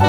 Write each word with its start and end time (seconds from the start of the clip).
Hallo 0.00 0.08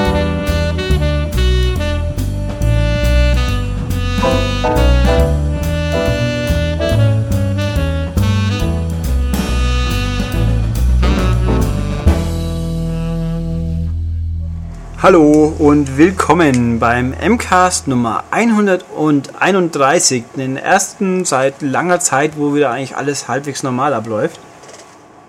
und 15.58 15.98
willkommen 15.98 16.78
beim 16.78 17.10
MCAST 17.10 17.88
Nummer 17.88 18.24
131, 18.30 20.24
den 20.36 20.56
ersten 20.56 21.26
seit 21.26 21.60
langer 21.60 22.00
Zeit, 22.00 22.38
wo 22.38 22.54
wieder 22.54 22.70
eigentlich 22.70 22.96
alles 22.96 23.28
halbwegs 23.28 23.62
normal 23.62 23.92
abläuft. 23.92 24.40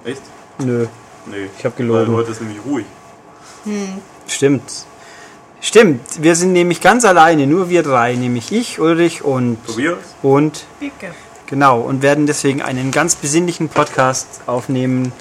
Echt? 0.05 0.21
Nö, 0.59 0.85
Nee. 1.25 1.49
Ich 1.57 1.65
hab 1.65 1.75
gelogen. 1.75 2.07
Weil 2.07 2.15
heute 2.15 2.31
ist 2.31 2.39
nämlich 2.39 2.59
ruhig. 2.65 2.85
Stimmt. 4.27 4.85
Stimmt, 5.61 6.21
wir 6.21 6.35
sind 6.35 6.51
nämlich 6.51 6.81
ganz 6.81 7.05
alleine, 7.05 7.47
nur 7.47 7.69
wir 7.69 7.83
drei, 7.83 8.15
nämlich 8.15 8.51
ich, 8.51 8.81
Ulrich 8.81 9.23
und 9.23 9.65
Tobias? 9.65 9.97
und 10.21 10.65
Bicke. 10.79 11.13
genau 11.45 11.79
und 11.79 12.01
werden 12.01 12.27
deswegen 12.27 12.61
einen 12.61 12.91
ganz 12.91 13.15
besinnlichen 13.15 13.69
Podcast 13.69 14.41
aufnehmen, 14.45 15.13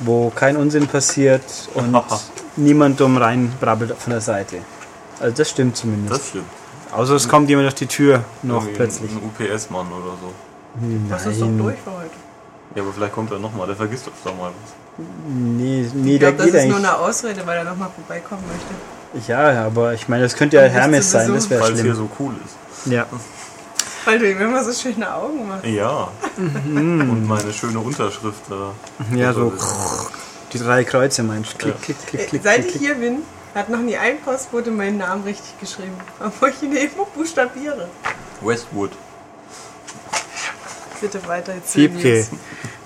wo 0.00 0.30
kein 0.30 0.56
Unsinn 0.56 0.86
passiert 0.86 1.42
und 1.74 1.94
niemand 2.56 2.98
dumm 2.98 3.18
reinbrabbelt 3.18 3.94
von 3.98 4.12
der 4.12 4.22
Seite. 4.22 4.60
Also 5.20 5.36
das 5.36 5.50
stimmt 5.50 5.76
zumindest. 5.76 6.18
Das 6.18 6.28
stimmt. 6.30 6.46
Außer 6.92 7.14
es 7.16 7.28
kommt 7.28 7.50
jemand 7.50 7.66
durch 7.66 7.74
die 7.74 7.86
Tür 7.86 8.24
noch 8.42 8.62
Irgendwie 8.62 8.76
plötzlich. 8.76 9.10
Ein 9.10 9.18
UPS-Mann 9.18 9.88
oder 9.88 10.16
so. 10.20 10.32
Das 11.10 11.26
ist 11.26 11.40
doch 11.40 11.48
durch 11.58 11.76
für 11.84 11.92
heute. 11.92 12.10
Ja, 12.74 12.82
aber 12.82 12.92
vielleicht 12.92 13.12
kommt 13.12 13.30
er 13.32 13.38
nochmal. 13.38 13.66
Der 13.66 13.76
vergisst 13.76 14.06
doch 14.06 14.36
mal 14.36 14.50
was. 14.50 14.83
Nee, 14.96 15.88
nee 15.94 16.14
Ich 16.14 16.20
der 16.20 16.32
glaube, 16.32 16.36
das 16.44 16.46
geht 16.46 16.54
ist 16.62 16.68
nur 16.68 16.78
eine 16.78 16.96
Ausrede, 16.96 17.46
weil 17.46 17.58
er 17.58 17.64
nochmal 17.64 17.90
vorbeikommen 17.94 18.42
möchte. 18.46 19.28
Ja, 19.30 19.66
aber 19.66 19.94
ich 19.94 20.08
meine, 20.08 20.22
das 20.22 20.34
könnte 20.34 20.56
ja 20.56 20.62
Hermes 20.64 21.10
sein, 21.10 21.32
das 21.32 21.48
wäre 21.50 21.62
Weil 21.62 21.72
es 21.72 21.80
hier 21.80 21.94
schlimm. 21.94 22.08
so 22.16 22.22
cool 22.22 22.34
ist. 22.44 22.92
Ja. 22.92 23.06
Weil 24.04 24.18
du 24.18 24.30
ihm 24.30 24.40
immer 24.40 24.62
so 24.62 24.72
schöne 24.72 25.12
Augen 25.14 25.48
machst. 25.48 25.64
Ja. 25.64 26.08
Und 26.36 27.26
meine 27.26 27.52
schöne 27.52 27.78
Unterschrift 27.78 28.42
da. 28.50 28.72
Mhm. 29.10 29.16
Ja, 29.16 29.32
so 29.32 29.52
die 30.52 30.58
drei 30.58 30.84
Kreuze 30.84 31.22
meinst 31.22 31.54
du. 31.54 31.58
Klick, 31.58 31.74
Ja. 31.74 31.80
klick, 31.82 32.06
klick, 32.06 32.28
klick, 32.28 32.42
Seit 32.42 32.62
klick, 32.62 32.74
ich 32.74 32.80
hier 32.80 32.94
bin, 32.96 33.18
hat 33.54 33.68
noch 33.70 33.78
nie 33.80 33.96
ein 33.96 34.20
Postbote 34.20 34.70
meinen 34.70 34.98
Namen 34.98 35.24
richtig 35.24 35.58
geschrieben. 35.58 35.94
Obwohl 36.24 36.50
ich 36.50 36.62
ihn 36.62 36.76
eben 36.76 36.92
buchstabiere. 37.14 37.88
Westwood. 38.42 38.90
Bitte 41.00 41.26
weiter 41.26 41.54
jetzt. 41.54 41.76
News. 41.76 42.28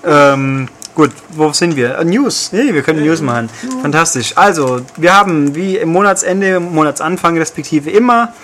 Ähm, 0.04 0.68
gut, 0.98 1.12
wo 1.30 1.52
sind 1.52 1.76
wir? 1.76 1.96
Äh, 1.98 2.04
News. 2.04 2.50
Nee, 2.52 2.74
wir 2.74 2.82
können 2.82 3.04
News 3.04 3.20
machen. 3.22 3.48
Fantastisch. 3.82 4.32
Also, 4.36 4.80
wir 4.96 5.14
haben 5.16 5.54
wie 5.54 5.76
im 5.76 5.90
Monatsende, 5.90 6.58
Monatsanfang 6.58 7.38
respektive 7.38 7.88
immer 7.90 8.34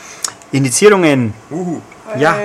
Indizierungen. 0.53 1.35
Uhu. 1.51 1.81
Ja. 2.17 2.37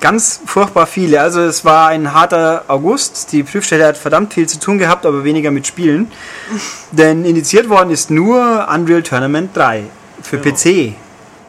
Ganz 0.00 0.40
furchtbar 0.46 0.86
viele. 0.86 1.20
Also 1.20 1.40
es 1.42 1.62
war 1.64 1.88
ein 1.88 2.14
harter 2.14 2.64
August. 2.68 3.32
Die 3.32 3.42
Prüfstelle 3.42 3.86
hat 3.86 3.98
verdammt 3.98 4.32
viel 4.32 4.48
zu 4.48 4.58
tun 4.58 4.78
gehabt, 4.78 5.04
aber 5.04 5.24
weniger 5.24 5.50
mit 5.50 5.66
Spielen. 5.66 6.10
Denn 6.92 7.24
indiziert 7.26 7.68
worden 7.68 7.90
ist 7.90 8.10
nur 8.10 8.66
Unreal 8.72 9.02
Tournament 9.02 9.54
3 9.54 9.82
für 10.22 10.36
Ja. 10.36 10.42
PC. 10.42 10.94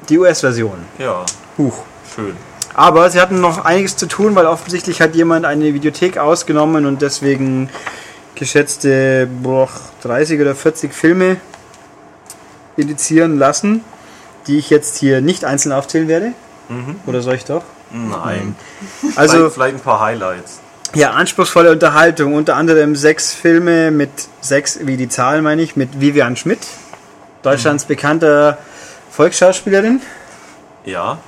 Die 0.10 0.18
US-Version. 0.18 0.80
Ja, 0.98 1.24
Huch. 1.58 1.84
schön. 2.14 2.36
Aber 2.74 3.10
sie 3.10 3.20
hatten 3.20 3.42
noch 3.42 3.66
einiges 3.66 3.98
zu 3.98 4.08
tun, 4.08 4.36
weil 4.36 4.46
offensichtlich 4.46 5.02
hat 5.02 5.16
jemand 5.16 5.46
eine 5.46 5.74
Videothek 5.74 6.18
ausgenommen 6.18 6.86
und 6.86 7.02
deswegen 7.02 7.70
geschätzte 8.36 9.28
boah, 9.42 9.70
30 10.04 10.40
oder 10.42 10.56
40 10.56 10.94
Filme 10.94 11.38
indizieren 12.78 13.38
lassen, 13.38 13.84
die 14.48 14.58
ich 14.58 14.70
jetzt 14.70 14.98
hier 14.98 15.22
nicht 15.22 15.46
einzeln 15.46 15.72
aufzählen 15.72 16.08
werde. 16.08 16.34
Mhm. 16.70 16.96
Oder 17.06 17.22
soll 17.22 17.36
ich 17.36 17.46
doch? 17.46 17.64
Nein. 17.92 18.56
Also 19.16 19.36
vielleicht, 19.36 19.54
vielleicht 19.54 19.76
ein 19.76 19.82
paar 19.82 20.00
Highlights. 20.00 20.62
ja, 20.96 21.12
anspruchsvolle 21.12 21.72
Unterhaltung, 21.72 22.34
unter 22.34 22.56
anderem 22.56 22.96
sechs 22.96 23.34
Filme 23.34 23.92
mit 23.92 24.10
sechs, 24.40 24.80
wie 24.84 24.96
die 24.98 25.10
Zahl 25.10 25.42
meine 25.42 25.62
ich, 25.62 25.76
mit 25.76 26.00
Vivian 26.00 26.38
Schmidt, 26.38 26.60
Deutschlands 27.44 27.86
bekannter 27.86 28.58
Volksschauspielerin. 29.12 30.02
Ja. 30.86 31.20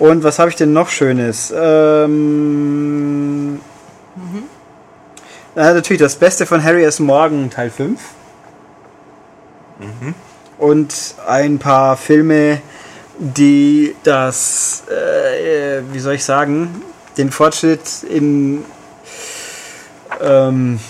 Und 0.00 0.24
was 0.24 0.38
habe 0.38 0.50
ich 0.50 0.56
denn 0.56 0.72
noch 0.72 0.88
Schönes? 0.88 1.52
Ähm, 1.56 3.60
ja, 5.54 5.74
natürlich 5.74 6.00
das 6.00 6.16
Beste 6.16 6.46
von 6.46 6.64
Harry 6.64 6.84
S. 6.84 6.98
Morgan, 7.00 7.50
Teil 7.50 7.70
5. 7.70 8.00
Und 10.58 11.14
ein 11.26 11.58
paar 11.58 11.96
Filme, 11.96 12.60
die 13.18 13.94
das, 14.02 14.82
äh, 14.88 15.82
wie 15.92 15.98
soll 15.98 16.14
ich 16.14 16.24
sagen, 16.24 16.82
den 17.16 17.30
Fortschritt 17.30 18.02
in. 18.08 18.64
Ähm, 20.22 20.80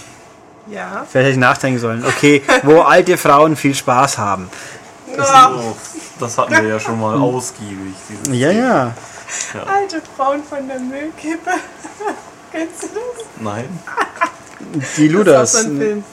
Ja. 0.69 1.05
vielleicht 1.09 1.27
hätte 1.27 1.31
ich 1.31 1.37
nachdenken 1.37 1.81
sollen. 1.81 2.05
Okay, 2.05 2.43
wo 2.63 2.83
alte 2.83 3.17
Frauen 3.17 3.57
viel 3.57 3.75
Spaß 3.75 4.19
haben. 4.19 4.49
Ah, 5.19 5.51
Oh, 5.57 5.75
das 6.19 6.39
hatten 6.39 6.53
wir 6.53 6.63
ja 6.69 6.81
schon 6.81 7.01
mal 7.01 7.17
ausgiebig. 7.21 7.95
dieses 8.09 8.29
Ja, 8.39 8.51
Thema. 8.51 8.95
ja. 9.55 9.63
alte 9.73 10.03
Frauen 10.17 10.43
von 10.45 10.67
der 10.69 10.79
Müllkippe. 10.79 11.51
Kennst 12.53 12.83
du 12.83 12.87
das? 12.89 13.25
Nein. 13.41 13.79
Die 14.97 15.07
Das 15.09 15.13
Luders. 15.15 15.55
ist 15.55 15.61
auch 15.61 15.63
so 15.63 15.69
ein 15.71 15.79
Film. 15.79 16.05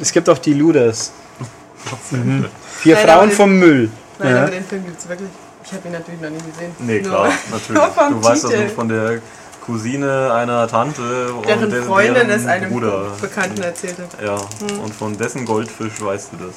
Es 0.00 0.12
gibt 0.12 0.28
auch 0.28 0.38
die 0.38 0.54
Luders. 0.54 1.12
Vier 2.80 2.94
Nein, 2.96 3.06
Frauen 3.08 3.28
den- 3.28 3.36
vom 3.36 3.58
Müll. 3.58 3.90
nein, 4.18 4.30
Ja. 4.34 4.42
aber 4.42 4.50
den 4.50 4.64
Film 4.64 4.84
gibt 4.86 4.98
es 4.98 5.08
wirklich. 5.08 5.28
Ich 5.64 5.72
habe 5.72 5.88
ihn 5.88 5.92
natürlich 5.92 6.20
noch 6.20 6.30
nicht 6.30 6.46
gesehen. 6.52 6.72
Nee, 6.78 7.00
Nur- 7.00 7.10
klar, 7.10 7.24
Nur 7.50 7.58
natürlich. 7.58 7.82
vom 7.94 8.10
Du 8.20 8.24
weißt 8.24 8.44
das 8.44 8.50
Titel. 8.50 8.62
nur 8.64 8.70
von 8.74 8.88
der 8.88 9.20
Cousine 9.64 10.32
einer 10.34 10.68
Tante 10.68 11.32
und 11.32 11.46
Deren 11.46 11.70
der- 11.70 11.82
Freundin 11.84 12.14
deren 12.14 12.30
es 12.30 12.46
einem 12.46 12.70
Bruder. 12.70 13.06
Bekannten 13.20 13.62
erzählt 13.62 13.96
hat. 13.98 14.22
Ja, 14.22 14.36
und 14.82 14.94
von 14.94 15.16
dessen 15.16 15.44
Goldfisch 15.46 16.00
weißt 16.02 16.30
du 16.32 16.46
das. 16.46 16.54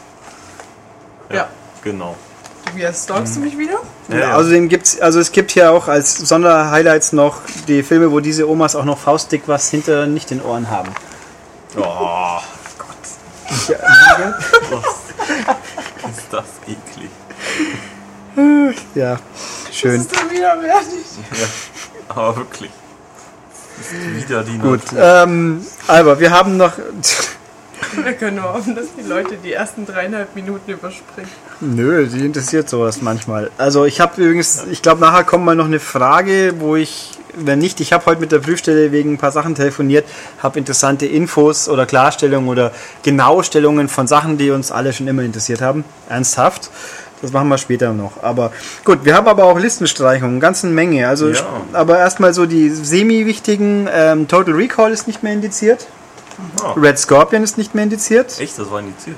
Ja. 1.38 1.48
Genau. 1.92 2.18
Tobias, 2.66 3.06
stalkst 3.06 3.38
du 3.38 3.40
mich 3.40 3.58
wieder? 3.58 3.80
Ja, 4.10 4.18
ja. 4.18 4.36
Außerdem 4.36 4.68
gibt's, 4.68 5.00
also 5.00 5.22
es 5.22 5.32
gibt 5.32 5.52
hier 5.52 5.72
auch 5.72 5.88
als 5.88 6.18
Sonderhighlights 6.18 7.14
noch 7.14 7.40
die 7.70 7.82
Filme, 7.82 8.12
wo 8.12 8.20
diese 8.20 8.50
Omas 8.50 8.76
auch 8.76 8.84
noch 8.84 8.98
faustdick 8.98 9.44
was 9.48 9.70
hinter 9.70 10.06
nicht 10.06 10.30
den 10.30 10.42
Ohren 10.42 10.70
haben. 10.70 10.90
Oh, 11.78 12.40
Ja, 13.70 13.78
ist 16.10 16.28
das 16.30 16.46
eklig. 16.68 17.10
ja 18.96 19.18
schön. 19.72 19.98
Bist 20.06 20.12
du 20.12 20.30
wieder 20.30 20.58
fertig? 20.60 21.06
Ja, 21.32 21.48
aber 22.10 22.36
wirklich. 22.36 22.72
Das 23.78 23.92
ist 23.94 24.16
wieder 24.28 24.44
die 24.44 24.58
Gut, 24.58 24.82
ähm, 24.98 25.66
aber 25.88 26.20
wir 26.20 26.32
haben 26.32 26.58
noch. 26.58 26.74
Wir 28.04 28.14
können 28.14 28.38
nur 28.38 28.54
hoffen, 28.54 28.76
dass 28.76 28.88
die 28.98 29.08
Leute 29.08 29.36
die 29.44 29.54
ersten 29.54 29.86
dreieinhalb 29.86 30.36
Minuten 30.36 30.72
überspringen. 30.72 31.30
Nö, 31.62 32.08
die 32.08 32.26
interessiert 32.26 32.70
sowas 32.70 33.02
manchmal. 33.02 33.52
Also 33.58 33.86
ich 33.86 34.00
habe 34.00 34.22
übrigens, 34.22 34.64
ich 34.72 34.82
glaube 34.82 35.02
nachher 35.02 35.24
kommt 35.24 35.46
mal 35.46 35.56
noch 35.56 35.66
eine 35.66 35.80
Frage, 35.80 36.56
wo 36.60 36.76
ich, 36.76 37.12
wenn 37.36 37.60
nicht, 37.60 37.80
ich 37.80 37.94
habe 37.94 38.06
heute 38.06 38.22
mit 38.22 38.32
der 38.32 38.40
Prüfstelle 38.40 38.92
wegen 38.92 39.14
ein 39.14 39.18
paar 39.18 39.32
Sachen 39.32 39.56
telefoniert, 39.56 40.06
habe 40.42 40.58
interessante 40.60 41.06
Infos 41.06 41.70
oder 41.70 41.86
Klarstellungen 41.86 42.50
oder 42.50 42.72
Genaustellungen 43.04 43.90
von 43.90 44.08
Sachen, 44.08 44.38
die 44.38 44.52
uns 44.52 44.72
alle 44.72 44.94
schon 44.94 45.08
immer 45.08 45.24
interessiert 45.24 45.62
haben. 45.62 45.84
Ernsthaft. 46.10 46.70
Das 47.22 47.32
machen 47.32 47.48
wir 47.50 47.58
später 47.58 47.94
noch. 47.94 48.22
Aber 48.22 48.52
gut, 48.86 49.00
wir 49.04 49.16
haben 49.16 49.28
aber 49.28 49.46
auch 49.46 49.58
Listenstreichungen, 49.58 50.34
eine 50.34 50.40
ganze 50.40 50.68
Menge. 50.68 51.08
Also, 51.08 51.30
Ja. 51.30 51.42
aber 51.74 51.98
erstmal 51.98 52.32
so 52.34 52.46
die 52.46 52.70
semi-wichtigen. 52.70 53.90
Ähm, 53.92 54.28
Total 54.28 54.54
Recall 54.54 54.92
ist 54.92 55.08
nicht 55.08 55.24
mehr 55.24 55.34
indiziert. 55.34 55.88
Ah, 56.64 56.74
Red 56.78 57.00
Scorpion 57.00 57.44
ist 57.44 57.58
nicht 57.58 57.74
mehr 57.76 57.84
indiziert. 57.84 58.40
echt, 58.40 58.58
das 58.60 58.70
war 58.72 58.80
indiziert. 58.80 59.18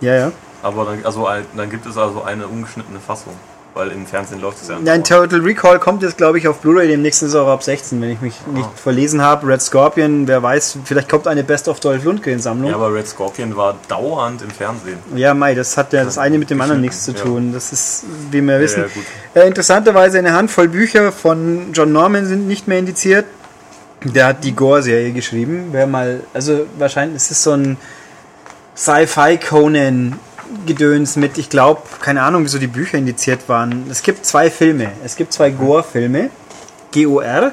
Ja, 0.00 0.14
ja. 0.14 0.32
Aber 0.62 0.84
dann, 0.84 1.04
also, 1.04 1.26
dann 1.56 1.70
gibt 1.70 1.86
es 1.86 1.96
also 1.96 2.22
eine 2.22 2.46
ungeschnittene 2.46 3.00
Fassung. 3.00 3.32
Weil 3.72 3.92
im 3.92 4.04
Fernsehen 4.04 4.40
läuft 4.40 4.60
es 4.60 4.66
ja. 4.68 4.78
Nein, 4.82 5.04
Total 5.04 5.38
Recall 5.40 5.78
kommt 5.78 6.02
jetzt, 6.02 6.16
glaube 6.16 6.38
ich, 6.38 6.48
auf 6.48 6.58
Blu-ray 6.58 6.88
demnächst 6.88 7.22
ist 7.22 7.28
es 7.28 7.34
auch 7.36 7.46
ab 7.46 7.62
16, 7.62 8.00
wenn 8.02 8.10
ich 8.10 8.20
mich 8.20 8.34
nicht 8.52 8.66
Ah. 8.66 8.72
verlesen 8.74 9.22
habe. 9.22 9.46
Red 9.46 9.62
Scorpion, 9.62 10.26
wer 10.26 10.42
weiß, 10.42 10.78
vielleicht 10.84 11.08
kommt 11.08 11.28
eine 11.28 11.44
Best 11.44 11.68
of 11.68 11.78
Dolph 11.78 12.02
Lundgren-Sammlung. 12.02 12.66
ja, 12.68 12.76
Ja, 12.76 12.84
aber 12.84 12.92
Red 12.92 13.06
Scorpion 13.06 13.56
war 13.56 13.76
dauernd 13.86 14.42
im 14.42 14.50
Fernsehen. 14.50 14.98
Mai, 15.38 15.54
das 15.54 15.76
hat 15.76 15.92
ja 15.92 16.02
das 16.02 16.18
eine 16.18 16.36
mit 16.38 16.50
dem 16.50 16.60
anderen 16.60 16.80
nichts 16.80 17.04
zu 17.04 17.12
Ja. 17.12 17.18
tun. 17.20 17.52
Das 17.52 17.72
ist, 17.72 18.04
wie 18.32 18.40
wir 18.42 18.58
wissen. 18.58 18.80
Ja, 18.80 18.86
gut. 18.88 19.04
Äh, 19.34 19.46
interessanterweise 19.46 20.18
eine 20.18 20.32
Handvoll 20.32 20.66
Bücher 20.66 21.12
von 21.12 21.72
John 21.72 21.92
Norman 21.92 22.26
sind 22.26 22.48
nicht 22.48 22.66
mehr 22.66 22.80
indiziert. 22.80 23.24
Der 24.04 24.26
hat 24.26 24.44
die 24.44 24.52
Gore-Serie 24.52 25.12
geschrieben. 25.12 25.68
Wer 25.72 25.86
mal, 25.86 26.22
also 26.32 26.66
wahrscheinlich 26.78 27.16
ist 27.16 27.30
es 27.30 27.42
so 27.42 27.52
ein 27.52 27.76
Sci-Fi-Conan-Gedöns 28.74 31.16
mit, 31.16 31.36
ich 31.36 31.50
glaube, 31.50 31.82
keine 32.00 32.22
Ahnung, 32.22 32.44
wieso 32.44 32.58
die 32.58 32.66
Bücher 32.66 32.96
indiziert 32.96 33.46
waren. 33.48 33.84
Es 33.90 34.02
gibt 34.02 34.24
zwei 34.24 34.50
Filme. 34.50 34.92
Es 35.04 35.16
gibt 35.16 35.34
zwei 35.34 35.50
Gore-Filme, 35.50 36.30
G-O-R, 36.92 37.52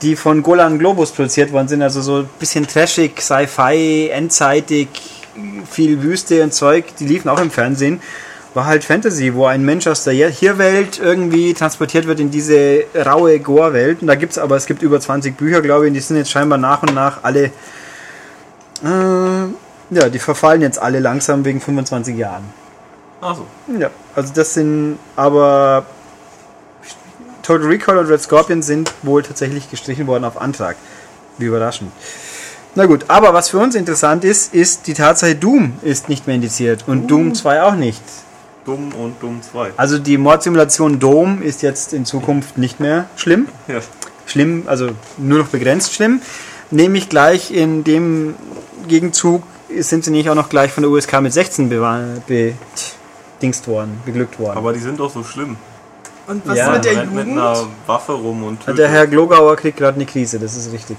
die 0.00 0.16
von 0.16 0.42
Golan 0.42 0.78
Globus 0.78 1.12
produziert 1.12 1.52
worden 1.52 1.68
sind. 1.68 1.82
Also 1.82 2.00
so 2.00 2.20
ein 2.20 2.30
bisschen 2.38 2.66
trashig, 2.66 3.20
Sci-Fi, 3.20 4.08
endzeitig, 4.10 4.88
viel 5.70 6.02
Wüste 6.02 6.42
und 6.42 6.54
Zeug, 6.54 6.96
die 6.98 7.06
liefen 7.06 7.28
auch 7.28 7.40
im 7.40 7.50
Fernsehen, 7.50 8.00
war 8.54 8.66
halt 8.66 8.84
Fantasy, 8.84 9.34
wo 9.34 9.46
ein 9.46 9.64
Mensch 9.64 9.86
aus 9.88 10.04
der 10.04 10.28
Hier-Welt 10.30 11.00
irgendwie 11.00 11.54
transportiert 11.54 12.06
wird 12.06 12.20
in 12.20 12.30
diese 12.30 12.84
raue 12.94 13.40
Gore-Welt. 13.40 14.00
Und 14.00 14.06
da 14.06 14.14
gibt 14.14 14.32
es 14.32 14.38
aber, 14.38 14.56
es 14.56 14.66
gibt 14.66 14.82
über 14.82 15.00
20 15.00 15.36
Bücher, 15.36 15.60
glaube 15.60 15.84
ich, 15.84 15.88
und 15.88 15.94
die 15.94 16.00
sind 16.00 16.16
jetzt 16.16 16.30
scheinbar 16.30 16.58
nach 16.58 16.82
und 16.82 16.94
nach 16.94 17.24
alle, 17.24 17.46
äh, 18.84 19.44
ja, 19.90 20.08
die 20.08 20.20
verfallen 20.20 20.62
jetzt 20.62 20.78
alle 20.78 21.00
langsam 21.00 21.44
wegen 21.44 21.60
25 21.60 22.16
Jahren. 22.16 22.44
Achso. 23.20 23.44
Ja, 23.78 23.90
also 24.14 24.32
das 24.32 24.54
sind 24.54 24.98
aber 25.16 25.84
Total 27.42 27.66
Recall 27.66 27.98
und 27.98 28.06
Red 28.06 28.22
Scorpion 28.22 28.62
sind 28.62 28.92
wohl 29.02 29.22
tatsächlich 29.22 29.70
gestrichen 29.70 30.06
worden 30.06 30.24
auf 30.24 30.40
Antrag. 30.40 30.76
Wie 31.38 31.46
überraschend. 31.46 31.90
Na 32.76 32.86
gut, 32.86 33.04
aber 33.08 33.34
was 33.34 33.50
für 33.50 33.58
uns 33.58 33.74
interessant 33.74 34.24
ist, 34.24 34.54
ist 34.54 34.86
die 34.86 34.94
Tatsache, 34.94 35.34
Doom 35.34 35.74
ist 35.82 36.08
nicht 36.08 36.26
mehr 36.26 36.36
indiziert 36.36 36.84
und 36.86 37.08
Doom 37.08 37.34
2 37.34 37.62
auch 37.62 37.74
nicht. 37.74 38.02
Dumm 38.64 38.92
und 38.94 39.22
Dumm 39.22 39.40
2. 39.42 39.72
Also 39.76 39.98
die 39.98 40.16
Mordsimulation 40.18 40.98
Doom 40.98 41.42
ist 41.42 41.62
jetzt 41.62 41.92
in 41.92 42.04
Zukunft 42.04 42.56
nicht 42.58 42.80
mehr 42.80 43.06
schlimm. 43.16 43.48
Ja. 43.68 43.80
Schlimm, 44.26 44.64
also 44.66 44.90
nur 45.18 45.40
noch 45.40 45.48
begrenzt 45.48 45.92
schlimm. 45.92 46.22
Nämlich 46.70 47.08
gleich 47.08 47.50
in 47.50 47.84
dem 47.84 48.34
Gegenzug 48.88 49.42
sind 49.78 50.04
sie 50.04 50.10
nicht 50.10 50.30
auch 50.30 50.34
noch 50.34 50.48
gleich 50.48 50.72
von 50.72 50.82
der 50.82 50.90
USK 50.90 51.20
mit 51.20 51.32
16 51.32 51.70
bewa- 51.70 52.20
bedingst 52.26 53.68
worden, 53.68 54.00
beglückt 54.04 54.38
worden. 54.38 54.56
Aber 54.56 54.72
die 54.72 54.78
sind 54.80 54.98
doch 54.98 55.10
so 55.10 55.22
schlimm. 55.24 55.56
Und 56.26 56.46
was 56.46 56.56
Ja, 56.56 56.68
ist 56.68 56.72
mit 56.76 56.84
der 56.86 56.96
rennt 57.02 57.14
mit 57.14 57.26
Jugend? 57.26 57.38
einer 57.42 57.66
Waffe 57.86 58.12
rum 58.12 58.44
und 58.44 58.60
tötet. 58.60 58.78
Der 58.78 58.88
Herr 58.88 59.06
Glogauer 59.06 59.56
kriegt 59.56 59.76
gerade 59.76 59.96
eine 59.96 60.06
Krise, 60.06 60.38
das 60.38 60.56
ist 60.56 60.72
richtig. 60.72 60.96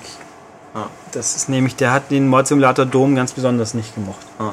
Ah. 0.75 0.83
Das 1.13 1.35
ist 1.35 1.49
nämlich, 1.49 1.75
der 1.75 1.91
hat 1.93 2.11
den 2.11 2.27
Mordsimulator 2.27 2.85
Dom 2.85 3.15
ganz 3.15 3.31
besonders 3.31 3.73
nicht 3.73 3.95
gemocht. 3.95 4.25
Ah. 4.37 4.51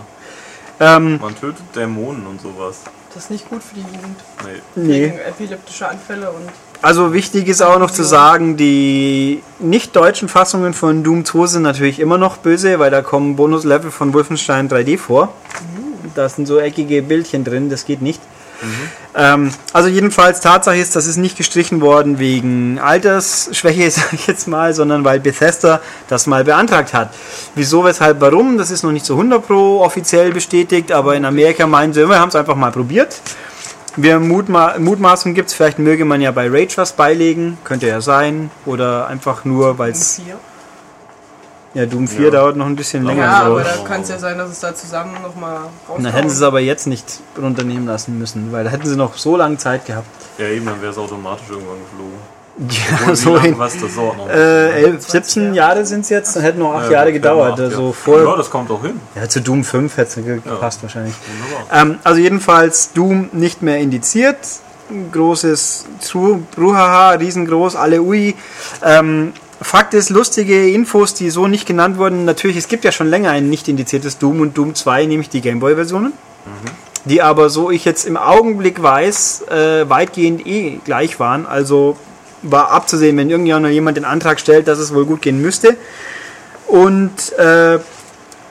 Ähm, 0.80 1.18
Man 1.20 1.34
tötet 1.38 1.62
Dämonen 1.76 2.26
und 2.26 2.40
sowas. 2.40 2.80
Das 3.14 3.24
ist 3.24 3.30
nicht 3.30 3.48
gut 3.50 3.62
für 3.62 3.74
die 3.74 3.82
Jugend. 3.82 4.18
Nee. 4.44 4.82
nee. 4.82 5.02
Wegen 5.04 5.18
epileptischer 5.18 5.90
Anfälle 5.90 6.30
und 6.30 6.48
Also 6.80 7.12
wichtig 7.12 7.46
ist 7.46 7.60
auch 7.62 7.78
noch 7.78 7.90
zu 7.90 8.04
sagen, 8.04 8.56
die 8.56 9.42
nicht 9.58 9.94
deutschen 9.94 10.28
Fassungen 10.28 10.72
von 10.72 11.04
Doom 11.04 11.24
2 11.24 11.46
sind 11.46 11.62
natürlich 11.62 12.00
immer 12.00 12.16
noch 12.16 12.38
böse, 12.38 12.78
weil 12.78 12.90
da 12.90 13.02
kommen 13.02 13.36
Bonuslevel 13.36 13.90
von 13.90 14.14
Wolfenstein 14.14 14.70
3D 14.70 14.98
vor. 14.98 15.32
Da 16.14 16.28
sind 16.28 16.46
so 16.46 16.58
eckige 16.58 17.02
Bildchen 17.02 17.44
drin, 17.44 17.68
das 17.70 17.84
geht 17.84 18.02
nicht. 18.02 18.20
Ähm, 19.14 19.50
also 19.72 19.88
jedenfalls 19.88 20.40
Tatsache 20.40 20.76
ist, 20.76 20.96
das 20.96 21.06
ist 21.06 21.16
nicht 21.16 21.36
gestrichen 21.36 21.80
worden 21.80 22.18
wegen 22.18 22.78
Altersschwäche, 22.78 23.90
sag 23.90 24.12
ich 24.12 24.26
jetzt 24.26 24.48
mal, 24.48 24.72
sondern 24.74 25.04
weil 25.04 25.20
Bethesda 25.20 25.80
das 26.08 26.26
mal 26.26 26.44
beantragt 26.44 26.94
hat. 26.94 27.14
Wieso, 27.54 27.84
weshalb, 27.84 28.20
warum, 28.20 28.58
das 28.58 28.70
ist 28.70 28.82
noch 28.82 28.92
nicht 28.92 29.04
zu 29.04 29.14
100 29.14 29.46
pro 29.46 29.80
offiziell 29.80 30.32
bestätigt, 30.32 30.92
aber 30.92 31.14
in 31.16 31.24
Amerika 31.24 31.66
meinen 31.66 31.92
sie, 31.92 32.08
wir 32.08 32.18
haben 32.18 32.30
es 32.30 32.36
einfach 32.36 32.56
mal 32.56 32.72
probiert. 32.72 33.20
Wir 33.96 34.18
Mutma 34.18 34.78
Mutmaßung 34.78 35.34
gibt 35.34 35.50
es, 35.50 35.54
vielleicht 35.54 35.78
möge 35.78 36.06
man 36.06 36.22
ja 36.22 36.30
bei 36.30 36.48
Rage 36.48 36.76
was 36.76 36.92
beilegen, 36.92 37.58
könnte 37.62 37.88
ja 37.88 38.00
sein, 38.00 38.50
oder 38.64 39.06
einfach 39.08 39.44
nur, 39.44 39.78
weil 39.78 39.92
es, 39.92 40.16
vier. 40.16 40.38
Ja, 41.74 41.86
Doom 41.86 42.06
4 42.08 42.24
Ja. 42.24 42.30
dauert 42.30 42.56
noch 42.56 42.66
ein 42.66 42.76
bisschen 42.76 43.04
länger. 43.04 43.22
Ja, 43.24 43.44
so. 43.46 43.52
aber 43.52 43.62
da 43.64 43.70
kann 43.86 44.02
es 44.02 44.08
ja 44.08 44.18
sein, 44.18 44.36
dass 44.38 44.50
es 44.50 44.60
da 44.60 44.74
zusammen 44.74 45.14
nochmal 45.22 45.56
rauskommt. 45.88 46.06
Dann 46.06 46.12
hätten 46.12 46.28
sie 46.30 46.36
es 46.36 46.42
aber 46.42 46.60
jetzt 46.60 46.86
nicht 46.86 47.20
runternehmen 47.40 47.86
lassen 47.86 48.18
müssen, 48.18 48.52
weil 48.52 48.64
da 48.64 48.70
hätten 48.70 48.86
sie 48.86 48.96
noch 48.96 49.16
so 49.16 49.36
lange 49.36 49.56
Zeit 49.58 49.86
gehabt. 49.86 50.06
Ja, 50.38 50.46
eben, 50.46 50.66
dann 50.66 50.80
wäre 50.80 50.92
es 50.92 50.98
automatisch 50.98 51.46
irgendwann 51.50 51.78
geflogen. 51.90 52.32
Ja, 53.08 53.14
so 53.16 53.40
hin. 53.40 53.54
was 53.56 53.80
das 53.80 53.94
dauert 53.94 54.18
noch? 54.18 54.28
Äh, 54.28 54.82
11, 54.84 55.08
17 55.08 55.54
Jahre 55.54 55.86
sind 55.86 56.02
es 56.02 56.10
jetzt, 56.10 56.36
dann 56.36 56.42
hätten 56.42 56.58
noch 56.58 56.74
8 56.74 56.84
Ja, 56.84 56.90
Jahre 56.92 57.12
gedauert. 57.14 57.58
ja, 57.58 57.64
Also 57.64 57.86
ja. 57.86 57.92
vor, 57.92 58.22
Ja, 58.22 58.36
das 58.36 58.50
kommt 58.50 58.70
auch 58.70 58.82
hin. 58.82 59.00
ja, 59.14 59.26
zu 59.26 59.40
Doom 59.40 59.64
5 59.64 59.96
hätte 59.96 60.20
es 60.20 60.44
gepasst 60.44 60.82
wahrscheinlich. 60.82 61.14
Wunderbar. 61.42 61.80
Ähm, 61.82 61.98
also 62.04 62.20
jedenfalls 62.20 62.92
Doom 62.92 63.30
nicht 63.32 63.62
mehr 63.62 63.78
indiziert. 63.78 64.36
Ein 64.90 65.10
Großes 65.10 65.86
Bruhaha, 66.54 67.12
riesengroß, 67.12 67.74
alle 67.76 68.02
Ui. 68.02 68.34
Ähm, 68.84 69.32
Fakt 69.62 69.94
ist, 69.94 70.10
lustige 70.10 70.68
Infos, 70.70 71.14
die 71.14 71.30
so 71.30 71.48
nicht 71.48 71.66
genannt 71.66 71.98
wurden. 71.98 72.24
Natürlich, 72.24 72.56
es 72.56 72.68
gibt 72.68 72.84
ja 72.84 72.92
schon 72.92 73.08
länger 73.08 73.30
ein 73.30 73.48
nicht 73.48 73.68
indiziertes 73.68 74.18
Doom 74.18 74.40
und 74.40 74.56
Doom 74.56 74.74
2, 74.74 75.06
nämlich 75.06 75.28
die 75.28 75.40
Gameboy-Versionen. 75.40 76.12
Die 77.04 77.22
aber, 77.22 77.50
so 77.50 77.70
ich 77.70 77.84
jetzt 77.84 78.04
im 78.04 78.16
Augenblick 78.16 78.82
weiß, 78.82 79.42
äh, 79.48 79.88
weitgehend 79.88 80.46
eh 80.46 80.78
gleich 80.84 81.18
waren. 81.18 81.46
Also 81.46 81.96
war 82.42 82.70
abzusehen, 82.70 83.16
wenn 83.16 83.30
irgendjemand 83.30 83.96
den 83.96 84.04
Antrag 84.04 84.40
stellt, 84.40 84.68
dass 84.68 84.78
es 84.78 84.94
wohl 84.94 85.06
gut 85.06 85.22
gehen 85.22 85.40
müsste. 85.40 85.76
Und 86.66 87.32
äh, 87.38 87.78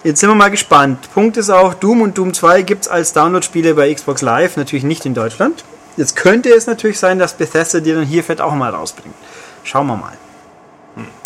Jetzt 0.03 0.19
sind 0.19 0.29
wir 0.29 0.35
mal 0.35 0.49
gespannt. 0.49 1.13
Punkt 1.13 1.37
ist 1.37 1.51
auch, 1.51 1.75
Doom 1.75 2.01
und 2.01 2.17
Doom 2.17 2.33
2 2.33 2.63
gibt 2.63 2.85
es 2.85 2.87
als 2.87 3.13
Download-Spiele 3.13 3.75
bei 3.75 3.93
Xbox 3.93 4.23
Live, 4.23 4.57
natürlich 4.57 4.83
nicht 4.83 5.05
in 5.05 5.13
Deutschland. 5.13 5.63
Jetzt 5.95 6.15
könnte 6.15 6.49
es 6.49 6.65
natürlich 6.65 6.97
sein, 6.97 7.19
dass 7.19 7.35
Bethesda 7.35 7.81
dir 7.81 7.93
dann 7.93 8.05
hier 8.05 8.23
fett 8.23 8.41
auch 8.41 8.55
mal 8.55 8.71
rausbringt. 8.71 9.13
Schauen 9.63 9.85
wir 9.85 9.95
mal. 9.95 10.17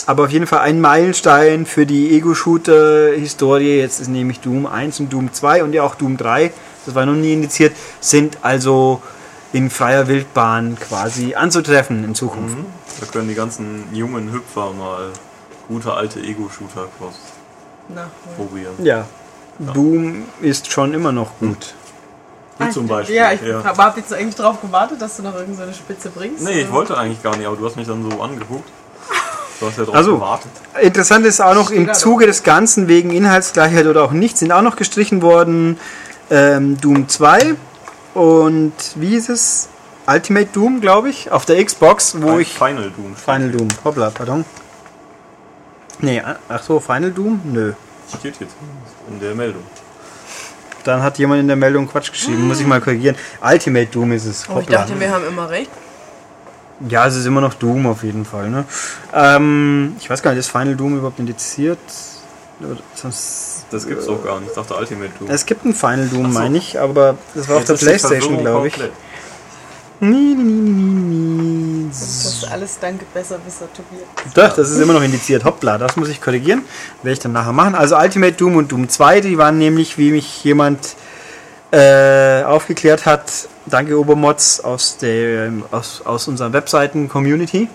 Aber 0.07 0.25
auf 0.25 0.30
jeden 0.31 0.46
Fall 0.46 0.60
ein 0.60 0.80
Meilenstein 0.81 1.66
für 1.66 1.86
die 1.86 2.16
Ego-Shooter-Historie. 2.16 3.80
Jetzt 3.80 4.00
ist 4.00 4.07
nämlich 4.07 4.40
Doom 4.40 4.68
1 4.68 5.00
und 5.00 5.12
Doom 5.12 5.34
2 5.34 5.63
und 5.63 5.74
ja 5.74 5.84
auch 5.84 5.96
Doom 5.96 6.18
3, 6.18 6.52
das 6.86 6.94
war 6.94 7.06
noch 7.06 7.13
nie 7.13 7.34
indiziert, 7.34 7.75
sind 8.00 8.38
also 8.44 9.02
in 9.52 9.69
freier 9.69 10.07
Wildbahn 10.07 10.78
quasi 10.80 11.34
anzutreffen 11.34 12.04
in 12.04 12.13
Zukunft. 12.13 12.57
Mhm. 12.57 12.66
Da 13.00 13.06
können 13.07 13.28
die 13.28 13.36
ganzen 13.36 13.86
jungen 13.94 14.31
Hüpfer 14.31 14.72
mal 14.74 15.10
gute 15.68 15.94
alte 15.94 16.19
Ego-Shooter 16.19 16.88
cross 16.98 17.16
Na, 17.90 18.10
probieren. 18.36 18.74
Ja. 18.84 19.06
Doom 19.58 20.25
ist 20.42 20.72
schon 20.72 20.94
immer 20.94 21.12
noch 21.12 21.31
gut. 21.40 21.74
Wie 22.58 22.69
zum 22.69 22.88
Beispiel. 22.88 23.16
Ja, 23.16 23.31
ich 23.34 23.42
habe 23.42 24.00
jetzt 24.00 24.13
eigentlich 24.13 24.36
drauf 24.36 24.62
gewartet, 24.62 25.01
dass 25.01 25.18
du 25.18 25.24
noch 25.24 25.36
irgendeine 25.36 25.74
Spitze 25.74 26.10
bringst. 26.10 26.44
Nee, 26.44 26.62
ich 26.62 26.68
Ähm, 26.68 26.72
wollte 26.72 26.98
eigentlich 26.98 27.22
gar 27.24 27.36
nicht, 27.36 27.48
aber 27.48 27.56
du 27.58 27.66
hast 27.66 27.75
mich 27.75 27.88
dann 27.88 28.10
so 28.10 28.22
angeguckt. 28.22 28.69
Du 29.60 29.68
hast 29.68 29.78
ja 29.78 29.86
drauf 29.86 29.96
Also, 29.96 30.16
gewartet. 30.16 30.52
Interessant 30.81 31.25
ist 31.25 31.42
auch 31.42 31.56
noch 31.56 31.72
im 31.72 31.88
da 31.88 31.94
Zuge 31.94 32.25
des 32.25 32.44
Ganzen 32.44 32.88
wegen 32.88 33.12
Inhaltsgleichheit 33.12 33.86
oder 33.86 34.04
auch 34.04 34.12
nicht 34.12 34.38
sind 34.38 34.52
auch 34.52 34.62
noch 34.62 34.75
gestrichen 34.75 35.22
worden 35.22 35.80
ähm, 36.30 36.80
Doom 36.81 37.07
2 37.07 37.56
und 38.13 38.74
wie 38.96 39.16
ist 39.16 39.30
es? 39.30 39.69
Ultimate 40.07 40.48
Doom, 40.54 40.81
glaube 40.81 41.10
ich, 41.10 41.31
auf 41.31 41.46
der 41.46 41.63
Xbox, 41.63 42.22
wo 42.22 42.31
Ein 42.34 42.42
ich 42.42 42.54
Final 42.54 42.92
Doom. 42.96 43.16
Final 43.16 43.52
Doom, 43.52 43.68
hoppla, 43.84 44.10
pardon. 44.12 44.46
Nee, 46.00 46.22
ach 46.50 46.62
so, 46.62 46.80
Final 46.80 47.12
Doom? 47.12 47.42
Nö. 47.46 47.74
Steht 48.19 48.40
jetzt 48.40 48.56
in 49.10 49.19
der 49.19 49.34
Meldung. 49.34 49.63
Dann 50.84 51.01
hat 51.01 51.18
jemand 51.18 51.40
in 51.42 51.48
der 51.48 51.56
Meldung 51.56 51.88
Quatsch 51.88 52.12
geschrieben, 52.12 52.48
muss 52.48 52.60
ich 52.60 52.68
mal 52.68 52.80
korrigieren. 52.81 53.15
Ultimate 53.41 53.88
Doom 53.88 54.12
ist 54.12 54.25
es. 54.25 54.44
Oh, 54.48 54.51
ich 54.51 54.56
Hoppla. 54.65 54.77
dachte, 54.80 55.00
wir 55.00 55.10
haben 55.12 55.25
immer 55.27 55.50
recht. 55.50 55.72
Ja, 56.89 57.08
es 57.08 57.15
ist 57.15 57.25
immer 57.25 57.41
noch 57.41 57.53
Doom 57.53 57.86
auf 57.88 58.03
jeden 58.03 58.25
Fall. 58.25 58.50
Ne? 58.50 58.65
Ähm, 59.13 59.96
ich 60.00 60.10
weiß 60.10 60.22
gar 60.22 60.32
nicht, 60.32 60.39
ist 60.39 60.50
Final 60.51 60.75
Doom 60.75 60.98
überhaupt 60.98 61.20
indiziert? 61.20 61.79
Sonst, 62.96 63.65
Das 63.70 63.86
gibt's 63.88 64.05
doch 64.05 64.24
gar 64.24 64.39
nicht. 64.39 64.50
Ich 64.50 64.55
dachte 64.55 64.75
Ultimate 64.75 65.12
Doom. 65.20 65.29
es 65.29 65.46
gibt 65.46 65.65
ein 65.65 65.74
Final 65.74 66.08
Doom, 66.08 66.32
so. 66.32 66.39
meine 66.39 66.58
ich, 66.58 66.79
aber 66.79 67.17
das 67.34 67.48
war 67.50 67.58
auf 67.58 67.67
Jetzt 67.67 67.70
der 67.70 67.75
ist 67.75 67.82
die 67.82 67.86
Playstation, 67.86 68.38
glaube 68.39 68.67
ich. 68.67 68.74
komplett. 68.74 68.94
Nee, 70.01 70.10
nee, 70.10 70.36
nee, 70.36 70.44
nee, 70.44 71.84
nee. 71.84 71.86
Das 71.89 72.01
ist 72.25 72.48
alles 72.51 72.77
danke 72.79 73.05
Besserwisser, 73.13 73.67
Tobias. 73.74 74.34
Doch, 74.34 74.53
das 74.55 74.70
ist 74.70 74.79
immer 74.79 74.91
noch 74.94 75.01
indiziert. 75.01 75.46
Hoppla, 75.46 75.77
das 75.77 75.96
muss 75.96 76.10
ich 76.10 76.22
korrigieren. 76.22 76.63
Werde 77.01 77.13
ich 77.13 77.20
dann 77.20 77.32
nachher 77.32 77.53
machen. 77.53 77.75
Also 77.75 77.96
Ultimate 77.98 78.34
Doom 78.34 78.58
und 78.58 78.72
Doom 78.72 78.89
2, 78.89 79.22
die 79.22 79.38
waren 79.38 79.58
nämlich, 79.58 79.98
wie 79.98 80.12
mich 80.12 80.44
jemand 80.44 80.96
äh, 81.75 82.44
aufgeklärt 82.44 83.05
hat, 83.05 83.50
danke 83.65 84.00
Obermods 84.00 84.62
aus, 84.62 84.98
der, 84.98 85.51
aus, 85.72 86.01
aus 86.05 86.27
unserer 86.29 86.53
Webseiten-Community. 86.53 87.67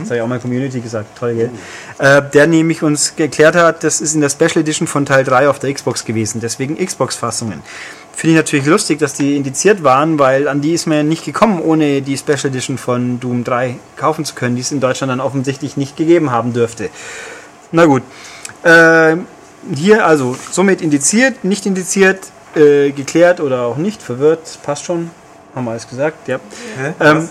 Das 0.00 0.08
habe 0.08 0.16
ich 0.16 0.22
auch 0.22 0.26
mal 0.26 0.38
Community 0.38 0.80
gesagt, 0.80 1.16
toll, 1.18 1.34
gell? 1.34 1.50
Äh, 1.98 2.22
der 2.30 2.46
nämlich 2.46 2.82
uns 2.82 3.16
geklärt 3.16 3.54
hat, 3.54 3.84
das 3.84 4.02
ist 4.02 4.14
in 4.14 4.20
der 4.20 4.28
Special 4.28 4.58
Edition 4.58 4.86
von 4.86 5.06
Teil 5.06 5.24
3 5.24 5.48
auf 5.48 5.58
der 5.58 5.72
Xbox 5.72 6.04
gewesen, 6.04 6.40
deswegen 6.42 6.76
Xbox-Fassungen. 6.76 7.62
Finde 8.12 8.34
ich 8.34 8.36
natürlich 8.36 8.66
lustig, 8.66 8.98
dass 8.98 9.14
die 9.14 9.36
indiziert 9.36 9.82
waren, 9.82 10.18
weil 10.18 10.46
an 10.46 10.60
die 10.60 10.74
ist 10.74 10.86
man 10.86 10.98
ja 10.98 11.02
nicht 11.04 11.24
gekommen, 11.24 11.62
ohne 11.62 12.02
die 12.02 12.18
Special 12.18 12.46
Edition 12.46 12.76
von 12.76 13.18
Doom 13.18 13.44
3 13.44 13.76
kaufen 13.96 14.26
zu 14.26 14.34
können, 14.34 14.56
die 14.56 14.62
es 14.62 14.72
in 14.72 14.80
Deutschland 14.80 15.10
dann 15.10 15.20
offensichtlich 15.20 15.78
nicht 15.78 15.96
gegeben 15.96 16.30
haben 16.32 16.52
dürfte. 16.52 16.90
Na 17.72 17.86
gut. 17.86 18.02
Äh, 18.62 19.16
hier 19.74 20.04
also 20.04 20.36
somit 20.50 20.82
indiziert, 20.82 21.44
nicht 21.44 21.64
indiziert, 21.64 22.18
äh, 22.58 22.90
geklärt 22.92 23.40
oder 23.40 23.62
auch 23.62 23.76
nicht, 23.76 24.02
verwirrt, 24.02 24.58
passt 24.62 24.84
schon. 24.84 25.10
Haben 25.54 25.64
wir 25.64 25.70
alles 25.72 25.88
gesagt, 25.88 26.28
ja. 26.28 26.38
Ähm, 27.00 27.28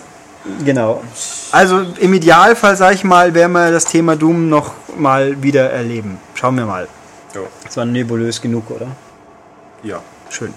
genau. 0.66 1.04
Also 1.52 1.86
im 2.00 2.14
Idealfall, 2.14 2.76
sage 2.76 2.96
ich 2.96 3.04
mal, 3.04 3.34
werden 3.34 3.52
wir 3.52 3.72
das 3.72 3.86
Thema 3.86 4.16
Doom 4.16 4.50
noch 4.50 4.74
mal 4.98 5.42
wieder 5.44 5.70
erleben. 5.72 6.18
Schauen 6.34 6.56
wir 6.58 6.66
mal. 6.66 6.88
Ja. 7.36 7.42
Das 7.64 7.78
war 7.78 7.86
nebulös 7.86 8.42
genug, 8.42 8.72
oder? 8.72 8.88
ja. 9.84 10.02
Schön. 10.30 10.54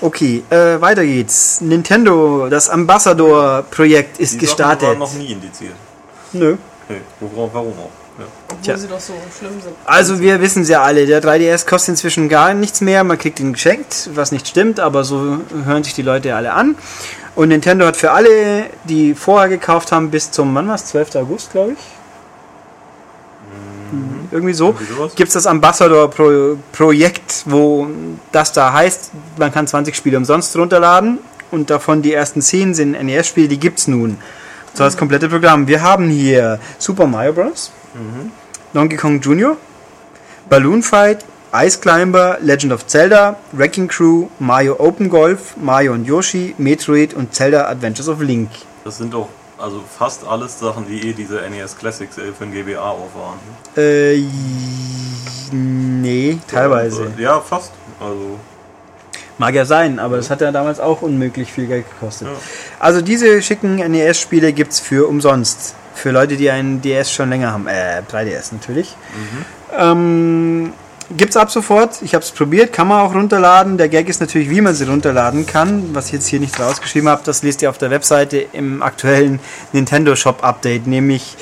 Okay, 0.00 0.42
äh, 0.50 0.80
weiter 0.80 1.04
geht's. 1.04 1.60
Nintendo, 1.60 2.48
das 2.50 2.68
Ambassador-Projekt 2.68 4.18
ist 4.18 4.40
Die 4.40 4.46
Sachen 4.46 4.58
waren 4.58 4.78
gestartet. 4.78 4.98
noch 4.98 5.14
nie 5.14 5.32
indiziert. 5.32 5.74
Nö. 6.32 6.56
Nee, 6.88 6.96
worauf, 7.20 7.54
warum 7.54 7.72
auch? 7.78 8.03
Obwohl 8.16 8.62
Tja. 8.62 8.76
sie 8.76 8.86
doch 8.86 9.00
so 9.00 9.14
schlimm 9.36 9.60
sind. 9.60 9.74
Also 9.84 10.20
wir 10.20 10.40
wissen 10.40 10.62
es 10.62 10.68
ja 10.68 10.82
alle, 10.82 11.06
der 11.06 11.22
3DS 11.22 11.66
kostet 11.66 11.90
inzwischen 11.90 12.28
gar 12.28 12.54
nichts 12.54 12.80
mehr, 12.80 13.02
man 13.02 13.18
kriegt 13.18 13.40
ihn 13.40 13.52
geschenkt, 13.52 14.10
was 14.14 14.30
nicht 14.30 14.46
stimmt, 14.46 14.78
aber 14.78 15.04
so 15.04 15.40
hören 15.64 15.82
sich 15.82 15.94
die 15.94 16.02
Leute 16.02 16.28
ja 16.28 16.36
alle 16.36 16.52
an. 16.52 16.76
Und 17.34 17.48
Nintendo 17.48 17.84
hat 17.86 17.96
für 17.96 18.12
alle, 18.12 18.66
die 18.84 19.14
vorher 19.14 19.48
gekauft 19.48 19.90
haben, 19.90 20.10
bis 20.10 20.30
zum, 20.30 20.54
wann 20.54 20.68
war 20.68 20.76
es, 20.76 20.86
12. 20.86 21.16
August, 21.16 21.50
glaube 21.50 21.72
ich? 21.72 21.78
Irgendwie 24.30 24.54
so. 24.54 24.68
Irgendwie 24.68 24.92
sowas. 24.92 25.14
Gibt 25.14 25.28
es 25.28 25.34
das 25.34 25.46
Ambassador-Projekt, 25.46 27.42
wo 27.46 27.88
das 28.32 28.52
da 28.52 28.72
heißt, 28.72 29.10
man 29.38 29.52
kann 29.52 29.66
20 29.66 29.94
Spiele 29.94 30.16
umsonst 30.16 30.56
runterladen 30.56 31.18
und 31.50 31.70
davon 31.70 32.02
die 32.02 32.12
ersten 32.12 32.42
10 32.42 32.74
sind 32.74 32.92
NES-Spiele, 32.92 33.48
die 33.48 33.58
gibt 33.58 33.80
es 33.80 33.88
nun. 33.88 34.18
So 34.74 34.82
das 34.82 34.96
komplette 34.96 35.28
Programm. 35.28 35.68
Wir 35.68 35.82
haben 35.82 36.08
hier 36.08 36.58
Super 36.78 37.06
Mario 37.06 37.32
Bros., 37.32 37.70
Donkey 38.72 38.96
Kong 38.96 39.20
Jr., 39.20 39.56
Balloon 40.48 40.82
Fight, 40.82 41.24
Ice 41.54 41.78
Climber, 41.80 42.38
Legend 42.40 42.72
of 42.72 42.84
Zelda, 42.88 43.36
Wrecking 43.52 43.86
Crew, 43.86 44.26
Mario 44.40 44.74
Open 44.80 45.08
Golf, 45.08 45.56
Mario 45.56 45.92
und 45.92 46.04
Yoshi, 46.04 46.56
Metroid 46.58 47.14
und 47.14 47.32
Zelda 47.32 47.68
Adventures 47.68 48.08
of 48.08 48.20
Link. 48.20 48.50
Das 48.82 48.98
sind 48.98 49.14
doch 49.14 49.28
also 49.58 49.80
fast 49.96 50.26
alles 50.26 50.58
Sachen, 50.58 50.86
die 50.88 51.08
eh 51.08 51.12
diese 51.12 51.36
NES 51.48 51.78
Classics 51.78 52.18
äh, 52.18 52.32
für 52.36 52.44
den 52.44 52.52
GBA 52.52 52.80
auch 52.80 53.08
waren. 53.14 53.38
Äh, 53.76 54.24
nee, 55.52 56.38
teilweise. 56.48 57.12
Ja, 57.16 57.40
fast. 57.40 57.70
Also, 58.00 58.40
Mag 59.38 59.54
ja 59.54 59.64
sein, 59.64 59.98
aber 59.98 60.16
das 60.16 60.30
hat 60.30 60.40
ja 60.40 60.52
damals 60.52 60.78
auch 60.78 61.02
unmöglich 61.02 61.52
viel 61.52 61.66
Geld 61.66 61.86
gekostet. 61.90 62.28
Ja. 62.28 62.34
Also 62.78 63.00
diese 63.00 63.42
schicken 63.42 63.76
NES-Spiele 63.76 64.52
gibt 64.52 64.72
es 64.72 64.80
für 64.80 65.08
umsonst. 65.08 65.74
Für 65.94 66.10
Leute, 66.10 66.36
die 66.36 66.50
einen 66.50 66.82
DS 66.82 67.10
schon 67.12 67.30
länger 67.30 67.52
haben. 67.52 67.66
Äh, 67.66 68.02
3DS 68.10 68.52
natürlich. 68.52 68.96
Ähm, 69.76 70.72
gibt's 71.16 71.36
ab 71.36 71.50
sofort. 71.50 72.02
Ich 72.02 72.14
habe 72.14 72.24
es 72.24 72.30
probiert, 72.30 72.72
kann 72.72 72.88
man 72.88 73.00
auch 73.00 73.14
runterladen. 73.14 73.76
Der 73.76 73.88
Gag 73.88 74.08
ist 74.08 74.20
natürlich, 74.20 74.50
wie 74.50 74.60
man 74.60 74.74
sie 74.74 74.84
runterladen 74.84 75.46
kann. 75.46 75.94
Was 75.94 76.06
ich 76.06 76.12
jetzt 76.12 76.26
hier 76.26 76.40
nicht 76.40 76.58
rausgeschrieben 76.58 77.08
habe, 77.08 77.22
das 77.24 77.42
lest 77.42 77.62
ihr 77.62 77.70
auf 77.70 77.78
der 77.78 77.90
Webseite 77.90 78.38
im 78.52 78.82
aktuellen 78.82 79.40
Nintendo 79.72 80.16
Shop 80.16 80.42
Update. 80.42 80.86
Nämlich 80.86 81.36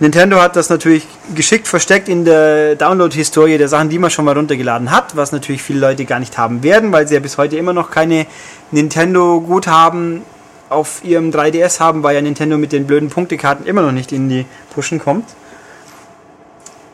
Nintendo 0.00 0.40
hat 0.40 0.54
das 0.54 0.70
natürlich 0.70 1.06
geschickt 1.34 1.66
versteckt 1.66 2.08
in 2.08 2.24
der 2.24 2.76
Download-Historie 2.76 3.58
der 3.58 3.68
Sachen, 3.68 3.88
die 3.88 3.98
man 3.98 4.10
schon 4.10 4.24
mal 4.24 4.36
runtergeladen 4.36 4.92
hat, 4.92 5.16
was 5.16 5.32
natürlich 5.32 5.62
viele 5.62 5.80
Leute 5.80 6.04
gar 6.04 6.20
nicht 6.20 6.38
haben 6.38 6.62
werden, 6.62 6.92
weil 6.92 7.08
sie 7.08 7.14
ja 7.14 7.20
bis 7.20 7.36
heute 7.36 7.56
immer 7.56 7.72
noch 7.72 7.90
keine 7.90 8.26
Nintendo-Guthaben 8.70 10.22
auf 10.68 11.02
ihrem 11.02 11.30
3DS 11.30 11.80
haben, 11.80 12.02
weil 12.04 12.14
ja 12.14 12.22
Nintendo 12.22 12.58
mit 12.58 12.70
den 12.70 12.86
blöden 12.86 13.08
Punktekarten 13.08 13.66
immer 13.66 13.82
noch 13.82 13.92
nicht 13.92 14.12
in 14.12 14.28
die 14.28 14.46
Pushen 14.72 15.00
kommt. 15.00 15.24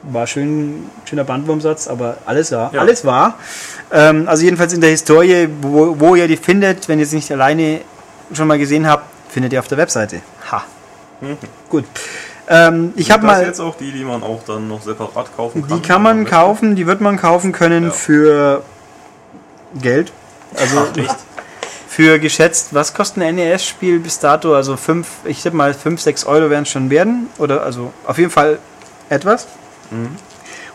War 0.03 0.27
schön, 0.27 0.91
schöner 1.05 1.25
Bandwurmsatz, 1.25 1.89
aber 1.89 2.19
alles 2.25 2.53
war. 2.53 2.73
Ja. 2.73 2.81
Alles 2.81 3.05
war. 3.05 3.39
Ähm, 3.91 4.29
also 4.29 4.45
jedenfalls 4.45 4.73
in 4.73 4.81
der 4.81 4.91
Historie, 4.91 5.49
wo, 5.61 5.99
wo 5.99 6.15
ihr 6.15 6.29
die 6.29 6.37
findet, 6.37 6.89
wenn 6.89 6.99
ihr 6.99 7.07
sie 7.07 7.17
nicht 7.17 7.33
alleine 7.33 7.81
schon 8.33 8.47
mal 8.47 8.59
gesehen 8.59 8.87
habt, 8.87 9.05
findet 9.31 9.53
ihr 9.53 9.61
auf 9.61 9.69
der 9.69 9.79
Webseite. 9.79 10.21
Ha. 10.51 10.65
Gut. 11.69 11.85
Ähm, 12.49 12.93
ich 12.97 13.11
habe 13.11 13.25
mal. 13.27 13.45
jetzt 13.45 13.61
auch 13.61 13.77
die, 13.77 13.91
die 13.91 14.05
man 14.05 14.23
auch 14.23 14.43
dann 14.47 14.69
noch 14.69 14.83
separat 14.83 15.35
kaufen 15.37 15.67
kann. 15.67 15.81
Die 15.81 15.87
kann 15.87 16.03
man 16.03 16.25
kaufen, 16.27 16.77
die 16.77 16.87
wird 16.87 17.01
man 17.01 17.17
kaufen 17.17 17.53
können 17.53 17.85
Ja. 17.85 17.91
für 17.91 18.63
Geld. 19.81 20.13
Also 20.57 20.87
Ach, 20.93 20.97
echt? 20.97 21.17
für 21.89 22.19
geschätzt, 22.19 22.69
was 22.75 22.93
kostet 22.95 23.23
ein 23.23 23.37
NES-Spiel 23.37 23.99
bis 24.01 24.19
dato? 24.19 24.55
Also 24.55 24.77
5, 24.77 25.07
ich 25.25 25.43
tippe 25.43 25.57
mal 25.57 25.73
5, 25.75 26.01
6 26.01 26.25
Euro 26.27 26.51
werden 26.51 26.65
es 26.65 26.69
schon 26.71 26.91
werden. 26.91 27.29
Oder 27.39 27.63
also 27.63 27.93
auf 28.07 28.19
jeden 28.19 28.31
Fall 28.31 28.59
etwas. 29.09 29.47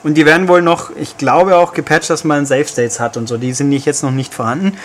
Und 0.03 0.13
die 0.15 0.25
werden 0.25 0.47
wohl 0.47 0.61
noch, 0.61 0.91
ich 0.95 1.17
glaube 1.17 1.57
auch 1.57 1.73
gepatcht, 1.73 2.09
dass 2.09 2.23
man 2.23 2.45
Save 2.45 2.65
States 2.65 2.99
hat 2.99 3.17
und 3.17 3.27
so. 3.27 3.37
Die 3.37 3.51
sind 3.53 3.69
nicht, 3.69 3.85
jetzt 3.85 4.01
noch 4.01 4.11
nicht 4.11 4.33
vorhanden. 4.33 4.77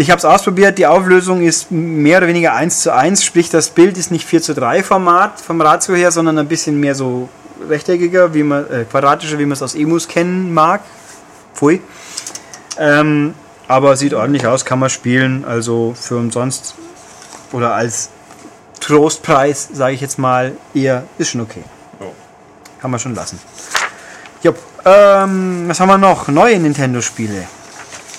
Ich 0.00 0.10
habe 0.10 0.18
es 0.18 0.24
ausprobiert, 0.24 0.78
die 0.78 0.86
Auflösung 0.86 1.42
ist 1.42 1.70
mehr 1.70 2.16
oder 2.16 2.26
weniger 2.26 2.54
1 2.54 2.80
zu 2.80 2.94
1, 2.94 3.22
sprich 3.22 3.50
das 3.50 3.68
Bild 3.68 3.98
ist 3.98 4.10
nicht 4.10 4.26
4 4.26 4.40
zu 4.40 4.54
3 4.54 4.82
Format 4.82 5.38
vom 5.38 5.60
Ratio 5.60 5.94
her, 5.94 6.10
sondern 6.10 6.38
ein 6.38 6.48
bisschen 6.48 6.80
mehr 6.80 6.94
so 6.94 7.28
rechteckiger, 7.68 8.32
wie 8.32 8.42
man, 8.42 8.64
äh, 8.70 8.86
quadratischer, 8.90 9.38
wie 9.38 9.44
man 9.44 9.52
es 9.52 9.60
aus 9.60 9.74
Emus 9.74 10.08
kennen 10.08 10.54
mag. 10.54 10.80
Pfui. 11.54 11.82
Ähm, 12.78 13.34
aber 13.68 13.94
sieht 13.94 14.14
ordentlich 14.14 14.46
aus, 14.46 14.64
kann 14.64 14.78
man 14.78 14.88
spielen, 14.88 15.44
also 15.44 15.94
für 15.94 16.16
umsonst 16.16 16.76
oder 17.52 17.74
als 17.74 18.08
Trostpreis, 18.80 19.68
sage 19.70 19.92
ich 19.92 20.00
jetzt 20.00 20.18
mal, 20.18 20.52
eher 20.72 21.04
ist 21.18 21.28
schon 21.28 21.42
okay. 21.42 21.62
Ja. 22.00 22.06
Kann 22.80 22.90
man 22.90 23.00
schon 23.00 23.14
lassen. 23.14 23.38
Jupp. 24.42 24.56
Ähm, 24.82 25.64
was 25.66 25.78
haben 25.78 25.88
wir 25.90 25.98
noch? 25.98 26.28
Neue 26.28 26.58
Nintendo-Spiele. 26.58 27.46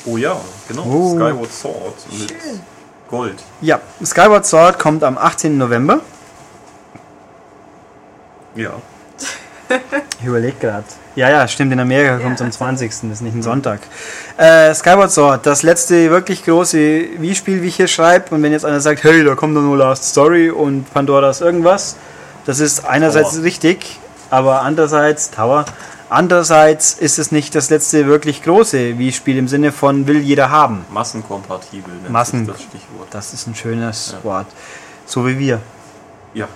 Oh 0.06 0.18
ja, 0.18 0.40
genau. 0.72 0.86
Oh. 0.86 1.16
Skyward 1.16 1.52
Sword 1.52 1.96
mit 2.20 2.34
Gold. 3.10 3.44
Ja, 3.62 3.80
Skyward 4.04 4.46
Sword 4.46 4.80
kommt 4.80 5.04
am 5.04 5.18
18. 5.18 5.58
November. 5.58 6.00
Ja. 8.56 8.72
Ich 10.20 10.28
überlege 10.28 10.58
gerade. 10.60 10.86
Ja, 11.16 11.30
ja, 11.30 11.48
stimmt, 11.48 11.74
in 11.74 11.80
Amerika 11.80 12.20
kommt 12.20 12.36
es 12.36 12.42
am 12.42 12.52
20. 12.52 12.90
Das 12.90 13.04
ist 13.04 13.22
nicht 13.22 13.36
ein 13.36 13.44
Sonntag. 13.44 13.80
Äh, 14.38 14.74
Skyward 14.74 15.12
Sword, 15.12 15.46
das 15.46 15.64
letzte 15.64 16.10
wirklich 16.10 16.46
große 16.46 16.78
Wii-Spiel, 17.18 17.62
wie 17.62 17.68
ich 17.68 17.76
hier 17.76 17.88
schreibe. 17.88 18.36
Und 18.36 18.44
wenn 18.44 18.52
jetzt 18.52 18.66
einer 18.66 18.80
sagt, 18.80 19.04
hey, 19.04 19.24
da 19.24 19.36
kommt 19.36 19.56
doch 19.56 19.62
nur 19.62 19.78
Last 19.78 20.06
Story 20.06 20.50
und 20.50 20.92
Pandoras 20.94 21.42
irgendwas, 21.42 21.96
das 22.46 22.60
ist 22.60 22.86
einerseits 22.86 23.32
Tower. 23.32 23.44
richtig, 23.44 24.00
aber 24.30 24.62
andererseits, 24.62 25.32
Tower, 25.32 25.66
andererseits 26.12 26.94
ist 26.94 27.18
es 27.20 27.32
nicht 27.32 27.56
das 27.56 27.70
letzte 27.70 28.06
wirklich 28.06 28.44
große 28.44 28.98
Wii-Spiel 29.00 29.38
im 29.38 29.48
Sinne 29.48 29.72
von 29.72 30.06
will 30.08 30.20
jeder 30.20 30.50
haben. 30.52 30.86
Massenkompatibel 30.92 31.94
nennt 31.94 32.12
Massen- 32.12 32.46
sich 32.46 32.54
das 32.54 32.62
Stichwort. 32.64 33.08
Das 33.12 33.34
ist 33.34 33.48
ein 33.48 33.56
schönes 33.56 34.16
Ja. 34.18 34.24
Wort. 34.24 34.48
So 35.06 35.26
wie 35.28 35.40
wir. 35.40 35.60
Ja, 36.34 36.48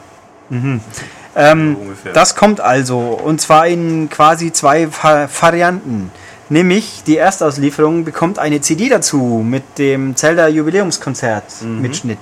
Ähm, 0.49 1.73
so 1.75 1.81
ungefähr. 1.81 2.13
Das 2.13 2.35
kommt 2.35 2.61
also 2.61 2.99
und 2.99 3.41
zwar 3.41 3.67
in 3.67 4.09
quasi 4.09 4.51
zwei 4.53 4.87
Va 4.91 5.27
Varianten. 5.41 6.11
Nämlich 6.47 7.01
die 7.07 7.17
Erstauslieferung 7.17 8.05
bekommt 8.05 8.37
eine 8.37 8.61
CD 8.61 8.87
dazu 8.87 9.43
mit 9.43 9.63
dem 9.79 10.15
Zelda 10.15 10.47
Jubiläumskonzert 10.47 11.63
Mitschnitt, 11.63 12.19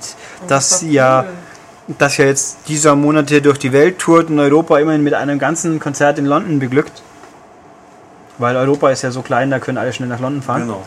das 0.48 0.82
war 0.82 0.90
ja 0.90 1.20
cool. 1.88 1.96
das 2.00 2.16
ja 2.16 2.26
jetzt 2.26 2.60
dieser 2.70 2.96
Monate 2.96 3.42
durch 3.42 3.58
die 3.60 3.74
Welt 3.74 4.00
tourt 4.00 4.30
und 4.30 4.40
Europa 4.40 4.80
immerhin 4.80 5.04
mit 5.04 5.14
einem 5.14 5.40
ganzen 5.40 5.82
Konzert 5.82 6.18
in 6.20 6.26
London 6.26 6.60
beglückt. 6.60 7.04
Weil 8.38 8.56
Europa 8.56 8.90
ist 8.90 9.04
ja 9.04 9.12
so 9.12 9.22
klein, 9.22 9.52
da 9.52 9.60
können 9.60 9.78
alle 9.78 9.94
schnell 9.94 10.10
nach 10.10 10.20
London 10.20 10.42
fahren. 10.42 10.62
Genau. 10.62 10.84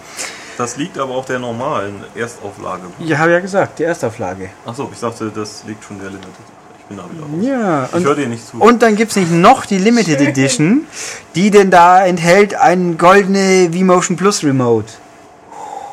Das 0.59 0.77
liegt 0.77 0.99
aber 0.99 1.15
auch 1.15 1.25
der 1.25 1.39
normalen 1.39 2.03
Erstauflage. 2.15 2.85
Ja, 2.99 3.19
habe 3.19 3.33
ja 3.33 3.41
gesagt, 3.41 3.79
die 3.79 3.85
Erstauflage. 3.85 4.51
Achso, 4.65 4.89
ich 4.93 4.99
dachte, 4.99 5.31
das 5.35 5.65
liegt 5.67 5.85
schon 5.85 5.99
der 6.01 6.09
Limited. 6.09 6.31
Ich 6.79 6.85
bin 6.87 6.97
da 6.97 7.05
wieder 7.11 7.23
raus. 7.23 7.89
Ja, 7.93 7.99
Ich 7.99 8.05
höre 8.05 8.15
dir 8.15 8.27
nicht 8.27 8.47
zu. 8.47 8.57
Und 8.59 8.83
dann 8.83 8.97
gibt 8.97 9.11
es 9.11 9.17
nicht 9.17 9.33
noch 9.33 9.67
die 9.67 9.79
Limited 9.79 10.21
Edition, 10.21 10.87
die 11.35 11.51
denn 11.51 11.71
da 11.71 12.05
enthält 12.05 12.55
einen 12.55 12.97
goldene 12.97 13.71
V-Motion 13.73 14.17
Plus 14.17 14.43
Remote. 14.45 14.87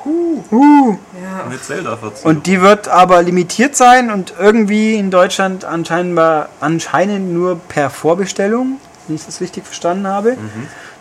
Uh. 0.06 0.98
Ja, 1.22 1.50
mit 1.50 1.64
Zelda. 1.64 1.98
Und 2.24 2.46
die 2.46 2.62
wird 2.62 2.88
aber 2.88 3.22
limitiert 3.22 3.76
sein 3.76 4.12
und 4.12 4.34
irgendwie 4.40 4.96
in 4.96 5.12
Deutschland 5.12 5.66
anscheinend, 5.66 6.20
anscheinend 6.60 7.34
nur 7.34 7.60
per 7.60 7.90
Vorbestellung, 7.90 8.80
wenn 9.08 9.16
ich 9.16 9.26
das 9.26 9.42
richtig 9.42 9.66
verstanden 9.66 10.08
habe, 10.08 10.38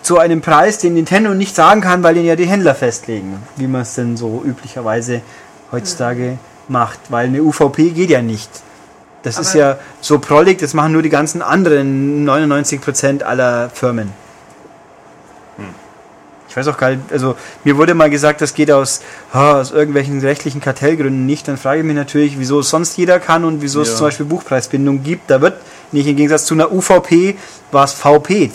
zu 0.03 0.19
einem 0.19 0.41
Preis, 0.41 0.79
den 0.79 0.95
Nintendo 0.95 1.33
nicht 1.35 1.55
sagen 1.55 1.81
kann, 1.81 2.03
weil 2.03 2.15
den 2.15 2.25
ja 2.25 2.37
die 2.37 2.47
Händler 2.47 2.75
festlegen, 2.75 3.43
wie 3.57 3.67
man 3.67 3.83
es 3.83 3.95
denn 3.95 4.17
so 4.17 4.43
üblicherweise 4.45 5.23
heutzutage 5.71 6.39
macht, 6.69 6.99
weil 7.09 7.27
eine 7.27 7.43
UVP 7.43 7.91
geht 7.91 8.11
ja 8.11 8.21
nicht. 8.23 8.51
Das 9.23 9.39
ist 9.39 9.51
Aber- 9.51 9.59
ja 9.59 9.79
so 10.01 10.19
prollig, 10.19 10.59
das 10.59 10.75
machen 10.75 10.93
nur 10.93 11.03
die 11.03 11.09
ganzen 11.09 11.41
anderen 11.43 12.25
99% 12.25 13.23
aller 13.23 13.71
Firmen. 13.71 14.11
Ich 16.49 16.57
weiß 16.57 16.69
auch 16.69 16.77
gar 16.77 16.91
nicht, 16.91 17.01
also 17.11 17.35
mir 17.65 17.79
wurde 17.79 17.95
mal 17.95 18.11
gesagt, 18.11 18.43
das 18.43 18.53
geht 18.53 18.71
aus, 18.71 19.01
ah, 19.33 19.53
aus 19.59 19.71
irgendwelchen 19.71 20.21
rechtlichen 20.21 20.61
Kartellgründen 20.61 21.25
nicht. 21.25 21.49
Dann 21.49 21.57
frage 21.57 21.81
ich 21.81 21.87
mich 21.87 21.97
natürlich, 21.97 22.39
wieso 22.39 22.61
es 22.61 22.69
sonst 22.69 22.95
jeder 22.99 23.21
kann 23.21 23.47
und 23.47 23.63
wieso 23.63 23.81
es 23.81 23.89
Ja. 23.91 23.97
zum 23.97 24.07
Beispiel 24.09 24.27
Buchpreisbindung 24.27 25.03
gibt. 25.03 25.31
Da 25.31 25.41
wird 25.41 25.55
nicht 25.93 26.07
im 26.07 26.15
Gegensatz 26.17 26.45
zu 26.45 26.53
einer 26.53 26.71
UVP 26.71 27.39
was 27.71 27.95
VP, 27.95 28.51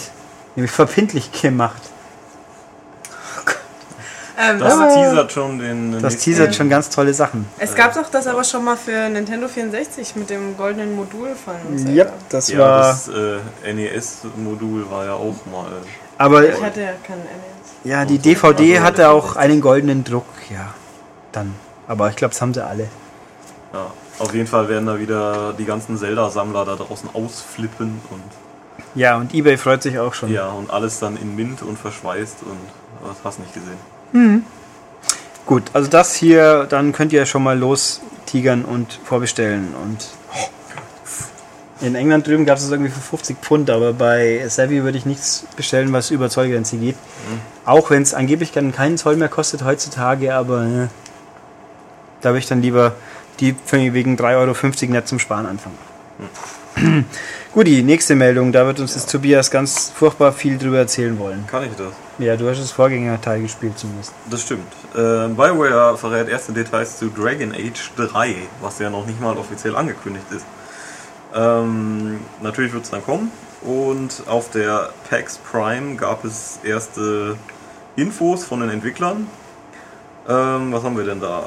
nämlich 0.58 0.72
verbindlich 0.72 1.32
gemacht. 1.32 1.82
ähm, 4.40 4.60
das 4.60 4.74
aber 4.74 4.94
teasert 4.94 5.32
schon 5.32 5.60
den. 5.60 6.02
Das 6.02 6.18
teasert 6.18 6.54
schon 6.56 6.70
ganz 6.70 6.90
tolle 6.90 7.14
Sachen. 7.14 7.48
es 7.58 7.74
gab 7.74 7.94
doch 7.94 8.10
das 8.10 8.28
aber 8.28 8.44
schon 8.44 8.64
mal 8.66 8.76
für 8.78 9.08
Nintendo 9.10 9.48
64 9.48 10.16
mit 10.16 10.30
dem 10.30 10.58
goldenen 10.58 10.96
Modul 10.96 11.30
von 11.36 11.56
Zelda. 11.78 11.92
Ja, 11.92 12.06
das 12.30 12.50
Ja, 12.50 12.60
war. 12.60 12.80
das 12.90 13.08
äh, 13.08 13.74
NES-Modul 13.74 14.90
war 14.92 15.06
ja 15.06 15.14
auch 15.14 15.36
mal. 15.52 15.72
aber 16.18 16.48
Ich 16.50 16.62
hatte 16.62 16.82
ja 16.82 16.92
keinen 17.06 17.22
NES. 17.22 17.30
ja, 17.84 18.06
die 18.06 18.16
Also, 18.18 18.24
DVD 18.24 18.74
also 18.76 18.84
hatte 18.86 19.10
auch 19.10 19.36
einen 19.38 19.62
goldenen 19.62 20.04
Druck, 20.04 20.26
ja. 20.50 20.74
Dann. 21.32 21.56
Aber 21.88 22.10
ich 22.10 22.16
glaube, 22.16 22.34
das 22.34 22.42
haben 22.42 22.54
sie 22.54 22.66
alle. 22.66 22.90
Ja, 23.74 23.92
auf 24.20 24.34
jeden 24.34 24.48
Fall 24.48 24.68
werden 24.70 24.86
da 24.88 25.00
wieder 25.00 25.54
die 25.54 25.66
ganzen 25.66 25.98
Zelda-Sammler 25.98 26.66
da 26.66 26.76
draußen 26.76 27.10
ausflippen 27.14 28.02
und 28.12 28.24
Ja, 28.96 29.18
und 29.18 29.34
eBay 29.34 29.58
freut 29.58 29.84
sich 29.84 30.00
auch 30.00 30.14
schon. 30.14 30.32
Ja, 30.32 30.48
und 30.48 30.72
alles 30.72 31.00
dann 31.00 31.18
in 31.18 31.36
Mint 31.36 31.62
und 31.62 31.78
verschweißt 31.78 32.38
und 32.44 33.08
was 33.08 33.18
hast 33.24 33.40
nicht 33.40 33.54
gesehen. 33.54 34.46
Gut, 35.46 35.64
also 35.74 35.90
das 35.90 36.14
hier, 36.16 36.66
dann 36.70 36.92
könnt 36.92 37.14
ihr 37.14 37.26
schon 37.26 37.44
mal 37.44 37.58
los 37.58 38.02
tigern 38.26 38.66
und 38.66 39.00
vorbestellen. 39.06 39.74
Und 39.82 40.06
in 41.80 41.96
England 41.96 42.28
drüben 42.28 42.46
gab 42.46 42.58
es 42.58 42.66
es 42.66 42.72
irgendwie 42.72 42.92
für 42.92 43.00
50 43.00 43.38
Pfund, 43.38 43.70
aber 43.70 43.94
bei 43.94 44.44
Savvy 44.48 44.84
würde 44.84 44.98
ich 44.98 45.06
nichts 45.06 45.46
bestellen, 45.56 45.94
was 45.94 46.12
über 46.12 46.30
Zollgrenze 46.30 46.78
geht. 46.78 46.96
Auch 47.66 47.90
wenn 47.92 48.02
es 48.02 48.14
angeblich 48.14 48.52
keinen 48.52 48.98
Zoll 48.98 49.16
mehr 49.16 49.30
kostet 49.30 49.64
heutzutage, 49.64 50.34
aber 50.34 50.64
äh, 50.64 50.88
da 52.22 52.30
würde 52.30 52.40
ich 52.40 52.48
dann 52.48 52.62
lieber 52.62 52.96
die 53.40 53.56
wegen 53.72 54.18
3,50 54.18 54.84
Euro 54.84 54.94
nicht 54.94 55.08
zum 55.08 55.20
Sparen 55.20 55.46
anfangen. 55.46 55.78
Gut, 57.58 57.66
die 57.66 57.82
nächste 57.82 58.14
Meldung, 58.14 58.52
da 58.52 58.68
wird 58.68 58.80
uns 58.80 58.94
jetzt 58.94 59.12
Tobias 59.12 59.50
ganz 59.50 59.90
furchtbar 59.90 60.32
viel 60.32 60.60
drüber 60.60 60.78
erzählen 60.78 61.18
wollen. 61.18 61.44
Kann 61.48 61.64
ich 61.64 61.72
das? 61.76 61.92
Ja, 62.20 62.38
du 62.38 62.48
hast 62.48 62.62
das 62.62 62.70
Vorgängerteil 62.70 63.42
gespielt 63.42 63.80
zumindest. 63.80 64.14
Das 64.30 64.44
stimmt. 64.44 64.72
Äh, 64.94 65.28
BioWare 65.30 65.98
verrät 65.98 66.30
erste 66.30 66.54
Details 66.54 67.00
zu 67.00 67.10
Dragon 67.10 67.54
Age 67.54 67.94
3, 67.98 68.36
was 68.62 68.78
ja 68.78 68.92
noch 68.92 69.08
nicht 69.08 69.20
mal 69.20 69.36
offiziell 69.36 69.76
angekündigt 69.76 70.28
ist. 70.30 70.46
Ähm, 71.34 72.20
natürlich 72.44 72.74
wird 72.74 72.84
es 72.84 72.92
dann 72.92 73.04
kommen. 73.04 73.32
Und 73.64 74.22
auf 74.28 74.52
der 74.52 74.92
PAX 75.10 75.40
Prime 75.40 75.96
gab 75.96 76.26
es 76.26 76.60
erste 76.62 77.38
Infos 77.96 78.44
von 78.44 78.60
den 78.60 78.70
Entwicklern. 78.70 79.26
Ähm, 80.30 80.72
was 80.72 80.84
haben 80.84 80.96
wir 80.96 81.06
denn 81.06 81.22
da? 81.22 81.44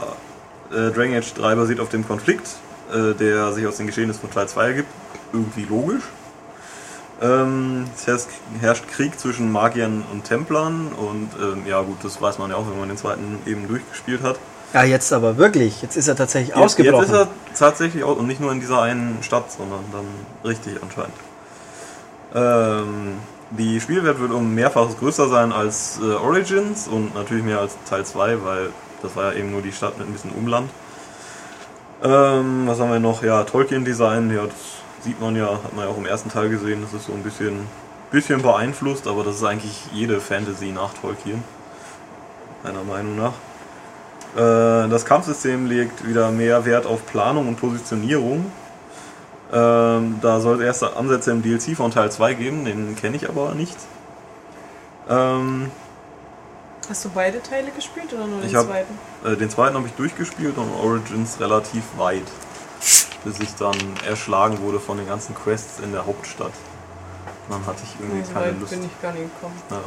Äh, 0.73 0.90
Dragon 0.90 1.14
Age 1.14 1.35
3 1.35 1.55
basiert 1.55 1.79
auf 1.79 1.90
dem 1.90 2.05
Konflikt, 2.05 2.49
äh, 2.93 3.14
der 3.14 3.52
sich 3.52 3.64
aus 3.64 3.76
den 3.76 3.87
Geschehnissen 3.87 4.21
von 4.21 4.33
Teil 4.33 4.49
2 4.49 4.67
ergibt. 4.67 5.00
Irgendwie 5.33 5.65
logisch. 5.65 6.03
Ähm, 7.23 7.85
es 7.95 8.07
herrscht, 8.07 8.29
herrscht 8.61 8.89
Krieg 8.89 9.19
zwischen 9.21 9.53
Magiern 9.53 10.03
und 10.11 10.25
Templern 10.25 10.89
und 10.97 11.29
ähm, 11.41 11.67
ja 11.67 11.83
gut, 11.83 11.99
das 12.03 12.21
weiß 12.21 12.39
man 12.39 12.51
ja 12.51 12.57
auch, 12.57 12.67
wenn 12.71 12.79
man 12.79 12.89
den 12.89 12.97
zweiten 12.97 13.39
eben 13.45 13.69
durchgespielt 13.69 14.23
hat. 14.23 14.39
Ja, 14.73 14.85
jetzt 14.85 15.13
aber 15.13 15.37
wirklich. 15.37 15.83
Jetzt 15.83 15.97
ist 15.97 16.09
er 16.09 16.17
tatsächlich 16.17 16.57
Jetzt, 16.57 16.65
ausgebrochen. 16.65 17.01
jetzt 17.03 17.11
ist 17.11 17.17
er 17.19 17.29
tatsächlich 17.59 18.05
aus 18.05 18.17
und 18.17 18.27
nicht 18.27 18.41
nur 18.41 18.53
in 18.53 18.61
dieser 18.61 18.81
einen 18.81 19.19
Stadt, 19.23 19.51
sondern 19.53 19.81
dann 19.93 20.07
richtig 20.45 20.75
anscheinend. 20.83 21.13
Ähm, 22.35 23.15
die 23.51 23.81
Spielwelt 23.81 24.21
wird 24.21 24.31
um 24.31 24.55
mehrfaches 24.55 24.97
größer 24.97 25.29
sein 25.29 25.53
als 25.53 25.99
äh, 26.01 26.15
Origins 26.15 26.87
und 26.87 27.15
natürlich 27.15 27.45
mehr 27.45 27.59
als 27.59 27.77
Teil 27.89 28.07
2, 28.07 28.45
weil 28.45 28.71
das 29.03 29.17
war 29.17 29.33
ja 29.33 29.39
eben 29.41 29.51
nur 29.51 29.61
die 29.61 29.73
Stadt 29.73 29.99
mit 29.99 30.07
ein 30.07 30.13
bisschen 30.13 30.31
Umland. 30.33 30.71
Ähm, 32.03 32.63
was 32.67 32.79
haben 32.81 32.93
wir 32.93 33.01
noch? 33.01 33.23
Ja, 33.23 33.43
Tolkien-Design, 33.43 34.31
ja, 34.31 34.45
das 34.45 34.55
sieht 35.02 35.21
man 35.21 35.37
ja, 35.37 35.47
hat 35.64 35.75
man 35.75 35.85
ja 35.87 35.90
auch 35.90 35.97
im 35.99 36.07
ersten 36.07 36.30
Teil 36.30 36.49
gesehen, 36.49 36.83
das 36.83 36.92
ist 36.92 37.07
so 37.07 37.12
ein 37.12 37.23
bisschen, 37.23 37.66
bisschen 38.11 38.42
beeinflusst, 38.42 39.07
aber 39.07 39.25
das 39.25 39.37
ist 39.37 39.45
eigentlich 39.45 39.87
jede 39.92 40.21
Fantasy 40.21 40.66
nach 40.73 40.92
Tolkien. 40.95 41.42
Meiner 42.62 42.83
Meinung 42.85 43.16
nach. 43.16 43.33
Äh, 44.37 44.88
Das 44.88 45.04
Kampfsystem 45.07 45.66
legt 45.66 46.07
wieder 46.07 46.30
mehr 46.30 46.64
Wert 46.64 46.87
auf 46.87 47.07
Planung 47.07 47.49
und 47.49 47.57
Positionierung. 47.57 48.52
Ähm, 49.52 50.19
da 50.23 50.38
soll 50.40 50.57
es 50.57 50.61
erste 50.66 50.97
Ansätze 50.97 51.30
im 51.33 51.42
DLC 51.42 51.75
von 51.76 51.90
Teil 51.90 52.12
2 52.12 52.35
geben, 52.35 52.64
den 52.64 52.95
kenne 52.95 53.16
ich 53.16 53.28
aber 53.28 53.54
nicht. 53.54 53.76
Ähm, 55.09 55.71
Hast 56.88 57.04
du 57.04 57.09
beide 57.11 57.42
Teile 57.42 57.71
gespielt 57.71 58.12
oder 58.12 58.26
nur 58.26 58.40
den 58.40 58.54
hab- 58.54 58.66
zweiten? 58.66 58.99
äh, 59.25 59.37
den 59.37 59.50
zweiten 59.50 59.75
habe 59.76 59.87
ich 59.87 59.92
durchgespielt 59.95 60.57
und 60.57 60.71
Origins 60.73 61.40
relativ 61.40 61.83
weit, 61.97 62.23
bis 63.25 63.39
ich 63.41 63.55
dann 63.57 63.77
erschlagen 64.07 64.61
wurde 64.61 64.81
von 64.81 64.97
den 64.97 65.07
ganzen 65.07 65.35
Quests 65.35 65.81
in 65.81 65.93
der 65.93 66.07
Hauptstadt. 66.07 66.53
Dann 67.49 67.67
hatte 67.67 67.83
ich 67.85 68.00
irgendwie 68.00 68.25
so 68.25 68.33
keine 68.33 68.53
Lust. 68.53 68.71
bin 68.71 68.85
ich 68.85 69.03
gar 69.03 69.12
nicht 69.12 69.25
gekommen. 69.35 69.61
Ja. 69.71 69.81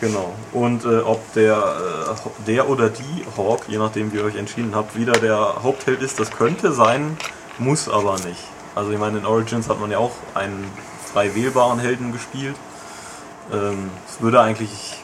Genau. 0.00 0.34
Und 0.52 0.84
äh, 0.84 0.98
ob 1.00 1.32
der, 1.34 1.56
äh, 1.56 2.44
der 2.46 2.68
oder 2.68 2.90
die 2.90 3.24
Hawk, 3.36 3.62
je 3.68 3.78
nachdem 3.78 4.12
wie 4.12 4.18
ihr 4.18 4.24
euch 4.24 4.36
entschieden 4.36 4.74
habt, 4.74 4.96
wieder 4.96 5.12
der 5.12 5.62
Hauptheld 5.62 6.02
ist, 6.02 6.18
das 6.20 6.30
könnte 6.30 6.72
sein, 6.72 7.16
muss 7.58 7.88
aber 7.88 8.14
nicht. 8.14 8.42
Also 8.74 8.90
ich 8.90 8.98
meine, 8.98 9.18
in 9.18 9.26
Origins 9.26 9.68
hat 9.68 9.80
man 9.80 9.90
ja 9.90 9.98
auch 9.98 10.12
einen 10.34 10.70
frei 11.12 11.34
wählbaren 11.34 11.78
Helden 11.78 12.12
gespielt. 12.12 12.56
Ähm, 13.52 13.90
Es 14.08 14.20
würde 14.20 14.40
eigentlich, 14.40 15.02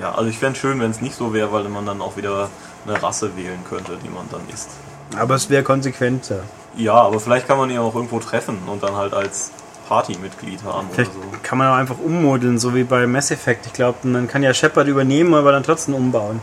ja, 0.00 0.14
also 0.14 0.28
ich 0.28 0.38
fände 0.38 0.54
es 0.54 0.58
schön, 0.58 0.80
wenn 0.80 0.90
es 0.90 1.00
nicht 1.00 1.14
so 1.14 1.32
wäre, 1.32 1.52
weil 1.52 1.64
man 1.68 1.86
dann 1.86 2.00
auch 2.00 2.16
wieder 2.16 2.50
eine 2.86 3.00
Rasse 3.02 3.36
wählen 3.36 3.60
könnte, 3.68 3.98
die 4.02 4.08
man 4.08 4.28
dann 4.30 4.42
ist. 4.52 4.70
Aber 5.18 5.34
es 5.34 5.50
wäre 5.50 5.62
konsequenter. 5.62 6.40
Ja, 6.76 6.94
aber 6.94 7.20
vielleicht 7.20 7.46
kann 7.46 7.58
man 7.58 7.68
ihn 7.70 7.78
auch 7.78 7.94
irgendwo 7.94 8.18
treffen 8.18 8.58
und 8.66 8.82
dann 8.82 8.96
halt 8.96 9.12
als 9.12 9.50
Partymitglied 9.88 10.62
haben 10.64 10.86
oder 10.86 10.94
Vielleicht 10.94 11.12
so. 11.12 11.20
kann 11.42 11.58
man 11.58 11.68
auch 11.68 11.74
einfach 11.76 11.98
ummodeln, 11.98 12.58
so 12.58 12.74
wie 12.74 12.84
bei 12.84 13.06
Mass 13.06 13.30
Effect. 13.30 13.66
Ich 13.66 13.72
glaube, 13.74 13.98
man 14.08 14.26
kann 14.28 14.42
ja 14.42 14.54
Shepard 14.54 14.86
übernehmen, 14.88 15.34
aber 15.34 15.52
dann 15.52 15.62
trotzdem 15.62 15.94
umbauen. 15.94 16.40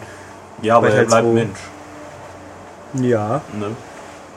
Ja, 0.62 0.78
aber 0.78 0.90
er 0.90 0.98
halt 0.98 1.08
bleibt 1.08 1.26
so- 1.26 1.34
Mensch. 1.34 1.60
Ja. 2.94 3.42
Ne? 3.60 3.68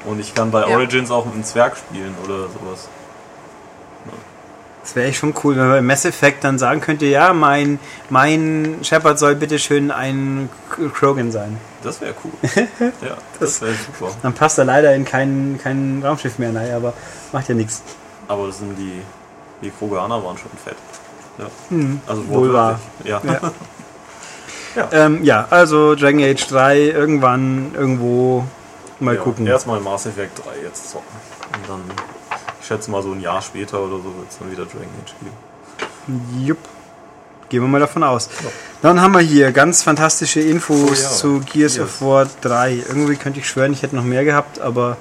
Und 0.06 0.18
ich 0.20 0.34
kann 0.34 0.50
bei 0.50 0.60
Ja. 0.62 0.74
Origins 0.76 1.10
auch 1.10 1.24
mit 1.26 1.34
einem 1.34 1.44
Zwerg 1.44 1.76
spielen 1.76 2.14
oder 2.24 2.42
sowas. 2.44 2.88
Das 4.82 4.96
wäre 4.96 5.06
echt 5.08 5.18
schon 5.18 5.32
cool, 5.44 5.54
wenn 5.54 5.62
man 5.68 5.76
bei 5.76 5.82
Mass 5.82 6.04
Effect 6.04 6.42
dann 6.42 6.58
sagen 6.58 6.80
könnte, 6.80 7.06
ja, 7.06 7.32
mein, 7.32 7.78
mein 8.10 8.78
Shepard 8.82 9.16
soll 9.18 9.36
bitte 9.36 9.60
schön 9.60 9.92
ein 9.92 10.48
Krogan 10.94 11.30
sein. 11.30 11.56
Das 11.82 12.00
wäre 12.00 12.14
cool. 12.24 12.32
ja, 13.02 13.16
das 13.40 13.60
wäre 13.60 13.74
super. 13.74 14.12
Dann 14.22 14.32
passt 14.34 14.58
er 14.58 14.64
leider 14.64 14.94
in 14.94 15.04
kein, 15.04 15.58
kein 15.62 16.02
Raumschiff 16.04 16.38
mehr 16.38 16.54
rein, 16.54 16.72
aber 16.72 16.92
macht 17.32 17.48
ja 17.48 17.54
nichts. 17.54 17.82
Aber 18.28 18.46
das 18.46 18.58
sind 18.58 18.76
die, 18.76 19.02
die 19.62 19.70
Kroganer 19.70 20.22
waren 20.24 20.38
schon 20.38 20.50
fett. 20.64 20.76
Ja. 21.38 21.46
Also 22.06 22.22
Hm, 22.22 22.30
wohl 22.30 22.52
wahr. 22.52 22.80
wortwörtlich. 23.04 23.42
Ja. 23.42 23.52
Ja. 24.74 24.88
Ähm, 24.90 25.22
ja, 25.22 25.46
also 25.50 25.94
Dragon 25.94 26.22
Age 26.22 26.46
3 26.46 26.78
irgendwann 26.78 27.74
irgendwo 27.74 28.44
mal 29.00 29.16
ja. 29.16 29.20
gucken. 29.20 29.46
Erstmal 29.46 29.80
Mass 29.80 30.06
Effect 30.06 30.38
3 30.46 30.62
jetzt 30.64 30.90
zocken. 30.90 31.06
Und 31.54 31.68
dann, 31.68 31.80
ich 32.58 32.66
schätze 32.66 32.90
mal 32.90 33.02
so 33.02 33.12
ein 33.12 33.20
Jahr 33.20 33.42
später 33.42 33.80
oder 33.80 33.96
so 33.98 34.04
wird 34.04 34.30
es 34.30 34.38
dann 34.38 34.50
wieder 34.50 34.64
Dragon 34.64 34.88
Age 35.04 35.14
geben. 35.20 36.42
Jupp. 36.46 36.58
Gehen 37.52 37.60
wir 37.60 37.68
mal 37.68 37.80
davon 37.80 38.02
aus. 38.02 38.30
Dann 38.80 39.02
haben 39.02 39.12
wir 39.12 39.20
hier 39.20 39.52
ganz 39.52 39.82
fantastische 39.82 40.40
Infos 40.40 40.88
Oh 40.88 40.94
ja, 40.94 41.10
zu 41.10 41.40
Gears 41.40 41.74
Gears. 41.74 41.80
of 41.80 42.00
War 42.00 42.26
3. 42.40 42.82
Irgendwie 42.88 43.16
könnte 43.16 43.40
ich 43.40 43.46
schwören, 43.46 43.74
ich 43.74 43.82
hätte 43.82 43.94
noch 43.94 44.04
mehr 44.04 44.24
gehabt, 44.24 44.58
aber 44.58 44.96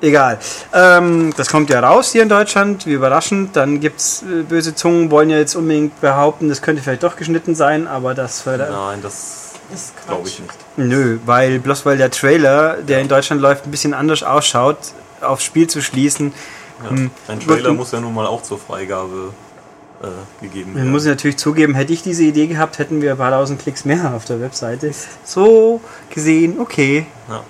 egal. 0.00 0.38
Ähm, 0.72 1.34
das 1.36 1.48
kommt 1.48 1.68
ja 1.68 1.80
raus 1.80 2.12
hier 2.12 2.22
in 2.22 2.28
Deutschland, 2.28 2.86
wie 2.86 2.92
überraschend. 2.92 3.56
Dann 3.56 3.80
gibt 3.80 3.98
es 3.98 4.22
äh, 4.22 4.44
böse 4.44 4.76
Zungen, 4.76 5.10
wollen 5.10 5.30
ja 5.30 5.38
jetzt 5.38 5.56
unbedingt 5.56 6.00
behaupten, 6.00 6.48
das 6.48 6.62
könnte 6.62 6.80
vielleicht 6.80 7.02
doch 7.02 7.16
geschnitten 7.16 7.56
sein, 7.56 7.88
aber 7.88 8.14
das 8.14 8.46
war 8.46 8.56
Nein, 8.56 9.00
das 9.02 9.54
glaube 10.06 10.28
ich 10.28 10.38
nicht. 10.38 10.54
Nö, 10.76 11.18
weil 11.26 11.58
bloß 11.58 11.84
weil 11.86 11.98
der 11.98 12.12
Trailer, 12.12 12.76
der 12.76 13.00
in 13.00 13.08
Deutschland 13.08 13.42
läuft, 13.42 13.66
ein 13.66 13.72
bisschen 13.72 13.94
anders 13.94 14.22
ausschaut, 14.22 14.78
aufs 15.20 15.42
Spiel 15.42 15.66
zu 15.66 15.82
schließen. 15.82 16.32
Ja. 16.84 16.90
Hm. 16.90 17.10
Ein 17.26 17.40
Trailer 17.40 17.72
muss 17.72 17.90
ja 17.90 17.98
nun 17.98 18.14
mal 18.14 18.26
auch 18.28 18.44
zur 18.44 18.60
Freigabe 18.60 19.32
äh, 20.02 20.44
gegeben 20.44 20.72
Man 20.72 20.82
werden. 20.82 20.90
muss 20.92 21.04
natürlich 21.04 21.36
zugeben, 21.36 21.74
hätte 21.74 21.92
ich 21.92 22.02
diese 22.02 22.24
Idee 22.24 22.46
gehabt, 22.46 22.78
hätten 22.78 23.00
wir 23.02 23.12
ein 23.12 23.18
paar 23.18 23.30
tausend 23.30 23.60
Klicks 23.60 23.84
mehr 23.84 24.12
auf 24.14 24.24
der 24.24 24.40
Webseite. 24.40 24.92
So 25.24 25.80
gesehen, 26.10 26.58
okay. 26.60 27.06
Ja. 27.28 27.42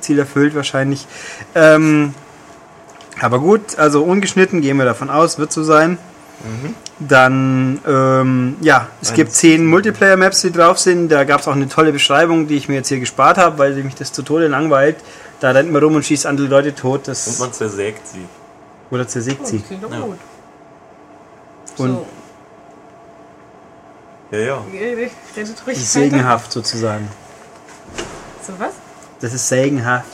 Ziel 0.00 0.18
erfüllt 0.18 0.54
wahrscheinlich. 0.54 1.06
Ähm, 1.54 2.14
aber 3.20 3.38
gut, 3.38 3.78
also 3.78 4.02
ungeschnitten 4.02 4.60
gehen 4.60 4.76
wir 4.76 4.84
davon 4.84 5.08
aus, 5.10 5.38
wird 5.38 5.52
so 5.52 5.62
sein. 5.62 5.98
Dann, 6.98 7.80
ähm, 7.86 8.56
ja, 8.60 8.88
es 9.00 9.14
gibt 9.14 9.32
zehn 9.32 9.64
Multiplayer-Maps, 9.66 10.42
die 10.42 10.52
drauf 10.52 10.78
sind. 10.78 11.08
Da 11.08 11.24
gab 11.24 11.40
es 11.40 11.48
auch 11.48 11.54
eine 11.54 11.68
tolle 11.68 11.90
Beschreibung, 11.92 12.46
die 12.48 12.56
ich 12.56 12.68
mir 12.68 12.74
jetzt 12.74 12.88
hier 12.88 13.00
gespart 13.00 13.38
habe, 13.38 13.56
weil 13.58 13.74
mich 13.82 13.94
das 13.94 14.12
zu 14.12 14.22
Tode 14.22 14.48
langweilt. 14.48 14.96
Da 15.40 15.50
rennt 15.52 15.72
man 15.72 15.82
rum 15.82 15.94
und 15.96 16.04
schießt 16.04 16.26
andere 16.26 16.46
Leute 16.48 16.74
tot. 16.74 17.00
Und 17.00 17.08
Das, 17.08 17.38
man 17.38 17.52
zersägt 17.52 18.06
sie. 18.06 18.26
oder 18.90 19.08
zersägt 19.08 19.40
Oh, 19.42 19.46
sie. 19.46 19.58
das 19.58 19.66
klingt 19.68 19.84
doch 19.84 19.90
Ja. 19.90 20.04
Und 21.78 21.90
so, 21.90 22.06
Ja, 24.30 24.38
ja. 24.38 24.64
redet 24.72 25.12
ruhig. 25.66 25.78
Sägenhaft 25.86 26.52
sozusagen. 26.52 27.08
So 28.46 28.52
was? 28.58 28.72
Das 29.20 29.32
ist 29.32 29.48
sägenhaft. 29.48 30.06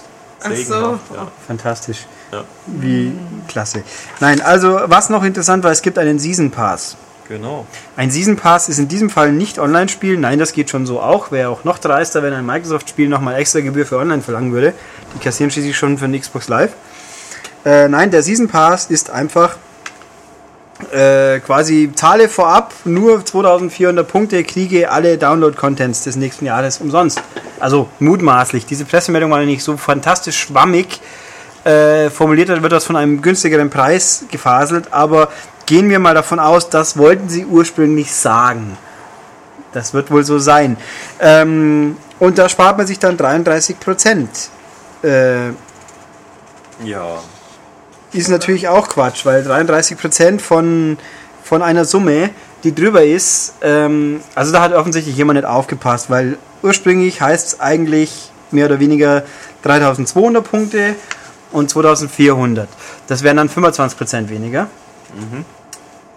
Ach 0.43 0.55
so. 0.57 0.99
Ja. 1.15 1.31
Fantastisch. 1.47 2.07
ja. 2.33 2.45
Wie 2.67 3.13
klasse. 3.49 3.83
Nein, 4.21 4.41
also 4.41 4.81
was 4.87 5.11
noch 5.11 5.23
interessant 5.25 5.65
war, 5.65 5.71
es 5.71 5.83
gibt 5.83 5.99
einen 5.99 6.19
Season 6.19 6.51
Pass. 6.51 6.97
Genau. 7.29 7.65
Ein 7.97 8.11
Season 8.11 8.37
Pass 8.37 8.69
ist 8.69 8.79
in 8.79 8.89
diesem 8.89 9.09
Fall 9.09 9.33
nicht 9.33 9.59
Online-Spiel. 9.61 10.17
Nein, 10.17 10.39
das 10.41 10.53
geht 10.53 10.69
schon 10.71 10.85
so 10.87 11.01
auch. 11.01 11.31
Wäre 11.31 11.49
auch 11.51 11.63
noch 11.63 11.79
dreister, 11.79 12.23
wenn 12.25 12.33
ein 12.33 12.45
Microsoft-Spiel 12.45 13.09
nochmal 13.09 13.37
extra 13.37 13.61
Gebühr 13.61 13.87
für 13.87 13.99
Online 13.99 14.21
verlangen 14.23 14.53
würde. 14.53 14.75
Die 15.15 15.19
kassieren 15.23 15.51
schließlich 15.51 15.77
schon 15.77 15.97
für 15.99 16.09
den 16.09 16.21
Xbox 16.21 16.49
Live. 16.49 16.73
Äh, 17.65 17.89
nein, 17.89 18.11
der 18.11 18.23
Season 18.25 18.49
Pass 18.49 18.87
ist 18.87 19.11
einfach 19.11 19.57
äh, 20.93 21.41
quasi 21.41 21.91
zahle 21.95 22.29
vorab 22.29 22.73
nur 22.85 23.25
2400 23.25 24.07
Punkte, 24.07 24.45
kriege 24.45 24.91
alle 24.91 25.19
Download-Contents 25.19 26.05
des 26.05 26.17
nächsten 26.17 26.47
Jahres 26.47 26.79
umsonst. 26.79 27.23
Also 27.59 27.89
mutmaßlich. 27.99 28.67
Diese 28.67 28.85
Pressemeldung 28.85 29.31
war 29.31 29.41
nicht 29.41 29.63
so 29.63 29.77
fantastisch 29.77 30.39
schwammig. 30.39 31.01
äh, 31.65 32.09
formuliert, 32.11 32.49
dann 32.49 32.63
wird 32.63 32.73
das 32.73 32.85
von 32.85 32.97
einem 32.97 33.21
günstigeren 33.21 33.69
Preis 33.71 34.25
gefaselt, 34.31 34.93
aber 34.93 35.29
gehen 35.67 35.91
wir 35.91 35.99
mal 35.99 36.15
davon 36.15 36.41
aus, 36.41 36.71
das 36.71 36.97
wollten 36.97 37.29
sie 37.29 37.45
ursprünglich 37.45 38.13
sagen. 38.15 38.79
Das 39.73 39.93
wird 39.95 40.11
wohl 40.11 40.25
so 40.25 40.39
sein. 40.39 40.77
Ähm, 41.21 41.97
und 42.19 42.39
da 42.39 42.49
spart 42.49 42.77
man 42.79 42.87
sich 42.87 42.99
dann 42.99 43.17
33 43.17 43.79
Prozent. 43.79 44.31
Äh, 45.03 45.51
Ja. 46.85 47.21
Ist 48.13 48.29
natürlich 48.29 48.69
auch 48.69 48.89
Quatsch, 48.89 49.25
weil 49.25 49.43
33% 49.43 50.41
von, 50.41 50.99
von 51.43 51.63
einer 51.63 51.85
Summe, 51.85 52.31
die 52.65 52.75
drüber 52.75 53.05
ist, 53.05 53.55
ähm, 53.63 54.21
also 54.35 54.53
da 54.53 54.63
hat 54.63 54.75
offensichtlich 54.75 55.17
jemand 55.17 55.39
nicht 55.39 55.47
aufgepasst, 55.47 56.11
weil 56.11 56.39
ursprünglich 56.63 57.21
heißt 57.21 57.47
es 57.47 57.61
eigentlich 57.61 58.31
mehr 58.51 58.67
oder 58.67 58.81
weniger 58.81 59.23
3200 59.63 60.45
Punkte 60.49 60.95
und 61.53 61.71
2400. 61.71 62.69
Das 63.07 63.23
wären 63.23 63.37
dann 63.37 63.49
25% 63.49 64.29
weniger. 64.29 64.69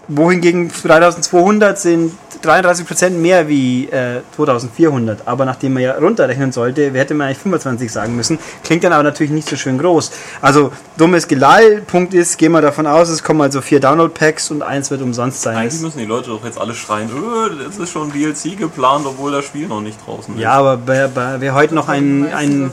Wohingegen 0.09 0.69
3200 0.69 1.79
sind 1.79 2.11
33% 2.43 3.11
mehr 3.11 3.47
wie 3.47 3.85
äh, 3.85 4.19
2400. 4.35 5.25
Aber 5.27 5.45
nachdem 5.45 5.73
man 5.75 5.83
ja 5.83 5.93
runterrechnen 5.93 6.51
sollte, 6.51 6.91
hätte 6.91 7.13
man 7.13 7.27
eigentlich 7.27 7.37
25 7.37 7.89
sagen 7.89 8.15
müssen. 8.17 8.37
Klingt 8.65 8.83
dann 8.83 8.91
aber 8.91 9.03
natürlich 9.03 9.31
nicht 9.31 9.47
so 9.47 9.55
schön 9.55 9.77
groß. 9.77 10.11
Also, 10.41 10.73
dummes 10.97 11.29
Gelal. 11.29 11.81
Punkt 11.87 12.13
ist, 12.13 12.37
gehen 12.37 12.51
wir 12.51 12.61
davon 12.61 12.85
aus, 12.85 13.07
es 13.07 13.23
kommen 13.23 13.39
also 13.39 13.61
vier 13.61 13.79
Download-Packs 13.79 14.51
und 14.51 14.61
eins 14.61 14.91
wird 14.91 15.01
umsonst 15.01 15.41
sein. 15.41 15.55
Eigentlich 15.55 15.81
müssen 15.81 15.99
die 15.99 16.05
Leute 16.05 16.31
doch 16.31 16.43
jetzt 16.43 16.59
alle 16.59 16.73
schreien, 16.73 17.09
öh, 17.09 17.63
das 17.65 17.77
ist 17.77 17.91
schon 17.91 18.11
DLC 18.11 18.57
geplant, 18.57 19.05
obwohl 19.05 19.31
das 19.31 19.45
Spiel 19.45 19.67
noch 19.67 19.79
nicht 19.81 19.97
draußen 20.05 20.35
ist. 20.35 20.41
ja, 20.41 20.51
aber 20.51 20.79
wer, 20.85 21.15
wer, 21.15 21.39
wer 21.39 21.53
heute 21.53 21.75
noch 21.75 21.87
ein, 21.87 22.27
ein 22.33 22.71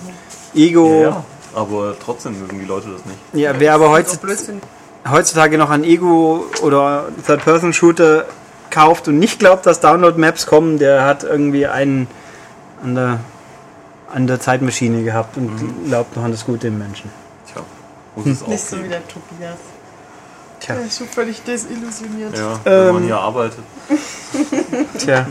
Ego, 0.54 1.02
Ja, 1.02 1.08
ja. 1.10 1.24
Aber 1.54 1.94
trotzdem 2.04 2.40
mögen 2.40 2.58
die 2.58 2.66
Leute 2.66 2.88
das 2.92 3.04
nicht. 3.04 3.18
ja, 3.44 3.52
wer 3.58 3.74
aber 3.74 4.00
Das 4.00 4.18
heutzutage 5.08 5.58
noch 5.58 5.70
ein 5.70 5.84
Ego 5.84 6.44
oder 6.62 7.08
Third-Person-Shooter 7.26 8.26
kauft 8.70 9.08
und 9.08 9.18
nicht 9.18 9.38
glaubt, 9.38 9.66
dass 9.66 9.80
Download-Maps 9.80 10.46
kommen, 10.46 10.78
der 10.78 11.04
hat 11.04 11.24
irgendwie 11.24 11.66
einen 11.66 12.06
an 12.82 12.94
der, 12.94 13.20
an 14.12 14.26
der 14.26 14.40
Zeitmaschine 14.40 15.02
gehabt 15.02 15.36
und 15.36 15.86
glaubt 15.86 16.16
noch 16.16 16.24
an 16.24 16.30
das 16.30 16.44
Gute 16.44 16.68
im 16.68 16.78
Menschen. 16.78 17.10
Tja, 17.52 17.62
muss 18.16 18.26
es 18.26 18.42
auch 18.42 18.48
Nicht 18.48 18.66
so 18.66 18.82
wie 18.82 18.88
der 18.88 19.06
Tobias. 19.06 19.58
Tja. 20.60 20.74
Der 20.74 20.84
ist 20.84 20.98
schon 20.98 21.08
völlig 21.08 21.42
desillusioniert. 21.42 22.36
Ja, 22.36 22.60
wenn 22.64 22.72
Ähm, 22.88 22.94
man 22.94 23.02
hier 23.04 23.18
arbeitet. 23.18 23.64
Tja. 24.98 25.26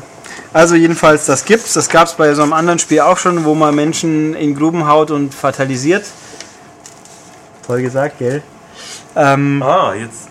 Also 0.51 0.75
jedenfalls, 0.75 1.25
das 1.27 1.45
gibt's. 1.45 1.73
Das 1.73 1.89
gab's 1.89 2.13
bei 2.13 2.33
so 2.33 2.41
einem 2.41 2.53
anderen 2.53 2.79
Spiel 2.79 3.01
auch 3.01 3.17
schon, 3.17 3.45
wo 3.45 3.53
man 3.53 3.75
Menschen 3.75 4.33
in 4.33 4.55
Gruben 4.55 4.87
haut 4.87 5.11
und 5.11 5.33
fatalisiert. 5.33 6.05
Toll 7.67 7.81
gesagt, 7.83 8.17
gell? 8.17 8.41
Ähm, 9.15 9.61
Ah, 9.63 9.93
jetzt, 9.95 10.29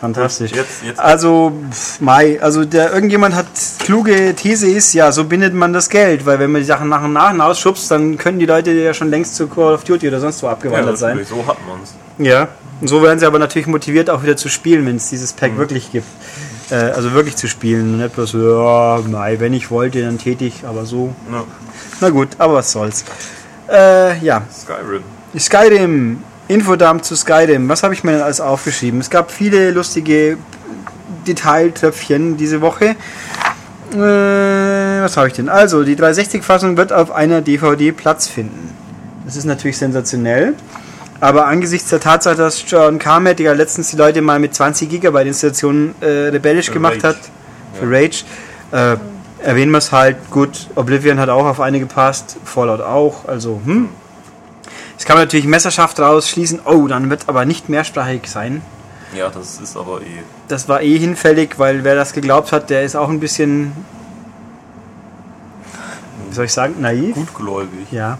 fantastisch. 0.00 0.52
jetzt, 0.52 0.82
jetzt. 0.84 0.98
Also, 1.00 1.52
Mai, 2.00 2.40
also 2.40 2.64
der 2.64 2.92
irgendjemand 2.92 3.34
hat 3.34 3.46
kluge 3.80 4.34
These 4.34 4.66
ist, 4.68 4.92
ja, 4.94 5.12
so 5.12 5.24
bindet 5.24 5.54
man 5.54 5.72
das 5.72 5.88
Geld, 5.88 6.26
weil 6.26 6.38
wenn 6.38 6.50
man 6.52 6.60
die 6.60 6.66
Sachen 6.66 6.88
nach 6.88 7.02
und 7.04 7.12
nach 7.12 7.30
hinausschubst, 7.30 7.90
dann 7.90 8.16
können 8.18 8.38
die 8.38 8.46
Leute 8.46 8.72
ja 8.72 8.94
schon 8.94 9.10
längst 9.10 9.36
zu 9.36 9.46
Call 9.48 9.74
of 9.74 9.84
Duty 9.84 10.08
oder 10.08 10.20
sonst 10.20 10.42
wo 10.42 10.46
ja, 10.46 10.52
abgewandert 10.52 10.98
sein. 10.98 11.16
natürlich, 11.16 11.28
so 11.28 11.46
hat 11.46 11.58
man's. 11.66 11.94
Ja. 12.18 12.48
Und 12.80 12.88
so 12.88 13.02
werden 13.02 13.18
sie 13.20 13.26
aber 13.26 13.38
natürlich 13.38 13.68
motiviert, 13.68 14.10
auch 14.10 14.22
wieder 14.22 14.36
zu 14.36 14.48
spielen, 14.48 14.84
wenn 14.86 14.96
es 14.96 15.08
dieses 15.08 15.32
Pack 15.32 15.56
wirklich 15.56 15.92
gibt. 15.92 16.06
Äh, 16.70 16.74
also 16.74 17.12
wirklich 17.12 17.36
zu 17.36 17.46
spielen. 17.48 17.98
Nicht 17.98 18.14
bloß, 18.14 18.32
ja, 18.32 19.00
Mai, 19.08 19.38
wenn 19.38 19.52
ich 19.52 19.70
wollte, 19.70 20.02
dann 20.02 20.18
tätig, 20.18 20.64
aber 20.66 20.84
so. 20.84 21.14
Ja. 21.30 21.44
Na 22.00 22.10
gut, 22.10 22.28
aber 22.38 22.54
was 22.54 22.72
soll's. 22.72 23.04
Äh, 23.70 24.18
ja, 24.18 24.42
Skyrim. 24.52 25.02
Skyrim. 25.38 26.22
Infodump 26.52 27.04
zu 27.04 27.16
Skyrim. 27.16 27.68
Was 27.68 27.82
habe 27.82 27.94
ich 27.94 28.04
mir 28.04 28.12
denn 28.12 28.22
alles 28.22 28.40
aufgeschrieben? 28.40 29.00
Es 29.00 29.10
gab 29.10 29.30
viele 29.30 29.70
lustige 29.70 30.38
Detailtröpfchen 31.26 32.36
diese 32.36 32.60
Woche. 32.60 32.96
Äh, 33.92 35.02
was 35.02 35.16
habe 35.16 35.28
ich 35.28 35.34
denn? 35.34 35.48
Also, 35.48 35.84
die 35.84 35.96
360-Fassung 35.96 36.76
wird 36.76 36.92
auf 36.92 37.10
einer 37.10 37.40
DVD 37.40 37.92
Platz 37.92 38.26
finden. 38.26 38.74
Das 39.24 39.36
ist 39.36 39.44
natürlich 39.44 39.78
sensationell. 39.78 40.54
Aber 41.20 41.46
angesichts 41.46 41.88
der 41.90 42.00
Tatsache, 42.00 42.34
dass 42.34 42.64
John 42.66 42.98
Carmack 42.98 43.38
ja 43.38 43.52
letztens 43.52 43.90
die 43.90 43.96
Leute 43.96 44.22
mal 44.22 44.40
mit 44.40 44.54
20 44.54 44.88
GB 44.88 45.22
Installationen 45.22 45.94
äh, 46.00 46.06
rebellisch 46.06 46.66
Für 46.66 46.72
gemacht 46.72 47.04
Rage. 47.04 47.08
hat, 47.08 47.16
für 47.78 47.88
Rage, 47.88 48.24
äh, 48.72 48.96
erwähnen 49.44 49.70
wir 49.70 49.78
es 49.78 49.92
halt. 49.92 50.16
Gut, 50.30 50.66
Oblivion 50.74 51.20
hat 51.20 51.28
auch 51.28 51.46
auf 51.46 51.60
eine 51.60 51.78
gepasst, 51.78 52.38
Fallout 52.44 52.80
auch. 52.80 53.28
Also, 53.28 53.60
hm. 53.64 53.88
Jetzt 55.02 55.08
kann 55.08 55.16
man 55.16 55.24
natürlich 55.26 55.46
Messerschaft 55.46 55.98
rausschließen. 55.98 56.60
Oh, 56.64 56.86
dann 56.86 57.10
wird 57.10 57.24
aber 57.26 57.44
nicht 57.44 57.68
mehrsprachig 57.68 58.28
sein. 58.28 58.62
Ja, 59.12 59.30
das 59.30 59.58
ist 59.58 59.76
aber 59.76 60.00
eh. 60.00 60.22
Das 60.46 60.68
war 60.68 60.80
eh 60.80 60.96
hinfällig, 60.96 61.58
weil 61.58 61.82
wer 61.82 61.96
das 61.96 62.12
geglaubt 62.12 62.52
hat, 62.52 62.70
der 62.70 62.84
ist 62.84 62.94
auch 62.94 63.08
ein 63.08 63.18
bisschen, 63.18 63.72
wie 66.28 66.34
soll 66.36 66.44
ich 66.44 66.52
sagen, 66.52 66.76
naiv. 66.78 67.16
Gutgläubig. 67.16 67.90
Ja. 67.90 68.18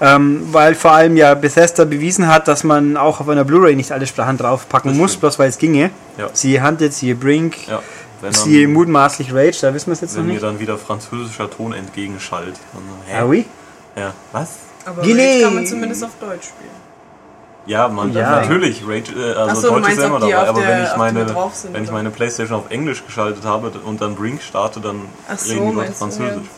Ähm, 0.00 0.48
weil 0.50 0.74
vor 0.74 0.90
allem 0.90 1.16
ja 1.16 1.32
Bethesda 1.34 1.84
bewiesen 1.84 2.26
hat, 2.26 2.48
dass 2.48 2.64
man 2.64 2.96
auch 2.96 3.20
auf 3.20 3.28
einer 3.28 3.44
Blu-ray 3.44 3.76
nicht 3.76 3.92
alle 3.92 4.08
Sprachen 4.08 4.36
draufpacken 4.36 4.90
Das 4.90 4.98
muss, 4.98 5.10
stimmt. 5.12 5.20
bloß 5.20 5.38
weil 5.38 5.50
es 5.50 5.58
ginge. 5.58 5.90
Ja. 6.18 6.28
Siehe 6.32 6.60
Hunted, 6.60 6.92
siehe 6.92 7.14
Brink, 7.14 7.68
Ja. 7.68 7.80
Wenn, 8.20 8.32
siehe 8.32 8.64
dann, 8.64 8.72
mutmaßlich 8.72 9.32
Rage, 9.32 9.58
da 9.60 9.72
wissen 9.74 9.86
wir 9.86 9.92
es 9.92 10.00
jetzt 10.00 10.14
noch 10.14 10.18
wenn 10.22 10.26
mir 10.26 10.32
nicht. 10.32 10.42
dann 10.42 10.58
wieder 10.58 10.76
französischer 10.76 11.48
Ton 11.48 11.72
entgegenschallt. 11.72 12.56
Dann 12.74 12.82
hä? 13.06 13.16
Ah 13.20 13.26
oui? 13.28 13.46
Ja, 13.96 14.12
was? 14.32 14.48
Aber 14.84 15.02
Gile. 15.02 15.22
Rage 15.22 15.42
kann 15.44 15.54
man 15.54 15.66
zumindest 15.66 16.04
auf 16.04 16.10
Deutsch 16.20 16.48
spielen. 16.48 16.70
Ja, 17.66 17.88
man, 17.88 18.12
Ja. 18.12 18.40
natürlich, 18.40 18.82
Rage, 18.86 19.12
äh, 19.14 19.34
also 19.34 19.60
so, 19.60 19.68
Deutsch 19.68 19.76
ist 19.80 19.82
meinst, 19.88 20.04
immer 20.04 20.20
dabei, 20.20 20.48
aber 20.48 20.60
der- 20.60 20.68
wenn 20.78 20.84
ich 20.84 20.96
meine, 20.96 21.26
sind, 21.52 21.74
wenn 21.74 21.84
ich 21.84 21.90
meine 21.92 22.10
Playstation 22.10 22.58
auf 22.58 22.70
Englisch 22.70 23.04
geschaltet 23.04 23.44
habe 23.44 23.70
und 23.84 24.00
dann 24.00 24.14
Brink 24.16 24.40
starte, 24.42 24.80
dann 24.80 25.02
so, 25.36 25.52
reden 25.52 25.70
die 25.70 25.76
Leute 25.76 25.92
Französisch. 25.92 26.48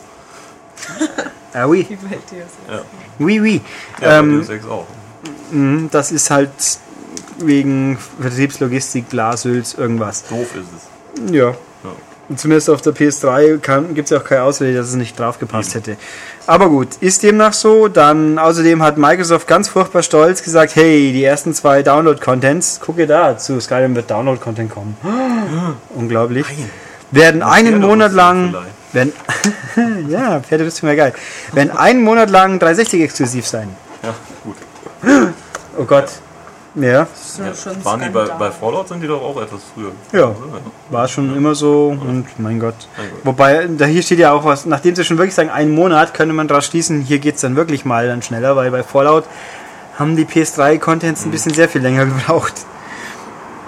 Ah 1.53 1.65
oui? 1.67 1.85
Wie 1.89 1.95
bei 1.97 2.15
ist 2.15 2.31
Ja, 2.71 2.81
Oui, 3.19 3.39
oui. 3.41 3.61
ja 4.01 4.19
ähm, 4.19 4.41
Ex 4.49 4.65
auch. 4.65 4.85
mh, 5.51 5.89
das 5.91 6.11
ist 6.11 6.31
halt 6.31 6.49
wegen 7.37 7.97
Vertriebslogistik, 8.19 9.09
Glasöls, 9.09 9.73
irgendwas. 9.75 10.23
Doof 10.27 10.47
ist 10.55 10.67
es. 11.27 11.31
Ja. 11.33 11.53
Zumindest 12.35 12.69
auf 12.69 12.81
der 12.81 12.93
PS3 12.93 13.57
gibt 13.93 14.05
es 14.05 14.09
ja 14.11 14.19
auch 14.19 14.23
keine 14.23 14.43
Ausrede, 14.43 14.77
dass 14.77 14.87
es 14.87 14.95
nicht 14.95 15.19
draufgepasst 15.19 15.75
hätte. 15.75 15.97
Aber 16.47 16.69
gut, 16.69 16.87
ist 17.01 17.21
demnach 17.21 17.51
so. 17.51 17.89
Dann 17.89 18.39
außerdem 18.39 18.81
hat 18.81 18.97
Microsoft 18.97 19.45
ganz 19.45 19.67
furchtbar 19.67 20.03
stolz 20.03 20.41
gesagt, 20.41 20.75
hey, 20.75 21.11
die 21.11 21.23
ersten 21.23 21.53
zwei 21.53 21.83
Download-Contents, 21.83 22.79
gucke 22.79 23.07
da, 23.07 23.37
zu 23.37 23.59
Skyrim 23.59 23.95
wird 23.95 24.09
Download-Content 24.09 24.71
kommen. 24.71 24.97
Unglaublich. 25.95 26.45
Werden 27.11 27.43
einen 27.43 27.81
Pferderüstung 27.81 27.89
Monat 27.89 28.13
lang, 28.13 28.55
werden, 28.93 29.13
ja, 30.09 30.39
Pferderüstung 30.39 30.87
wäre 30.87 30.97
geil, 30.97 31.13
werden 31.51 31.71
einen 31.71 32.01
Monat 32.01 32.29
lang 32.29 32.57
360 32.57 33.01
exklusiv 33.01 33.45
sein. 33.45 33.69
Ja, 34.01 34.15
gut. 34.43 34.55
Oh 35.75 35.85
Gott. 35.85 36.05
Ja, 36.05 36.07
das 36.07 36.32
Ja, 36.75 37.05
schon 37.35 37.73
ein 37.73 37.85
waren 37.85 38.01
die 38.01 38.09
bei, 38.09 38.25
bei 38.25 38.49
Fallout 38.49 38.87
sind 38.87 39.01
die 39.01 39.07
doch 39.07 39.21
auch 39.21 39.39
etwas 39.39 39.61
früher. 39.73 39.91
Ja. 40.11 40.35
war 40.89 41.07
schon 41.07 41.35
immer 41.35 41.53
so 41.53 41.89
und 41.89 42.25
mein 42.39 42.59
Gott. 42.59 42.87
Mein 42.97 43.09
Gott. 43.09 43.19
Wobei, 43.25 43.67
da 43.77 43.85
hier 43.85 44.01
steht 44.01 44.19
ja 44.19 44.31
auch 44.31 44.43
was, 44.43 44.65
nachdem 44.65 44.95
sie 44.95 45.03
schon 45.03 45.17
wirklich 45.17 45.35
sagen, 45.35 45.51
einen 45.51 45.75
Monat, 45.75 46.15
könnte 46.15 46.33
man 46.33 46.47
daraus 46.47 46.65
schließen, 46.65 47.01
hier 47.01 47.19
geht 47.19 47.35
es 47.35 47.41
dann 47.41 47.55
wirklich 47.55 47.85
mal 47.85 48.07
dann 48.07 48.23
schneller, 48.23 48.55
weil 48.55 48.71
bei 48.71 48.81
Fallout 48.81 49.25
haben 49.99 50.15
die 50.15 50.25
PS3-Contents 50.25 51.25
ein 51.25 51.31
bisschen 51.31 51.53
sehr 51.53 51.69
viel 51.69 51.81
länger 51.81 52.05
gebraucht. 52.07 52.53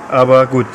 Aber 0.09 0.47
gut. 0.47 0.65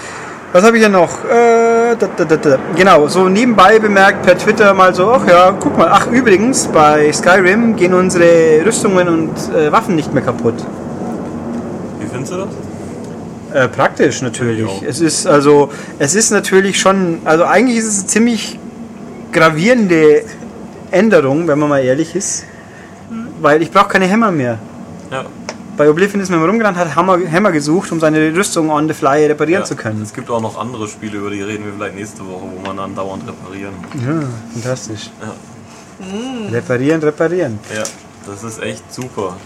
Was 0.53 0.65
habe 0.65 0.77
ich 0.77 0.83
denn 0.83 0.93
noch? 0.93 1.25
Äh, 1.25 1.97
da, 1.97 2.09
da, 2.17 2.25
da, 2.25 2.37
da. 2.37 2.59
Genau, 2.77 3.07
so 3.09 3.29
nebenbei 3.29 3.79
bemerkt 3.79 4.23
per 4.23 4.37
Twitter 4.37 4.73
mal 4.75 4.95
so, 4.95 5.13
ach 5.13 5.27
ja, 5.27 5.53
guck 5.59 5.79
mal, 5.79 5.89
ach 5.91 6.07
übrigens, 6.09 6.67
bei 6.67 7.13
Skyrim 7.13 7.77
gehen 7.77 7.95
unsere 7.95 8.65
Rüstungen 8.65 9.09
und 9.09 9.55
äh, 9.55 9.71
Waffen 9.71 9.95
nicht 9.95 10.13
mehr 10.13 10.25
kaputt. 10.25 10.55
Wie 12.11 12.15
findest 12.15 12.33
du 12.33 12.37
das? 12.39 12.49
Äh, 13.55 13.69
praktisch 13.69 14.23
natürlich. 14.23 14.71
Es 14.83 15.01
ist 15.01 15.27
also, 15.27 15.71
es 15.99 16.15
ist 16.15 16.31
natürlich 16.31 16.79
schon, 16.79 17.21
also 17.25 17.45
eigentlich 17.45 17.79
ist 17.79 17.87
es 17.87 17.99
eine 18.01 18.07
ziemlich 18.07 18.59
gravierende 19.33 20.25
Änderung, 20.91 21.47
wenn 21.47 21.59
man 21.59 21.69
mal 21.69 21.79
ehrlich 21.81 22.15
ist, 22.15 22.45
weil 23.41 23.63
ich 23.63 23.71
brauche 23.71 23.89
keine 23.89 24.07
Hämmer 24.07 24.31
mehr. 24.31 24.59
Ja. 25.11 25.25
Bei 25.77 25.89
Oblivion 25.89 26.21
ist 26.21 26.31
man 26.31 26.45
rumgerannt, 26.45 26.77
hat 26.77 26.95
Hammer, 26.95 27.19
Hämmer 27.19 27.53
gesucht, 27.53 27.91
um 27.91 28.01
seine 28.01 28.35
Rüstung 28.35 28.71
on 28.71 28.87
the 28.87 28.95
fly 28.95 29.27
reparieren 29.27 29.63
ja. 29.63 29.67
zu 29.67 29.77
können. 29.77 30.03
Es 30.03 30.13
gibt 30.13 30.29
auch 30.31 30.41
noch 30.41 30.59
andere 30.59 30.87
Spiele, 30.89 31.19
über 31.19 31.31
die 31.31 31.43
reden 31.43 31.65
wir 31.65 31.73
vielleicht 31.73 31.95
nächste 31.95 32.21
Woche, 32.27 32.43
wo 32.55 32.67
man 32.67 32.77
dann 32.77 32.95
dauernd 32.95 33.23
reparieren. 33.27 33.75
Ja, 33.95 34.29
fantastisch. 34.53 35.11
Ja. 35.21 36.51
Reparieren, 36.51 37.03
reparieren. 37.03 37.59
ja, 37.75 37.83
das 38.27 38.45
ist 38.45 38.63
echt 38.63 38.93
super. 38.93 39.37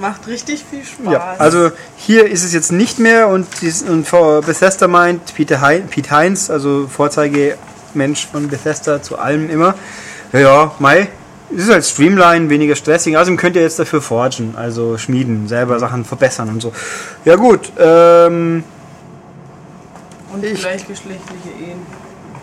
Macht 0.00 0.26
richtig 0.26 0.64
viel 0.68 0.84
Spaß. 0.84 1.12
Ja, 1.12 1.34
also 1.38 1.70
hier 1.96 2.26
ist 2.28 2.44
es 2.44 2.52
jetzt 2.52 2.72
nicht 2.72 2.98
mehr 2.98 3.28
und, 3.28 3.46
und 3.88 4.10
Bethesda 4.44 4.88
meint 4.88 5.34
Peter 5.34 5.60
Hein, 5.60 5.86
Pete 5.88 6.10
Heinz, 6.10 6.50
also 6.50 6.88
Vorzeigemensch 6.88 8.26
von 8.30 8.48
Bethesda 8.48 9.02
zu 9.02 9.18
allem 9.18 9.48
immer. 9.50 9.74
Ja, 10.32 10.40
ja, 10.40 10.72
Mai, 10.80 11.08
es 11.54 11.64
ist 11.64 11.70
halt 11.70 11.84
Streamline, 11.84 12.50
weniger 12.50 12.74
stressig. 12.74 13.16
Außerdem 13.16 13.36
könnt 13.36 13.54
ihr 13.56 13.62
jetzt 13.62 13.78
dafür 13.78 14.02
forgen, 14.02 14.54
also 14.56 14.98
schmieden, 14.98 15.46
selber 15.46 15.78
Sachen 15.78 16.04
verbessern 16.04 16.48
und 16.48 16.60
so. 16.60 16.72
Ja 17.24 17.36
gut, 17.36 17.70
ähm, 17.78 18.64
Und 20.32 20.44
Ich- 20.44 20.60
gleichgeschlechtliche 20.60 21.50
Ehen. 21.60 21.78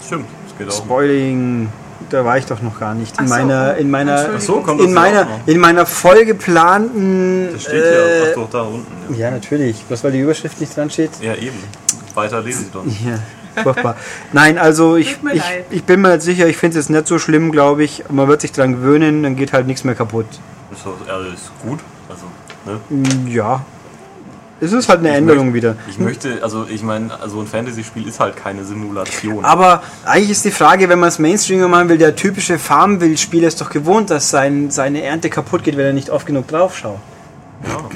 Stimmt, 0.06 0.28
das 0.48 0.58
geht 0.58 0.70
auch. 0.70 0.86
Spoiling, 0.86 1.68
da 2.12 2.26
war 2.26 2.38
ich 2.38 2.45
doch 2.45 2.62
noch 2.62 2.80
gar 2.80 2.93
nicht. 2.93 3.17
In 3.17 3.26
Ach 3.26 3.28
so, 3.28 3.34
meiner, 3.34 3.78
in 3.78 3.89
meiner, 3.89 4.39
so, 4.39 4.60
in 4.60 4.80
ja 4.80 4.88
meiner, 4.88 5.28
in 5.45 5.60
meiner 5.60 5.86
voll 5.86 6.26
geplanten. 6.26 7.50
Das 7.54 7.63
steht 7.63 7.84
ja, 7.84 8.30
äh, 8.30 8.36
doch, 8.36 8.50
da 8.50 8.63
unten. 8.63 9.15
ja, 9.15 9.32
natürlich. 9.32 9.84
Bloß 9.84 10.04
weil 10.04 10.12
die 10.12 10.19
Überschrift 10.19 10.60
nicht 10.60 10.76
dran 10.76 10.89
steht. 10.89 11.12
Ja, 11.21 11.34
ja 11.34 11.41
eben. 11.41 11.58
Weiter 12.13 12.41
lese 12.41 12.63
ich 12.63 12.71
doch. 12.71 12.84
Ja, 13.56 13.63
furchtbar. 13.63 13.95
Nein, 14.34 14.58
also 14.58 14.95
ich, 14.95 15.17
ich, 15.34 15.43
ich 15.69 15.84
bin 15.84 16.02
mir 16.02 16.12
jetzt 16.13 16.26
sicher, 16.26 16.47
ich 16.47 16.58
finde 16.58 16.78
es 16.78 16.86
jetzt 16.86 16.89
nicht 16.89 17.08
so 17.08 17.19
schlimm, 17.19 17.52
glaube 17.52 17.84
ich. 17.84 18.04
Man 18.10 18.28
wird 18.28 18.41
sich 18.41 18.52
dran 18.52 18.74
gewöhnen, 18.74 19.24
dann 19.24 19.36
geht 19.36 19.54
halt 19.54 19.67
nichts 19.67 19.84
mehr 19.84 19.95
kaputt. 19.95 20.28
Ist 20.71 20.86
doch 20.86 20.95
alles 21.13 21.52
gut. 21.62 21.80
Also, 22.10 22.26
ne? 22.65 23.30
Ja. 23.30 23.65
Es 24.63 24.71
ist 24.74 24.88
halt 24.89 25.00
eine 25.00 25.10
Ich 25.10 25.15
Änderung 25.15 25.47
möcht- 25.47 25.56
wieder. 25.56 25.76
Ich 25.89 25.97
möchte, 25.97 26.39
also 26.43 26.65
ich 26.69 26.84
meine, 26.84 27.19
also 27.19 27.41
ein 27.41 27.47
Fantasy-Spiel 27.47 28.08
ist 28.08 28.19
halt 28.19 28.38
keine 28.38 28.63
Simulation. 28.63 29.43
Aber 29.43 29.82
eigentlich 30.06 30.30
ist 30.30 30.45
die 30.45 30.52
Frage, 30.52 30.88
wenn 30.88 31.00
man 31.00 31.10
es 31.10 31.17
Mainstreamer 31.19 31.67
machen 31.67 31.89
will, 31.89 31.97
der 31.97 32.15
typische 32.15 32.60
Farmville-Spieler 32.60 33.47
ist 33.47 33.60
doch 33.60 33.71
gewohnt, 33.71 34.12
dass 34.12 34.30
sein, 34.30 34.69
seine 34.69 35.02
Ernte 35.02 35.30
kaputt 35.32 35.63
geht, 35.63 35.78
wenn 35.78 35.88
er 35.88 35.93
nicht 35.93 36.12
oft 36.12 36.26
genug 36.28 36.47
drauf 36.47 36.78
schaut. 36.78 37.00
ja. 37.67 37.89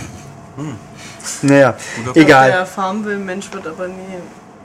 Naja, 1.41 1.75
Guter 2.05 2.19
egal. 2.19 2.51
Der 2.51 2.65
Farmville-Mensch 2.65 3.51
wird 3.51 3.67
aber 3.67 3.87
nie 3.87 3.93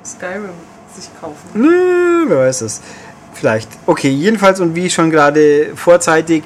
Skyrim 0.04 0.50
sich 0.94 1.08
kaufen. 1.20 1.36
Nö, 1.54 2.24
wer 2.28 2.38
weiß 2.46 2.62
es. 2.62 2.80
Vielleicht. 3.34 3.68
Okay, 3.86 4.10
jedenfalls 4.10 4.60
und 4.60 4.74
wie 4.74 4.90
schon 4.90 5.10
gerade 5.10 5.72
vorzeitig 5.74 6.44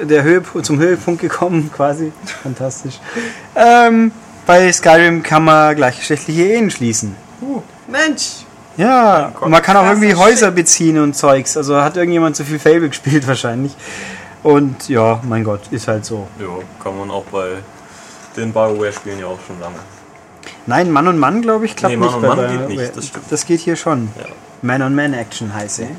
der 0.00 0.22
Höhepunkt, 0.22 0.66
zum 0.66 0.78
Höhepunkt 0.78 1.20
gekommen, 1.20 1.70
quasi. 1.76 2.12
Fantastisch. 2.42 3.00
Ähm, 3.56 4.12
bei 4.48 4.72
Skyrim 4.72 5.22
kann 5.22 5.44
man 5.44 5.76
gleichgeschlechtliche 5.76 6.42
Ehen 6.44 6.70
schließen. 6.70 7.14
Mensch! 7.86 8.44
Ja, 8.78 9.32
und 9.40 9.50
man 9.50 9.60
kann 9.62 9.76
auch 9.76 9.84
irgendwie 9.86 10.14
Häuser 10.14 10.50
beziehen 10.50 10.98
und 10.98 11.14
Zeugs. 11.14 11.56
Also 11.56 11.80
hat 11.82 11.96
irgendjemand 11.96 12.34
zu 12.36 12.44
viel 12.44 12.58
Fable 12.58 12.88
gespielt 12.94 13.26
wahrscheinlich. 13.26 13.76
Und 14.42 14.88
ja, 14.88 15.20
mein 15.28 15.44
Gott, 15.44 15.60
ist 15.70 15.86
halt 15.88 16.04
so. 16.06 16.26
Ja, 16.40 16.46
kann 16.82 16.96
man 16.98 17.10
auch 17.10 17.24
bei 17.24 17.56
den 18.36 18.52
Bioware-Spielen 18.52 19.18
ja 19.20 19.26
auch 19.26 19.38
schon 19.46 19.60
lange. 19.60 19.74
Nein, 20.66 20.90
Mann 20.92 21.08
und 21.08 21.18
Mann, 21.18 21.42
glaube 21.42 21.66
ich, 21.66 21.76
klappt 21.76 21.92
Nee, 21.92 21.96
Mann 21.98 22.08
nicht. 22.08 22.16
und 22.16 22.22
bei 22.22 22.28
Mann 22.28 22.38
der- 22.38 22.48
geht 22.66 22.68
nicht, 22.78 22.96
das 22.96 23.06
stimmt. 23.08 23.24
Das 23.30 23.44
geht 23.46 23.60
hier 23.60 23.76
schon. 23.76 24.08
Ja. 24.18 24.26
Man-on-Man-Action 24.62 25.52
heiße. 25.54 25.86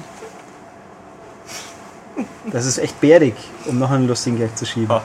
Das 2.51 2.65
ist 2.65 2.79
echt 2.79 2.99
bärig, 2.99 3.35
um 3.65 3.77
noch 3.77 3.91
einen 3.91 4.07
lustigen 4.07 4.39
Gag 4.39 4.57
zu 4.57 4.65
schieben. 4.65 4.89
Ha. 4.89 5.03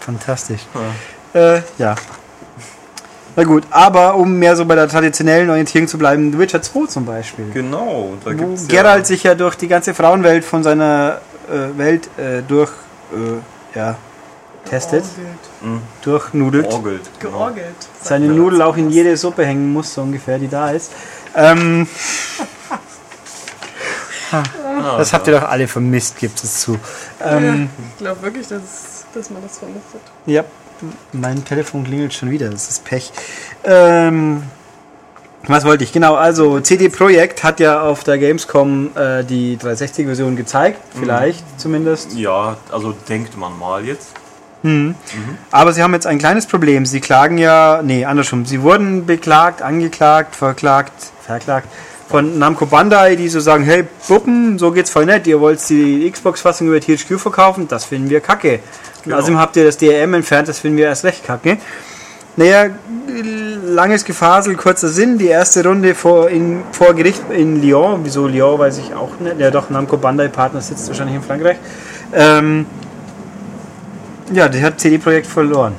Fantastisch. 0.00 0.62
Ja. 1.32 1.40
Äh, 1.56 1.62
ja. 1.78 1.94
Na 3.34 3.44
gut, 3.44 3.64
aber 3.70 4.14
um 4.16 4.38
mehr 4.38 4.56
so 4.56 4.64
bei 4.66 4.74
der 4.74 4.88
traditionellen 4.88 5.48
Orientierung 5.48 5.88
zu 5.88 5.96
bleiben, 5.98 6.32
The 6.32 6.38
Witcher 6.38 6.60
2 6.60 6.86
zum 6.86 7.06
Beispiel. 7.06 7.46
Genau, 7.52 8.12
da 8.24 8.30
Wo 8.32 8.36
gibt's 8.36 8.68
Geralt 8.68 9.06
sich 9.06 9.22
ja 9.22 9.34
durch 9.34 9.54
die 9.54 9.68
ganze 9.68 9.94
Frauenwelt 9.94 10.44
von 10.44 10.62
seiner 10.62 11.20
äh, 11.50 11.78
Welt 11.78 12.08
äh, 12.18 12.42
durch 12.46 12.70
äh, 13.12 13.76
ja, 13.78 13.96
testet, 14.68 15.04
Georgelt. 15.62 15.82
durchnudelt. 16.02 16.66
Orgelt. 16.72 17.00
Genau. 17.20 17.38
Georgelt. 17.38 17.74
Seine 18.02 18.26
Ja. 18.26 18.32
Nudel 18.32 18.60
auch 18.62 18.76
in 18.76 18.90
jede 18.90 19.16
Suppe 19.16 19.46
hängen 19.46 19.72
muss, 19.72 19.94
so 19.94 20.02
ungefähr, 20.02 20.38
die 20.38 20.48
da 20.48 20.70
ist. 20.70 20.92
Ähm, 21.34 21.86
Ah, 24.34 24.96
das 24.96 25.12
habt 25.12 25.26
ihr 25.26 25.34
doch 25.38 25.46
alle 25.46 25.68
vermisst, 25.68 26.16
gibt 26.16 26.42
es 26.42 26.60
zu. 26.60 26.78
Ähm, 27.20 27.68
Ich 27.92 27.98
glaube 27.98 28.22
wirklich, 28.22 28.48
dass, 28.48 29.04
dass 29.12 29.28
man 29.28 29.42
das 29.42 29.58
vermisst 29.58 29.88
hat. 29.92 30.00
ja, 30.24 30.42
mein 31.12 31.44
Telefon 31.44 31.84
klingelt 31.84 32.14
schon 32.14 32.30
wieder, 32.30 32.48
das 32.48 32.68
ist 32.68 32.84
Pech. 32.84 33.12
Ähm, 33.64 34.42
was 35.46 35.64
wollte 35.64 35.82
ich? 35.84 35.92
Genau, 35.92 36.14
also 36.14 36.60
CD 36.60 36.88
Projekt 36.88 37.42
hat 37.42 37.58
ja 37.58 37.82
auf 37.82 38.04
der 38.04 38.18
Gamescom 38.18 38.90
äh, 38.96 39.24
die 39.24 39.56
360-Version 39.56 40.36
gezeigt, 40.36 40.80
vielleicht 40.98 41.44
zumindest. 41.60 42.14
Ja, 42.14 42.56
also 42.70 42.94
denkt 43.08 43.36
man 43.36 43.58
mal 43.58 43.84
jetzt. 43.84 44.10
Aber 45.50 45.72
sie 45.72 45.82
haben 45.82 45.92
jetzt 45.92 46.06
ein 46.06 46.18
kleines 46.18 46.46
Problem. 46.46 46.86
Sie 46.86 47.00
klagen 47.00 47.38
ja, 47.38 47.80
nee, 47.82 48.04
andersrum. 48.04 48.46
Sie 48.46 48.62
wurden 48.62 49.06
beklagt, 49.06 49.60
angeklagt, 49.60 50.36
verklagt, 50.36 50.92
verklagt 51.20 51.66
von 52.12 52.38
Namco 52.38 52.66
Bandai, 52.66 53.16
die 53.16 53.28
so 53.30 53.40
sagen, 53.40 53.64
hey, 53.64 53.84
Puppen, 54.06 54.58
so 54.58 54.70
geht's 54.70 54.90
voll 54.90 55.06
nett. 55.06 55.26
Ihr 55.26 55.40
wollt 55.40 55.66
die 55.70 56.10
Xbox-Fassung 56.10 56.68
über 56.68 56.78
THQ 56.78 57.18
verkaufen, 57.18 57.66
das 57.68 57.86
finden 57.86 58.10
wir 58.10 58.20
kacke. 58.20 58.60
Genau. 59.02 59.16
außerdem 59.16 59.38
habt 59.38 59.56
ihr 59.56 59.64
das 59.64 59.78
DRM 59.78 60.12
entfernt, 60.12 60.46
das 60.46 60.58
finden 60.58 60.76
wir 60.76 60.86
erst 60.86 61.04
recht 61.04 61.24
kacke. 61.24 61.56
Naja, 62.36 62.66
langes 63.64 64.04
Gefasel, 64.04 64.56
kurzer 64.56 64.88
Sinn. 64.88 65.16
Die 65.16 65.28
erste 65.28 65.64
Runde 65.64 65.94
vor, 65.94 66.28
in, 66.28 66.62
vor 66.72 66.92
Gericht 66.92 67.22
in 67.30 67.62
Lyon. 67.62 68.00
Wieso 68.04 68.26
Lyon, 68.26 68.58
weiß 68.58 68.76
ich 68.78 68.94
auch 68.94 69.18
nicht. 69.18 69.38
Ja, 69.38 69.50
doch, 69.50 69.70
Namco 69.70 69.96
Bandai 69.96 70.28
Partner 70.28 70.60
sitzt 70.60 70.88
wahrscheinlich 70.88 71.16
in 71.16 71.22
Frankreich. 71.22 71.56
Ähm, 72.12 72.66
ja, 74.32 74.48
die 74.48 74.62
hat 74.62 74.78
CD 74.78 74.98
Projekt 74.98 75.26
verloren. 75.26 75.74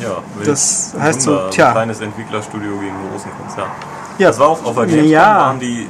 Ja, 0.00 0.22
Das 0.44 0.94
heißt 0.98 1.22
so, 1.22 1.48
tja. 1.50 1.68
Ein 1.68 1.72
kleines 1.72 2.00
Entwicklerstudio 2.00 2.78
gegen 2.78 2.94
einen 2.94 3.10
großen 3.10 3.30
Konzern. 3.32 3.70
Ja, 4.18 4.28
Das 4.28 4.38
war 4.38 4.48
auch 4.48 4.64
auf 4.64 4.74
der 4.76 4.86
Gamescom, 4.86 5.10
Ja. 5.10 5.36
waren 5.38 5.60
die 5.60 5.86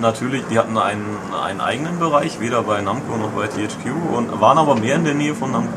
natürlich, 0.00 0.42
die 0.50 0.58
hatten 0.58 0.76
einen, 0.78 1.04
einen 1.44 1.60
eigenen 1.60 1.98
Bereich, 1.98 2.40
weder 2.40 2.62
bei 2.62 2.80
Namco 2.80 3.16
noch 3.16 3.30
bei 3.30 3.46
THQ 3.46 3.90
und 4.14 4.40
waren 4.40 4.58
aber 4.58 4.74
mehr 4.74 4.96
in 4.96 5.04
der 5.04 5.14
Nähe 5.14 5.34
von 5.34 5.52
Namco. 5.52 5.72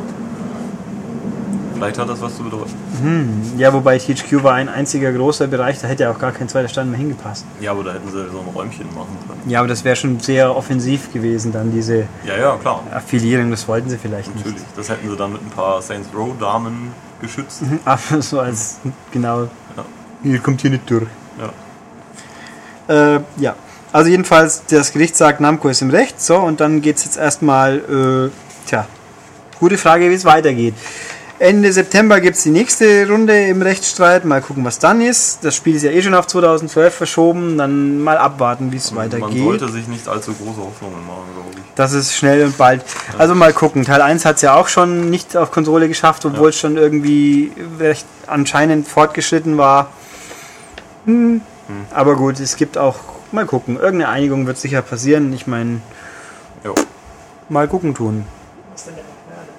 Vielleicht 1.75 1.97
hat 1.97 2.09
das 2.09 2.21
was 2.21 2.35
zu 2.35 2.43
bedeuten. 2.43 2.73
ja, 3.57 3.71
wobei 3.71 3.97
THQ 3.97 4.43
war 4.43 4.53
ein 4.55 4.67
einziger 4.67 5.13
großer 5.13 5.47
Bereich, 5.47 5.79
da 5.79 5.88
hätte 5.88 6.03
ja 6.03 6.12
auch 6.12 6.19
gar 6.19 6.33
kein 6.33 6.49
zweiter 6.49 6.67
Stand 6.67 6.89
mehr 6.91 6.99
hingepasst. 6.99 7.45
Ja, 7.62 7.71
aber 7.71 7.85
da 7.85 7.93
hätten 7.93 8.09
sie 8.12 8.17
so 8.29 8.39
ein 8.39 8.47
Räumchen 8.53 8.88
machen 8.88 9.17
können. 9.25 9.49
Ja, 9.49 9.59
aber 9.59 9.69
das 9.69 9.85
wäre 9.85 9.95
schon 9.95 10.19
sehr 10.19 10.53
offensiv 10.53 11.13
gewesen, 11.13 11.53
dann 11.53 11.71
diese 11.71 11.99
Ja, 12.25 12.38
ja, 12.38 12.55
klar. 12.57 12.83
Affilierung, 12.93 13.49
das 13.51 13.65
wollten 13.69 13.89
sie 13.89 13.97
vielleicht 13.97 14.33
nicht. 14.35 14.45
Natürlich. 14.45 14.67
Das 14.75 14.89
hätten 14.89 15.09
sie 15.09 15.15
dann 15.15 15.31
mit 15.31 15.41
ein 15.41 15.51
paar 15.51 15.81
Saints 15.81 16.09
Row 16.13 16.31
Damen 16.38 16.91
geschützt. 17.21 17.62
Aber 17.85 18.21
so 18.21 18.41
als, 18.41 18.79
genau, 19.12 19.43
Ja. 19.43 19.85
ihr 20.25 20.39
kommt 20.39 20.59
hier 20.59 20.71
nicht 20.71 20.89
durch. 20.89 21.07
Ja. 22.89 23.15
Äh, 23.15 23.19
ja, 23.38 23.56
also 23.91 24.10
jedenfalls, 24.10 24.63
das 24.69 24.91
Gericht 24.91 25.15
sagt, 25.15 25.39
Namco 25.39 25.69
ist 25.69 25.82
im 25.82 25.89
Recht, 25.89 26.21
so, 26.21 26.38
und 26.38 26.60
dann 26.60 26.82
geht 26.82 26.97
es 26.97 27.06
jetzt 27.06 27.17
erstmal, 27.17 27.78
äh, 27.78 28.67
tja, 28.67 28.88
gute 29.60 29.78
Frage, 29.78 30.10
wie 30.10 30.13
es 30.15 30.25
weitergeht. 30.25 30.73
Ende 31.41 31.71
September 31.71 32.19
gibt 32.19 32.36
es 32.36 32.43
die 32.43 32.49
nächste 32.49 33.08
Runde 33.08 33.47
im 33.47 33.62
Rechtsstreit, 33.62 34.25
mal 34.25 34.41
gucken, 34.41 34.65
was 34.65 34.78
dann 34.78 34.99
ist. 34.99 35.39
Das 35.45 35.56
Spiel 35.56 35.73
ist 35.73 35.84
ja 35.84 35.91
eh 35.91 36.02
schon 36.02 36.13
auf 36.13 36.28
2012 36.28 36.93
verschoben, 36.93 37.58
dann 37.58 38.02
mal 38.02 38.17
abwarten, 38.17 38.73
wie 38.73 38.75
es 38.75 38.91
Man 38.91 39.06
weitergeht. 39.06 39.41
sollte 39.41 39.69
sich 39.69 39.88
nicht 39.88 40.06
allzu 40.10 40.34
große 40.34 40.60
Hoffnungen 40.60 41.08
machen, 41.08 41.23
glaube 41.34 41.49
ich. 41.54 41.63
Das 41.75 41.93
ist 41.93 42.13
schnell 42.13 42.43
und 42.43 42.58
bald. 42.58 42.84
Also 43.17 43.36
mal 43.36 43.54
gucken. 43.54 43.86
Teil 43.86 44.02
1 44.02 44.25
hat 44.25 44.36
es 44.36 44.41
ja 44.41 44.54
auch 44.56 44.67
schon 44.67 45.10
nicht 45.10 45.38
auf 45.38 45.49
Konsole 45.52 45.88
geschafft, 45.88 46.25
obwohl 46.25 46.47
Ja. 46.47 46.49
es 46.49 46.60
schon 46.60 46.75
irgendwie 46.75 47.54
recht 47.80 48.06
anscheinend 48.28 48.89
fortgeschritten 48.89 49.58
war. 49.58 49.91
Hm. 51.06 51.39
Aber 51.93 52.15
gut, 52.15 52.39
es 52.39 52.55
gibt 52.55 52.77
auch, 52.77 52.95
mal 53.32 53.45
gucken. 53.45 53.75
Irgendeine 53.75 54.10
Einigung 54.10 54.47
wird 54.47 54.58
sicher 54.58 54.82
passieren. 54.82 55.32
Ich 55.34 55.47
meine, 55.47 55.82
Jo. 56.63 56.75
mal 57.49 57.67
gucken 57.67 57.93
tun. 57.95 58.25
Was 58.73 58.86
denn 58.86 58.95
der 58.95 59.03
Herde? 59.03 59.49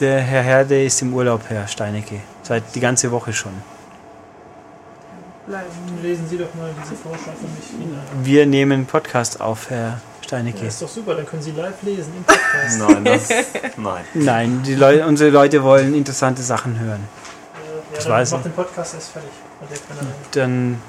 Der 0.00 0.20
Herr 0.20 0.42
Herde 0.42 0.84
ist 0.84 1.00
im 1.02 1.12
Urlaub, 1.14 1.42
Herr 1.48 1.66
Steinecke. 1.68 2.20
Seit 2.42 2.74
die 2.74 2.80
ganze 2.80 3.10
Woche 3.10 3.32
schon. 3.32 3.52
Bleiben. 5.46 5.66
Lesen 6.02 6.28
Sie 6.28 6.38
doch 6.38 6.52
mal 6.54 6.70
diese 6.82 6.94
Vorschau 6.94 7.32
für 7.38 7.46
mich 7.46 7.86
wieder. 7.88 7.98
Wir 8.22 8.46
nehmen 8.46 8.86
Podcast 8.86 9.40
auf, 9.40 9.70
Herr 9.70 9.78
Ja, 9.88 10.00
Steinecke. 10.24 10.66
ist 10.66 10.80
doch 10.80 10.88
super, 10.88 11.14
dann 11.14 11.26
können 11.26 11.42
Sie 11.42 11.50
live 11.52 11.82
lesen 11.82 12.12
im 12.16 12.22
Podcast. 12.24 12.78
Nein, 12.78 13.04
das. 13.04 13.28
Nein. 13.76 14.04
Nein, 14.14 14.62
die 14.64 14.74
Leute, 14.74 15.06
unsere 15.06 15.30
Leute 15.30 15.62
wollen 15.64 15.94
interessante 15.94 16.42
Sachen 16.42 16.78
hören. 16.78 17.00
Ja, 17.10 17.96
Das 17.96 18.04
dann 18.04 18.12
weiß 18.12 18.30
macht 18.32 18.40
ich. 18.46 18.52
den 18.52 18.54
Podcast 18.54 18.94
erst 18.94 19.10
fertig. 19.10 19.30
Und 19.60 19.70
der 19.70 19.78
kann 19.78 19.96
dann 20.32 20.82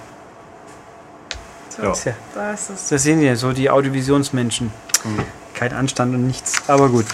Ja. 1.81 1.91
tja, 1.93 2.13
Da 2.33 2.51
ist 2.53 2.69
das 2.69 3.03
sehen 3.03 3.19
wir, 3.21 3.35
so 3.37 3.51
die 3.53 3.69
Audiovisionsmenschen. 3.69 4.71
Hm. 5.03 5.19
Kein 5.53 5.73
Anstand 5.73 6.15
und 6.15 6.27
nichts, 6.27 6.61
aber 6.67 6.89
gut. 6.89 7.05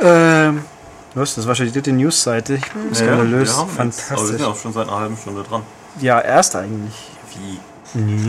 Ähm, 0.00 0.64
was, 1.14 1.34
das 1.34 1.46
war 1.46 1.54
schon 1.54 1.66
die 1.66 1.72
dritte 1.72 1.92
Newsseite. 1.92 2.54
Ich 2.54 2.70
bin 2.72 2.94
skandalös. 2.94 3.50
wir 3.50 3.56
haben 3.56 3.68
jetzt, 3.68 3.68
aber 3.68 3.70
wir 3.70 3.76
Fantastisch. 3.76 4.26
sind 4.28 4.40
ja 4.40 4.46
auch 4.46 4.56
schon 4.56 4.72
seit 4.72 4.88
einer 4.88 4.98
halben 4.98 5.16
Stunde 5.16 5.42
dran. 5.42 5.62
Ja, 6.00 6.20
erst 6.20 6.56
eigentlich. 6.56 7.10
Wie? 7.34 7.60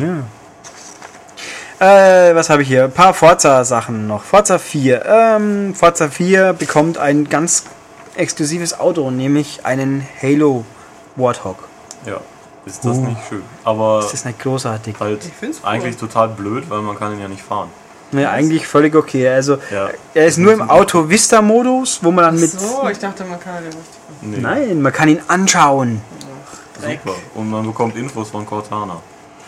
Ja. 0.02 0.24
Äh, 1.80 2.36
was 2.36 2.50
habe 2.50 2.62
ich 2.62 2.68
hier? 2.68 2.86
Ein 2.86 2.92
paar 2.92 3.14
Forza-Sachen 3.14 4.08
noch. 4.08 4.24
Forza 4.24 4.58
4. 4.60 5.06
Ähm, 5.06 5.76
Forza 5.76 6.10
4 6.10 6.54
bekommt 6.54 6.98
ein 6.98 7.30
ganz 7.30 7.64
exklusives 8.16 8.80
Auto, 8.80 9.10
nämlich 9.12 9.66
einen 9.66 10.06
Halo 10.22 10.66
Warthog. 11.16 11.68
Ja. 12.06 12.18
Ist 12.66 12.84
das 12.86 12.98
Uh. 12.98 13.06
nicht 13.08 13.18
schön? 13.28 13.44
Aber 13.64 14.00
Das 14.02 14.14
ist 14.14 14.26
nicht 14.26 14.40
großartig. 14.40 14.96
halt 15.00 15.24
Ich 15.26 15.34
find's 15.34 15.60
cool. 15.64 15.70
eigentlich 15.70 15.98
total 15.98 16.30
blöd, 16.30 16.70
weil 16.70 16.82
man 16.82 16.98
kann 16.98 17.14
ihn 17.14 17.20
ja 17.22 17.28
nicht 17.28 17.42
fahren. 17.44 17.70
Ja, 18.14 18.30
eigentlich 18.32 18.68
völlig 18.68 18.96
okay. 18.96 19.28
Also 19.28 19.58
Ja. 19.72 19.90
er 20.14 20.26
ist 20.28 20.38
nur 20.38 20.54
im 20.54 20.62
Auto 20.62 21.10
Vista 21.10 21.42
Modus, 21.42 22.00
wo 22.04 22.12
man 22.12 22.26
dann 22.26 22.40
mit 22.40 22.52
So, 22.52 22.88
ich 22.90 23.00
dachte, 23.00 23.26
man 23.26 23.40
kann 23.40 23.56
den 23.56 23.66
richtig. 23.66 23.84
Nee, 24.22 24.38
Nein, 24.40 24.82
man 24.82 24.94
kann 24.94 25.10
ihn 25.10 25.20
anschauen. 25.28 26.00
super. 26.80 27.16
Und 27.36 27.50
man 27.50 27.66
bekommt 27.66 27.96
Infos 27.96 28.30
von 28.30 28.46
Cortana. 28.46 28.98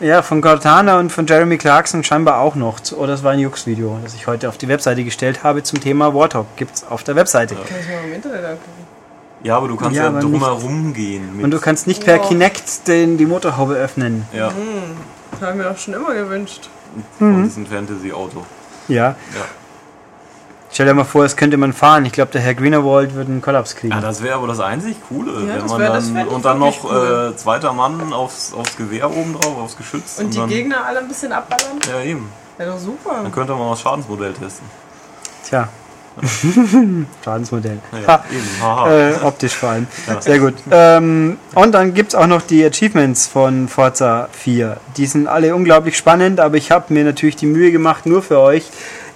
Ja, 0.01 0.21
von 0.21 0.41
Cortana 0.41 0.99
und 0.99 1.09
von 1.11 1.25
Jeremy 1.25 1.57
Clarkson 1.57 2.03
scheinbar 2.03 2.39
auch 2.41 2.55
noch. 2.55 2.79
Oder 2.97 3.07
das 3.13 3.23
war 3.23 3.31
ein 3.31 3.39
Jux-Video, 3.39 3.97
das 4.03 4.13
ich 4.13 4.27
heute 4.27 4.49
auf 4.49 4.57
die 4.57 4.67
Webseite 4.67 5.03
gestellt 5.05 5.43
habe 5.43 5.63
zum 5.63 5.79
Thema 5.79 6.13
Warthog. 6.13 6.47
Gibt's 6.57 6.83
auf 6.89 7.03
der 7.03 7.15
Webseite. 7.15 7.55
Kann 7.55 7.63
ich 7.79 7.87
mal 7.87 8.03
im 8.05 8.13
Internet 8.13 8.43
angucken. 8.43 8.94
Ja, 9.45 9.57
aber 9.57 9.67
du 9.67 9.75
kannst 9.75 9.95
Ja, 9.95 10.05
ja, 10.11 10.19
drumherum 10.19 10.93
gehen. 10.95 11.39
Und 11.43 11.51
du 11.51 11.59
kannst 11.59 11.85
nicht 11.85 12.03
per 12.03 12.15
Ja. 12.17 12.23
Kinect 12.23 12.87
den, 12.87 13.17
die 13.17 13.27
Motorhaube 13.27 13.75
öffnen. 13.75 14.25
ja, 14.33 14.51
Das 15.31 15.41
haben 15.47 15.59
wir 15.59 15.69
auch 15.69 15.77
schon 15.77 15.93
immer 15.93 16.13
gewünscht. 16.15 16.67
von 17.19 17.43
diesem 17.43 17.67
Fantasy-Auto. 17.67 18.43
Ja. 18.87 19.09
Ja. 19.09 19.15
Stell 20.71 20.87
dir 20.87 20.93
mal 20.95 21.03
vor, 21.05 21.23
das 21.23 21.35
könnte 21.37 21.57
man 21.57 21.73
fahren. 21.73 22.05
Ich 22.05 22.11
glaube, 22.11 22.31
der 22.31 22.41
Herr 22.41 22.55
Greenerwald 22.55 23.13
würde 23.13 23.31
einen 23.31 23.41
Kollaps 23.41 23.75
kriegen. 23.75 23.93
Ja, 23.93 24.01
das 24.01 24.23
wäre 24.23 24.35
aber 24.35 24.47
das 24.47 24.59
einzig 24.59 24.97
Coole, 25.07 25.31
Ja, 25.33 25.47
wenn 25.47 25.59
das 25.61 25.71
man 25.71 25.79
wär- 25.81 25.89
das 25.93 26.11
dann 26.13 26.27
und 26.27 26.43
dann 26.45 26.59
noch 26.59 26.83
cool. 26.83 27.31
äh, 27.33 27.37
zweiter 27.37 27.71
Mann 27.73 28.11
aufs, 28.13 28.51
aufs 28.53 28.75
Gewehr 28.77 29.09
oben 29.11 29.33
drauf, 29.39 29.57
aufs 29.59 29.77
Geschütz. 29.77 30.17
Und 30.19 30.33
die 30.33 30.37
dann, 30.39 30.49
Gegner 30.49 30.85
alle 30.85 30.99
ein 30.99 31.07
bisschen 31.07 31.31
abballern? 31.31 31.77
Ja, 31.87 32.01
eben. 32.03 32.29
Wäre 32.57 32.71
doch 32.71 32.79
super. 32.79 33.19
Dann 33.21 33.31
könnte 33.31 33.51
man 33.53 33.61
mal 33.61 33.69
das 33.71 33.81
Schadensmodell 33.81 34.33
testen. 34.33 34.65
Tja. 35.47 35.69
Schadensmodell. 37.23 37.79
Ja, 38.05 38.23
Ha. 38.61 38.89
Äh, 38.89 39.13
optisch 39.23 39.55
vor 39.55 39.69
allem. 39.69 39.87
Sehr 40.19 40.39
gut. 40.39 40.53
Ähm, 40.71 41.37
und 41.53 41.71
dann 41.73 41.93
gibt 41.93 42.09
es 42.09 42.15
auch 42.15 42.27
noch 42.27 42.41
die 42.41 42.65
Achievements 42.65 43.27
von 43.27 43.67
Forza 43.67 44.29
4. 44.31 44.77
Die 44.97 45.05
sind 45.05 45.27
alle 45.27 45.55
unglaublich 45.55 45.97
spannend, 45.97 46.39
aber 46.39 46.57
ich 46.57 46.71
habe 46.71 46.93
mir 46.93 47.03
natürlich 47.03 47.35
die 47.35 47.47
Mühe 47.47 47.71
gemacht, 47.71 48.05
nur 48.05 48.21
für 48.21 48.39
euch 48.39 48.63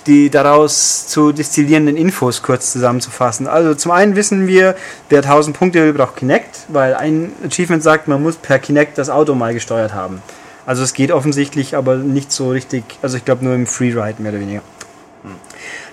die 0.07 0.29
daraus 0.29 1.07
zu 1.07 1.31
destillierenden 1.31 1.97
Infos 1.97 2.41
kurz 2.41 2.71
zusammenzufassen. 2.71 3.47
Also 3.47 3.75
zum 3.75 3.91
einen 3.91 4.15
wissen 4.15 4.47
wir, 4.47 4.75
wer 5.09 5.19
1000 5.19 5.57
Punkte 5.57 5.83
will, 5.83 5.93
braucht 5.93 6.15
Kinect, 6.15 6.65
weil 6.69 6.95
ein 6.95 7.31
Achievement 7.45 7.83
sagt, 7.83 8.07
man 8.07 8.23
muss 8.23 8.35
per 8.35 8.59
Kinect 8.59 8.97
das 8.97 9.09
Auto 9.09 9.35
mal 9.35 9.53
gesteuert 9.53 9.93
haben. 9.93 10.21
Also 10.65 10.83
es 10.83 10.93
geht 10.93 11.11
offensichtlich, 11.11 11.75
aber 11.75 11.95
nicht 11.95 12.31
so 12.31 12.49
richtig, 12.49 12.83
also 13.01 13.17
ich 13.17 13.25
glaube 13.25 13.43
nur 13.43 13.55
im 13.55 13.67
Freeride 13.67 14.21
mehr 14.21 14.31
oder 14.31 14.41
weniger. 14.41 14.61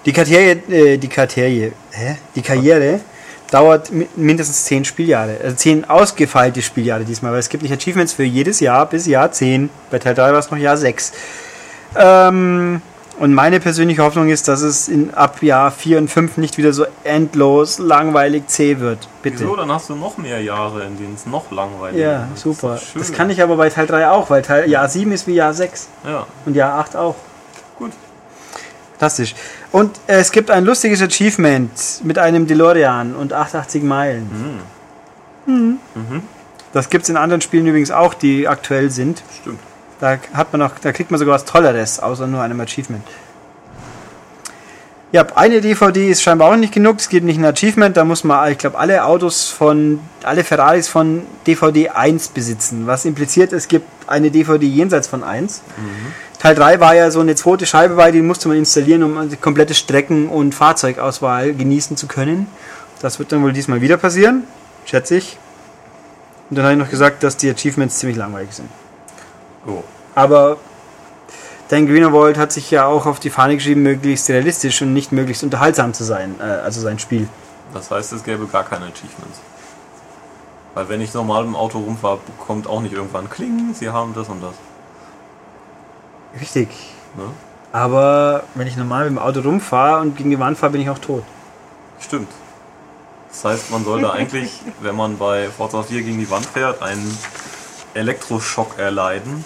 Die 0.06 0.12
Karriere, 0.12 0.58
äh, 0.70 0.98
die 0.98 1.08
Karriere, 1.08 1.72
hä? 1.90 2.16
Die 2.34 2.42
Karriere 2.42 3.00
dauert 3.50 3.90
mi- 3.92 4.08
mindestens 4.16 4.64
zehn 4.64 4.84
Spieljahre. 4.84 5.36
Also 5.42 5.56
zehn 5.56 5.84
ausgefeilte 5.84 6.62
Spieljahre 6.62 7.04
diesmal, 7.04 7.32
weil 7.32 7.40
es 7.40 7.48
gibt 7.48 7.62
nicht 7.62 7.72
Achievements 7.74 8.12
für 8.12 8.22
jedes 8.24 8.60
Jahr 8.60 8.86
bis 8.86 9.06
Jahr 9.06 9.30
10. 9.32 9.68
Bei 9.90 9.98
Teil 9.98 10.14
3 10.14 10.32
war 10.32 10.38
es 10.38 10.50
noch 10.50 10.58
Jahr 10.58 10.76
6. 10.76 11.12
Ähm, 11.96 12.80
und 13.18 13.32
meine 13.34 13.60
persönliche 13.60 14.02
Hoffnung 14.02 14.28
ist, 14.28 14.46
dass 14.46 14.60
es 14.60 14.88
in, 14.88 15.14
ab 15.14 15.42
Jahr 15.42 15.70
4 15.70 15.98
und 15.98 16.08
5 16.08 16.36
nicht 16.36 16.58
wieder 16.58 16.72
so 16.72 16.84
endlos 17.02 17.78
langweilig 17.78 18.46
zäh 18.48 18.78
wird. 18.78 19.08
Bitte. 19.22 19.40
Wieso? 19.40 19.56
Dann 19.56 19.72
hast 19.72 19.88
du 19.88 19.94
noch 19.96 20.18
mehr 20.18 20.40
Jahre, 20.42 20.84
in 20.84 20.96
denen 20.98 21.14
es 21.14 21.24
noch 21.26 21.50
langweiliger 21.50 22.02
Ja, 22.12 22.28
ist. 22.34 22.42
super. 22.42 22.74
Das. 22.74 22.92
Das 22.94 23.12
kann 23.12 23.30
ich 23.30 23.42
aber 23.42 23.56
bei 23.56 23.70
Teil 23.70 23.86
3 23.86 24.08
auch, 24.08 24.28
weil 24.30 24.42
Teil 24.42 24.68
Jahr 24.68 24.88
7 24.88 25.10
ist 25.12 25.26
wie 25.26 25.34
Jahr 25.34 25.54
6 25.54 25.88
Ja, 26.04 26.26
und 26.44 26.54
Jahr 26.54 26.78
8 26.78 26.94
auch. 26.96 27.14
gut. 27.78 27.92
Fantastisch. 28.98 29.34
Und 29.76 30.00
äh, 30.06 30.20
es 30.20 30.32
gibt 30.32 30.50
ein 30.50 30.64
lustiges 30.64 31.02
Achievement 31.02 31.70
mit 32.02 32.16
einem 32.16 32.46
DeLorean 32.46 33.14
und 33.14 33.34
88 33.34 33.82
Meilen. 33.82 34.62
Mhm. 35.44 36.22
Das 36.72 36.88
gibt 36.88 37.02
es 37.02 37.10
in 37.10 37.18
anderen 37.18 37.42
Spielen 37.42 37.66
übrigens 37.66 37.90
auch, 37.90 38.14
die 38.14 38.48
aktuell 38.48 38.90
sind. 38.90 39.22
Stimmt. 39.38 39.58
Da 40.00 40.16
hat 40.32 40.50
man 40.54 40.60
noch, 40.60 40.78
da 40.78 40.92
kriegt 40.92 41.10
man 41.10 41.20
sogar 41.20 41.34
was 41.34 41.44
Tolleres, 41.44 42.00
außer 42.00 42.26
nur 42.26 42.40
einem 42.40 42.58
Achievement. 42.58 43.04
Ja, 45.12 45.26
eine 45.34 45.60
DVD 45.60 46.08
ist 46.08 46.22
scheinbar 46.22 46.52
auch 46.52 46.56
nicht 46.56 46.72
genug. 46.72 46.96
Es 46.98 47.10
gibt 47.10 47.26
nicht 47.26 47.38
ein 47.38 47.44
Achievement, 47.44 47.98
da 47.98 48.06
muss 48.06 48.24
man, 48.24 48.50
ich 48.50 48.56
glaube, 48.56 48.78
alle 48.78 49.04
Autos 49.04 49.50
von, 49.50 50.00
alle 50.22 50.42
Ferraris 50.42 50.88
von 50.88 51.20
DVD 51.46 51.90
1 51.90 52.28
besitzen. 52.28 52.86
Was 52.86 53.04
impliziert, 53.04 53.52
es 53.52 53.68
gibt 53.68 53.86
eine 54.06 54.30
DVD 54.30 54.66
jenseits 54.66 55.06
von 55.06 55.22
1. 55.22 55.60
Teil 56.46 56.54
3 56.54 56.78
war 56.78 56.94
ja 56.94 57.10
so 57.10 57.18
eine 57.18 57.34
zweite 57.34 57.66
Scheibe 57.66 57.96
bei, 57.96 58.12
die 58.12 58.22
musste 58.22 58.46
man 58.46 58.56
installieren, 58.56 59.02
um 59.02 59.28
die 59.28 59.36
komplette 59.36 59.74
Strecken- 59.74 60.28
und 60.28 60.54
Fahrzeugauswahl 60.54 61.52
genießen 61.52 61.96
zu 61.96 62.06
können. 62.06 62.46
Das 63.02 63.18
wird 63.18 63.32
dann 63.32 63.42
wohl 63.42 63.52
diesmal 63.52 63.80
wieder 63.80 63.96
passieren, 63.96 64.44
schätze 64.84 65.16
ich. 65.16 65.38
Und 66.48 66.54
dann 66.54 66.64
habe 66.66 66.74
ich 66.74 66.78
noch 66.78 66.88
gesagt, 66.88 67.24
dass 67.24 67.36
die 67.36 67.50
Achievements 67.50 67.98
ziemlich 67.98 68.16
langweilig 68.16 68.52
sind. 68.52 68.68
Oh. 69.66 69.82
Aber 70.14 70.58
Dan 71.68 71.88
Greenwald 71.88 72.38
hat 72.38 72.52
sich 72.52 72.70
ja 72.70 72.86
auch 72.86 73.06
auf 73.06 73.18
die 73.18 73.30
Fahne 73.30 73.56
geschrieben, 73.56 73.82
möglichst 73.82 74.30
realistisch 74.30 74.80
und 74.82 74.92
nicht 74.92 75.10
möglichst 75.10 75.42
unterhaltsam 75.42 75.94
zu 75.94 76.04
sein, 76.04 76.36
äh, 76.38 76.44
also 76.44 76.80
sein 76.80 77.00
Spiel. 77.00 77.28
Das 77.74 77.90
heißt, 77.90 78.12
es 78.12 78.22
gäbe 78.22 78.46
gar 78.46 78.62
keine 78.62 78.84
Achievements. 78.84 79.40
Weil 80.74 80.88
wenn 80.88 81.00
ich 81.00 81.12
normal 81.12 81.42
im 81.42 81.56
Auto 81.56 81.80
rumfahre, 81.80 82.20
kommt 82.38 82.68
auch 82.68 82.82
nicht 82.82 82.94
irgendwann 82.94 83.28
Kling, 83.28 83.74
sie 83.74 83.90
haben 83.90 84.14
das 84.14 84.28
und 84.28 84.40
das. 84.44 84.54
Richtig. 86.40 86.68
Ne? 87.16 87.24
Aber 87.72 88.44
wenn 88.54 88.66
ich 88.66 88.76
normal 88.76 89.04
mit 89.04 89.18
dem 89.18 89.18
Auto 89.18 89.40
rumfahre 89.40 90.00
und 90.00 90.16
gegen 90.16 90.30
die 90.30 90.38
Wand 90.38 90.58
fahre, 90.58 90.72
bin 90.72 90.80
ich 90.80 90.90
auch 90.90 90.98
tot. 90.98 91.24
Stimmt. 92.00 92.28
Das 93.28 93.44
heißt, 93.44 93.70
man 93.70 93.84
sollte 93.84 94.10
eigentlich, 94.10 94.62
wenn 94.80 94.96
man 94.96 95.18
bei 95.18 95.48
Forza 95.50 95.82
4 95.82 96.02
gegen 96.02 96.18
die 96.18 96.30
Wand 96.30 96.46
fährt, 96.46 96.80
einen 96.82 97.18
Elektroschock 97.94 98.78
erleiden. 98.78 99.44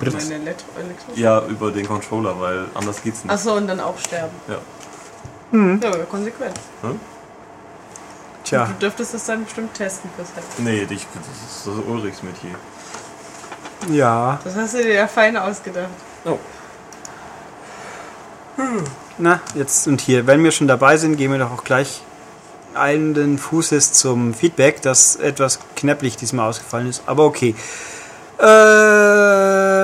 Britz. 0.00 0.14
meine 0.14 0.42
Elektro 0.42 0.66
Elektro 0.80 1.12
Ja, 1.14 1.42
über 1.46 1.70
den 1.70 1.86
Controller, 1.86 2.40
weil 2.40 2.64
anders 2.74 3.02
geht's 3.02 3.22
nicht. 3.22 3.32
Achso, 3.32 3.54
und 3.54 3.68
dann 3.68 3.80
auch 3.80 3.96
sterben. 3.98 4.34
Ja. 4.48 4.58
Ja, 5.52 5.88
aber 5.88 6.04
konsequent. 6.04 6.58
Tja, 8.44 8.66
Du 8.66 8.72
dürftest 8.74 9.14
es 9.14 9.24
dann 9.26 9.44
bestimmt 9.44 9.74
testen 9.74 10.10
fürs. 10.16 10.28
Nee, 10.58 10.86
dich, 10.86 11.06
das 11.14 11.26
ist 11.50 11.66
das 11.66 11.74
Ulrichs 11.86 12.22
Metier. 12.22 12.54
Ja. 13.90 14.38
Das 14.44 14.56
hast 14.56 14.74
du 14.74 14.82
dir 14.82 14.94
ja 14.94 15.06
fein 15.06 15.36
ausgedacht. 15.36 15.88
Oh. 16.24 16.38
Na, 19.18 19.40
jetzt 19.54 19.86
und 19.86 20.00
hier, 20.00 20.26
wenn 20.26 20.42
wir 20.44 20.50
schon 20.50 20.68
dabei 20.68 20.96
sind, 20.96 21.16
gehen 21.16 21.32
wir 21.32 21.38
doch 21.38 21.52
auch 21.52 21.64
gleich 21.64 22.02
eilenden 22.74 23.38
Fußes 23.38 23.92
zum 23.92 24.34
Feedback, 24.34 24.82
das 24.82 25.16
etwas 25.16 25.58
knäpplich 25.76 26.16
diesmal 26.16 26.48
ausgefallen 26.48 26.88
ist. 26.88 27.02
Aber 27.06 27.24
okay. 27.24 27.54
Äh, 28.38 28.44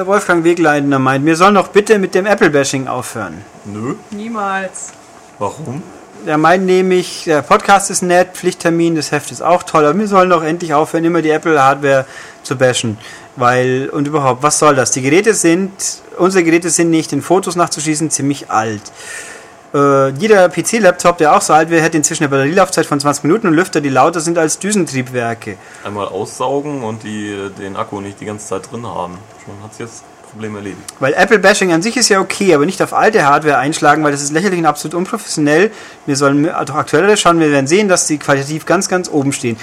Wolfgang 0.07 0.45
Wegleitender 0.45 0.99
meint, 0.99 1.25
wir 1.25 1.37
sollen 1.37 1.55
doch 1.55 1.69
bitte 1.69 1.99
mit 1.99 2.15
dem 2.15 2.27
Apple-Bashing 2.27 2.87
aufhören. 2.87 3.45
Nö. 3.65 3.95
Niemals. 4.11 4.93
Warum? 5.39 5.83
Der 6.27 6.39
meint 6.39 6.67
nämlich, 6.67 7.25
der 7.25 7.43
Podcast 7.43 7.91
ist 7.91 8.03
nett, 8.03 8.29
Pflichttermin, 8.35 8.95
das 8.95 9.11
Heft 9.11 9.33
ist 9.33 9.43
auch 9.43 9.65
toll, 9.65 9.85
aber 9.85 9.99
wir 9.99 10.07
sollen 10.07 10.31
doch 10.31 10.45
endlich 10.45 10.73
aufhören, 10.73 11.05
immer 11.05 11.21
die 11.21 11.31
Apple-Hardware 11.31 12.07
zu 12.45 12.57
bashen. 12.57 12.97
Weil, 13.35 13.89
und 13.91 14.07
überhaupt, 14.07 14.43
was 14.43 14.61
soll 14.61 14.77
das? 14.77 14.93
Die 14.93 15.03
Geräte 15.03 15.35
sind, 15.35 15.73
unsere 16.19 16.45
Geräte 16.45 16.71
sind 16.71 16.91
nicht 16.91 17.13
in 17.13 17.23
Fotos 17.23 17.57
nachzuschießen, 17.57 18.11
ziemlich 18.11 18.51
alt. 18.51 18.83
Äh, 19.75 20.11
jeder 20.11 20.49
PC-Laptop, 20.49 21.19
der 21.19 21.35
auch 21.35 21.41
so 21.41 21.55
alt 21.55 21.71
wäre, 21.71 21.83
hätte 21.83 21.97
inzwischen 21.97 22.23
eine 22.23 22.31
Batterielaufzeit 22.31 22.87
von 22.87 23.01
20 23.01 23.25
Minuten 23.25 23.49
und 23.49 23.55
Lüfter, 23.55 23.81
die 23.81 23.89
lauter 23.89 24.21
sind 24.21 24.39
als 24.39 24.61
Düsentriebwerke. 24.61 25.57
Einmal 25.83 26.07
aussaugen 26.07 26.85
und 26.85 27.03
die, 27.03 27.51
den 27.59 27.75
Akku 27.75 28.01
nicht 28.01 28.21
die 28.21 28.27
ganze 28.27 28.47
Zeit 28.47 28.71
drin 28.71 28.87
haben. 28.87 29.19
Schon 29.45 29.55
hat 29.65 29.75
sich 29.75 29.87
das 29.87 30.05
Problem 30.33 30.57
erledigt. 30.57 30.83
Weil 30.99 31.14
Apple-Bashing 31.14 31.73
an 31.73 31.83
sich 31.83 31.97
ist 31.97 32.09
ja 32.09 32.21
okay, 32.21 32.55
aber 32.55 32.66
nicht 32.66 32.83
auf 32.83 32.92
alte 32.95 33.25
Hardware 33.25 33.59
einschlagen, 33.59 34.03
weil 34.05 34.12
das 34.12 34.23
ist 34.23 34.33
lächerlich 34.33 34.59
und 34.59 34.66
absolut 34.66 34.95
unprofessionell. 34.95 35.71
Wir 36.07 36.16
sollen 36.16 36.45
doch 36.45 36.75
aktuellere 36.75 37.16
schauen, 37.16 37.38
wir 37.40 37.51
werden 37.51 37.66
sehen, 37.66 37.88
dass 37.88 38.07
die 38.07 38.18
qualitativ 38.18 38.66
ganz, 38.66 38.88
ganz 38.88 39.09
oben 39.11 39.33
stehen. 39.33 39.57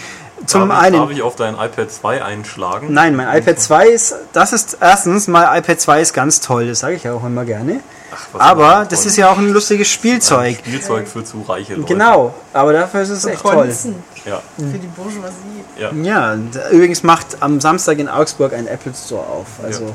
Zum 0.45 0.69
darf, 0.69 0.79
ich, 0.79 0.85
einen. 0.85 0.95
darf 1.01 1.11
ich 1.11 1.21
auf 1.21 1.35
dein 1.35 1.55
iPad 1.55 1.91
2 1.91 2.23
einschlagen? 2.23 2.93
Nein, 2.93 3.15
mein 3.15 3.27
iPad 3.37 3.59
2 3.59 3.87
ist, 3.89 4.15
das 4.31 4.53
ist 4.53 4.77
erstens, 4.79 5.27
mein 5.27 5.59
iPad 5.59 5.81
2 5.81 6.01
ist 6.01 6.13
ganz 6.13 6.39
toll, 6.39 6.67
das 6.67 6.79
sage 6.79 6.95
ich 6.95 7.03
ja 7.03 7.13
auch 7.13 7.25
immer 7.25 7.43
gerne. 7.43 7.81
Ach, 8.11 8.39
Aber 8.39 8.87
das 8.89 9.05
ist 9.05 9.17
ja 9.17 9.29
auch 9.29 9.37
ein 9.37 9.49
lustiges 9.49 9.89
Spielzeug. 9.89 10.57
Spielzeug 10.65 11.07
für 11.07 11.23
zu 11.25 11.41
reiche 11.41 11.75
Leute. 11.75 11.93
Genau, 11.93 12.33
aber 12.53 12.73
dafür 12.73 13.01
ist 13.01 13.09
es 13.09 13.25
echt 13.25 13.41
toll. 13.41 13.53
Konzen 13.55 13.95
Ja, 14.25 14.41
für 14.55 14.77
die 14.77 14.87
Bourgeoisie. 14.87 15.63
ja. 15.77 15.91
Ja, 15.91 16.33
und 16.33 16.57
übrigens 16.71 17.03
macht 17.03 17.37
am 17.41 17.59
Samstag 17.59 17.99
in 17.99 18.07
Augsburg 18.07 18.53
ein 18.53 18.65
Apple 18.67 18.93
Store 18.95 19.25
auf. 19.27 19.45
Also, 19.63 19.83
Ja. 19.83 19.89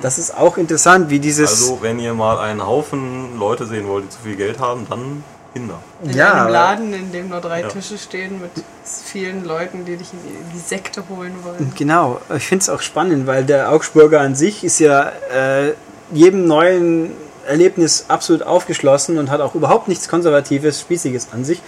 Das 0.00 0.18
ist 0.18 0.36
auch 0.36 0.56
interessant, 0.56 1.10
wie 1.10 1.18
dieses. 1.18 1.50
Also, 1.50 1.78
wenn 1.82 1.98
ihr 1.98 2.14
mal 2.14 2.38
einen 2.38 2.66
Haufen 2.66 3.38
Leute 3.38 3.66
sehen 3.66 3.86
wollt, 3.86 4.04
die 4.04 4.08
zu 4.10 4.18
viel 4.24 4.36
Geld 4.36 4.58
haben, 4.58 4.86
dann 4.88 5.22
hinder. 5.52 5.78
In 6.02 6.10
Ja, 6.14 6.32
einem 6.44 6.52
Laden, 6.52 6.94
in 6.94 7.12
dem 7.12 7.28
nur 7.28 7.40
drei 7.40 7.60
Ja. 7.60 7.68
Tische 7.68 7.98
stehen 7.98 8.40
mit 8.40 8.50
vielen 8.84 9.44
Leuten, 9.44 9.84
die 9.84 9.96
dich 9.96 10.12
in 10.12 10.18
die, 10.22 10.34
in 10.34 10.50
die 10.54 10.58
Sekte 10.58 11.04
holen 11.08 11.34
wollen. 11.44 11.72
Genau, 11.76 12.20
ich 12.34 12.46
finde 12.46 12.62
es 12.62 12.68
auch 12.70 12.80
spannend, 12.80 13.26
weil 13.26 13.44
der 13.44 13.70
Augsburger 13.70 14.20
an 14.20 14.34
sich 14.34 14.64
ist 14.64 14.78
ja 14.78 15.12
äh, 15.34 15.74
jedem 16.12 16.46
neuen 16.46 17.10
Erlebnis 17.46 18.06
absolut 18.08 18.42
aufgeschlossen 18.44 19.18
und 19.18 19.30
hat 19.30 19.40
auch 19.40 19.54
überhaupt 19.54 19.88
nichts 19.88 20.08
Konservatives, 20.08 20.80
Spießiges 20.80 21.28
an 21.32 21.44
sich. 21.44 21.60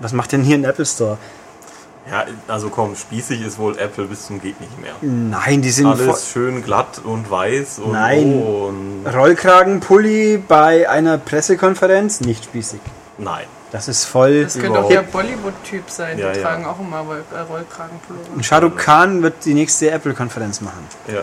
Was 0.00 0.12
macht 0.12 0.32
denn 0.32 0.42
hier 0.42 0.56
ein 0.56 0.64
Apple 0.64 0.86
Store? 0.86 1.18
Ja, 2.10 2.24
also 2.48 2.68
komm, 2.68 2.94
spießig 2.96 3.40
ist 3.42 3.58
wohl 3.58 3.78
Apple 3.78 4.04
bis 4.04 4.26
zum 4.26 4.40
geht 4.40 4.60
nicht 4.60 4.78
mehr. 4.80 4.92
Nein, 5.00 5.62
die 5.62 5.70
sind 5.70 5.86
voll- 5.96 6.08
Alles 6.08 6.28
schön 6.28 6.62
glatt 6.62 7.00
und 7.02 7.30
weiß 7.30 7.78
und 7.78 7.92
Nein. 7.92 8.42
oh 8.46 8.66
und 8.68 9.06
Rollkragenpulli 9.06 10.38
bei 10.46 10.88
einer 10.88 11.16
Pressekonferenz 11.18 12.20
nicht 12.20 12.44
spießig. 12.44 12.80
nein. 13.18 13.44
Das 13.72 13.88
ist 13.88 14.04
voll. 14.04 14.44
Das 14.44 14.56
könnte 14.56 14.78
auch 14.78 14.88
der 14.88 15.02
Bollywood-Typ 15.02 15.90
sein. 15.90 16.16
Ja, 16.16 16.30
die 16.30 16.38
ja. 16.38 16.44
tragen 16.46 16.64
auch 16.64 16.78
immer 16.78 16.98
Roll 17.00 17.24
äh, 17.34 17.40
Rollkragenpullover. 17.40 18.40
Shah 18.40 18.58
Rukh 18.58 18.76
Khan 18.76 19.20
wird 19.20 19.44
die 19.44 19.54
nächste 19.54 19.90
Apple-Konferenz 19.90 20.60
machen. 20.60 20.86
Ja. 21.08 21.22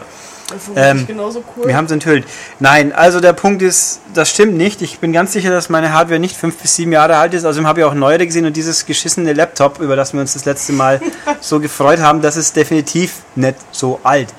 Das 0.51 0.67
ist 0.67 0.71
Ähm, 0.75 1.07
genauso 1.07 1.43
cool. 1.55 1.67
Wir 1.67 1.75
haben 1.75 1.85
es 1.85 1.91
enthüllt. 1.91 2.25
Nein, 2.59 2.93
also 2.93 3.19
der 3.19 3.33
Punkt 3.33 3.61
ist, 3.61 4.01
das 4.13 4.29
stimmt 4.29 4.55
nicht. 4.55 4.81
Ich 4.81 4.99
bin 4.99 5.13
ganz 5.13 5.33
sicher, 5.33 5.49
dass 5.49 5.69
meine 5.69 5.93
Hardware 5.93 6.19
nicht 6.19 6.35
fünf 6.35 6.57
bis 6.57 6.75
sieben 6.75 6.91
Jahre 6.91 7.17
alt 7.17 7.33
ist. 7.33 7.45
Außerdem 7.45 7.67
habe 7.67 7.79
ich 7.79 7.85
auch 7.85 7.93
neuere 7.93 8.25
gesehen 8.25 8.45
und 8.45 8.55
dieses 8.55 8.85
geschissene 8.85 9.33
Laptop, 9.33 9.79
über 9.79 9.95
das 9.95 10.13
wir 10.13 10.21
uns 10.21 10.33
das 10.33 10.45
letzte 10.45 10.73
Mal 10.73 11.01
so 11.41 11.59
gefreut 11.59 11.99
haben, 11.99 12.21
das 12.21 12.37
ist 12.37 12.55
definitiv 12.55 13.23
nicht 13.35 13.55
so 13.71 13.99
alt. 14.03 14.29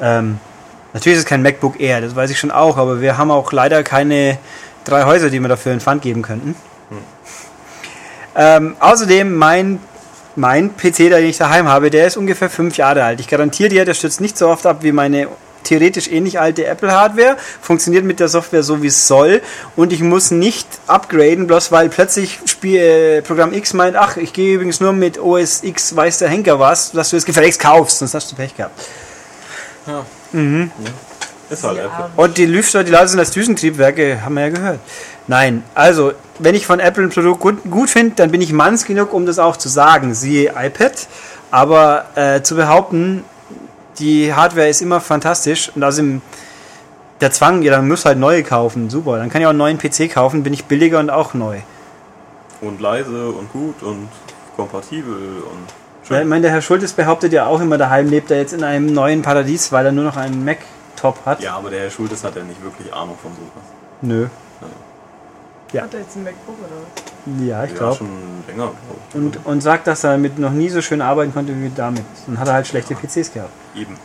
Ähm, 0.00 0.38
natürlich 0.92 1.18
ist 1.18 1.24
es 1.24 1.28
kein 1.28 1.42
MacBook 1.42 1.80
Air, 1.80 2.00
das 2.00 2.16
weiß 2.16 2.30
ich 2.30 2.38
schon 2.38 2.50
auch, 2.50 2.76
aber 2.76 3.00
wir 3.00 3.18
haben 3.18 3.30
auch 3.30 3.52
leider 3.52 3.82
keine 3.82 4.38
drei 4.84 5.04
Häuser, 5.04 5.30
die 5.30 5.40
wir 5.40 5.48
dafür 5.48 5.72
in 5.72 5.80
Pfand 5.80 6.02
geben 6.02 6.22
könnten. 6.22 6.54
Ähm, 8.36 8.76
außerdem 8.78 9.34
mein 9.34 9.80
mein 10.36 10.76
PC, 10.76 11.10
den 11.10 11.24
ich 11.24 11.38
daheim 11.38 11.68
habe, 11.68 11.90
der 11.90 12.06
ist 12.06 12.16
ungefähr 12.16 12.50
fünf 12.50 12.76
Jahre 12.76 13.04
alt. 13.04 13.20
Ich 13.20 13.28
garantiere 13.28 13.68
dir, 13.68 13.84
der 13.84 13.94
stürzt 13.94 14.20
nicht 14.20 14.38
so 14.38 14.48
oft 14.48 14.66
ab 14.66 14.78
wie 14.82 14.92
meine 14.92 15.28
theoretisch 15.64 16.08
ähnlich 16.08 16.40
alte 16.40 16.66
Apple-Hardware, 16.66 17.36
funktioniert 17.60 18.04
mit 18.04 18.20
der 18.20 18.28
Software 18.28 18.62
so, 18.62 18.82
wie 18.82 18.86
es 18.86 19.06
soll 19.06 19.42
und 19.76 19.92
ich 19.92 20.00
muss 20.00 20.30
nicht 20.30 20.66
upgraden, 20.86 21.46
bloß 21.46 21.70
weil 21.72 21.88
plötzlich 21.88 22.40
Spiel, 22.46 22.80
äh, 22.80 23.22
Programm 23.22 23.52
X 23.52 23.74
meint, 23.74 23.96
ach, 23.96 24.16
ich 24.16 24.32
gehe 24.32 24.54
übrigens 24.54 24.80
nur 24.80 24.92
mit 24.92 25.18
OS 25.18 25.62
X, 25.62 25.94
weiß 25.94 26.18
der 26.18 26.28
Henker 26.28 26.58
was, 26.58 26.92
dass 26.92 27.10
du 27.10 27.16
es 27.16 27.24
gefälligst 27.24 27.60
kaufst, 27.60 27.98
sonst 27.98 28.14
hast 28.14 28.32
du 28.32 28.36
Pech 28.36 28.56
gehabt. 28.56 28.80
Ist 31.50 31.64
halt. 31.64 31.78
Apple. 31.78 32.10
Und 32.16 32.38
die 32.38 32.46
Lüfter, 32.46 32.84
die 32.84 32.92
Leute 32.92 33.08
sind 33.08 33.18
als 33.18 33.32
Düsentriebwerke, 33.32 34.22
haben 34.24 34.34
wir 34.34 34.42
ja 34.42 34.48
gehört. 34.50 34.78
Nein, 35.26 35.62
also, 35.74 36.12
wenn 36.38 36.54
ich 36.54 36.66
von 36.66 36.80
Apple 36.80 37.04
ein 37.04 37.10
Produkt 37.10 37.40
gut, 37.40 37.70
gut 37.70 37.90
finde, 37.90 38.14
dann 38.16 38.30
bin 38.30 38.40
ich 38.40 38.52
manns 38.52 38.84
genug, 38.84 39.12
um 39.12 39.26
das 39.26 39.38
auch 39.38 39.56
zu 39.56 39.68
sagen. 39.68 40.14
Siehe 40.14 40.52
iPad. 40.56 41.06
Aber 41.50 42.06
äh, 42.14 42.42
zu 42.42 42.54
behaupten, 42.54 43.24
die 43.98 44.32
Hardware 44.32 44.68
ist 44.68 44.80
immer 44.80 45.00
fantastisch 45.00 45.70
und 45.74 45.82
außerdem 45.82 46.22
der 47.20 47.32
Zwang, 47.32 47.62
ja, 47.62 47.72
dann 47.72 47.86
muss 47.86 48.04
halt 48.04 48.18
neue 48.18 48.42
kaufen. 48.42 48.88
Super, 48.88 49.18
dann 49.18 49.28
kann 49.28 49.40
ich 49.40 49.46
auch 49.46 49.50
einen 49.50 49.58
neuen 49.58 49.78
PC 49.78 50.10
kaufen, 50.10 50.42
bin 50.42 50.54
ich 50.54 50.64
billiger 50.64 51.00
und 51.00 51.10
auch 51.10 51.34
neu. 51.34 51.58
Und 52.60 52.80
leise 52.80 53.28
und 53.28 53.52
gut 53.52 53.82
und 53.82 54.08
kompatibel 54.56 55.12
und 55.12 56.10
Ja, 56.10 56.20
ich 56.20 56.26
meine, 56.26 56.42
der 56.42 56.50
Herr 56.50 56.62
Schultes 56.62 56.92
behauptet 56.92 57.32
ja 57.32 57.46
auch 57.46 57.60
immer, 57.60 57.78
daheim 57.78 58.08
lebt 58.08 58.30
er 58.30 58.38
jetzt 58.38 58.52
in 58.52 58.64
einem 58.64 58.86
neuen 58.92 59.22
Paradies, 59.22 59.70
weil 59.72 59.86
er 59.86 59.92
nur 59.92 60.04
noch 60.04 60.16
einen 60.16 60.44
Mac-Top 61.00 61.26
hat. 61.26 61.40
Ja, 61.40 61.56
aber 61.56 61.70
der 61.70 61.80
Herr 61.80 61.90
Schultes 61.90 62.22
hat 62.24 62.36
ja 62.36 62.42
nicht 62.42 62.62
wirklich 62.62 62.92
Ahnung 62.92 63.16
von 63.20 63.32
sowas. 63.32 63.64
Nö. 64.02 64.26
Hat 65.72 65.94
er 65.94 66.00
jetzt 66.00 66.16
ein 66.16 66.24
MacBook 66.24 66.56
oder 66.58 66.68
was? 66.82 67.46
Ja, 67.46 67.64
ich 67.64 67.70
Ja, 67.72 67.76
glaube. 67.78 67.96
schon 67.96 68.08
länger, 68.48 68.72
glaub. 68.72 69.14
Und, 69.14 69.46
und 69.46 69.60
sagt, 69.60 69.86
dass 69.86 70.02
er 70.02 70.12
damit 70.12 70.36
noch 70.38 70.50
nie 70.50 70.68
so 70.68 70.82
schön 70.82 71.00
arbeiten 71.00 71.32
konnte 71.32 71.54
wie 71.54 71.70
damit. 71.74 72.04
Dann 72.26 72.38
hat 72.38 72.48
er 72.48 72.54
halt 72.54 72.66
schlechte 72.66 72.94
PCs 72.96 73.32
gehabt. 73.32 73.52
Eben. 73.76 73.96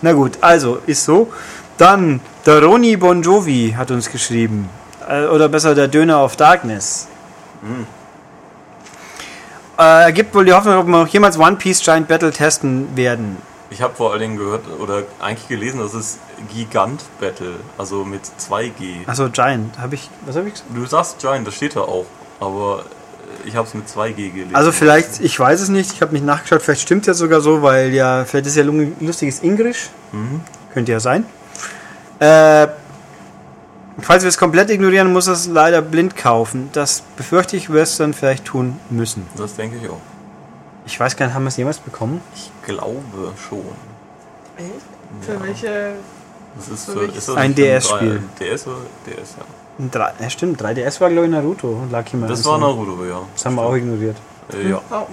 Na 0.00 0.12
gut, 0.14 0.38
also 0.40 0.78
ist 0.86 1.04
so. 1.04 1.30
Dann 1.76 2.20
der 2.46 2.64
Roni 2.64 2.96
Bon 2.96 3.20
Jovi 3.22 3.74
hat 3.76 3.90
uns 3.90 4.10
geschrieben. 4.10 4.70
Äh, 5.06 5.26
oder 5.26 5.50
besser 5.50 5.74
der 5.74 5.88
Döner 5.88 6.24
of 6.24 6.36
Darkness. 6.36 7.08
Mhm. 7.60 7.86
Äh, 9.78 10.04
er 10.04 10.12
gibt 10.12 10.34
wohl 10.34 10.46
die 10.46 10.54
Hoffnung, 10.54 10.78
ob 10.78 10.86
wir 10.86 10.92
noch 10.98 11.08
jemals 11.08 11.38
One 11.38 11.56
Piece 11.56 11.80
Giant 11.82 12.08
Battle 12.08 12.30
testen 12.32 12.96
werden. 12.96 13.36
Ich 13.70 13.82
habe 13.82 13.94
vor 13.94 14.12
allen 14.12 14.20
Dingen 14.20 14.36
gehört 14.36 14.62
oder 14.80 15.02
eigentlich 15.20 15.48
gelesen, 15.48 15.80
dass 15.80 15.94
es 15.94 16.18
Gigant 16.52 17.02
Battle, 17.20 17.54
also 17.78 18.04
mit 18.04 18.22
2G. 18.24 19.06
Achso, 19.06 19.28
Giant. 19.28 19.78
Habe 19.78 19.96
ich. 19.96 20.08
Was 20.24 20.36
habe 20.36 20.48
ich 20.48 20.54
gesagt? 20.54 20.70
Du 20.74 20.86
sagst 20.86 21.18
Giant, 21.18 21.46
das 21.46 21.54
steht 21.54 21.74
da 21.74 21.80
auch, 21.80 22.06
aber 22.38 22.84
ich 23.44 23.56
habe 23.56 23.66
es 23.66 23.74
mit 23.74 23.88
2G 23.88 24.30
gelesen. 24.30 24.54
Also 24.54 24.72
vielleicht, 24.72 25.20
ich 25.20 25.38
weiß 25.38 25.60
es 25.60 25.68
nicht, 25.68 25.92
ich 25.92 26.02
habe 26.02 26.12
nicht 26.12 26.24
nachgeschaut, 26.24 26.62
vielleicht 26.62 26.82
stimmt 26.82 27.06
ja 27.06 27.14
sogar 27.14 27.40
so, 27.40 27.62
weil 27.62 27.92
ja, 27.92 28.24
vielleicht 28.24 28.46
ist 28.46 28.56
ja 28.56 28.64
lustiges 28.64 29.42
Ingrisch. 29.42 29.90
Mhm. 30.12 30.40
Könnte 30.72 30.92
ja 30.92 31.00
sein. 31.00 31.24
Äh, 32.18 32.68
falls 34.00 34.22
wir 34.22 34.28
es 34.28 34.38
komplett 34.38 34.70
ignorieren, 34.70 35.12
muss 35.12 35.26
es 35.26 35.46
leider 35.46 35.82
blind 35.82 36.16
kaufen. 36.16 36.70
Das 36.72 37.02
befürchte 37.16 37.56
ich, 37.56 37.72
wir 37.72 37.82
es 37.82 37.96
dann 37.96 38.14
vielleicht 38.14 38.44
tun 38.44 38.78
müssen. 38.90 39.26
Das 39.36 39.56
denke 39.56 39.76
ich 39.82 39.88
auch. 39.88 40.00
Ich 40.86 40.98
weiß 40.98 41.16
gar 41.16 41.26
nicht, 41.26 41.34
haben 41.34 41.42
wir 41.42 41.48
es 41.48 41.56
jemals 41.56 41.78
bekommen? 41.78 42.20
Ich 42.34 42.50
glaube 42.64 43.32
schon. 43.48 43.60
Echt? 44.56 44.68
Für 45.20 45.42
welche? 45.42 45.94
Das 46.56 46.68
ist, 46.68 46.90
Für 46.90 47.04
ist 47.04 47.28
das 47.28 47.36
Ein 47.36 47.54
DS-Spiel. 47.54 48.22
DS 48.40 48.66
oder 48.66 48.76
DS, 49.06 49.34
ja. 49.38 49.44
Ein 49.78 49.90
Drei, 49.90 50.12
ja, 50.20 50.30
stimmt, 50.30 50.62
3DS 50.62 51.00
war 51.00 51.10
glaube 51.10 51.26
ich 51.26 51.32
Naruto. 51.32 51.82
Lag 51.90 52.06
hier 52.08 52.18
mal 52.18 52.28
Das 52.28 52.44
war. 52.46 52.58
Naruto, 52.58 53.04
ja. 53.04 53.20
Das 53.34 53.44
haben 53.44 53.56
wir 53.56 53.62
auch 53.62 53.74
ignoriert. 53.74 54.16
Äh, 54.52 54.70
ja. 54.70 54.80
Warum? 54.88 55.08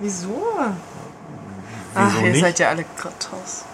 Wieso? 0.00 0.40
Ach, 1.94 2.22
ihr 2.22 2.30
nicht? 2.30 2.40
seid 2.40 2.58
ja 2.58 2.70
alle 2.70 2.84
Kratos. 2.96 3.64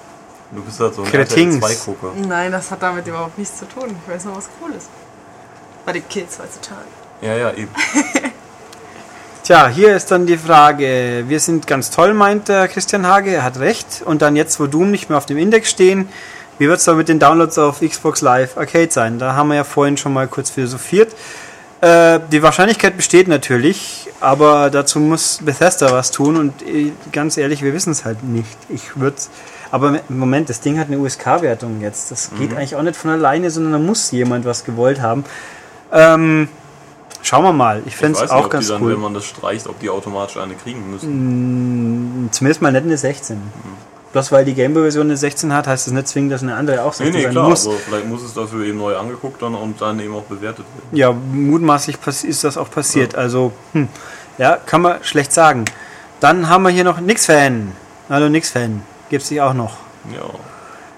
Du 0.50 0.62
bist 0.62 0.80
halt 0.80 0.94
so 0.94 1.02
ein 1.02 1.08
Kretings. 1.10 1.64
2-Gucker. 1.64 2.12
Nein, 2.26 2.52
das 2.52 2.70
hat 2.70 2.82
damit 2.82 3.06
überhaupt 3.06 3.38
nichts 3.38 3.58
zu 3.58 3.68
tun. 3.68 3.96
Ich 4.04 4.12
weiß 4.12 4.24
noch, 4.24 4.36
was 4.36 4.48
cool 4.60 4.72
ist. 4.76 4.88
Bei 5.86 5.92
den 5.92 6.06
Kids 6.08 6.38
heutzutage. 6.38 6.80
Ja, 7.20 7.36
ja, 7.36 7.52
eben. 7.52 7.70
Tja, 9.44 9.66
hier 9.66 9.96
ist 9.96 10.12
dann 10.12 10.24
die 10.24 10.36
Frage. 10.38 11.24
Wir 11.26 11.40
sind 11.40 11.66
ganz 11.66 11.90
toll, 11.90 12.14
meint 12.14 12.46
der 12.46 12.68
Christian 12.68 13.08
Hage, 13.08 13.30
er 13.30 13.42
hat 13.42 13.58
recht. 13.58 14.00
Und 14.04 14.22
dann 14.22 14.36
jetzt, 14.36 14.60
wo 14.60 14.68
Doom 14.68 14.92
nicht 14.92 15.08
mehr 15.08 15.18
auf 15.18 15.26
dem 15.26 15.36
Index 15.36 15.68
stehen, 15.68 16.08
wie 16.60 16.68
wird 16.68 16.78
es 16.78 16.84
dann 16.84 16.96
mit 16.96 17.08
den 17.08 17.18
Downloads 17.18 17.58
auf 17.58 17.80
Xbox 17.80 18.20
Live 18.20 18.56
Arcade 18.56 18.92
sein? 18.92 19.18
Da 19.18 19.34
haben 19.34 19.48
wir 19.48 19.56
ja 19.56 19.64
vorhin 19.64 19.96
schon 19.96 20.12
mal 20.12 20.28
kurz 20.28 20.50
philosophiert. 20.50 21.16
Äh, 21.80 22.20
die 22.30 22.40
Wahrscheinlichkeit 22.40 22.96
besteht 22.96 23.26
natürlich, 23.26 24.08
aber 24.20 24.70
dazu 24.70 25.00
muss 25.00 25.40
Bethesda 25.42 25.90
was 25.90 26.12
tun 26.12 26.36
und 26.36 26.62
äh, 26.62 26.92
ganz 27.10 27.36
ehrlich, 27.36 27.62
wir 27.62 27.74
wissen 27.74 27.90
es 27.90 28.04
halt 28.04 28.22
nicht. 28.22 28.56
Ich 28.68 28.96
würde 28.96 29.16
aber 29.72 29.98
im 30.08 30.18
Moment, 30.18 30.50
das 30.50 30.60
Ding 30.60 30.78
hat 30.78 30.86
eine 30.86 30.98
USK-Wertung 30.98 31.80
jetzt. 31.80 32.12
Das 32.12 32.30
geht 32.38 32.54
eigentlich 32.54 32.76
auch 32.76 32.82
nicht 32.82 32.94
von 32.94 33.10
alleine, 33.10 33.50
sondern 33.50 33.72
da 33.72 33.78
muss 33.80 34.12
jemand 34.12 34.44
was 34.44 34.64
gewollt 34.64 35.00
haben. 35.00 35.24
Ähm, 35.90 36.48
schauen 37.22 37.44
wir 37.44 37.52
mal. 37.52 37.82
Ich 37.86 37.96
fände 37.96 38.16
es 38.16 38.22
nicht, 38.22 38.30
auch 38.32 38.44
ob 38.44 38.50
ganz 38.50 38.66
die 38.66 38.72
dann, 38.72 38.82
cool. 38.82 38.92
wenn 38.92 39.00
man 39.00 39.14
das 39.14 39.24
streicht, 39.24 39.66
ob 39.66 39.78
die 39.80 39.90
automatisch 39.90 40.36
eine 40.36 40.54
kriegen 40.54 40.90
müssen. 40.90 42.28
Zumindest 42.32 42.62
mal 42.62 42.72
nicht 42.72 42.84
eine 42.84 42.96
16. 42.96 43.40
Bloß 44.12 44.30
weil 44.30 44.44
die 44.44 44.52
Gameboy-Version 44.52 45.06
eine 45.06 45.16
16 45.16 45.54
hat, 45.54 45.66
heißt 45.66 45.86
das 45.86 45.94
nicht 45.94 46.06
zwingend, 46.06 46.32
dass 46.32 46.42
eine 46.42 46.54
andere 46.54 46.82
auch 46.82 46.92
Nee, 46.98 47.06
16 47.06 47.12
nee, 47.14 47.22
sein 47.22 47.32
klar, 47.32 47.48
muss. 47.48 47.66
aber 47.66 47.76
vielleicht 47.76 48.06
muss 48.06 48.22
es 48.22 48.34
dafür 48.34 48.66
eben 48.66 48.76
neu 48.76 48.94
angeguckt 48.96 49.40
dann 49.40 49.54
und 49.54 49.80
dann 49.80 49.98
eben 50.00 50.14
auch 50.14 50.24
bewertet 50.24 50.66
werden. 50.66 50.96
Ja, 50.96 51.12
mutmaßlich 51.12 51.96
ist 52.24 52.44
das 52.44 52.58
auch 52.58 52.70
passiert. 52.70 53.14
Also, 53.14 53.52
hm, 53.72 53.88
ja, 54.36 54.56
kann 54.56 54.82
man 54.82 55.02
schlecht 55.02 55.32
sagen. 55.32 55.64
Dann 56.20 56.48
haben 56.48 56.62
wir 56.62 56.70
hier 56.70 56.84
noch 56.84 57.00
Nix-Fan. 57.00 57.72
Hallo 58.10 58.28
Nix-Fan. 58.28 58.82
Gibt's 59.08 59.28
dich 59.28 59.40
auch 59.40 59.54
noch. 59.54 59.76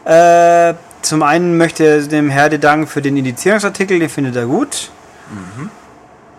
Ja. 0.05 0.71
Äh, 0.71 0.75
zum 1.03 1.23
einen 1.23 1.57
möchte 1.57 1.85
er 1.85 2.03
dem 2.03 2.31
Herde 2.31 2.59
danken 2.59 2.87
für 2.87 3.01
den 3.01 3.17
Indizierungsartikel, 3.17 3.99
den 4.01 4.09
findet 4.09 4.35
er 4.37 4.47
gut. 4.47 4.91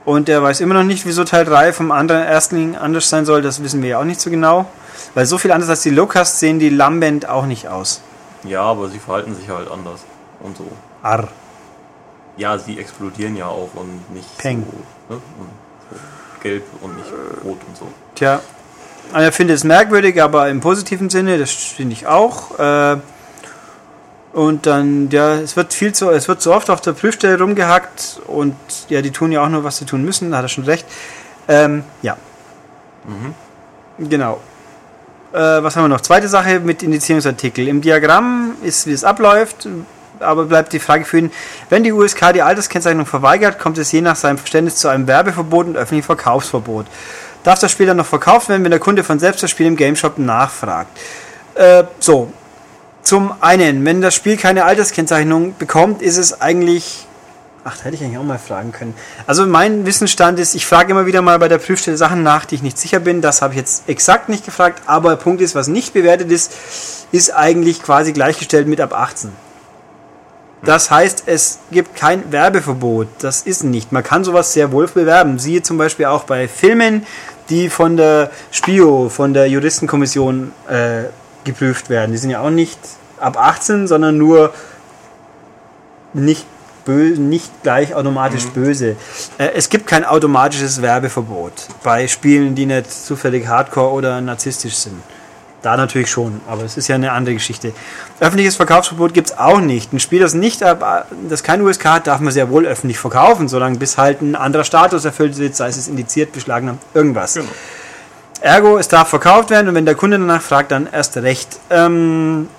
Und 0.05 0.29
er 0.29 0.41
weiß 0.43 0.61
immer 0.61 0.75
noch 0.75 0.83
nicht, 0.83 1.05
wieso 1.05 1.23
Teil 1.23 1.45
3 1.45 1.73
vom 1.73 1.91
anderen 1.91 2.23
Erstling 2.23 2.75
anders 2.75 3.09
sein 3.09 3.25
soll. 3.25 3.41
Das 3.41 3.63
wissen 3.63 3.81
wir 3.81 3.89
ja 3.89 3.99
auch 3.99 4.05
nicht 4.05 4.21
so 4.21 4.29
genau. 4.29 4.67
Weil 5.15 5.25
so 5.25 5.37
viel 5.37 5.51
anders 5.51 5.69
als 5.69 5.81
die 5.81 5.89
Locust 5.89 6.39
sehen 6.39 6.59
die 6.59 6.69
Lambent 6.69 7.27
auch 7.27 7.45
nicht 7.45 7.67
aus. 7.67 8.01
ja, 8.43 8.61
aber 8.61 8.89
sie 8.89 8.99
verhalten 8.99 9.35
sich 9.35 9.49
halt 9.49 9.69
anders 9.69 10.01
und 10.41 10.55
so. 10.57 10.67
Arr. 11.01 11.27
Ja, 12.37 12.57
sie 12.57 12.77
explodieren 12.77 13.35
ja 13.35 13.47
auch 13.47 13.69
und 13.73 14.13
nicht 14.13 14.37
Peng. 14.37 14.65
so, 15.09 15.15
ne? 15.15 15.21
und 15.39 15.49
so 15.89 15.97
gelb 16.43 16.63
und 16.81 16.95
nicht 16.97 17.09
rot 17.43 17.57
und 17.67 17.77
so. 17.77 17.87
Tja, 18.13 18.41
er 19.13 19.31
findet 19.31 19.55
es 19.57 19.63
merkwürdig, 19.63 20.21
aber 20.21 20.49
im 20.49 20.59
positiven 20.59 21.09
Sinne, 21.09 21.37
das 21.39 21.51
finde 21.51 21.93
ich 21.93 22.05
auch. 22.07 22.59
Äh, 22.59 22.97
und 24.35 24.65
dann, 24.65 25.09
ja, 25.11 25.35
es 25.35 25.55
wird 25.55 25.73
viel 25.73 25.93
zu, 25.93 26.09
es 26.09 26.27
wird 26.27 26.41
so 26.41 26.53
oft 26.53 26.69
auf 26.69 26.81
der 26.81 26.91
Prüfstelle 26.91 27.39
rumgehackt 27.39 28.19
und 28.27 28.53
ja, 28.89 29.01
die 29.01 29.11
tun 29.11 29.31
ja 29.31 29.41
auch 29.41 29.47
nur, 29.47 29.63
was 29.63 29.77
sie 29.77 29.85
tun 29.85 30.03
müssen, 30.03 30.31
da 30.31 30.37
hat 30.37 30.45
er 30.45 30.49
schon 30.49 30.65
recht. 30.65 30.85
Ähm, 31.47 31.85
ja. 32.01 32.17
Genau. 33.97 34.41
Äh, 35.31 35.37
was 35.37 35.77
haben 35.77 35.85
wir 35.85 35.87
noch? 35.87 36.01
Zweite 36.01 36.27
Sache 36.27 36.59
mit 36.59 36.83
Indizierungsartikel. 36.83 37.65
Im 37.69 37.79
Diagramm 37.79 38.57
ist, 38.61 38.87
wie 38.87 38.91
es 38.91 39.05
abläuft, 39.05 39.69
aber 40.19 40.43
bleibt 40.43 40.73
die 40.73 40.79
Frage 40.79 41.05
für 41.05 41.19
ihn, 41.19 41.31
wenn 41.69 41.83
die 41.83 41.93
USK 41.93 42.33
die 42.33 42.41
Alterskennzeichnung 42.41 43.05
verweigert, 43.05 43.57
kommt 43.57 43.77
es 43.77 43.89
je 43.93 44.01
nach 44.01 44.17
seinem 44.17 44.37
Verständnis 44.37 44.75
zu 44.75 44.89
einem 44.89 45.07
Werbeverbot 45.07 45.67
und 45.67 45.77
öffentlichen 45.77 46.05
Verkaufsverbot. 46.05 46.87
Darf 47.45 47.59
das 47.59 47.71
Spiel 47.71 47.85
dann 47.85 47.95
noch 47.95 48.05
verkauft 48.05 48.49
werden, 48.49 48.65
wenn 48.65 48.71
der 48.71 48.81
Kunde 48.81 49.05
von 49.05 49.17
selbst 49.17 49.43
das 49.43 49.49
Spiel 49.49 49.67
im 49.67 49.77
Gameshop 49.77 50.17
nachfragt? 50.17 50.89
Äh, 51.53 51.85
so. 51.99 52.33
Zum 53.05 53.33
einen, 53.39 53.85
wenn 53.85 54.01
das 54.01 54.15
Spiel 54.15 54.35
keine 54.35 54.65
Alterskennzeichnung 54.65 55.55
bekommt, 55.57 56.01
ist 56.01 56.17
es 56.17 56.41
eigentlich 56.41 57.05
Ach, 57.67 57.75
da 57.77 57.85
hätte 57.85 57.95
ich 57.95 58.03
eigentlich 58.03 58.19
auch 58.19 58.23
mal 58.23 58.37
fragen 58.37 58.71
können. 58.71 58.93
Also 59.25 59.47
mein 59.47 59.87
Wissensstand 59.87 60.37
ist, 60.37 60.53
ich 60.53 60.67
frage 60.67 60.91
immer 60.91 61.07
wieder 61.07 61.23
mal 61.23 61.39
bei 61.39 61.47
der 61.47 61.57
Prüfstelle 61.57 61.97
Sachen 61.97 62.21
nach, 62.21 62.45
die 62.45 62.53
ich 62.53 62.61
nicht 62.61 62.77
sicher 62.77 62.99
bin. 62.99 63.21
Das 63.21 63.41
habe 63.41 63.53
ich 63.53 63.57
jetzt 63.57 63.89
exakt 63.89 64.29
nicht 64.29 64.45
gefragt. 64.45 64.83
Aber 64.85 65.15
Punkt 65.15 65.41
ist, 65.41 65.55
was 65.55 65.67
nicht 65.67 65.91
bewertet 65.91 66.31
ist, 66.31 66.51
ist 67.11 67.33
eigentlich 67.33 67.81
quasi 67.81 68.13
gleichgestellt 68.13 68.67
mit 68.67 68.79
ab 68.79 68.93
18. 68.93 69.31
Das 70.63 70.91
heißt, 70.91 71.23
es 71.25 71.57
gibt 71.71 71.95
kein 71.95 72.31
Werbeverbot. 72.31 73.07
Das 73.17 73.41
ist 73.41 73.63
nicht. 73.63 73.91
Man 73.91 74.03
kann 74.03 74.23
sowas 74.23 74.53
sehr 74.53 74.71
wohl 74.71 74.85
bewerben. 74.85 75.39
Siehe 75.39 75.63
zum 75.63 75.79
Beispiel 75.79 76.05
auch 76.05 76.25
bei 76.25 76.47
Filmen, 76.47 77.03
die 77.49 77.69
von 77.69 77.97
der 77.97 78.29
SPIO, 78.51 79.09
von 79.09 79.33
der 79.33 79.47
Juristenkommission 79.47 80.51
äh, 80.69 81.05
geprüft 81.45 81.89
werden. 81.89 82.11
Die 82.11 82.17
sind 82.17 82.31
ja 82.31 82.41
auch 82.41 82.49
nicht 82.49 82.79
ab 83.19 83.37
18, 83.37 83.87
sondern 83.87 84.17
nur 84.17 84.53
nicht, 86.13 86.45
bö 86.85 87.17
nicht 87.17 87.51
gleich 87.63 87.95
automatisch 87.95 88.45
böse. 88.47 88.95
Äh, 89.37 89.49
es 89.55 89.69
gibt 89.69 89.87
kein 89.87 90.05
automatisches 90.05 90.81
Werbeverbot 90.81 91.53
bei 91.83 92.07
Spielen, 92.07 92.55
die 92.55 92.65
nicht 92.65 92.91
zufällig 92.91 93.47
hardcore 93.47 93.91
oder 93.91 94.21
narzisstisch 94.21 94.75
sind. 94.75 95.01
Da 95.61 95.75
natürlich 95.77 96.11
schon, 96.11 96.41
aber 96.47 96.61
es 96.61 96.77
ist 96.77 96.89
ja 96.89 96.93
eine 96.93 97.11
andere 97.11 97.33
Geschichte. 97.33 97.73
Öffentliches 98.19 98.55
Verkaufsverbot 98.55 99.15
gibt 99.15 99.29
es 99.29 99.37
auch 99.39 99.59
nicht. 99.59 99.91
Ein 99.93 99.99
Spiel, 99.99 100.19
das 100.19 100.35
nicht 100.35 100.61
ab, 100.61 101.07
das 101.27 101.41
kein 101.41 101.59
USK 101.59 101.85
hat, 101.85 102.05
darf 102.05 102.19
man 102.19 102.31
sehr 102.31 102.51
wohl 102.51 102.67
öffentlich 102.67 102.99
verkaufen, 102.99 103.47
solange 103.47 103.79
bis 103.79 103.97
halt 103.97 104.21
ein 104.21 104.35
anderer 104.35 104.63
Status 104.63 105.05
erfüllt 105.05 105.39
wird, 105.39 105.55
sei 105.55 105.69
es 105.69 105.87
indiziert, 105.87 106.33
beschlagnahmt, 106.33 106.83
irgendwas. 106.93 107.33
Genau. 107.33 107.49
Ergo, 108.41 108.77
es 108.77 108.87
darf 108.87 109.09
verkauft 109.09 109.49
werden 109.49 109.69
und 109.69 109.75
wenn 109.75 109.85
der 109.85 109.95
Kunde 109.95 110.19
danach 110.19 110.41
fragt, 110.41 110.71
dann 110.71 110.87
erst 110.91 111.17
recht. 111.17 111.59
Ähm, 111.69 112.49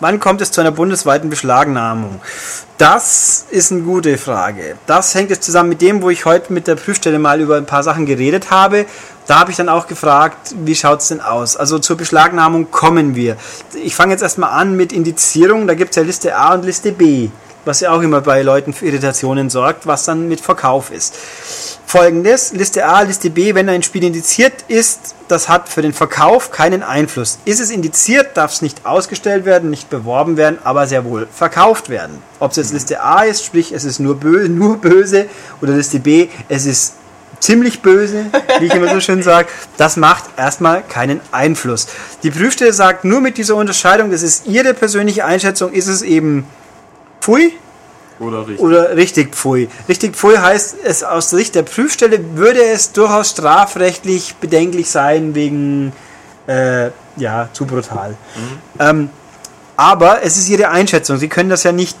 wann 0.00 0.20
kommt 0.20 0.40
es 0.40 0.52
zu 0.52 0.60
einer 0.60 0.70
bundesweiten 0.70 1.30
Beschlagnahmung? 1.30 2.20
Das 2.78 3.46
ist 3.50 3.70
eine 3.70 3.82
gute 3.82 4.18
Frage. 4.18 4.76
Das 4.86 5.14
hängt 5.14 5.30
jetzt 5.30 5.44
zusammen 5.44 5.68
mit 5.68 5.82
dem, 5.82 6.02
wo 6.02 6.10
ich 6.10 6.24
heute 6.24 6.52
mit 6.52 6.66
der 6.66 6.76
Prüfstelle 6.76 7.18
mal 7.18 7.40
über 7.40 7.56
ein 7.56 7.66
paar 7.66 7.82
Sachen 7.82 8.06
geredet 8.06 8.50
habe. 8.50 8.86
Da 9.26 9.38
habe 9.40 9.50
ich 9.50 9.56
dann 9.56 9.68
auch 9.68 9.86
gefragt, 9.86 10.54
wie 10.64 10.74
schaut 10.74 11.00
es 11.00 11.08
denn 11.08 11.20
aus? 11.20 11.56
Also 11.56 11.78
zur 11.78 11.96
Beschlagnahmung 11.96 12.70
kommen 12.70 13.14
wir. 13.14 13.36
Ich 13.84 13.94
fange 13.94 14.12
jetzt 14.12 14.22
erstmal 14.22 14.50
an 14.50 14.76
mit 14.76 14.92
Indizierung. 14.92 15.66
Da 15.66 15.74
gibt 15.74 15.90
es 15.90 15.96
ja 15.96 16.02
Liste 16.02 16.36
A 16.36 16.54
und 16.54 16.64
Liste 16.64 16.92
B, 16.92 17.28
was 17.64 17.80
ja 17.80 17.90
auch 17.92 18.02
immer 18.02 18.20
bei 18.20 18.42
Leuten 18.42 18.72
für 18.72 18.86
Irritationen 18.86 19.50
sorgt, 19.50 19.86
was 19.86 20.04
dann 20.04 20.28
mit 20.28 20.40
Verkauf 20.40 20.90
ist. 20.90 21.14
Folgendes, 21.86 22.52
Liste 22.52 22.86
A, 22.86 23.02
Liste 23.02 23.30
B, 23.30 23.54
wenn 23.54 23.68
ein 23.68 23.82
Spiel 23.82 24.04
indiziert 24.04 24.64
ist, 24.68 25.14
das 25.28 25.48
hat 25.48 25.68
für 25.68 25.82
den 25.82 25.92
Verkauf 25.92 26.50
keinen 26.50 26.82
Einfluss. 26.82 27.38
Ist 27.44 27.60
es 27.60 27.70
indiziert, 27.70 28.36
darf 28.36 28.52
es 28.52 28.62
nicht 28.62 28.86
ausgestellt 28.86 29.44
werden, 29.44 29.70
nicht 29.70 29.90
beworben 29.90 30.36
werden, 30.36 30.58
aber 30.64 30.86
sehr 30.86 31.04
wohl 31.04 31.28
verkauft 31.30 31.90
werden. 31.90 32.22
Ob 32.40 32.52
es 32.52 32.56
jetzt 32.56 32.72
Liste 32.72 33.02
A 33.02 33.24
ist, 33.24 33.44
sprich 33.44 33.72
es 33.72 33.84
ist 33.84 33.98
nur 33.98 34.16
böse, 34.16 34.48
nur 34.50 34.78
böse, 34.78 35.26
oder 35.60 35.72
Liste 35.72 36.00
B, 36.00 36.28
es 36.48 36.64
ist 36.64 36.94
ziemlich 37.40 37.82
böse, 37.82 38.26
wie 38.60 38.66
ich 38.66 38.74
immer 38.74 38.88
so 38.88 39.00
schön 39.00 39.22
sage, 39.22 39.48
das 39.76 39.96
macht 39.96 40.24
erstmal 40.36 40.82
keinen 40.82 41.20
Einfluss. 41.32 41.88
Die 42.22 42.30
Prüfstelle 42.30 42.72
sagt 42.72 43.04
nur 43.04 43.20
mit 43.20 43.36
dieser 43.36 43.56
Unterscheidung, 43.56 44.10
das 44.10 44.22
ist 44.22 44.46
ihre 44.46 44.74
persönliche 44.74 45.24
Einschätzung, 45.24 45.72
ist 45.72 45.88
es 45.88 46.02
eben 46.02 46.46
pfui 47.22 47.52
Oder 48.18 48.40
richtig. 48.40 48.60
oder 48.60 48.96
richtig 48.96 49.34
pfui. 49.34 49.68
Richtig 49.88 50.16
pfui 50.16 50.36
heißt, 50.36 50.76
es 50.84 51.04
aus 51.04 51.30
Sicht 51.30 51.54
der 51.54 51.62
Prüfstelle 51.62 52.36
würde 52.36 52.62
es 52.62 52.92
durchaus 52.92 53.30
strafrechtlich 53.30 54.34
bedenklich 54.40 54.90
sein 54.90 55.34
wegen 55.34 55.92
äh, 56.46 56.90
ja 57.16 57.48
zu 57.52 57.64
brutal. 57.66 58.16
Ähm, 58.78 59.10
aber 59.76 60.22
es 60.22 60.36
ist 60.36 60.48
ihre 60.48 60.68
Einschätzung. 60.68 61.16
Sie 61.16 61.28
können 61.28 61.48
das 61.48 61.62
ja 61.62 61.72
nicht 61.72 61.96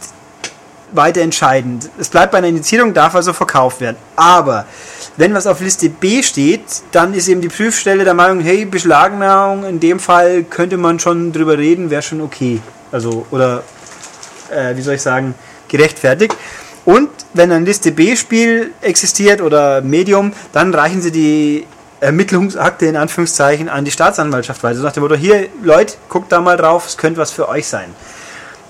weiter 0.92 1.22
entscheiden. 1.22 1.80
Es 1.98 2.08
bleibt 2.08 2.32
bei 2.32 2.38
einer 2.38 2.48
Indizierung, 2.48 2.92
darf 2.92 3.14
also 3.14 3.32
verkauft 3.32 3.80
werden. 3.80 3.96
Aber 4.16 4.66
wenn 5.16 5.32
was 5.34 5.46
auf 5.46 5.60
Liste 5.60 5.88
B 5.88 6.22
steht, 6.22 6.64
dann 6.92 7.14
ist 7.14 7.28
eben 7.28 7.40
die 7.40 7.48
Prüfstelle 7.48 8.04
der 8.04 8.14
Meinung, 8.14 8.40
hey, 8.40 8.64
Beschlagnahmung, 8.64 9.64
in 9.64 9.80
dem 9.80 9.98
Fall 9.98 10.44
könnte 10.44 10.76
man 10.76 10.98
schon 10.98 11.32
drüber 11.32 11.56
reden, 11.56 11.90
wäre 11.90 12.02
schon 12.02 12.20
okay. 12.20 12.60
Also, 12.90 13.26
oder, 13.30 13.62
äh, 14.52 14.76
wie 14.76 14.82
soll 14.82 14.94
ich 14.94 15.02
sagen, 15.02 15.34
gerechtfertigt. 15.68 16.36
Und 16.84 17.08
wenn 17.32 17.52
ein 17.52 17.64
Liste 17.64 17.92
B-Spiel 17.92 18.72
existiert 18.80 19.40
oder 19.40 19.80
Medium, 19.82 20.32
dann 20.52 20.74
reichen 20.74 21.00
sie 21.00 21.12
die 21.12 21.66
Ermittlungsakte 22.00 22.86
in 22.86 22.96
Anführungszeichen 22.96 23.68
an 23.68 23.84
die 23.84 23.92
Staatsanwaltschaft 23.92 24.62
weiter. 24.64 24.78
So 24.78 24.82
nach 24.82 24.92
dem 24.92 25.04
Motto, 25.04 25.14
hier 25.14 25.46
Leute, 25.62 25.94
guckt 26.08 26.32
da 26.32 26.40
mal 26.40 26.56
drauf, 26.56 26.86
es 26.86 26.96
könnte 26.96 27.20
was 27.20 27.30
für 27.30 27.48
euch 27.48 27.68
sein. 27.68 27.94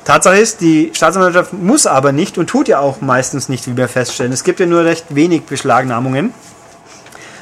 Tatsache 0.05 0.37
ist, 0.37 0.61
die 0.61 0.91
Staatsanwaltschaft 0.95 1.53
muss 1.53 1.87
aber 1.87 2.13
nicht 2.13 2.37
und 2.37 2.49
tut 2.49 2.69
ja 2.69 2.81
auch 2.81 3.01
meistens 3.01 3.49
nicht, 3.49 3.67
wie 3.67 3.77
wir 3.77 3.89
feststellen. 3.89 4.33
Es 4.33 4.45
gibt 4.45 4.61
ja 4.61 4.67
nur 4.67 4.85
recht 4.85 5.15
wenig 5.15 5.45
Beschlagnahmungen. 5.45 6.35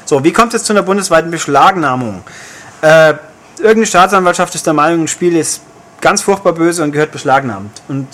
So, 0.05 0.23
wie 0.23 0.31
kommt 0.31 0.53
es 0.53 0.63
zu 0.63 0.73
einer 0.73 0.83
bundesweiten 0.83 1.31
Beschlagnahmung? 1.31 2.23
Äh, 2.81 3.15
irgendeine 3.57 3.85
Staatsanwaltschaft 3.87 4.55
ist 4.55 4.65
der 4.65 4.73
Meinung, 4.73 5.01
ein 5.03 5.07
Spiel 5.07 5.35
ist 5.35 5.61
ganz 6.01 6.21
furchtbar 6.21 6.53
böse 6.53 6.83
und 6.83 6.91
gehört 6.91 7.11
beschlagnahmt 7.11 7.81
und 7.87 8.07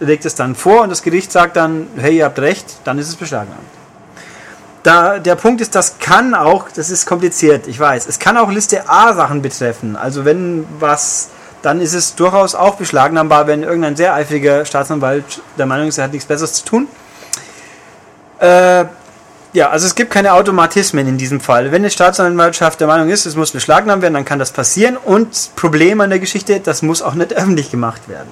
legt 0.00 0.24
es 0.24 0.34
dann 0.34 0.54
vor 0.54 0.82
und 0.82 0.90
das 0.90 1.02
Gericht 1.02 1.32
sagt 1.32 1.56
dann, 1.56 1.86
hey, 1.96 2.18
ihr 2.18 2.24
habt 2.24 2.38
recht, 2.38 2.66
dann 2.84 2.98
ist 2.98 3.08
es 3.08 3.16
beschlagnahmt. 3.16 3.60
Da, 4.82 5.18
der 5.18 5.34
Punkt 5.34 5.60
ist, 5.60 5.74
das 5.74 5.98
kann 5.98 6.34
auch, 6.34 6.68
das 6.74 6.90
ist 6.90 7.06
kompliziert, 7.06 7.66
ich 7.66 7.80
weiß, 7.80 8.06
es 8.06 8.18
kann 8.18 8.36
auch 8.36 8.50
Liste 8.50 8.88
A 8.88 9.14
Sachen 9.14 9.40
betreffen. 9.40 9.96
Also 9.96 10.24
wenn 10.24 10.66
was, 10.78 11.30
dann 11.62 11.80
ist 11.80 11.94
es 11.94 12.14
durchaus 12.14 12.54
auch 12.54 12.74
beschlagnahmbar, 12.74 13.46
wenn 13.46 13.62
irgendein 13.62 13.96
sehr 13.96 14.14
eifriger 14.14 14.66
Staatsanwalt 14.66 15.40
der 15.56 15.66
Meinung 15.66 15.88
ist, 15.88 15.96
er 15.98 16.04
hat 16.04 16.12
nichts 16.12 16.26
Besseres 16.26 16.52
zu 16.54 16.64
tun. 16.66 16.88
Äh, 18.40 18.84
ja, 19.54 19.70
also 19.70 19.86
es 19.86 19.94
gibt 19.94 20.10
keine 20.10 20.32
Automatismen 20.32 21.06
in 21.06 21.16
diesem 21.16 21.40
Fall. 21.40 21.70
Wenn 21.70 21.82
eine 21.82 21.90
Staatsanwaltschaft 21.90 22.80
der 22.80 22.88
Meinung 22.88 23.08
ist, 23.08 23.24
es 23.24 23.36
muss 23.36 23.52
beschlagnahmt 23.52 24.02
werden, 24.02 24.14
dann 24.14 24.24
kann 24.24 24.40
das 24.40 24.50
passieren. 24.50 24.96
Und 24.96 25.50
Problem 25.54 26.00
an 26.00 26.10
der 26.10 26.18
Geschichte, 26.18 26.58
das 26.60 26.82
muss 26.82 27.00
auch 27.02 27.14
nicht 27.14 27.32
öffentlich 27.36 27.70
gemacht 27.70 28.08
werden. 28.08 28.28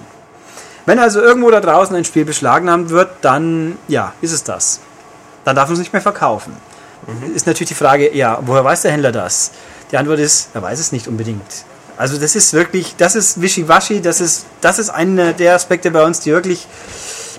Wenn 0.86 0.98
also 0.98 1.20
irgendwo 1.20 1.50
da 1.50 1.60
draußen 1.60 1.94
ein 1.94 2.04
Spiel 2.04 2.24
beschlagnahmt 2.24 2.90
wird, 2.90 3.10
dann 3.22 3.78
ja, 3.88 4.12
ist 4.20 4.32
es 4.32 4.42
das. 4.42 4.80
Dann 5.44 5.56
darf 5.56 5.66
man 5.68 5.74
es 5.74 5.78
nicht 5.78 5.92
mehr 5.92 6.02
verkaufen. 6.02 6.56
Ist 7.34 7.46
natürlich 7.46 7.68
die 7.68 7.74
Frage, 7.74 8.14
ja, 8.14 8.38
woher 8.42 8.64
weiß 8.64 8.82
der 8.82 8.92
Händler 8.92 9.10
das? 9.10 9.50
Die 9.90 9.96
Antwort 9.96 10.20
ist, 10.20 10.50
er 10.54 10.62
weiß 10.62 10.78
es 10.78 10.92
nicht 10.92 11.08
unbedingt. 11.08 11.42
Also 11.96 12.16
das 12.16 12.36
ist 12.36 12.52
wirklich, 12.52 12.94
das 12.96 13.16
ist 13.16 13.42
wischiwaschi, 13.42 14.00
das 14.00 14.20
ist, 14.20 14.46
das 14.60 14.78
ist 14.78 14.90
einer 14.90 15.32
der 15.32 15.54
Aspekte 15.54 15.90
bei 15.90 16.04
uns, 16.04 16.20
die 16.20 16.30
wirklich 16.30 16.66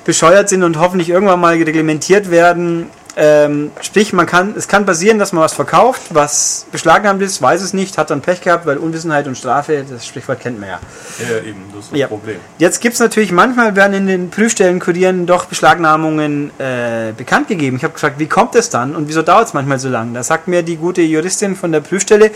bescheuert 0.05 0.49
sind 0.49 0.63
und 0.63 0.77
hoffentlich 0.77 1.09
irgendwann 1.09 1.39
mal 1.39 1.53
reglementiert 1.53 2.29
werden. 2.29 2.89
Ähm, 3.15 3.71
sprich, 3.81 4.11
man 4.11 4.25
kann, 4.25 4.55
es 4.57 4.67
kann 4.67 4.85
passieren, 4.87 5.19
dass 5.19 5.33
man 5.33 5.43
was 5.43 5.53
verkauft, 5.53 6.01
was 6.09 6.65
beschlagnahmt 6.71 7.21
ist, 7.21 7.41
weiß 7.41 7.61
es 7.61 7.73
nicht, 7.73 7.97
hat 7.99 8.09
dann 8.09 8.21
Pech 8.21 8.41
gehabt, 8.41 8.65
weil 8.65 8.77
Unwissenheit 8.77 9.27
und 9.27 9.37
Strafe, 9.37 9.85
das 9.87 10.07
Sprichwort 10.07 10.39
kennt 10.39 10.59
man 10.59 10.69
ja. 10.69 10.79
Ja, 11.19 11.37
eben, 11.37 11.63
das 11.75 11.85
ist 11.85 11.91
das 11.91 11.99
Ja. 11.99 12.07
Problem. 12.07 12.37
Jetzt 12.57 12.81
gibt 12.81 12.95
es 12.95 12.99
natürlich, 12.99 13.31
manchmal 13.31 13.75
werden 13.75 13.93
in 13.93 14.07
den 14.07 14.29
Prüfstellenkurieren 14.31 15.27
doch 15.27 15.45
Beschlagnahmungen 15.45 16.49
äh, 16.59 17.13
bekannt 17.15 17.49
gegeben. 17.49 17.77
Ich 17.77 17.83
habe 17.83 17.93
gefragt, 17.93 18.17
wie 18.17 18.27
kommt 18.27 18.55
es 18.55 18.71
dann 18.71 18.95
und 18.95 19.07
wieso 19.07 19.21
dauert 19.21 19.47
es 19.47 19.53
manchmal 19.53 19.77
so 19.77 19.89
lange? 19.89 20.13
Da 20.13 20.23
sagt 20.23 20.47
mir 20.47 20.63
die 20.63 20.77
gute 20.77 21.01
Juristin 21.03 21.55
von 21.55 21.71
der 21.71 21.81
Prüfstelle, 21.81 22.31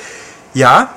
ja, 0.53 0.91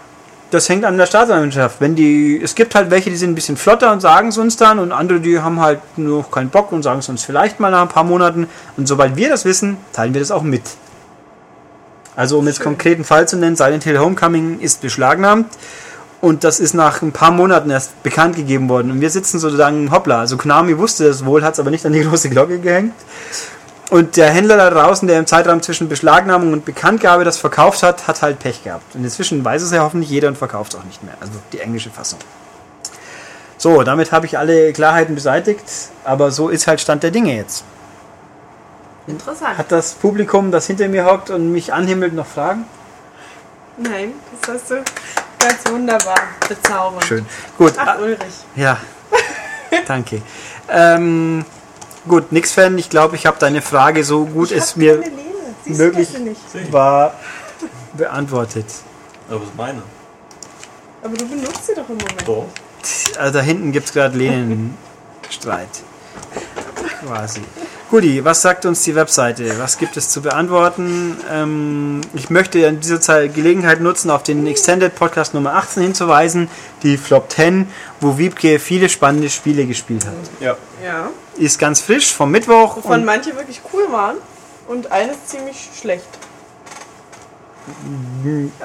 das 0.50 0.68
hängt 0.68 0.84
an 0.84 0.98
der 0.98 1.06
Staatsanwaltschaft. 1.06 1.80
Wenn 1.80 1.94
die, 1.94 2.40
es 2.42 2.54
gibt 2.54 2.74
halt 2.74 2.90
welche, 2.90 3.10
die 3.10 3.16
sind 3.16 3.30
ein 3.30 3.34
bisschen 3.34 3.56
flotter 3.56 3.92
und 3.92 4.00
sagen 4.00 4.28
es 4.28 4.38
uns 4.38 4.56
dann 4.56 4.78
und 4.78 4.92
andere, 4.92 5.20
die 5.20 5.38
haben 5.38 5.60
halt 5.60 5.80
nur 5.96 6.28
keinen 6.30 6.50
Bock 6.50 6.72
und 6.72 6.82
sagen 6.82 7.00
es 7.00 7.08
uns 7.08 7.24
vielleicht 7.24 7.60
mal 7.60 7.70
nach 7.70 7.82
ein 7.82 7.88
paar 7.88 8.04
Monaten. 8.04 8.48
Und 8.76 8.86
sobald 8.86 9.16
wir 9.16 9.28
das 9.28 9.44
wissen, 9.44 9.76
teilen 9.92 10.12
wir 10.14 10.20
das 10.20 10.30
auch 10.30 10.42
mit. 10.42 10.62
Also 12.16 12.38
um 12.38 12.46
jetzt 12.46 12.60
konkreten 12.60 13.04
Fall 13.04 13.28
zu 13.28 13.36
nennen, 13.36 13.56
Silent 13.56 13.84
Hill 13.84 13.98
Homecoming 13.98 14.60
ist 14.60 14.80
beschlagnahmt 14.80 15.46
und 16.20 16.44
das 16.44 16.60
ist 16.60 16.74
nach 16.74 17.00
ein 17.00 17.12
paar 17.12 17.30
Monaten 17.30 17.70
erst 17.70 18.02
bekannt 18.02 18.36
gegeben 18.36 18.68
worden. 18.68 18.90
Und 18.90 19.00
wir 19.00 19.10
sitzen 19.10 19.38
sozusagen, 19.38 19.90
hoppla, 19.90 20.20
also 20.20 20.36
Konami 20.36 20.76
wusste 20.76 21.08
das 21.08 21.24
wohl, 21.24 21.42
hat 21.42 21.54
es 21.54 21.60
aber 21.60 21.70
nicht 21.70 21.86
an 21.86 21.92
die 21.92 22.02
große 22.02 22.28
Glocke 22.28 22.58
gehängt. 22.58 22.92
Und 23.90 24.16
der 24.16 24.30
Händler 24.30 24.56
da 24.56 24.70
draußen, 24.70 25.08
der 25.08 25.18
im 25.18 25.26
Zeitraum 25.26 25.62
zwischen 25.62 25.88
Beschlagnahmung 25.88 26.52
und 26.52 26.64
Bekanntgabe 26.64 27.24
das 27.24 27.38
verkauft 27.38 27.82
hat, 27.82 28.06
hat 28.06 28.22
halt 28.22 28.38
Pech 28.38 28.62
gehabt. 28.62 28.94
Und 28.94 29.02
inzwischen 29.02 29.44
weiß 29.44 29.62
es 29.62 29.72
ja 29.72 29.82
hoffentlich 29.82 30.08
jeder 30.08 30.28
und 30.28 30.38
verkauft 30.38 30.74
es 30.74 30.80
auch 30.80 30.84
nicht 30.84 31.02
mehr. 31.02 31.14
Also 31.20 31.32
die 31.52 31.58
englische 31.58 31.90
Fassung. 31.90 32.20
So, 33.58 33.82
damit 33.82 34.12
habe 34.12 34.26
ich 34.26 34.38
alle 34.38 34.72
Klarheiten 34.72 35.16
beseitigt, 35.16 35.64
aber 36.04 36.30
so 36.30 36.48
ist 36.48 36.68
halt 36.68 36.80
Stand 36.80 37.02
der 37.02 37.10
Dinge 37.10 37.36
jetzt. 37.36 37.64
Interessant. 39.08 39.58
Hat 39.58 39.72
das 39.72 39.92
Publikum, 39.94 40.52
das 40.52 40.68
hinter 40.68 40.88
mir 40.88 41.04
hockt 41.04 41.30
und 41.30 41.50
mich 41.52 41.72
anhimmelt, 41.72 42.14
noch 42.14 42.26
Fragen? 42.26 42.64
Nein, 43.76 44.12
das 44.40 44.54
hast 44.54 44.70
du 44.70 44.74
ganz 45.40 45.68
wunderbar 45.68 46.20
bezaubernd. 46.48 47.04
Schön. 47.04 47.26
Gut, 47.58 47.74
Ach, 47.76 47.98
Ulrich. 47.98 48.18
Ja, 48.54 48.78
danke. 49.86 50.22
Ähm, 50.68 51.44
gut, 52.08 52.32
nix 52.32 52.52
Fan, 52.52 52.76
ich 52.78 52.90
glaube, 52.90 53.16
ich 53.16 53.26
habe 53.26 53.38
deine 53.38 53.62
Frage 53.62 54.04
so 54.04 54.24
gut 54.26 54.50
Ich 54.50 54.58
es 54.58 54.76
mir 54.76 55.02
möglich- 55.66 56.08
war 56.70 57.14
beantwortet. 57.94 58.66
Aber 59.28 59.42
ist 59.42 59.56
meine. 59.56 59.82
Aber 61.02 61.16
du 61.16 61.26
benutzt 61.28 61.66
sie 61.66 61.74
doch 61.74 61.88
im 61.88 61.96
Moment. 61.96 62.22
Doch. 62.26 62.46
Also 63.18 63.38
da 63.38 63.44
hinten 63.44 63.72
gibt 63.72 63.86
es 63.86 63.92
gerade 63.92 64.16
Lehnenstreit. 64.16 65.68
Quasi. 67.06 67.40
Guti, 67.90 68.24
was 68.24 68.40
sagt 68.42 68.66
uns 68.66 68.84
die 68.84 68.94
Webseite? 68.94 69.58
Was 69.58 69.76
gibt 69.76 69.96
es 69.96 70.10
zu 70.10 70.22
beantworten? 70.22 71.16
Ähm, 71.30 72.00
ich 72.14 72.30
möchte 72.30 72.66
an 72.68 72.78
dieser 72.80 73.00
Zeit 73.00 73.34
Gelegenheit 73.34 73.80
nutzen, 73.80 74.10
auf 74.10 74.22
den 74.22 74.46
Extended 74.46 74.94
Podcast 74.94 75.34
Nummer 75.34 75.54
18 75.56 75.82
hinzuweisen, 75.82 76.48
die 76.82 76.96
Flop 76.96 77.30
10, 77.32 77.68
wo 78.00 78.16
Wiebke 78.16 78.58
viele 78.58 78.88
spannende 78.88 79.28
Spiele 79.28 79.66
gespielt 79.66 80.06
hat. 80.06 80.12
Ja. 80.40 80.56
Ja. 80.84 81.08
Ist 81.40 81.58
ganz 81.58 81.80
frisch 81.80 82.12
vom 82.12 82.30
Mittwoch. 82.30 82.76
Wovon 82.76 83.04
manche 83.04 83.34
wirklich 83.34 83.60
cool 83.72 83.90
waren 83.90 84.16
und 84.68 84.92
eines 84.92 85.24
ziemlich 85.26 85.70
schlecht. 85.80 86.04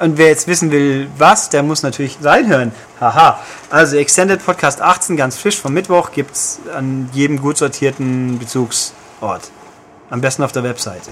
Und 0.00 0.18
wer 0.18 0.26
jetzt 0.28 0.46
wissen 0.46 0.70
will, 0.70 1.08
was, 1.16 1.48
der 1.48 1.62
muss 1.62 1.82
natürlich 1.82 2.18
reinhören. 2.22 2.72
Haha. 3.00 3.40
Also 3.70 3.96
Extended 3.96 4.44
Podcast 4.44 4.82
18, 4.82 5.16
ganz 5.16 5.36
frisch 5.38 5.58
vom 5.60 5.72
Mittwoch, 5.72 6.10
gibt 6.12 6.34
es 6.34 6.60
an 6.74 7.08
jedem 7.12 7.40
gut 7.40 7.56
sortierten 7.56 8.38
Bezugsort. 8.38 9.50
Am 10.10 10.20
besten 10.20 10.42
auf 10.42 10.52
der 10.52 10.62
Webseite. 10.62 11.10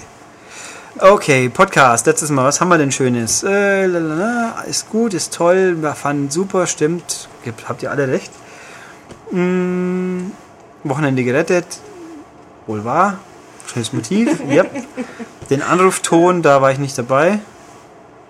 Okay, 0.99 1.49
Podcast, 1.49 2.07
letztes 2.07 2.31
Mal, 2.31 2.45
was 2.45 2.61
haben 2.61 2.69
wir 2.69 2.79
denn 2.79 2.93
Schönes? 2.93 3.43
Äh, 3.43 3.87
lalala, 3.87 4.63
ist 4.69 4.91
gut, 4.91 5.15
ist 5.15 5.33
toll, 5.35 5.77
wir 5.81 5.95
fanden 5.95 6.31
super, 6.31 6.67
stimmt. 6.67 7.29
Gibt- 7.43 7.69
Habt 7.69 7.83
ihr 7.83 7.91
alle 7.91 8.07
recht? 8.09 8.31
Mm, 9.31 10.27
Wochenende 10.85 11.25
gerettet. 11.25 11.67
Wohl 12.67 12.85
wahr. 12.85 13.19
Schönes 13.67 13.93
Motiv. 13.93 14.41
yep. 14.49 14.71
Den 15.51 15.63
Anrufton, 15.63 16.43
da 16.43 16.63
war 16.63 16.71
ich 16.73 16.79
nicht 16.79 16.97
dabei. 16.97 17.41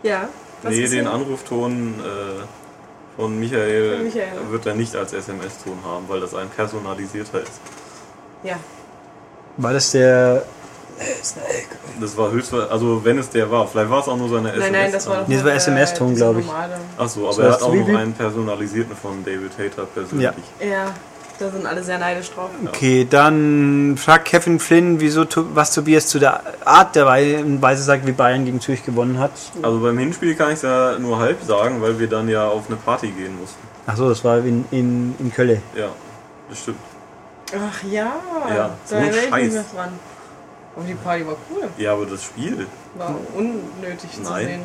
Ja. 0.03 0.29
Was 0.63 0.73
nee, 0.73 0.89
den? 0.89 1.07
Anrufton 1.07 1.95
äh, 2.01 3.17
von 3.17 3.39
Michael, 3.39 3.97
Von 3.97 4.05
Michael. 4.05 4.51
wird 4.51 4.67
er 4.67 4.75
nicht 4.75 4.97
als 4.97 5.13
SMS-Ton 5.13 5.79
haben, 5.85 6.05
weil 6.09 6.21
das 6.21 6.35
ein 6.35 6.49
personalisierter 6.49 7.43
ist. 7.43 7.61
Ja. 8.43 8.57
War 9.57 9.73
das 9.73 9.93
der. 9.93 10.43
Das 12.01 12.17
war 12.17 12.31
höchstwahrscheinlich, 12.31 12.73
also 12.73 13.05
wenn 13.05 13.19
es 13.19 13.29
der 13.29 13.51
war, 13.51 13.67
vielleicht 13.67 13.91
war 13.91 14.01
es 14.01 14.09
auch 14.09 14.17
nur 14.17 14.29
seine 14.29 14.51
SMS. 14.51 14.71
Nein, 14.71 14.73
nein, 14.73 14.93
das 14.93 15.07
war 15.09 15.25
Nee, 15.27 15.35
das 15.35 15.45
war 15.45 15.53
SMS-Ton, 15.53 16.11
dieser 16.11 16.33
glaub 16.33 16.45
ich. 16.45 17.01
Achso, 17.01 17.29
aber 17.29 17.43
er 17.43 17.49
war 17.49 17.53
hat 17.55 17.63
auch 17.63 17.75
noch 17.75 17.89
einen 17.89 18.13
personalisierten 18.13 18.97
von 18.97 19.25
David 19.25 19.53
Hater 19.59 19.87
persönlich. 19.87 20.31
Ja, 20.61 20.95
da 21.39 21.51
sind 21.51 21.67
alle 21.67 21.83
sehr 21.83 21.99
neidisch 21.99 22.31
drauf. 22.31 22.51
Okay, 22.67 23.07
dann 23.09 23.97
fragt 23.97 24.27
Kevin 24.27 24.59
Flynn, 24.61 25.01
wieso 25.01 25.25
was 25.55 25.75
Tobias 25.75 26.07
zu 26.07 26.19
der 26.19 26.41
Art 26.65 26.95
der 26.95 27.07
Wei- 27.07 27.43
Weise 27.61 27.83
sagt, 27.83 28.07
wie 28.07 28.13
Bayern 28.13 28.45
gegen 28.45 28.61
Zürich 28.61 28.85
gewonnen 28.85 29.19
hat. 29.19 29.33
Also 29.63 29.81
beim 29.81 29.99
Hinspiel 29.99 30.35
kann 30.35 30.49
ich 30.49 30.55
es 30.57 30.63
ja 30.63 30.99
nur 30.99 31.19
halb 31.19 31.43
sagen, 31.43 31.81
weil 31.83 31.99
wir 31.99 32.09
dann 32.09 32.29
ja 32.29 32.47
auf 32.49 32.65
eine 32.69 32.77
Party 32.77 33.09
gehen 33.09 33.39
mussten. 33.39 33.59
Achso, 33.87 34.09
das 34.09 34.25
war 34.25 34.39
in, 34.39 34.65
in, 34.71 35.15
in 35.19 35.33
Köln. 35.33 35.61
Ja, 35.77 35.89
das 36.49 36.59
stimmt. 36.61 36.79
Ach 37.55 37.83
ja, 37.85 38.13
Ja, 38.49 38.71
so 38.85 38.95
da 38.95 39.01
erinnere 39.03 39.41
ich 39.41 39.53
mich 39.53 39.63
dran. 39.75 39.91
Aber 40.77 40.85
die 40.87 40.95
Party 40.95 41.27
war 41.27 41.37
cool. 41.51 41.69
Ja, 41.77 41.93
aber 41.93 42.07
das 42.07 42.25
Spiel. 42.25 42.67
War 42.97 43.15
unnötig 43.35 44.11
zu 44.13 44.23
Nein. 44.23 44.47
sehen. 44.47 44.63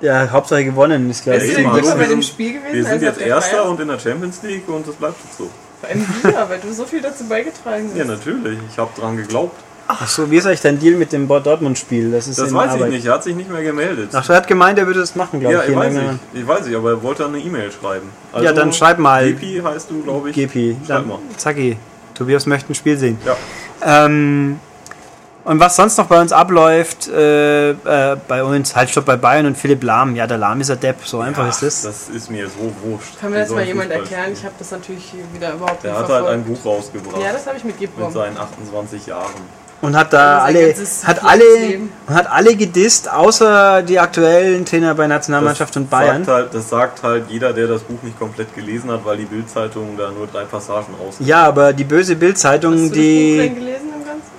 Ja, 0.00 0.30
Hauptsache 0.30 0.64
gewonnen 0.64 1.10
ist, 1.10 1.22
glaube 1.24 1.40
Bist 1.40 1.58
ich. 1.58 1.64
du 1.66 1.74
wir 1.74 1.82
bei 1.82 1.98
dem 2.04 2.08
sind- 2.08 2.24
Spiel 2.24 2.52
gewesen 2.54 2.72
Wir 2.74 2.84
sind 2.84 2.92
als 2.94 3.02
jetzt 3.02 3.20
Erster 3.20 3.68
und 3.68 3.80
in 3.80 3.88
der 3.88 3.98
Champions 3.98 4.42
League 4.42 4.68
und 4.68 4.86
das 4.88 4.94
bleibt 4.94 5.16
jetzt 5.24 5.36
so. 5.38 5.50
Vor 5.80 5.88
allem 5.90 6.06
wir, 6.22 6.46
weil 6.48 6.58
du 6.60 6.72
so 6.72 6.84
viel 6.84 7.00
dazu 7.02 7.24
beigetragen 7.24 7.88
hast. 7.90 7.96
Ja, 7.98 8.04
natürlich. 8.04 8.58
Ich 8.70 8.78
habe 8.78 8.90
dran 8.98 9.16
geglaubt. 9.16 9.56
Achso, 9.88 10.30
wie 10.30 10.36
ist 10.36 10.46
eigentlich 10.46 10.60
dein 10.60 10.78
Deal 10.78 10.94
mit 10.94 11.12
dem 11.12 11.26
Dortmund-Spiel? 11.26 12.12
Das 12.12 12.28
ist 12.28 12.38
Das 12.38 12.54
weiß 12.54 12.72
Arbeit. 12.72 12.88
ich 12.88 12.94
nicht. 12.94 13.06
Er 13.06 13.14
hat 13.14 13.24
sich 13.24 13.34
nicht 13.34 13.50
mehr 13.50 13.62
gemeldet. 13.62 14.10
Ach, 14.12 14.28
er 14.28 14.36
hat 14.36 14.46
gemeint, 14.46 14.78
er 14.78 14.86
würde 14.86 15.00
das 15.00 15.16
machen, 15.16 15.40
glaube 15.40 15.54
ja, 15.56 15.62
ich. 15.64 15.70
ich 15.70 15.76
weiß, 15.76 15.92
Hier 15.92 16.18
ich. 16.32 16.40
ich 16.42 16.46
weiß 16.46 16.66
ich, 16.68 16.76
aber 16.76 16.90
er 16.90 17.02
wollte 17.02 17.26
eine 17.26 17.38
E-Mail 17.38 17.72
schreiben. 17.72 18.08
Also, 18.32 18.44
Ja, 18.46 18.52
dann 18.52 18.72
schreib 18.72 18.98
mal. 18.98 19.32
GP 19.32 19.64
heißt 19.64 19.90
du, 19.90 20.00
glaube 20.02 20.30
ich. 20.30 20.36
GP. 20.36 20.76
Schreib 20.86 20.86
Dann, 20.86 21.08
mal. 21.08 21.18
Zacki. 21.36 21.76
Tobias 22.14 22.46
möchte 22.46 22.72
ein 22.72 22.74
Spiel 22.76 22.96
sehen. 22.98 23.18
Ja. 23.26 23.36
Ähm, 24.06 24.60
und 25.44 25.60
was 25.60 25.76
sonst 25.76 25.96
noch 25.98 26.06
bei 26.06 26.20
uns 26.20 26.32
abläuft, 26.32 27.08
äh, 27.08 27.70
äh, 27.70 28.16
bei 28.28 28.44
uns, 28.44 28.76
halt 28.76 28.90
stopp 28.90 29.06
bei 29.06 29.16
Bayern 29.16 29.46
und 29.46 29.56
Philipp 29.56 29.82
Lahm. 29.82 30.14
Ja, 30.16 30.26
der 30.26 30.38
Lahm 30.38 30.60
ist 30.60 30.70
ein 30.70 30.80
Depp, 30.80 30.96
so 31.04 31.20
einfach 31.20 31.48
ist 31.48 31.62
das. 31.62 31.82
Das 31.82 32.08
ist 32.08 32.30
mir 32.30 32.46
so 32.48 32.72
wurscht. 32.82 33.18
Kann 33.20 33.30
mir 33.30 33.38
das 33.40 33.50
mal 33.50 33.64
jemand 33.64 33.90
Fußball 33.90 34.02
erklären? 34.02 34.32
Ich 34.32 34.44
habe 34.44 34.54
das 34.58 34.70
natürlich 34.70 35.14
wieder 35.32 35.52
überhaupt 35.54 35.82
Der 35.82 35.92
nicht 35.92 36.02
hat 36.02 36.08
halt 36.08 36.26
ein 36.26 36.44
verfolgt. 36.44 36.62
Buch 36.62 36.70
rausgebracht. 36.72 37.22
Ja, 37.22 37.32
das 37.32 37.46
habe 37.46 37.56
ich 37.56 37.64
mit 37.64 37.80
mitbekommen. 37.80 38.12
seinen 38.12 38.36
28 38.36 39.06
Jahren. 39.06 39.32
Und 39.82 39.96
hat 39.96 40.12
da 40.12 40.40
Sein 40.40 40.56
alle, 40.56 40.74
hat 41.04 41.24
alle, 41.24 41.44
und 42.06 42.14
hat 42.14 42.30
alle 42.30 42.54
gedisst, 42.54 43.10
außer 43.10 43.80
die 43.80 43.98
aktuellen 43.98 44.66
Trainer 44.66 44.94
bei 44.94 45.06
Nationalmannschaft 45.06 45.74
und 45.78 45.88
Bayern. 45.88 46.22
Sagt 46.22 46.36
halt, 46.36 46.54
das 46.54 46.68
sagt 46.68 47.02
halt 47.02 47.24
jeder, 47.30 47.54
der 47.54 47.66
das 47.66 47.80
Buch 47.82 48.02
nicht 48.02 48.18
komplett 48.18 48.54
gelesen 48.54 48.90
hat, 48.90 49.06
weil 49.06 49.16
die 49.16 49.24
Bildzeitung 49.24 49.96
da 49.96 50.10
nur 50.10 50.26
drei 50.26 50.44
Passagen 50.44 50.94
aus. 51.00 51.16
Ja, 51.20 51.44
aber 51.44 51.72
die 51.72 51.84
böse 51.84 52.12
Hast 52.12 52.20
du 52.20 52.26
Bildzeitung, 52.26 52.72
das 52.72 52.80
Buch 52.82 52.92
denn 52.92 53.02
die, 53.02 53.52
gelesen? 53.54 53.89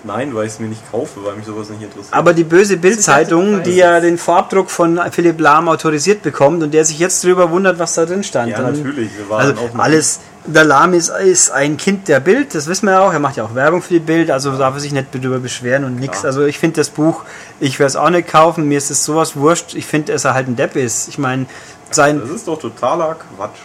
Nein, 0.04 0.34
weil 0.34 0.48
ich 0.48 0.54
es 0.54 0.60
mir 0.60 0.68
nicht 0.68 0.90
kaufe, 0.92 1.24
weil 1.24 1.36
mich 1.36 1.46
sowas 1.46 1.70
nicht 1.70 1.84
interessiert. 1.84 2.14
aber 2.14 2.34
die 2.34 2.44
böse 2.44 2.78
Bildzeitung, 2.78 3.62
die 3.64 3.76
ja 3.76 4.00
den 4.00 4.18
Vorabdruck 4.18 4.72
von 4.72 5.00
Philipp 5.12 5.40
Lahm 5.40 5.70
autorisiert 5.70 6.24
bekommt 6.24 6.64
und 6.64 6.74
der 6.74 6.86
sich 6.86 6.98
jetzt 7.00 7.24
drüber 7.24 7.52
wundert, 7.52 7.78
was 7.80 7.94
da 7.94 8.06
drin 8.06 8.24
stand. 8.24 8.50
ja, 8.52 8.62
natürlich. 8.62 9.16
Wir 9.16 9.30
waren 9.30 9.42
Also 9.42 9.62
auch 9.62 9.78
alles, 9.78 10.20
der 10.46 10.64
Lahm 10.64 10.94
ist, 10.96 11.10
ist 11.10 11.52
ein 11.52 11.78
Kind 11.78 12.08
der 12.08 12.20
Bild, 12.20 12.56
das 12.56 12.66
wissen 12.68 12.88
wir 12.88 12.94
ja 12.94 13.02
auch. 13.02 13.14
Er 13.14 13.20
macht 13.20 13.38
ja 13.38 13.44
auch 13.44 13.54
Werbung 13.54 13.82
für 13.84 13.94
die 13.94 14.00
Bild, 14.00 14.32
also 14.32 14.58
darf 14.58 14.74
er 14.74 14.80
sich 14.80 14.92
nicht 14.92 15.08
darüber 15.14 15.38
beschweren 15.40 15.84
und 15.84 15.98
nichts. 16.00 16.24
Ja. 16.24 16.30
Also 16.30 16.46
ich 16.46 16.58
finde 16.58 16.78
das 16.78 16.90
Buch, 16.90 17.24
ich 17.60 17.78
werde 17.78 17.90
es 17.90 17.96
auch 17.96 18.10
nicht 18.10 18.28
kaufen, 18.28 18.68
mir 18.68 18.80
ist 18.80 18.90
es 18.90 19.06
sowas 19.06 19.36
wurscht. 19.36 19.76
Ich 19.76 19.86
finde, 19.86 20.14
dass 20.14 20.26
er 20.26 20.34
halt 20.34 20.48
ein 20.48 20.56
Depp 20.56 20.76
ist. 20.76 21.10
Ich 21.10 21.20
meine, 21.20 21.46
sein, 21.92 22.20
Das 22.22 22.30
ist 22.32 22.48
doch 22.48 22.58
totaler 22.58 23.18
Quatsch. 23.38 23.60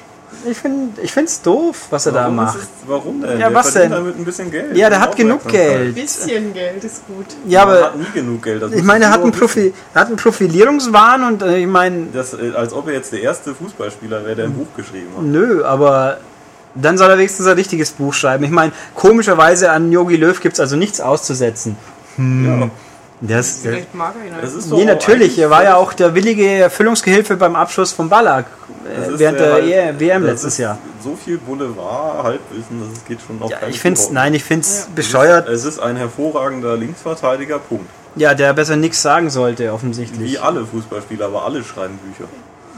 Ich 0.44 0.56
finde 0.58 1.00
ich 1.02 1.16
es 1.16 1.42
doof, 1.42 1.86
was 1.90 2.06
er 2.06 2.12
da 2.12 2.20
Warum, 2.22 2.34
ist 2.38 2.44
macht. 2.44 2.58
es, 2.58 2.68
warum 2.86 3.20
denn? 3.22 3.30
Ja, 3.32 3.36
Der 3.48 3.54
was 3.54 3.70
verdient 3.70 3.92
denn? 3.94 3.98
damit 4.04 4.18
ein 4.18 4.24
bisschen 4.24 4.50
Geld. 4.50 4.76
Ja, 4.76 4.88
der 4.90 5.00
hat 5.00 5.16
genug. 5.16 5.46
Geld. 5.48 5.94
Bisschen 5.94 6.52
Geld 6.52 6.84
ist 6.84 7.06
gut. 7.06 7.26
Ja, 7.46 7.64
Man 7.64 7.74
aber 7.76 7.84
hat 7.86 7.98
nie 7.98 8.06
genug 8.14 8.42
Geld. 8.42 8.62
das 8.62 8.72
ich 8.72 8.82
meine, 8.82 9.04
er 9.06 9.10
hat 9.12 9.22
einen, 9.22 9.32
Profi, 9.32 9.72
er 9.94 10.00
hat 10.00 10.08
einen 10.08 10.16
Profilierungswahn 10.16 11.22
und 11.24 11.42
äh, 11.42 11.58
ich 11.58 11.66
meine, 11.66 12.06
Das, 12.12 12.34
äh, 12.34 12.52
als 12.54 12.72
ob 12.72 12.88
er 12.88 12.94
jetzt 12.94 13.12
der 13.12 13.22
erste 13.22 13.54
Fußballspieler 13.54 14.24
wäre, 14.24 14.36
der 14.36 14.44
ein 14.46 14.54
Buch 14.54 14.68
geschrieben 14.76 15.08
hat. 15.16 15.22
nö, 15.24 15.64
aber 15.64 16.18
dann 16.74 16.98
soll 16.98 17.08
er 17.10 17.16
wenigstens 17.18 17.46
ein 17.46 17.54
richtiges 17.54 17.90
Buch 17.92 18.12
schreiben. 18.12 18.44
Ich 18.44 18.50
meine, 18.50 18.72
komischerweise 18.94 19.70
an 19.70 19.90
Yogi 19.92 20.16
Löw 20.16 20.38
gibt 20.40 20.54
es 20.54 20.60
also 20.60 20.76
nichts 20.76 21.00
auszusetzen. 21.00 21.76
Ja, 22.18 22.70
Das, 23.20 23.60
Vielleicht 23.62 23.94
mag 23.94 24.14
er 24.20 24.26
ihn 24.26 24.32
das 24.40 24.50
halt. 24.50 24.58
ist 24.62 24.70
doch 24.70 24.76
Nee, 24.76 24.84
natürlich. 24.84 25.38
Er 25.38 25.48
war 25.48 25.64
ja 25.64 25.76
auch 25.76 25.94
der 25.94 26.14
willige 26.14 26.46
Erfüllungsgehilfe 26.46 27.36
beim 27.36 27.56
Abschluss 27.56 27.92
von 27.92 28.08
Ballack 28.10 28.44
das 28.84 29.08
äh, 29.08 29.12
ist 29.12 29.18
während 29.18 29.40
der 29.40 29.52
halt- 29.54 29.64
EM 29.64 29.98
WM 30.00 30.22
das 30.22 30.30
letztes 30.32 30.52
ist 30.54 30.58
Jahr. 30.58 30.78
So 31.02 31.16
viel 31.16 31.38
Boulevard, 31.38 32.22
Halbwissen, 32.24 32.82
das 32.92 33.04
geht 33.06 33.18
schon 33.26 33.40
auf 33.40 33.50
Ja, 33.50 33.56
keinen 33.58 33.70
ich 33.70 33.80
find's, 33.80 34.10
nein, 34.10 34.34
ich 34.34 34.44
find's 34.44 34.84
Ja. 34.88 34.92
bescheuert. 34.94 35.48
Es 35.48 35.64
ist 35.64 35.78
ein 35.78 35.96
hervorragender 35.96 36.76
Linksverteidiger, 36.76 37.58
Punkt. 37.58 37.86
Ja, 38.16 38.34
der 38.34 38.52
besser 38.52 38.76
nichts 38.76 39.00
sagen 39.02 39.30
sollte, 39.30 39.72
offensichtlich. 39.72 40.32
Wie 40.32 40.38
alle 40.38 40.64
Fußballspieler, 40.66 41.26
aber 41.26 41.44
alle 41.46 41.64
schreiben 41.64 41.98
Bücher. 41.98 42.28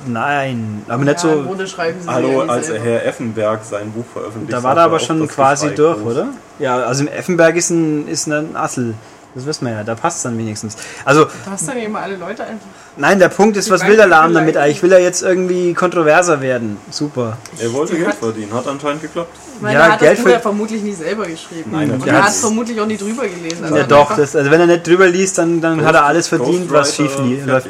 Nein, 0.07 0.85
aber 0.89 1.05
nicht 1.05 1.23
Ja, 1.25 1.35
so. 1.35 1.43
Grunde 1.43 1.67
schreiben 1.67 2.01
sie 2.01 2.09
Hallo, 2.09 2.45
ja 2.45 2.49
als 2.53 2.67
selber. 2.69 2.85
Herr 2.85 3.07
Effenberg 3.07 3.65
sein 3.65 3.91
Buch 3.91 4.05
veröffentlicht 4.13 4.53
Da 4.53 4.63
war 4.63 4.71
hat, 4.73 4.79
er 4.79 4.85
aber 4.85 5.01
schon 5.01 5.21
das 5.21 5.29
quasi 5.31 5.75
durch, 5.75 5.99
groß. 6.01 6.13
oder? 6.13 6.29
Ja, 6.61 6.77
also 6.83 7.03
im 7.03 7.09
Effenberg 7.09 7.57
ist 7.57 7.71
ein, 7.71 8.07
ist 8.09 8.27
ein 8.29 8.55
Assel. 8.57 8.95
Das 9.39 9.47
wissen 9.47 9.67
wir 9.67 9.73
ja, 9.73 9.85
da 9.85 9.95
passt 9.95 10.25
dann 10.25 10.37
wenigstens. 10.37 10.77
Also, 11.05 11.25
Du 11.27 11.31
hast 11.51 11.69
dann 11.69 11.77
immer 11.79 12.01
alle 12.01 12.17
Leute 12.17 12.43
einfach. 12.43 12.67
nein, 12.97 13.19
der 13.21 13.29
Punkt 13.29 13.57
ist, 13.57 13.71
was 13.71 13.87
will 13.87 13.97
der 13.97 14.09
Lahm 14.09 14.35
damit 14.35 14.57
eigentlich? 14.57 14.83
Will 14.83 14.91
er 14.93 15.01
jetzt 15.01 15.23
irgendwie 15.23 15.73
kontroverser 15.75 16.41
werden? 16.41 16.77
Super. 16.91 17.39
Er 17.61 17.73
wollte 17.73 17.95
Geld 17.95 18.09
hat- 18.09 18.17
verdienen, 18.17 18.53
hat 18.53 18.67
anscheinend 18.67 19.01
geklappt. 19.03 19.37
Ich 19.57 19.63
meine, 19.63 19.75
Ja, 19.79 19.87
er 19.87 19.93
hat 19.93 20.01
Geld 20.01 20.13
das 20.13 20.19
Buch 20.19 20.25
für- 20.27 20.33
ja 20.33 20.41
vermutlich 20.41 20.83
nicht 20.83 20.99
selber 20.99 21.27
geschrieben. 21.27 21.71
Nein, 21.73 21.91
und 21.93 22.07
er 22.07 22.23
hat 22.25 22.31
es 22.31 22.41
vermutlich 22.41 22.81
auch 22.81 22.87
nicht 22.87 23.01
drüber 23.01 23.27
gelesen. 23.29 23.63
Also 23.65 23.77
Ja, 23.77 23.83
hat 23.83 23.91
doch, 23.91 24.17
das, 24.17 24.35
also 24.35 24.51
wenn 24.51 24.61
er 24.61 24.67
nicht 24.67 24.87
drüber 24.87 25.07
liest, 25.07 25.39
dann, 25.39 25.61
dann 25.61 25.85
hat 25.85 25.95
er 25.95 26.05
alles 26.05 26.27
verdient, 26.29 26.71
was 26.73 26.95
schief 26.97 27.17
läuft. 27.47 27.69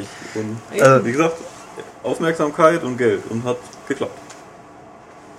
Also- 0.79 1.05
wie 1.05 1.11
gesagt, 1.11 1.35
Aufmerksamkeit 2.03 2.83
und 2.83 2.97
Geld 2.97 3.21
und 3.29 3.43
hat 3.43 3.57
geklappt. 3.87 4.17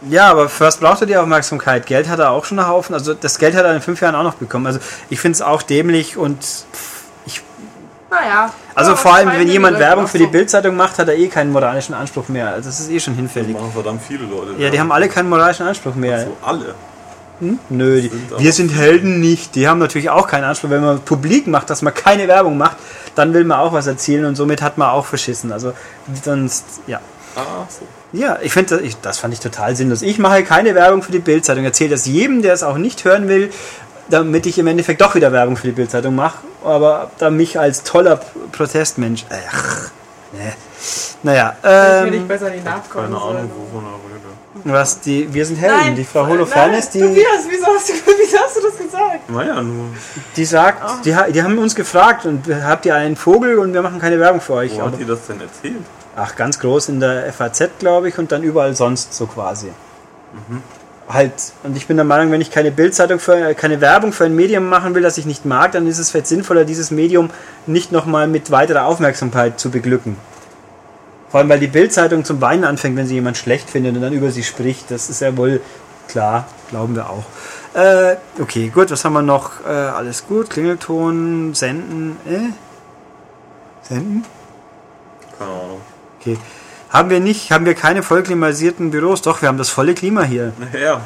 Ja, 0.09 0.31
aber 0.31 0.49
First 0.49 0.81
braucht 0.81 1.01
er 1.03 1.07
die 1.07 1.17
Aufmerksamkeit. 1.17 1.87
Geld 1.87 2.09
hat 2.09 2.19
er 2.19 2.31
auch 2.31 2.45
schon 2.45 2.59
einen 2.59 2.69
Haufen. 2.69 2.95
Also 2.95 3.15
das 3.15 3.39
Geld 3.39 3.55
hat 3.55 3.65
er 3.65 3.75
in 3.75 3.83
fünf 3.83 4.01
Jahren 4.01 4.15
auch 4.15 4.23
noch 4.23 4.35
bekommen. 4.35 4.67
Also 4.67 4.81
ich 5.11 5.21
finde 5.21 5.37
es 5.37 5.43
auch 5.43 5.63
dämlich 5.63 6.17
und 6.17 6.39
ich. 7.27 7.43
Naja. 8.11 8.53
Also 8.75 8.93
Ja, 8.93 8.97
vor 8.97 9.15
allem, 9.15 9.31
wenn 9.33 9.49
jemand 9.49 9.79
Werbung 9.79 10.07
für 10.09 10.19
die. 10.19 10.27
Bildzeitung 10.27 10.77
macht, 10.77 10.99
hat 10.99 11.09
er 11.09 11.17
eh 11.17 11.29
keinen 11.29 11.53
moralischen 11.53 11.95
Anspruch 11.95 12.29
mehr. 12.29 12.49
Also 12.49 12.71
das 12.71 12.81
ist 12.81 12.91
eh 12.91 12.99
schon 12.99 13.15
hinfällig. 13.15 13.53
Das 13.53 13.61
machen 13.61 13.73
verdammt 13.75 14.03
viele 14.03 14.25
Leute. 14.25 14.55
Ja, 14.59 14.71
die 14.71 14.81
haben 14.81 14.91
alle 14.91 15.09
keinen 15.09 15.29
moralischen 15.29 15.67
Anspruch 15.67 15.95
mehr. 15.95 16.25
So 16.25 16.37
alle. 16.43 16.75
Nö, 17.71 18.03
die, 18.03 18.09
sind 18.09 18.39
wir 18.39 18.53
sind 18.53 18.69
Helden 18.69 19.21
nicht. 19.21 19.55
Die 19.55 19.67
haben 19.67 19.79
natürlich 19.79 20.11
auch 20.11 20.27
keinen 20.27 20.45
Anspruch. 20.45 20.71
Wenn 20.71 20.83
man 20.83 21.01
publik 21.01 21.47
macht, 21.47 21.71
dass 21.71 21.81
man 21.81 21.95
keine 21.95 22.29
Werbung 22.29 22.59
macht, 22.59 22.77
dann 23.15 23.33
will 23.33 23.45
man 23.45 23.59
auch 23.59 23.73
was 23.73 23.87
erzielen 23.87 24.27
und 24.27 24.37
somit 24.37 24.61
hat 24.61 24.77
man 24.77 24.91
auch 24.91 25.07
verschissen. 25.07 25.51
Also 25.51 25.73
sonst, 26.23 26.65
ja. 26.87 27.01
Ah, 27.37 27.65
so. 27.69 27.87
Ja, 28.13 28.39
ich 28.43 28.53
finde, 28.53 28.77
das, 28.77 28.85
ich- 28.85 29.01
das 29.01 29.19
fand 29.19 29.35
ich 29.35 29.41
total 29.41 29.77
sinnlos. 29.77 30.03
Ich 30.03 30.19
mache 30.19 30.43
keine 30.45 30.75
Werbung 30.75 31.03
für 31.03 31.13
die 31.13 31.19
Bildzeitung. 31.21 31.65
Erzähle 31.65 31.91
das 31.91 32.07
jedem, 32.07 32.43
der 32.43 32.55
es 32.55 32.63
auch 32.63 32.77
nicht 32.77 33.05
hören 33.05 33.29
will, 33.29 33.51
damit 34.09 34.47
ich 34.47 34.59
im 34.59 34.67
Endeffekt 34.67 35.01
doch 35.01 35.15
wieder 35.15 35.31
Werbung 35.33 35.57
für 35.57 35.69
die 35.69 35.73
Bildzeitung 35.73 36.15
mache. 36.17 36.39
Aber 36.65 37.11
da 37.19 37.31
mich 37.31 37.59
als 37.59 37.85
toller 37.85 38.21
Protestmensch. 38.53 39.25
Ach, 39.31 39.91
ne. 40.33 40.53
Naja, 41.23 41.55
Hätte 41.63 42.05
ich 42.07 42.11
nicht 42.13 42.21
ähm, 42.23 42.29
besser 42.29 42.51
die 42.51 42.61
nachkommen 42.63 43.05
Keine. 43.13 43.17
Ahnung, 43.23 43.51
wovon 43.73 43.85
er 43.85 43.93
redet. 43.93 44.75
Was, 44.75 45.01
die, 45.01 45.33
wir 45.33 45.47
sind 45.47 45.57
Helden. 45.57 45.77
Nein, 45.79 45.97
die 45.97 46.05
Frau 46.05 46.27
Holofernes, 46.27 46.91
die, 46.91 47.01
Tobias, 47.01 47.45
wieso 47.49 47.67
hast, 47.67 47.89
du, 47.89 47.93
wieso 48.19 48.39
hast 48.39 48.57
du 48.57 48.61
das 48.63 48.77
gesagt? 48.79 49.31
Naja, 49.31 49.63
nur. 49.63 49.87
die 50.37 50.45
sagt, 50.45 51.05
die, 51.05 51.15
ha- 51.15 51.29
die 51.31 51.43
haben 51.43 51.57
uns 51.59 51.75
gefragt 51.75 52.25
und 52.27 52.45
habt 52.65 52.85
ihr 52.87 52.95
einen 52.95 53.17
Vogel 53.17 53.59
und 53.59 53.73
wir 53.75 53.83
machen 53.83 53.99
keine 54.01 54.19
Werbung 54.19 54.41
für 54.41 54.55
euch. 54.55 54.73
Wo 54.77 54.81
Aber, 54.83 54.93
hat 54.93 54.99
die 54.99 55.05
das 55.05 55.27
denn 55.29 55.41
erzählt? 55.41 55.77
Ach, 56.21 56.37
ganz 56.37 56.59
groß 56.59 56.91
in 56.91 57.01
der 57.01 57.33
FAZ, 57.33 57.71
glaube 57.79 58.09
ich, 58.09 58.19
und 58.19 58.33
dann 58.33 58.43
überall 58.43 58.75
sonst 58.75 59.15
so 59.15 59.27
quasi. 59.27 59.69
Halt, 61.09 61.33
und 61.65 61.77
ich 61.77 61.87
bin 61.87 61.97
der 61.97 62.05
Meinung, 62.05 62.31
wenn 62.31 62.41
ich 62.41 62.51
keine 62.51 62.71
Bildzeitung 62.71 63.19
für, 63.19 63.55
keine 63.55 63.81
Werbung 63.81 64.13
für 64.13 64.25
ein 64.25 64.37
Medium 64.37 64.69
machen 64.69 64.95
will, 64.95 65.03
das 65.03 65.19
ich 65.19 65.27
nicht 65.27 65.45
mag, 65.45 65.73
dann 65.73 65.87
ist 65.87 65.99
es 65.99 66.11
vielleicht 66.11 66.29
sinnvoller, 66.29 66.65
dieses 66.65 66.91
Medium 66.91 67.31
nicht 67.67 67.91
nochmal 67.91 68.29
mit 68.29 68.51
weiterer 68.51 68.85
Aufmerksamkeit 68.85 69.59
zu 69.59 69.71
beglücken. 69.71 70.17
Vor 71.29 71.41
allem, 71.41 71.49
weil 71.49 71.61
die 71.61 71.69
Bildzeitung 71.69 72.25
zum 72.25 72.41
Weinen 72.41 72.65
anfängt, 72.65 72.97
wenn 72.97 73.07
sie 73.07 73.15
jemand 73.15 73.37
schlecht 73.37 73.71
findet 73.71 73.97
und 73.97 74.03
dann 74.03 74.13
über 74.13 74.31
sie 74.31 74.43
spricht. 74.43 74.91
Das 74.91 75.11
ist 75.11 75.21
ja 75.21 75.37
wohl 75.37 75.61
klar, 76.09 76.47
glauben 76.71 76.95
wir 76.95 77.09
auch. 77.09 77.25
Äh, 77.75 78.17
okay, 78.41 78.69
gut, 78.69 78.91
was 78.91 79.05
haben 79.05 79.13
wir 79.13 79.23
noch? 79.23 79.65
Äh, 79.65 79.69
alles 79.69 80.27
gut, 80.27 80.51
Klingelton, 80.51 81.55
senden, 81.55 82.17
äh? 82.27 82.51
Senden? 83.83 84.25
Keine 85.39 85.51
Ahnung. 85.51 85.81
Okay. 86.21 86.39
Haben 86.91 87.09
wir 87.11 87.21
nicht, 87.21 87.51
haben 87.53 87.65
wir 87.67 87.75
keine 87.75 88.03
voll 88.03 88.23
klimatisierten 88.23 88.91
Büros? 88.91 89.23
Doch, 89.23 89.41
wir 89.43 89.49
haben 89.49 89.59
das 89.59 89.71
volle 89.71 89.95
Klima 89.95 90.23
hier. 90.23 90.53
Ja, 90.73 91.01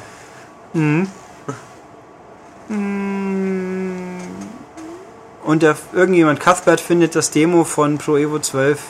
Und 5.44 5.62
der, 5.62 5.76
irgendjemand, 5.92 6.40
Cuthbert, 6.40 6.80
findet 6.80 7.14
das 7.14 7.30
Demo 7.30 7.64
von 7.64 7.98
Pro 7.98 8.16
Evo 8.16 8.38
12 8.38 8.80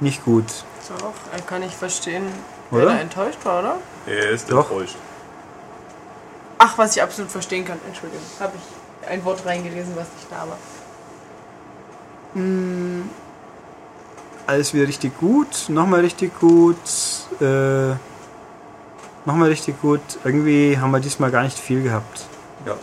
nicht 0.00 0.24
gut. 0.24 0.44
Doch, 1.00 1.12
er 1.32 1.40
kann 1.42 1.60
nicht 1.62 1.74
verstehen, 1.74 2.24
Oder? 2.70 2.80
wer 2.80 2.86
da 2.86 2.98
enttäuscht 3.00 3.38
war, 3.44 3.58
oder? 3.58 3.76
er 4.06 4.30
ist 4.30 4.50
Doch. 4.50 4.70
enttäuscht. 4.70 4.96
Ach, 6.58 6.78
was 6.78 6.96
ich 6.96 7.02
absolut 7.02 7.30
verstehen 7.30 7.64
kann. 7.64 7.78
Entschuldigung, 7.86 8.24
habe 8.40 8.52
ich 8.56 9.08
ein 9.08 9.24
Wort 9.24 9.44
reingelesen, 9.44 9.94
was 9.96 10.06
nicht 10.16 10.30
da 10.30 10.46
war. 10.48 10.58
Alles 14.46 14.72
wieder 14.72 14.86
richtig 14.86 15.18
gut, 15.18 15.68
nochmal 15.68 16.00
richtig 16.00 16.38
gut, 16.38 16.76
äh, 17.40 17.90
nochmal 19.24 19.48
richtig 19.48 19.80
gut. 19.82 20.00
Irgendwie 20.24 20.78
haben 20.78 20.92
wir 20.92 21.00
diesmal 21.00 21.30
gar 21.32 21.42
nicht 21.42 21.58
viel 21.58 21.82
gehabt. 21.82 22.26
Ja. 22.64 22.74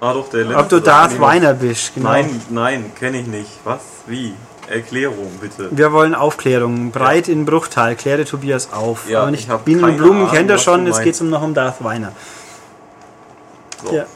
Ah, 0.00 0.12
doch, 0.12 0.28
der 0.28 0.44
letzte. 0.44 0.58
Ob 0.58 0.68
du 0.68 0.80
Darth. 0.80 1.18
Weiner 1.18 1.54
bist, 1.54 1.94
genau. 1.94 2.10
Nein, 2.10 2.40
nein, 2.50 2.92
kenne 2.94 3.20
ich 3.20 3.26
nicht. 3.26 3.50
Was? 3.64 3.80
Wie? 4.06 4.34
Erklärung, 4.68 5.30
bitte. 5.40 5.68
Wir 5.72 5.92
wollen 5.92 6.14
Aufklärung. 6.14 6.90
Breit 6.90 7.28
in 7.28 7.44
Bruchtal. 7.44 7.96
Kläre 7.96 8.24
Tobias 8.24 8.72
auf. 8.72 9.08
Ja, 9.08 9.22
Aber 9.22 9.30
nicht 9.30 9.48
Bienen 9.64 9.84
und 9.84 9.96
Blumen 9.96 10.22
Ahnung, 10.22 10.30
kennt 10.30 10.50
er 10.50 10.58
schon. 10.58 10.84
meinst. 10.84 11.02
geht 11.02 11.14
es 11.14 11.20
um 11.20 11.28
noch 11.30 11.42
um 11.42 11.54
Darth 11.54 11.82
Weiner. 11.82 12.12
So. 13.84 13.94
Ja. 13.94 14.06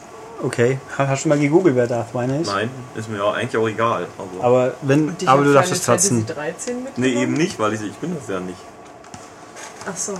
Okay. 0.41 0.79
Ha- 0.97 1.07
Hast 1.07 1.25
du 1.25 1.29
mal 1.29 1.37
gegoogelt, 1.39 1.75
wer 1.75 1.87
Darth 1.87 2.13
Weiner 2.13 2.39
ist? 2.39 2.47
Nein, 2.47 2.69
ist 2.95 3.09
mir 3.09 3.23
auch 3.23 3.33
eigentlich 3.33 3.57
auch 3.57 3.67
egal. 3.67 4.07
Also. 4.17 4.43
Aber 4.43 4.73
wenn, 4.81 5.15
aber 5.25 5.43
du 5.43 5.53
darfst 5.53 5.71
es 5.73 5.83
trotzdem. 5.83 6.25
Fantasy 6.25 6.39
13 6.73 6.87
nee, 6.95 7.21
eben 7.21 7.33
nicht, 7.33 7.59
weil 7.59 7.73
ich, 7.73 7.81
ich 7.81 7.95
bin 7.97 8.15
das 8.15 8.27
ja 8.29 8.39
nicht. 8.39 8.57
Ach 9.89 9.97
so. 9.97 10.13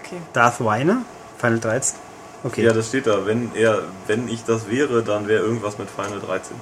Okay. 0.00 0.18
Darth 0.32 0.62
Weiner? 0.62 1.02
Final 1.38 1.60
13? 1.60 1.98
Okay. 2.44 2.62
Ja, 2.64 2.72
das 2.72 2.88
steht 2.88 3.06
da. 3.06 3.24
Wenn 3.24 3.50
er, 3.54 3.82
wenn 4.06 4.28
ich 4.28 4.44
das 4.44 4.68
wäre, 4.68 5.02
dann 5.02 5.26
wäre 5.28 5.42
irgendwas 5.42 5.78
mit 5.78 5.88
Final 5.90 6.20
13. 6.20 6.54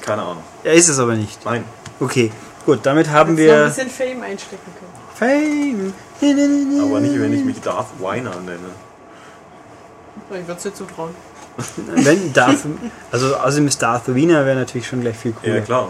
Keine 0.00 0.22
Ahnung. 0.22 0.42
Er 0.64 0.72
ist 0.72 0.88
es 0.88 0.98
aber 0.98 1.14
nicht. 1.14 1.44
Nein. 1.44 1.64
Okay. 1.98 2.32
Gut, 2.64 2.80
damit 2.84 3.10
haben 3.10 3.36
Hättest 3.36 3.48
noch 3.48 3.54
ein 3.56 3.60
wir 3.60 3.84
bisschen 3.84 3.90
Fame 3.90 4.22
einstecken 4.22 4.70
können. 4.78 5.92
Fame. 6.22 6.82
Aber 6.82 7.00
nicht, 7.00 7.20
wenn 7.20 7.32
ich 7.34 7.44
mich 7.44 7.60
Darth 7.60 7.88
Weiner 8.00 8.34
nenne. 8.40 8.58
Ich 10.30 10.46
würde 10.46 10.52
es 10.56 10.62
dir 10.62 10.74
zutrauen. 10.74 11.14
Wenn 11.76 12.32
Darth, 12.32 12.58
also 13.10 13.36
außerdem 13.36 13.66
ist 13.66 13.82
Darth 13.82 14.14
Wiener 14.14 14.46
wäre 14.46 14.58
natürlich 14.58 14.86
schon 14.86 15.00
gleich 15.00 15.16
viel 15.16 15.32
cooler. 15.32 15.56
Ja, 15.56 15.60
klar. 15.60 15.88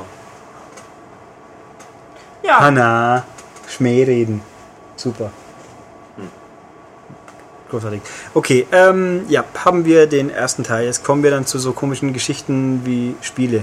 Ja, 2.42 2.60
Hanna, 2.60 3.24
Schmäh 3.68 4.02
reden. 4.04 4.40
Super. 4.96 5.30
Großartig. 7.70 8.00
Okay, 8.34 8.66
ähm, 8.72 9.26
ja, 9.28 9.44
haben 9.64 9.84
wir 9.84 10.08
den 10.08 10.28
ersten 10.28 10.64
Teil. 10.64 10.86
Jetzt 10.86 11.04
kommen 11.04 11.22
wir 11.22 11.30
dann 11.30 11.46
zu 11.46 11.58
so 11.60 11.72
komischen 11.72 12.12
Geschichten 12.12 12.80
wie 12.84 13.14
Spiele. 13.20 13.62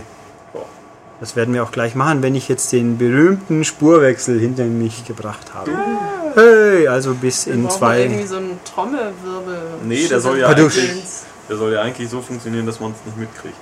Das 1.19 1.35
werden 1.35 1.53
wir 1.53 1.63
auch 1.63 1.71
gleich 1.71 1.95
machen, 1.95 2.21
wenn 2.21 2.35
ich 2.35 2.47
jetzt 2.47 2.71
den 2.71 2.97
berühmten 2.97 3.63
Spurwechsel 3.63 4.39
hinter 4.39 4.65
mich 4.65 5.05
gebracht 5.05 5.53
habe. 5.53 5.71
Hey, 6.35 6.87
also 6.87 7.15
bis 7.15 7.47
wir 7.47 7.55
in 7.55 7.63
brauchen 7.63 7.97
irgendwie 7.97 8.19
zwei. 8.19 8.27
so 8.27 8.37
einen 8.37 8.56
Trommelwirbel. 8.73 9.59
Nee, 9.83 10.07
der 10.07 10.19
soll 10.19 10.39
ja 10.39 10.53
der 10.53 11.55
soll 11.55 11.73
ja 11.73 11.81
eigentlich 11.81 12.09
so 12.09 12.21
funktionieren, 12.21 12.65
dass 12.65 12.79
man 12.79 12.91
es 12.91 12.97
nicht 13.05 13.17
mitkriegt. 13.17 13.55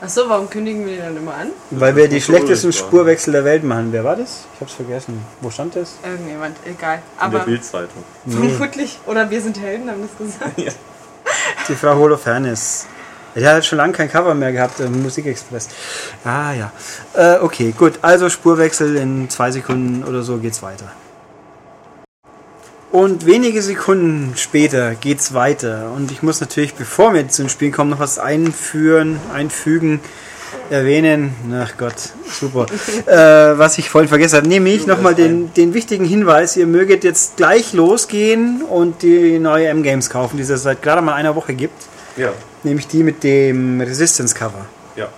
Achso, 0.00 0.28
warum 0.28 0.50
kündigen 0.50 0.84
wir 0.86 0.96
den 0.96 1.04
dann 1.04 1.16
immer 1.16 1.34
an? 1.34 1.48
Weil 1.70 1.96
wir 1.96 2.08
die 2.08 2.20
schlechtesten. 2.20 2.72
Spurwechsel 2.72 3.32
der 3.32 3.44
Welt 3.44 3.64
machen. 3.64 3.88
Wer 3.90 4.04
war 4.04 4.16
das? 4.16 4.44
Ich 4.54 4.60
hab's 4.60 4.74
vergessen. 4.74 5.24
Wo 5.40 5.50
stand 5.50 5.76
das? 5.76 5.94
Irgendjemand, 6.04 6.56
egal. 6.64 6.96
In 6.96 7.00
der 7.18 7.22
Aber 7.22 7.38
Bildzeitung. 7.40 8.04
vermutlich, 8.28 8.98
oder 9.06 9.30
wir 9.30 9.40
sind 9.40 9.58
Helden, 9.58 9.90
haben 9.90 10.02
das 10.02 10.26
gesagt. 10.26 10.58
Ja. 10.58 10.72
Die 11.68 11.74
Frau 11.74 11.96
Holofernes. 11.96 12.86
Die 13.34 13.46
hat 13.46 13.64
schon 13.64 13.78
lange 13.78 13.94
kein 13.94 14.10
Cover 14.10 14.34
mehr 14.34 14.52
gehabt 14.52 14.78
im 14.80 15.02
Musikexpress. 15.02 15.68
Ah 16.24 16.52
ja. 16.52 16.72
Äh, 17.14 17.38
okay, 17.40 17.72
gut. 17.76 17.98
Also 18.02 18.28
Spurwechsel 18.28 18.96
in 18.96 19.28
zwei 19.30 19.50
Sekunden 19.50 20.04
oder 20.04 20.22
so 20.22 20.36
geht's 20.36 20.62
weiter. 20.62 20.92
Und 22.94 23.26
wenige 23.26 23.60
Sekunden 23.60 24.34
später 24.36 24.94
geht's 24.94 25.34
weiter. 25.34 25.90
Und 25.96 26.12
ich 26.12 26.22
muss 26.22 26.40
natürlich, 26.40 26.74
bevor 26.74 27.12
wir 27.12 27.26
zu 27.28 27.42
den 27.42 27.48
Spielen 27.48 27.72
kommen, 27.72 27.90
noch 27.90 27.98
was 27.98 28.20
einführen, 28.20 29.18
einfügen, 29.34 29.98
erwähnen. 30.70 31.34
Ach 31.60 31.76
Gott, 31.76 31.96
super. 32.30 32.66
äh, 33.06 33.58
was 33.58 33.78
ich 33.78 33.90
vorhin 33.90 34.08
vergessen 34.08 34.36
habe, 34.36 34.46
nämlich 34.46 34.86
nochmal 34.86 35.16
den, 35.16 35.52
den 35.54 35.74
wichtigen 35.74 36.04
Hinweis, 36.04 36.56
ihr 36.56 36.68
möget 36.68 37.02
jetzt 37.02 37.36
gleich 37.36 37.72
losgehen 37.72 38.62
und 38.62 39.02
die 39.02 39.40
neue 39.40 39.66
M-Games 39.66 40.08
kaufen, 40.08 40.36
die 40.36 40.44
es 40.44 40.62
seit 40.62 40.80
gerade 40.80 41.02
mal 41.02 41.14
einer 41.14 41.34
Woche 41.34 41.54
gibt. 41.54 41.74
Ja, 42.16 42.32
Nämlich 42.62 42.86
die 42.86 43.02
mit 43.02 43.24
dem 43.24 43.80
Resistance-Cover. 43.80 44.66
ja. 44.94 45.08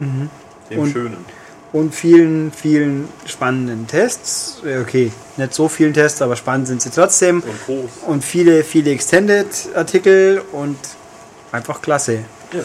Mhm. 0.00 0.30
Dem 0.70 0.78
Und- 0.78 0.90
Schönen. 0.90 1.18
Und 1.76 1.94
vielen, 1.94 2.52
vielen 2.52 3.06
spannenden 3.26 3.86
Tests. 3.86 4.62
Äh, 4.64 4.78
Okay, 4.78 5.12
nicht 5.36 5.52
so 5.52 5.68
vielen 5.68 5.92
Tests, 5.92 6.22
aber 6.22 6.34
spannend 6.34 6.68
sind 6.68 6.80
sie 6.80 6.88
trotzdem. 6.88 7.42
Und 7.42 7.66
groß. 7.66 7.90
Und 8.06 8.24
viele, 8.24 8.64
viele 8.64 8.92
Extended-Artikel 8.92 10.40
und 10.52 10.78
einfach 11.52 11.82
klasse. 11.82 12.20
Ja. 12.54 12.60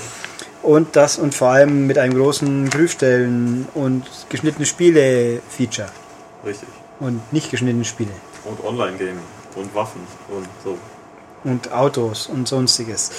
Und 0.63 0.95
das 0.95 1.17
und 1.17 1.35
vor 1.35 1.49
allem 1.49 1.87
mit 1.87 1.97
einem 1.97 2.13
großen 2.13 2.69
Prüfstellen 2.69 3.67
und 3.73 4.05
geschnittene 4.29 4.65
Spiele-Feature. 4.65 5.89
Richtig. 6.45 6.69
Und 7.01 7.33
nicht 7.33 7.51
geschnittene 7.51 7.83
Spiele. 7.83 8.11
Und 8.45 8.63
Online-Gaming. 8.63 9.19
Und 9.57 9.75
Waffen. 9.75 9.99
Und 10.29 10.47
so. 10.63 10.77
Und 11.43 11.73
Autos 11.73 12.27
und 12.27 12.47
sonstiges. 12.47 13.11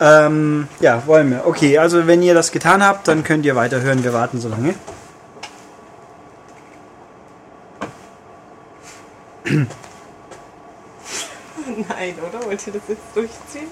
Ähm, 0.00 0.66
ja, 0.80 1.06
wollen 1.06 1.30
wir. 1.30 1.46
Okay, 1.46 1.78
also 1.78 2.08
wenn 2.08 2.20
ihr 2.20 2.34
das 2.34 2.50
getan 2.50 2.82
habt, 2.82 3.06
dann 3.06 3.22
könnt 3.22 3.46
ihr 3.46 3.54
weiterhören. 3.54 4.02
Wir 4.02 4.12
warten 4.12 4.40
so 4.40 4.48
lange. 4.48 4.74
Nein, 11.88 12.14
oder? 12.18 12.44
Wollt 12.46 12.66
ihr 12.66 12.72
das 12.72 12.82
jetzt 12.88 13.02
durchziehen? 13.14 13.68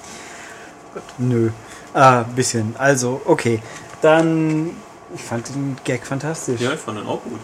Nö. 1.18 1.50
Ah, 1.92 2.22
bisschen. 2.22 2.74
Also, 2.78 3.20
okay. 3.24 3.60
Dann. 4.00 4.76
Ich 5.14 5.22
fand 5.22 5.48
den 5.48 5.76
Gag 5.84 6.06
fantastisch. 6.06 6.60
Ja, 6.60 6.72
ich 6.72 6.80
fand 6.80 6.98
den 6.98 7.06
auch 7.06 7.22
gut. 7.22 7.40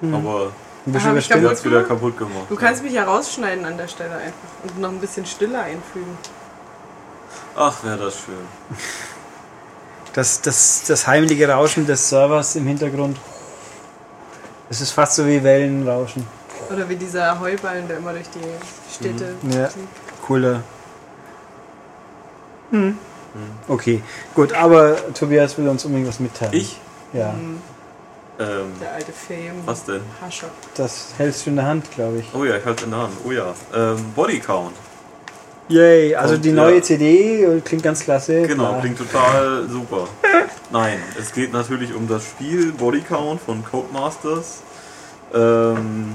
Mhm. 0.00 0.14
Aber 0.14 0.52
Ein 0.86 0.92
bisschen 0.92 1.16
ich 1.16 1.28
kaputt 1.28 1.64
wieder 1.64 1.84
kaputt 1.84 2.18
gemacht. 2.18 2.46
Du 2.48 2.56
kannst 2.56 2.82
mich 2.82 2.92
ja 2.92 3.04
rausschneiden 3.04 3.64
an 3.64 3.76
der 3.76 3.86
Stelle 3.88 4.16
einfach 4.16 4.48
und 4.64 4.80
noch 4.80 4.90
ein 4.90 4.98
bisschen 4.98 5.24
Stille 5.26 5.60
einfügen. 5.60 6.18
Ach, 7.56 7.84
wäre 7.84 7.98
das 7.98 8.14
schön. 8.14 8.34
Das, 10.14 10.40
das, 10.40 10.84
das 10.86 11.06
heimliche 11.06 11.48
Rauschen 11.48 11.86
des 11.86 12.08
Servers 12.08 12.56
im 12.56 12.66
Hintergrund. 12.66 13.18
Es 14.68 14.80
ist 14.80 14.90
fast 14.92 15.14
so 15.14 15.26
wie 15.26 15.42
Wellenrauschen. 15.42 16.26
Oder 16.72 16.88
wie 16.88 16.96
dieser 16.96 17.38
Heuballen, 17.40 17.86
der 17.88 17.98
immer 17.98 18.12
durch 18.12 18.28
die 18.30 18.92
Städte 18.94 19.34
Ja. 19.50 19.68
fliegt. 19.68 19.88
Cooler. 20.26 20.62
Hm. 22.70 22.96
Okay, 23.68 24.02
gut, 24.34 24.52
aber 24.52 24.96
Tobias 25.14 25.56
will 25.56 25.68
uns 25.68 25.84
unbedingt 25.84 26.08
was 26.08 26.20
mitteilen. 26.20 26.52
Ich? 26.54 26.78
Ja, 27.12 27.32
Mhm. 27.32 27.60
Ähm, 28.38 28.72
Der 28.80 28.92
alte 28.94 29.12
Fame. 29.12 29.62
was 29.66 29.84
denn? 29.84 30.00
Hascher. 30.20 30.48
das 30.74 31.08
hältst 31.18 31.44
du 31.46 31.50
in 31.50 31.56
der 31.56 31.66
Hand, 31.66 31.90
glaube 31.90 32.18
ich. 32.18 32.26
Oh 32.34 32.44
ja, 32.44 32.56
ich 32.56 32.64
halte 32.64 32.84
in 32.84 32.90
der 32.90 33.00
Hand. 33.00 33.12
Oh 33.26 33.30
ja. 33.30 33.54
Ähm, 33.74 33.96
Body 34.16 34.38
Count. 34.40 34.74
Yay, 35.68 36.14
also 36.16 36.34
Und, 36.34 36.44
die 36.44 36.48
ja. 36.48 36.54
neue 36.54 36.80
CD 36.82 37.44
äh, 37.44 37.60
klingt 37.60 37.82
ganz 37.82 38.00
klasse. 38.00 38.42
Genau, 38.42 38.68
klar. 38.70 38.80
klingt 38.80 38.98
total 38.98 39.68
super. 39.68 40.08
Nein, 40.70 40.98
es 41.20 41.32
geht 41.32 41.52
natürlich 41.52 41.94
um 41.94 42.08
das 42.08 42.24
Spiel 42.24 42.72
Body 42.72 43.02
Count 43.02 43.40
von 43.42 43.62
Codemasters. 43.64 44.62
Ähm, 45.34 46.14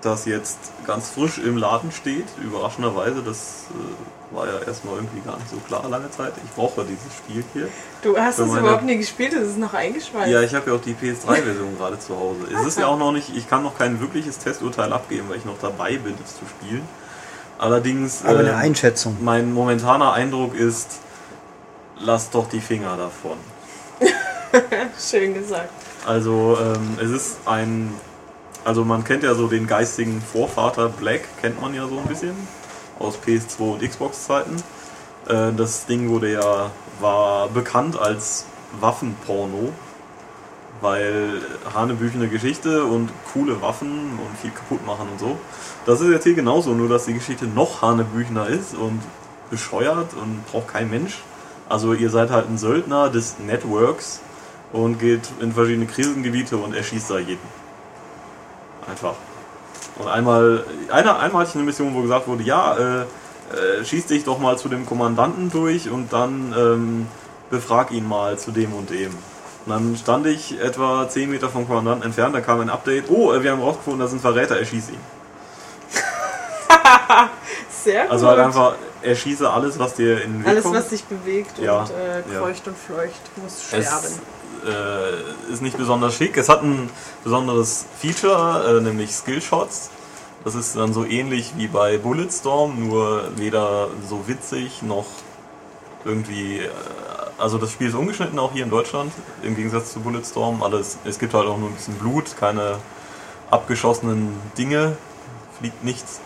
das 0.00 0.26
jetzt 0.26 0.58
ganz 0.86 1.10
frisch 1.10 1.38
im 1.38 1.56
Laden 1.56 1.92
steht, 1.92 2.26
überraschenderweise. 2.42 3.22
Das 3.22 3.66
äh, 3.70 4.34
war 4.36 4.46
ja 4.46 4.58
erstmal 4.66 4.96
irgendwie 4.96 5.20
gar 5.20 5.36
nicht 5.36 5.50
so 5.50 5.56
klar 5.66 5.88
lange 5.88 6.10
Zeit. 6.10 6.32
Ich 6.44 6.52
brauche 6.52 6.84
dieses 6.84 7.16
Spiel 7.16 7.44
hier. 7.52 7.68
Du 8.02 8.16
hast 8.16 8.38
es 8.38 8.46
überhaupt 8.46 8.84
nie 8.84 8.98
gespielt, 8.98 9.32
es 9.32 9.50
ist 9.50 9.58
noch 9.58 9.74
eingeschweißt. 9.74 10.30
Ja, 10.30 10.42
ich 10.42 10.54
habe 10.54 10.70
ja 10.70 10.76
auch 10.76 10.80
die 10.80 10.94
PS3-Version 10.94 11.76
gerade 11.78 11.98
zu 11.98 12.16
Hause. 12.16 12.40
Es 12.54 12.66
ist 12.66 12.78
ja 12.78 12.86
auch 12.86 12.98
noch 12.98 13.12
nicht, 13.12 13.34
ich 13.36 13.48
kann 13.48 13.62
noch 13.62 13.76
kein 13.76 14.00
wirkliches 14.00 14.38
Testurteil 14.38 14.92
abgeben, 14.92 15.28
weil 15.28 15.38
ich 15.38 15.44
noch 15.44 15.58
dabei 15.60 15.96
bin, 15.96 16.14
es 16.24 16.38
zu 16.38 16.44
spielen. 16.46 16.86
Allerdings, 17.58 18.24
Aber 18.24 18.38
eine 18.38 18.50
ähm, 18.50 18.56
Einschätzung. 18.56 19.16
mein 19.20 19.52
momentaner 19.52 20.12
Eindruck 20.12 20.54
ist, 20.54 21.00
lass 21.98 22.30
doch 22.30 22.48
die 22.48 22.60
Finger 22.60 22.96
davon. 22.96 23.36
Schön 24.98 25.34
gesagt. 25.34 25.70
Also 26.06 26.56
ähm, 26.60 26.98
es 27.02 27.10
ist 27.10 27.38
ein, 27.46 27.92
also 28.64 28.84
man 28.84 29.04
kennt 29.04 29.22
ja 29.22 29.34
so 29.34 29.48
den 29.48 29.66
geistigen 29.66 30.20
Vorvater 30.20 30.88
Black, 30.88 31.22
kennt 31.40 31.60
man 31.60 31.74
ja 31.74 31.86
so 31.86 31.98
ein 31.98 32.06
bisschen 32.06 32.34
aus 32.98 33.18
PS2 33.24 33.60
und 33.60 33.82
Xbox-Zeiten. 33.82 34.56
Äh, 35.28 35.52
das 35.56 35.86
Ding 35.86 36.08
wurde 36.08 36.32
ja, 36.32 36.70
war 37.00 37.48
bekannt 37.48 37.98
als 37.98 38.46
Waffenporno, 38.80 39.72
weil 40.80 41.40
hanebüchene 41.74 42.28
Geschichte 42.28 42.84
und 42.84 43.10
coole 43.32 43.60
Waffen 43.62 44.18
und 44.18 44.38
viel 44.40 44.50
kaputt 44.50 44.84
machen 44.86 45.08
und 45.12 45.18
so. 45.18 45.38
Das 45.86 46.00
ist 46.00 46.10
jetzt 46.10 46.24
hier 46.24 46.34
genauso, 46.34 46.72
nur 46.72 46.88
dass 46.88 47.06
die 47.06 47.14
Geschichte 47.14 47.46
noch 47.46 47.82
hanebüchner 47.82 48.46
ist 48.46 48.74
und 48.74 49.00
bescheuert 49.50 50.14
und 50.14 50.46
braucht 50.46 50.68
kein 50.68 50.90
Mensch. 50.90 51.22
Also 51.68 51.94
ihr 51.94 52.10
seid 52.10 52.30
halt 52.30 52.48
ein 52.48 52.58
Söldner 52.58 53.08
des 53.08 53.38
Networks 53.38 54.20
und 54.72 54.98
geht 54.98 55.28
in 55.40 55.52
verschiedene 55.52 55.86
Krisengebiete 55.86 56.56
und 56.56 56.74
erschießt 56.74 57.10
da 57.10 57.18
jeden. 57.18 57.57
Einfach. 58.90 59.14
Und 59.98 60.08
einmal, 60.08 60.64
einer, 60.90 61.18
einmal 61.18 61.40
hatte 61.40 61.50
ich 61.50 61.56
eine 61.56 61.64
Mission, 61.64 61.94
wo 61.94 62.02
gesagt 62.02 62.28
wurde, 62.28 62.44
ja, 62.44 62.76
äh, 62.76 63.00
äh, 63.00 63.84
schieß 63.84 64.06
dich 64.06 64.24
doch 64.24 64.38
mal 64.38 64.56
zu 64.58 64.68
dem 64.68 64.86
Kommandanten 64.86 65.50
durch 65.50 65.90
und 65.90 66.12
dann 66.12 66.54
ähm, 66.56 67.06
befrag 67.50 67.90
ihn 67.90 68.06
mal 68.06 68.38
zu 68.38 68.52
dem 68.52 68.72
und 68.74 68.90
dem. 68.90 69.10
Und 69.66 69.72
dann 69.72 69.96
stand 69.96 70.26
ich 70.26 70.60
etwa 70.60 71.08
10 71.08 71.30
Meter 71.30 71.48
vom 71.48 71.66
Kommandanten 71.66 72.04
entfernt, 72.04 72.34
da 72.34 72.40
kam 72.40 72.60
ein 72.60 72.70
Update, 72.70 73.10
oh, 73.10 73.32
äh, 73.32 73.42
wir 73.42 73.52
haben 73.52 73.60
rausgefunden, 73.62 74.00
das 74.00 74.10
ist 74.12 74.18
ein 74.18 74.20
Verräter, 74.20 74.58
erschieß 74.58 74.90
ihn. 74.90 75.00
Sehr 77.70 78.02
gut. 78.02 78.12
Also 78.12 78.28
halt 78.28 78.38
einfach, 78.38 78.74
erschieße 79.02 79.48
alles, 79.50 79.78
was 79.78 79.94
dir 79.94 80.22
in 80.22 80.34
den 80.34 80.40
Weg 80.40 80.48
Alles, 80.48 80.64
kommt. 80.64 80.76
was 80.76 80.90
sich 80.90 81.04
bewegt 81.04 81.58
Ja, 81.58 81.80
und 81.80 81.90
äh, 81.90 82.32
ja. 82.32 82.40
kreucht 82.40 82.66
und 82.66 82.76
fleucht, 82.76 83.20
muss 83.42 83.64
sterben. 83.64 83.84
Es 83.84 84.20
äh, 84.66 85.52
ist 85.52 85.62
nicht 85.62 85.76
besonders 85.76 86.14
schick. 86.14 86.36
Es 86.36 86.48
hat 86.48 86.62
ein 86.62 86.90
besonderes 87.24 87.86
Feature, 88.00 88.78
äh, 88.78 88.80
nämlich 88.80 89.12
Skillshots. 89.12 89.90
Das 90.44 90.54
ist 90.54 90.76
dann 90.76 90.92
so 90.92 91.04
ähnlich 91.04 91.52
wie 91.56 91.66
bei 91.66 91.98
Bulletstorm, 91.98 92.88
nur 92.88 93.36
weder 93.36 93.88
so 94.08 94.28
witzig 94.28 94.82
noch 94.82 95.06
irgendwie. 96.04 96.58
Äh, 96.58 96.70
also 97.38 97.56
das 97.56 97.70
Spiel 97.70 97.88
ist 97.88 97.94
ungeschnitten 97.94 98.38
auch 98.38 98.52
hier 98.52 98.64
in 98.64 98.70
Deutschland, 98.70 99.12
im 99.42 99.54
Gegensatz 99.54 99.92
zu 99.92 100.00
Bulletstorm. 100.00 100.62
Alles, 100.62 100.98
es 101.04 101.20
gibt 101.20 101.34
halt 101.34 101.46
auch 101.46 101.56
nur 101.56 101.68
ein 101.68 101.74
bisschen 101.74 101.94
Blut, 101.94 102.36
keine 102.36 102.78
abgeschossenen 103.50 104.34
Dinge, 104.58 104.96
fliegt 105.58 105.84
nichts. 105.84 106.20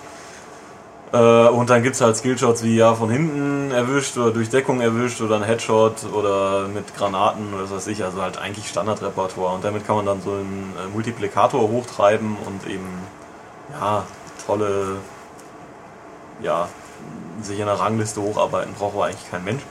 Äh, 1.12 1.48
und 1.48 1.68
dann 1.68 1.82
gibt 1.82 1.94
es 1.94 2.00
halt 2.00 2.16
Skillshots 2.16 2.62
wie 2.62 2.76
ja 2.76 2.94
von 2.94 3.10
hinten 3.10 3.70
erwischt 3.70 4.16
oder 4.16 4.30
durch 4.30 4.48
Deckung 4.48 4.80
erwischt 4.80 5.20
oder 5.20 5.36
ein 5.36 5.42
Headshot 5.42 6.06
oder 6.12 6.68
mit 6.68 6.96
Granaten 6.96 7.52
oder 7.52 7.64
was 7.64 7.72
weiß 7.72 7.86
ich. 7.88 8.02
Also 8.02 8.22
halt 8.22 8.38
eigentlich 8.38 8.68
Standardrepertoire. 8.68 9.54
Und 9.54 9.64
damit 9.64 9.86
kann 9.86 9.96
man 9.96 10.06
dann 10.06 10.22
so 10.22 10.30
einen 10.30 10.74
äh, 10.78 10.88
Multiplikator 10.92 11.68
hochtreiben 11.68 12.36
und 12.46 12.66
eben 12.66 12.88
ja, 13.72 14.04
tolle, 14.46 14.96
ja, 16.42 16.68
sich 17.42 17.58
in 17.58 17.66
der 17.66 17.78
Rangliste 17.78 18.20
hocharbeiten 18.20 18.74
braucht 18.74 18.94
aber 18.94 19.06
eigentlich 19.06 19.30
kein 19.30 19.44
Mensch. 19.44 19.62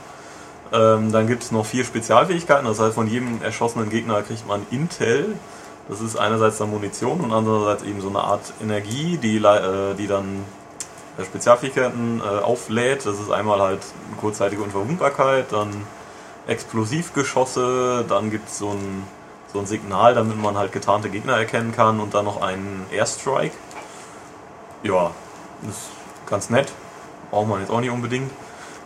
Ähm, 0.72 1.12
dann 1.12 1.26
gibt 1.26 1.42
es 1.42 1.52
noch 1.52 1.66
vier 1.66 1.84
Spezialfähigkeiten. 1.84 2.66
Das 2.66 2.78
heißt, 2.78 2.94
von 2.94 3.08
jedem 3.08 3.42
erschossenen 3.42 3.90
Gegner 3.90 4.22
kriegt 4.22 4.46
man 4.46 4.66
Intel. 4.70 5.34
Das 5.88 6.00
ist 6.00 6.16
einerseits 6.16 6.58
dann 6.58 6.70
Munition 6.70 7.20
und 7.20 7.32
andererseits 7.32 7.82
eben 7.82 8.00
so 8.00 8.08
eine 8.08 8.20
Art 8.20 8.52
Energie, 8.62 9.18
die, 9.18 9.38
äh, 9.38 9.94
die 9.94 10.06
dann 10.06 10.44
Spezialfähigkeiten 11.22 12.20
äh, 12.20 12.42
auflädt. 12.42 13.06
Das 13.06 13.18
ist 13.20 13.30
einmal 13.30 13.60
halt 13.60 13.80
kurzzeitige 14.20 14.62
Unverwundbarkeit, 14.62 15.52
dann 15.52 15.70
Explosivgeschosse, 16.46 18.04
dann 18.08 18.30
gibt 18.30 18.48
es 18.48 18.58
so 18.58 18.70
ein, 18.70 19.04
so 19.52 19.60
ein 19.60 19.66
Signal, 19.66 20.14
damit 20.14 20.36
man 20.36 20.56
halt 20.56 20.72
getarnte 20.72 21.08
Gegner 21.08 21.36
erkennen 21.36 21.72
kann 21.72 22.00
und 22.00 22.14
dann 22.14 22.24
noch 22.24 22.40
einen 22.40 22.86
Airstrike. 22.90 23.54
Ja, 24.82 25.12
ist 25.68 25.90
ganz 26.26 26.50
nett. 26.50 26.72
Braucht 27.30 27.48
man 27.48 27.60
jetzt 27.60 27.70
auch 27.70 27.80
nicht 27.80 27.90
unbedingt. 27.90 28.30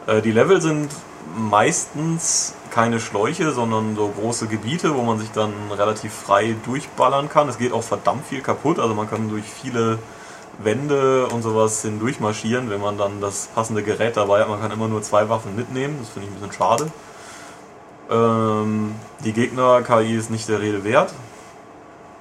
Äh, 0.07 0.21
die 0.21 0.33
Level 0.33 0.61
sind 0.61 0.91
meistens 1.37 2.55
keine 2.71 3.01
Schläuche, 3.01 3.53
sondern 3.53 3.97
so 3.97 4.09
große 4.09 4.47
Gebiete, 4.47 4.95
wo 4.95 5.03
man 5.03 5.19
sich 5.19 5.31
dann 5.33 5.53
relativ 5.73 6.13
frei 6.13 6.55
durchballern 6.65 7.29
kann. 7.29 7.49
Es 7.49 7.59
geht 7.59 7.73
auch 7.73 7.83
verdammt 7.83 8.27
viel 8.27 8.43
kaputt, 8.43 8.79
also 8.79 8.95
man 8.95 9.09
kann 9.09 9.29
durch 9.29 9.45
viele 9.45 9.99
Wände 10.59 11.27
und 11.27 11.43
sowas 11.43 11.83
hindurch 11.83 12.21
marschieren, 12.21 12.71
wenn 12.71 12.81
man 12.81 12.97
dann 12.99 13.21
das 13.21 13.49
passende 13.55 13.83
Gerät 13.83 14.17
dabei 14.17 14.41
hat. 14.41 14.49
Man 14.49 14.61
kann 14.61 14.71
immer 14.71 14.89
nur 14.89 15.03
zwei 15.03 15.29
Waffen 15.29 15.55
mitnehmen, 15.55 15.97
das 16.01 16.11
finde 16.11 16.29
ich 16.29 16.35
ein 16.35 16.41
bisschen 16.41 16.53
schade. 16.53 16.91
Ähm, 18.11 18.95
die 19.25 19.33
Gegner-KI 19.33 20.17
ist 20.17 20.31
nicht 20.31 20.49
der 20.49 20.61
Rede 20.61 20.85
wert. 20.85 21.13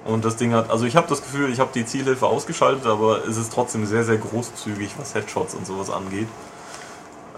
Und 0.06 0.24
das 0.24 0.36
Ding 0.36 0.54
hat, 0.54 0.70
also 0.70 0.86
ich 0.86 0.96
habe 0.96 1.08
das 1.08 1.22
Gefühl, 1.22 1.52
ich 1.52 1.60
habe 1.60 1.72
die 1.74 1.86
Zielhilfe 1.86 2.28
ausgeschaltet, 2.28 2.86
aber 2.86 3.26
es 3.28 3.38
ist 3.38 3.52
trotzdem 3.52 3.88
sehr, 3.88 4.04
sehr 4.04 4.18
großzügig, 4.18 4.92
was 5.00 5.16
Headshots 5.16 5.56
und 5.56 5.66
sowas 5.66 5.90
angeht. 5.90 6.28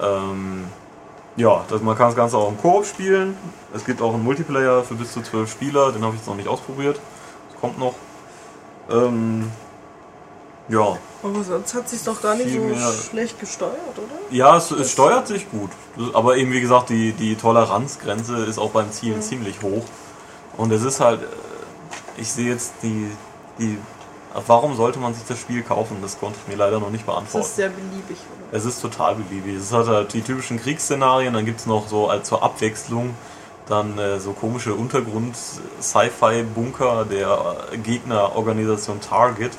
Ähm, 0.02 0.66
ja, 1.38 1.64
das, 1.70 1.82
man 1.82 1.96
kann 1.96 2.08
das 2.08 2.16
Ganze 2.16 2.38
auch 2.38 2.50
im 2.50 2.58
Koop 2.58 2.86
spielen. 2.86 3.38
Es 3.74 3.86
gibt 3.86 4.02
auch 4.02 4.14
einen 4.14 4.24
Multiplayer 4.24 4.84
für 4.84 4.96
bis 4.96 5.14
zu 5.14 5.22
zwölf 5.22 5.50
Spieler, 5.50 5.92
den 5.94 6.04
habe 6.04 6.16
ich 6.16 6.22
jetzt 6.22 6.28
noch 6.28 6.36
nicht 6.36 6.50
ausprobiert. 6.50 7.00
Das 7.52 7.62
kommt 7.62 7.80
noch. 7.80 7.94
Ähm, 8.90 9.50
ja, 10.70 10.98
Aber 11.24 11.44
sonst 11.44 11.74
hat 11.74 11.88
sich 11.90 12.04
doch 12.04 12.22
gar 12.22 12.36
nicht 12.36 12.50
Viel 12.50 12.62
so 12.62 12.68
mehr- 12.76 12.92
schlecht 13.10 13.40
gesteuert, 13.40 13.74
oder? 13.96 14.36
ja, 14.36 14.58
es, 14.58 14.70
es 14.72 14.92
steuert 14.92 15.28
sich 15.28 15.50
gut. 15.50 15.72
Aber 16.14 16.36
eben 16.38 16.52
wie 16.52 16.62
gesagt, 16.62 16.90
die, 16.90 17.14
die 17.14 17.36
Toleranzgrenze 17.36 18.44
ist 18.46 18.58
auch 18.60 18.72
beim 18.72 18.92
Zielen 18.92 19.22
ziemlich 19.22 19.62
hoch. 19.62 19.84
Und 20.58 20.72
es 20.72 20.84
ist 20.84 21.00
halt, 21.00 21.22
äh, 21.22 21.26
ich 22.18 22.32
sehe 22.32 22.52
jetzt 22.52 22.74
die, 22.84 23.10
die, 23.60 23.78
warum 24.46 24.76
sollte 24.76 25.00
man 25.00 25.14
sich 25.14 25.24
das 25.28 25.40
Spiel 25.40 25.64
kaufen? 25.64 25.98
Das 26.02 26.20
konnte 26.20 26.38
ich 26.44 26.48
mir 26.52 26.58
leider 26.58 26.80
noch 26.80 26.90
nicht 26.90 27.06
beantworten. 27.06 27.46
ist 27.46 27.56
sehr 27.56 27.70
beliebig, 27.70 28.18
oder? 28.18 28.58
Es 28.58 28.66
ist 28.66 28.82
total 28.82 29.16
beliebig. 29.16 29.56
Es 29.56 29.72
hat 29.72 29.88
halt 29.88 30.14
die 30.14 30.22
typischen 30.22 30.60
Kriegsszenarien, 30.62 31.34
dann 31.34 31.46
gibt 31.46 31.60
es 31.62 31.66
noch 31.66 31.88
so 31.88 32.10
als 32.10 32.28
zur 32.30 32.44
Abwechslung 32.44 33.14
dann 33.70 33.98
äh, 33.98 34.18
so 34.20 34.32
komische 34.32 34.74
Untergrund-Sci-Fi-Bunker 35.82 37.06
der 37.06 37.56
äh, 37.74 37.78
Gegnerorganisation 37.78 39.02
Target. 39.02 39.52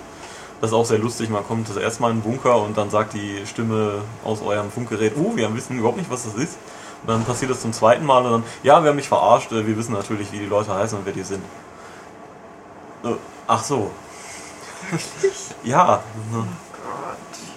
Das 0.61 0.71
ist 0.71 0.75
auch 0.75 0.85
sehr 0.85 0.99
lustig. 0.99 1.31
Man 1.31 1.47
kommt 1.47 1.69
das 1.69 1.77
erste 1.77 2.03
Mal 2.03 2.11
in 2.11 2.21
den 2.21 2.23
Bunker 2.23 2.61
und 2.61 2.77
dann 2.77 2.91
sagt 2.91 3.15
die 3.15 3.47
Stimme 3.47 4.03
aus 4.25 4.43
eurem 4.43 4.71
Funkgerät, 4.71 5.13
oh, 5.17 5.37
wir 5.37 5.55
wissen 5.55 5.79
überhaupt 5.79 5.99
nicht, 5.99 6.11
was 6.11 6.25
das 6.25 6.35
ist. 6.35 6.59
Und 7.03 7.11
dann 7.11 7.25
passiert 7.25 7.51
das 7.51 7.61
zum 7.61 7.73
zweiten 7.73 8.05
Mal 8.05 8.25
und 8.25 8.33
dann, 8.33 8.45
ja, 8.65 8.83
wir 8.83 8.91
haben 8.91 8.97
mich 8.97 9.09
verarscht, 9.09 9.53
äh, 9.53 9.67
wir 9.67 9.77
wissen 9.77 9.93
natürlich, 9.93 10.33
wie 10.33 10.39
die 10.41 10.47
Leute 10.47 10.75
heißen 10.75 10.99
und 10.99 11.07
wer 11.07 11.13
die 11.13 11.23
sind. 11.23 11.45
Äh, 13.05 13.15
ach 13.47 13.63
so. 13.63 13.91
ja. 15.63 16.03
ne. 16.33 16.45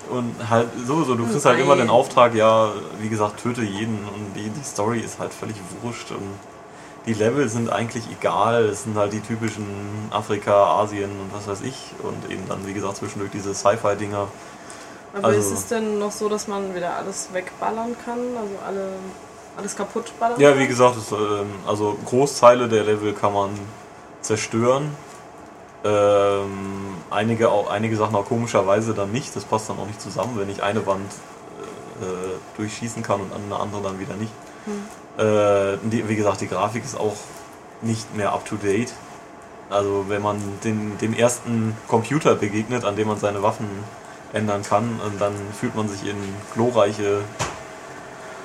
Und 0.09 0.49
halt 0.49 0.67
sowieso, 0.85 1.15
du 1.15 1.25
kriegst 1.25 1.45
halt 1.45 1.59
immer 1.59 1.77
den 1.77 1.89
Auftrag, 1.89 2.35
ja, 2.35 2.69
wie 2.99 3.07
gesagt, 3.07 3.41
töte 3.41 3.61
jeden 3.61 3.97
und 3.99 4.33
die, 4.35 4.49
die 4.49 4.63
Story 4.63 4.99
ist 4.99 5.19
halt 5.19 5.33
völlig 5.33 5.55
wurscht 5.81 6.11
und 6.11 6.37
die 7.05 7.13
Level 7.13 7.49
sind 7.49 7.71
eigentlich 7.71 8.03
egal, 8.11 8.65
es 8.65 8.83
sind 8.83 8.95
halt 8.95 9.13
die 9.13 9.21
typischen 9.21 9.65
Afrika, 10.11 10.81
Asien 10.81 11.09
und 11.09 11.33
was 11.33 11.47
weiß 11.47 11.61
ich 11.61 11.93
und 12.03 12.31
eben 12.31 12.47
dann, 12.47 12.65
wie 12.67 12.73
gesagt, 12.73 12.97
zwischendurch 12.97 13.31
diese 13.31 13.53
Sci-Fi-Dinger. 13.53 14.27
Aber 15.13 15.27
Also- 15.27 15.39
ist 15.39 15.51
es 15.51 15.67
denn 15.67 15.99
noch 15.99 16.11
so, 16.11 16.29
dass 16.29 16.47
man 16.47 16.73
wieder 16.75 16.95
alles 16.95 17.29
wegballern 17.33 17.95
kann? 18.05 18.19
Also 18.37 18.53
alle, 18.65 18.87
alles 19.57 19.75
kaputt 19.75 20.13
ballern 20.19 20.39
Ja, 20.39 20.57
wie 20.57 20.67
gesagt, 20.67 20.95
es, 20.97 21.11
ähm, 21.11 21.49
also 21.67 21.97
Großteile 22.05 22.69
der 22.69 22.83
Level 22.83 23.13
kann 23.13 23.33
man 23.33 23.49
zerstören. 24.21 24.95
Ähm, 25.83 26.95
einige, 27.09 27.49
auch, 27.49 27.69
einige 27.69 27.97
Sachen 27.97 28.15
auch 28.15 28.25
komischerweise 28.25 28.93
dann 28.93 29.11
nicht. 29.11 29.35
Das 29.35 29.43
passt 29.43 29.67
dann 29.69 29.79
auch 29.79 29.87
nicht 29.87 29.99
zusammen, 29.99 30.37
wenn 30.37 30.49
ich 30.49 30.61
eine 30.61 30.85
Wand 30.85 31.11
äh, 32.01 32.05
durchschießen 32.57 33.01
kann 33.03 33.19
und 33.21 33.31
eine 33.33 33.59
andere 33.59 33.81
dann 33.81 33.99
wieder 33.99 34.15
nicht. 34.15 34.31
Äh, 35.17 35.77
die, 35.83 36.07
wie 36.07 36.15
gesagt, 36.15 36.41
die 36.41 36.47
Grafik 36.47 36.83
ist 36.83 36.97
auch 36.97 37.15
nicht 37.81 38.15
mehr 38.15 38.33
up 38.33 38.45
to 38.45 38.55
date. 38.55 38.93
Also 39.69 40.05
wenn 40.09 40.21
man 40.21 40.37
den, 40.63 40.97
dem 40.97 41.13
ersten 41.13 41.75
Computer 41.87 42.35
begegnet, 42.35 42.83
an 42.83 42.95
dem 42.95 43.07
man 43.07 43.17
seine 43.17 43.41
Waffen 43.41 43.67
ändern 44.33 44.63
kann, 44.63 44.99
dann 45.19 45.33
fühlt 45.57 45.75
man 45.75 45.87
sich 45.87 46.07
in 46.07 46.17
glorreiche 46.53 47.19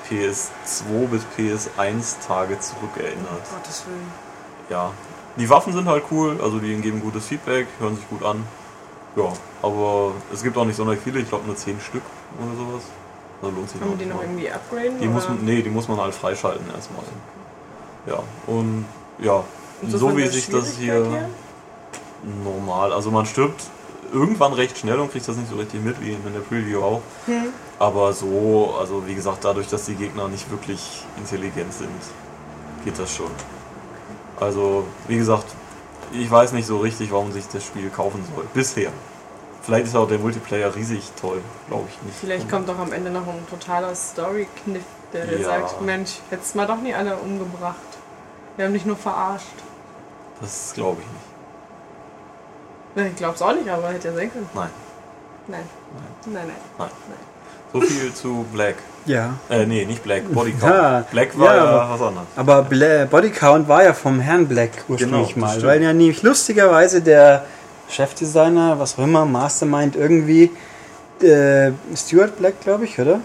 PS2 0.09 1.07
bis 1.11 1.23
PS1 1.37 2.25
Tage 2.25 2.59
zurückerinnert. 2.59 3.17
Um 3.51 3.57
Gottes 3.57 3.85
Willen. 3.85 4.11
Ja. 4.69 4.91
Die 5.35 5.49
Waffen 5.49 5.73
sind 5.73 5.87
halt 5.87 6.03
cool, 6.11 6.39
also 6.41 6.59
die 6.59 6.75
geben 6.77 7.01
gutes 7.01 7.27
Feedback, 7.27 7.67
hören 7.79 7.95
sich 7.95 8.09
gut 8.09 8.23
an. 8.23 8.43
Ja, 9.15 9.33
aber 9.61 10.13
es 10.33 10.43
gibt 10.43 10.57
auch 10.57 10.65
nicht 10.65 10.75
sonderlich 10.75 11.01
viele, 11.03 11.19
ich 11.19 11.29
glaube 11.29 11.45
nur 11.45 11.55
10 11.55 11.79
Stück 11.79 12.03
oder 12.39 12.55
sowas. 12.55 12.83
Also 13.41 13.55
lohnt 13.55 13.69
sich 13.69 13.79
Kann 13.79 13.89
man 13.89 13.97
die 13.99 14.05
noch 14.05 14.21
irgendwie 14.21 14.49
upgraden? 14.49 14.99
Die 14.99 15.07
muss 15.07 15.27
man, 15.27 15.45
nee, 15.45 15.61
die 15.61 15.69
muss 15.69 15.87
man 15.87 15.99
halt 15.99 16.13
freischalten 16.13 16.65
erstmal. 16.73 17.03
Ja, 18.07 18.23
und 18.47 18.85
ja, 19.19 19.43
Und 19.81 19.91
so, 19.91 20.09
von 20.09 20.17
wie 20.17 20.27
sich 20.27 20.49
das 20.49 20.77
hier 20.77 21.05
her? 21.05 21.29
normal, 22.43 22.93
also 22.93 23.11
man 23.11 23.25
stirbt 23.25 23.61
irgendwann 24.13 24.53
recht 24.53 24.77
schnell 24.77 24.99
und 24.99 25.11
kriegt 25.11 25.27
das 25.27 25.35
nicht 25.35 25.49
so 25.49 25.55
richtig 25.57 25.83
mit, 25.83 25.99
wie 26.01 26.11
in 26.13 26.33
der 26.33 26.39
Preview 26.39 26.81
auch. 26.81 27.01
Hm. 27.25 27.47
Aber 27.79 28.13
so, 28.13 28.75
also 28.79 29.05
wie 29.05 29.13
gesagt, 29.13 29.43
dadurch, 29.43 29.67
dass 29.67 29.85
die 29.85 29.95
Gegner 29.95 30.27
nicht 30.27 30.49
wirklich 30.49 31.03
intelligent 31.17 31.73
sind, 31.73 31.89
geht 32.85 32.97
das 32.97 33.13
schon. 33.13 33.29
Also, 34.39 34.85
wie 35.07 35.17
gesagt, 35.17 35.45
ich 36.11 36.29
weiß 36.29 36.53
nicht 36.53 36.65
so 36.65 36.77
richtig, 36.77 37.11
warum 37.11 37.31
sich 37.31 37.47
das 37.47 37.63
Spiel 37.63 37.89
kaufen 37.89 38.23
soll. 38.33 38.45
Bisher. 38.53 38.91
Vielleicht 39.67 39.87
ist 39.87 39.95
auch 39.97 40.07
der 40.07 40.17
Multiplayer 40.17 40.73
riesig 40.73 41.11
toll, 41.19 41.41
glaube 41.67 41.89
ich 41.89 42.01
nicht. 42.03 42.17
Vielleicht 42.21 42.49
kommt 42.49 42.69
doch 42.69 42.79
am 42.79 42.93
Ende 42.93 43.11
noch 43.11 43.27
ein 43.27 43.45
totaler 43.49 43.93
Story-Kniff, 43.93 44.81
der 45.11 45.25
Ja. 45.25 45.43
sagt, 45.45 45.81
Mensch, 45.81 46.19
hättest 46.29 46.55
mal 46.55 46.65
doch 46.65 46.77
nie 46.81 46.93
alle 46.93 47.17
umgebracht. 47.17 47.75
Wir 48.55 48.63
haben 48.63 48.71
dich 48.73 48.85
nur 48.85 48.95
verarscht. 48.95 49.45
Das 50.39 50.71
glaube 50.73 51.01
ich 51.01 51.07
nicht. 51.07 51.25
Na, 52.95 53.05
Ich 53.07 53.15
glaub's 53.17 53.41
auch 53.41 53.53
nicht, 53.53 53.67
aber 53.69 53.89
hätte 53.89 54.07
ja 54.07 54.13
sein 54.13 54.31
können. 54.31 54.49
Nein. 54.55 54.69
Nein. 55.49 55.63
Nein. 56.25 56.33
Nein, 56.33 56.47
nein. 56.77 56.87
So 57.73 57.81
viel 57.81 58.13
zu 58.21 58.45
Black. 58.53 58.75
Ja. 59.05 59.33
Äh, 59.49 59.65
nee, 59.65 59.83
nicht 59.83 60.01
Black, 60.01 60.31
Bodycount. 60.33 60.63
Ja. 60.73 61.05
Black 61.11 61.37
war 61.37 61.55
Ja, 61.55 61.65
ja, 61.65 61.89
was 61.89 62.01
anderes. 62.01 62.27
Aber 62.37 62.61
Bla 62.63 63.03
Bodycount 63.03 63.67
war 63.67 63.83
ja 63.83 63.91
vom 63.93 64.21
Herrn 64.21 64.47
Black 64.47 64.71
ursprünglich 64.87 65.33
Genau, 65.33 65.45
mal. 65.45 65.51
stimmt. 65.51 65.65
Weil 65.67 65.83
ja 65.83 65.91
nämlich 65.91 66.23
lustigerweise 66.23 67.01
der 67.01 67.43
Chefdesigner, 67.89 68.79
was 68.79 68.97
auch 68.97 69.03
immer, 69.03 69.25
Mastermind 69.25 69.95
irgendwie, 69.95 70.51
äh, 71.21 71.71
Stuart 71.95 72.37
Black, 72.37 72.61
glaube 72.61 72.85
ich, 72.85 72.99
oder? 72.99 73.19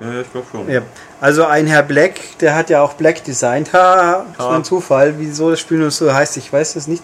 Ja, 0.00 0.20
ich 0.20 0.30
glaube 0.32 0.46
schon. 0.50 0.68
Ja. 0.68 0.82
Also 1.20 1.44
ein 1.44 1.66
Herr 1.68 1.82
Black, 1.84 2.14
der 2.40 2.54
hat 2.56 2.68
ja 2.68 2.82
auch 2.82 2.94
Black 2.94 3.22
designt. 3.24 3.72
Ha, 3.72 4.26
so 4.36 4.44
Ah. 4.44 4.56
ein 4.56 4.64
Zufall, 4.64 5.14
wieso 5.18 5.50
das 5.50 5.60
Spiel 5.60 5.78
nur 5.78 5.90
so 5.92 6.12
heißt, 6.12 6.36
ich 6.36 6.52
weiß 6.52 6.76
es 6.76 6.88
nicht. 6.88 7.02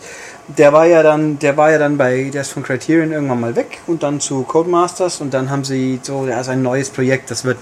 Der 0.49 0.72
war 0.72 0.86
ja 0.86 1.03
dann, 1.03 1.38
der 1.38 1.57
war 1.57 1.70
ja 1.70 1.78
dann 1.78 1.97
bei, 1.97 2.30
der 2.34 2.41
ist 2.43 2.51
von 2.51 2.64
Criterion 2.64 3.12
irgendwann 3.12 3.41
mal 3.41 3.55
weg 3.57 3.78
und 3.86 4.03
dann 4.03 4.18
zu 4.20 4.43
Codemasters 4.43 5.20
und 5.20 5.32
dann 5.32 5.51
haben 5.51 5.62
sie 5.64 6.01
so, 6.03 6.26
ja, 6.26 6.43
sein 6.43 6.62
neues 6.62 6.91
Projekt, 6.91 7.30
das 7.30 7.45
wird 7.45 7.59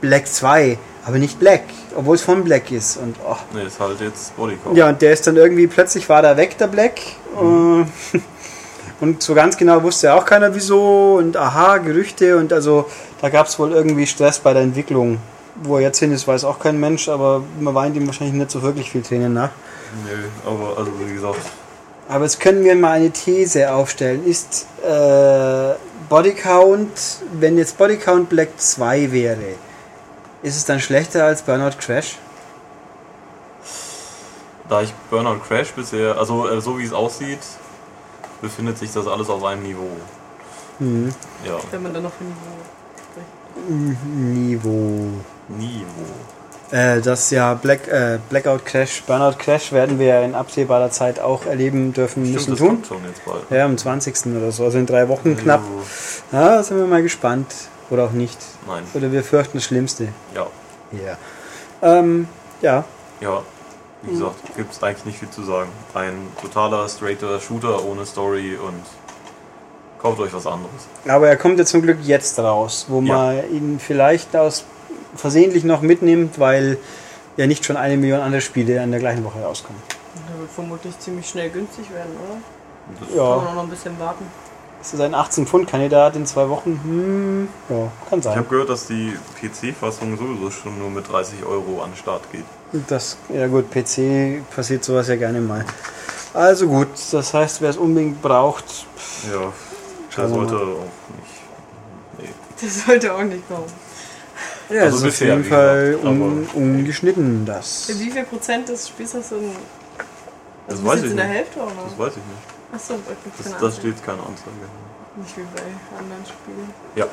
Black 0.00 0.28
2, 0.28 0.78
aber 1.04 1.18
nicht 1.18 1.40
Black, 1.40 1.64
obwohl 1.96 2.14
es 2.14 2.22
von 2.22 2.44
Black 2.44 2.70
ist 2.70 2.96
und 2.98 3.16
oh, 3.28 3.34
Nee, 3.52 3.64
ist 3.66 3.80
halt 3.80 4.00
jetzt 4.00 4.36
Bodycount. 4.36 4.76
ja, 4.76 4.88
und 4.88 5.02
der 5.02 5.12
ist 5.12 5.26
dann 5.26 5.36
irgendwie, 5.36 5.66
plötzlich 5.66 6.08
war 6.08 6.22
da 6.22 6.36
weg, 6.36 6.56
der 6.56 6.68
Black. 6.68 7.00
Äh, 7.36 7.84
Und 9.00 9.22
so 9.22 9.34
ganz 9.34 9.56
genau 9.56 9.82
wusste 9.82 10.12
auch 10.14 10.24
keiner 10.24 10.54
wieso. 10.54 11.16
Und 11.18 11.36
aha, 11.36 11.78
Gerüchte. 11.78 12.36
Und 12.36 12.52
also 12.52 12.86
da 13.20 13.28
gab 13.28 13.46
es 13.46 13.58
wohl 13.58 13.72
irgendwie 13.72 14.06
Stress 14.06 14.38
bei 14.38 14.52
der 14.52 14.62
Entwicklung. 14.62 15.18
Wo 15.62 15.76
er 15.76 15.82
jetzt 15.82 15.98
hin 15.98 16.12
ist, 16.12 16.28
weiß 16.28 16.44
auch 16.44 16.58
kein 16.58 16.78
Mensch, 16.78 17.08
aber 17.08 17.42
man 17.58 17.74
weint 17.74 17.96
ihm 17.96 18.06
wahrscheinlich 18.06 18.36
nicht 18.36 18.50
so 18.50 18.62
wirklich 18.62 18.90
viel 18.90 19.02
Tränen 19.02 19.34
nach. 19.34 19.50
Nö, 20.06 20.28
aber 20.46 20.78
also 20.78 20.92
wie 21.04 21.14
gesagt, 21.14 21.38
Aber 22.08 22.24
jetzt 22.24 22.38
können 22.38 22.62
wir 22.62 22.76
mal 22.76 22.92
eine 22.92 23.10
These 23.10 23.72
aufstellen. 23.72 24.24
Ist 24.24 24.66
äh, 24.86 25.74
Bodycount, 26.08 26.90
wenn 27.32 27.58
jetzt 27.58 27.76
Bodycount 27.76 28.28
Black 28.28 28.50
2 28.56 29.10
wäre, 29.10 29.54
ist 30.42 30.56
es 30.56 30.64
dann 30.64 30.78
schlechter 30.78 31.24
als 31.24 31.42
Burnout 31.42 31.76
Crash? 31.80 32.18
da 34.68 34.82
ich 34.82 34.92
Burnout 35.10 35.40
Crash 35.46 35.72
bisher, 35.72 36.16
also 36.18 36.48
äh, 36.48 36.60
so 36.60 36.78
wie 36.78 36.84
es 36.84 36.92
aussieht, 36.92 37.40
befindet 38.40 38.78
sich 38.78 38.92
das 38.92 39.06
alles 39.06 39.28
auf 39.28 39.42
einem 39.44 39.62
Niveau. 39.62 39.90
Hm. 40.78 41.08
Ja, 41.44 41.58
Wenn 41.70 41.82
man 41.82 41.92
dann 41.94 42.02
noch 42.04 42.12
von 42.12 42.26
Niveau 42.26 42.36
spricht. 43.12 44.04
Niveau. 44.08 45.08
Niveau. 45.48 46.06
Äh, 46.70 47.00
das 47.00 47.30
ja 47.30 47.54
Black, 47.54 47.88
äh, 47.88 48.18
Blackout 48.28 48.64
Crash, 48.66 49.02
Burnout 49.06 49.38
Crash 49.38 49.72
werden 49.72 49.98
wir 49.98 50.06
ja 50.06 50.20
in 50.22 50.34
absehbarer 50.34 50.90
Zeit 50.90 51.18
auch 51.18 51.46
erleben 51.46 51.94
dürfen 51.94 52.22
müssen 52.30 52.40
Stimmt, 52.40 52.52
das 52.52 52.58
tun. 52.58 52.68
kommt 52.68 52.86
schon 52.86 53.04
jetzt 53.06 53.24
bald. 53.24 53.42
Ja, 53.50 53.64
am 53.64 53.78
20. 53.78 54.26
oder 54.36 54.52
so, 54.52 54.64
also 54.64 54.78
in 54.78 54.84
drei 54.86 55.08
Wochen 55.08 55.34
knapp. 55.36 55.62
Ja, 56.30 56.56
da 56.56 56.62
sind 56.62 56.76
wir 56.76 56.86
mal 56.86 57.02
gespannt. 57.02 57.46
Oder 57.90 58.04
auch 58.04 58.10
nicht. 58.12 58.38
Nein, 58.66 58.82
Oder 58.92 59.10
wir 59.12 59.24
fürchten 59.24 59.56
das 59.56 59.64
Schlimmste. 59.64 60.08
ja. 60.34 60.46
Ja. 60.92 61.16
Ähm, 61.82 62.28
ja. 62.62 62.84
Ja, 63.20 63.42
wie 64.02 64.10
gesagt, 64.12 64.36
gibt 64.56 64.72
es 64.72 64.82
eigentlich 64.82 65.04
nicht 65.06 65.18
viel 65.18 65.30
zu 65.30 65.42
sagen. 65.42 65.70
Ein 65.94 66.14
totaler, 66.40 66.88
straighter 66.88 67.40
Shooter 67.40 67.84
ohne 67.84 68.06
Story 68.06 68.56
und 68.56 68.82
kauft 70.00 70.20
euch 70.20 70.32
was 70.32 70.46
anderes. 70.46 70.86
Aber 71.08 71.28
er 71.28 71.36
kommt 71.36 71.58
ja 71.58 71.64
zum 71.64 71.82
Glück 71.82 71.98
jetzt 72.02 72.38
raus, 72.38 72.86
wo 72.88 73.00
Ja. 73.00 73.14
man 73.16 73.50
ihn 73.52 73.80
vielleicht 73.80 74.36
aus 74.36 74.64
versehentlich 75.16 75.64
noch 75.64 75.80
mitnimmt, 75.82 76.38
weil 76.38 76.78
ja 77.36 77.46
nicht 77.46 77.64
schon 77.64 77.76
eine 77.76 77.96
Million 77.96 78.20
andere 78.20 78.40
Spiele 78.40 78.82
in 78.82 78.90
der 78.90 79.00
gleichen 79.00 79.24
Woche 79.24 79.40
rauskommen. 79.42 79.80
Der 80.30 80.38
wird 80.40 80.50
vermutlich 80.50 80.98
ziemlich 80.98 81.28
schnell 81.28 81.50
günstig 81.50 81.90
werden, 81.92 82.12
oder? 82.24 82.38
Das 83.00 83.08
Kann 83.08 83.16
Ja, 83.16 83.36
man 83.36 83.46
auch 83.48 83.54
noch 83.54 83.62
ein 83.64 83.68
bisschen 83.70 83.98
warten. 83.98 84.24
ist 84.80 84.92
das 84.94 85.00
ein 85.00 85.14
18-Pfund-Kandidat 85.14 86.14
in 86.16 86.24
zwei 86.26 86.48
Wochen? 86.48 86.80
Hm, 86.84 87.48
ja, 87.68 87.90
kann 88.08 88.18
Ich 88.20 88.24
sein. 88.24 88.36
habe 88.36 88.48
gehört, 88.48 88.70
dass 88.70 88.86
die 88.86 89.12
PC-Fassung 89.40 90.16
sowieso 90.16 90.50
schon 90.50 90.78
nur 90.78 90.90
mit 90.90 91.10
30 91.10 91.44
Euro 91.44 91.82
an 91.82 91.90
den 91.90 91.96
Start 91.96 92.30
geht. 92.30 92.44
Das, 92.88 93.16
ja 93.30 93.46
gut, 93.46 93.70
PC 93.70 94.42
passiert 94.54 94.84
sowas 94.84 95.08
ja 95.08 95.16
gerne 95.16 95.40
mal. 95.40 95.64
Also 96.34 96.66
gut, 96.68 96.88
das 97.12 97.32
heißt, 97.32 97.62
wer 97.62 97.70
es 97.70 97.76
unbedingt 97.78 98.20
braucht, 98.20 98.64
Ja, 99.32 99.52
der 100.16 100.28
sollte 100.28 100.52
mal. 100.54 100.62
auch 100.62 100.84
nicht. 101.16 102.18
Nee. 102.18 102.28
Das 102.60 102.84
sollte 102.84 103.14
auch 103.14 103.22
nicht 103.22 103.48
kommen. 103.48 103.64
ja, 104.68 104.82
Also 104.82 105.06
das 105.06 105.14
ist 105.14 105.22
auf 105.22 105.28
jeden 105.28 105.44
Fall 105.44 105.98
un, 106.02 106.46
ungeschnitten, 106.52 107.46
das. 107.46 107.88
Wie 107.98 108.10
viel 108.10 108.24
Prozent 108.24 108.68
des 108.68 108.88
Spiels 108.88 109.14
hast 109.14 109.30
du 109.32 109.36
denn? 109.36 109.50
Das 110.66 110.76
Also 110.76 110.84
weiß 110.86 110.92
bist 110.96 111.04
ich 111.06 111.10
in 111.12 111.16
der 111.16 111.26
nicht. 111.26 111.36
Hälfte 111.36 111.60
oder? 111.60 111.72
Das 111.88 111.98
weiß 111.98 112.12
ich 112.12 112.16
nicht. 112.16 112.74
Achso, 112.74 112.94
da 112.94 113.52
Das, 113.52 113.60
das 113.60 113.76
steht 113.78 114.04
keine 114.04 114.18
Anzeige. 114.18 114.50
Nicht 115.16 115.36
wie 115.38 115.42
bei 115.54 115.62
anderen 115.98 116.24
Spielen. 116.26 116.70
Ja, 116.94 117.06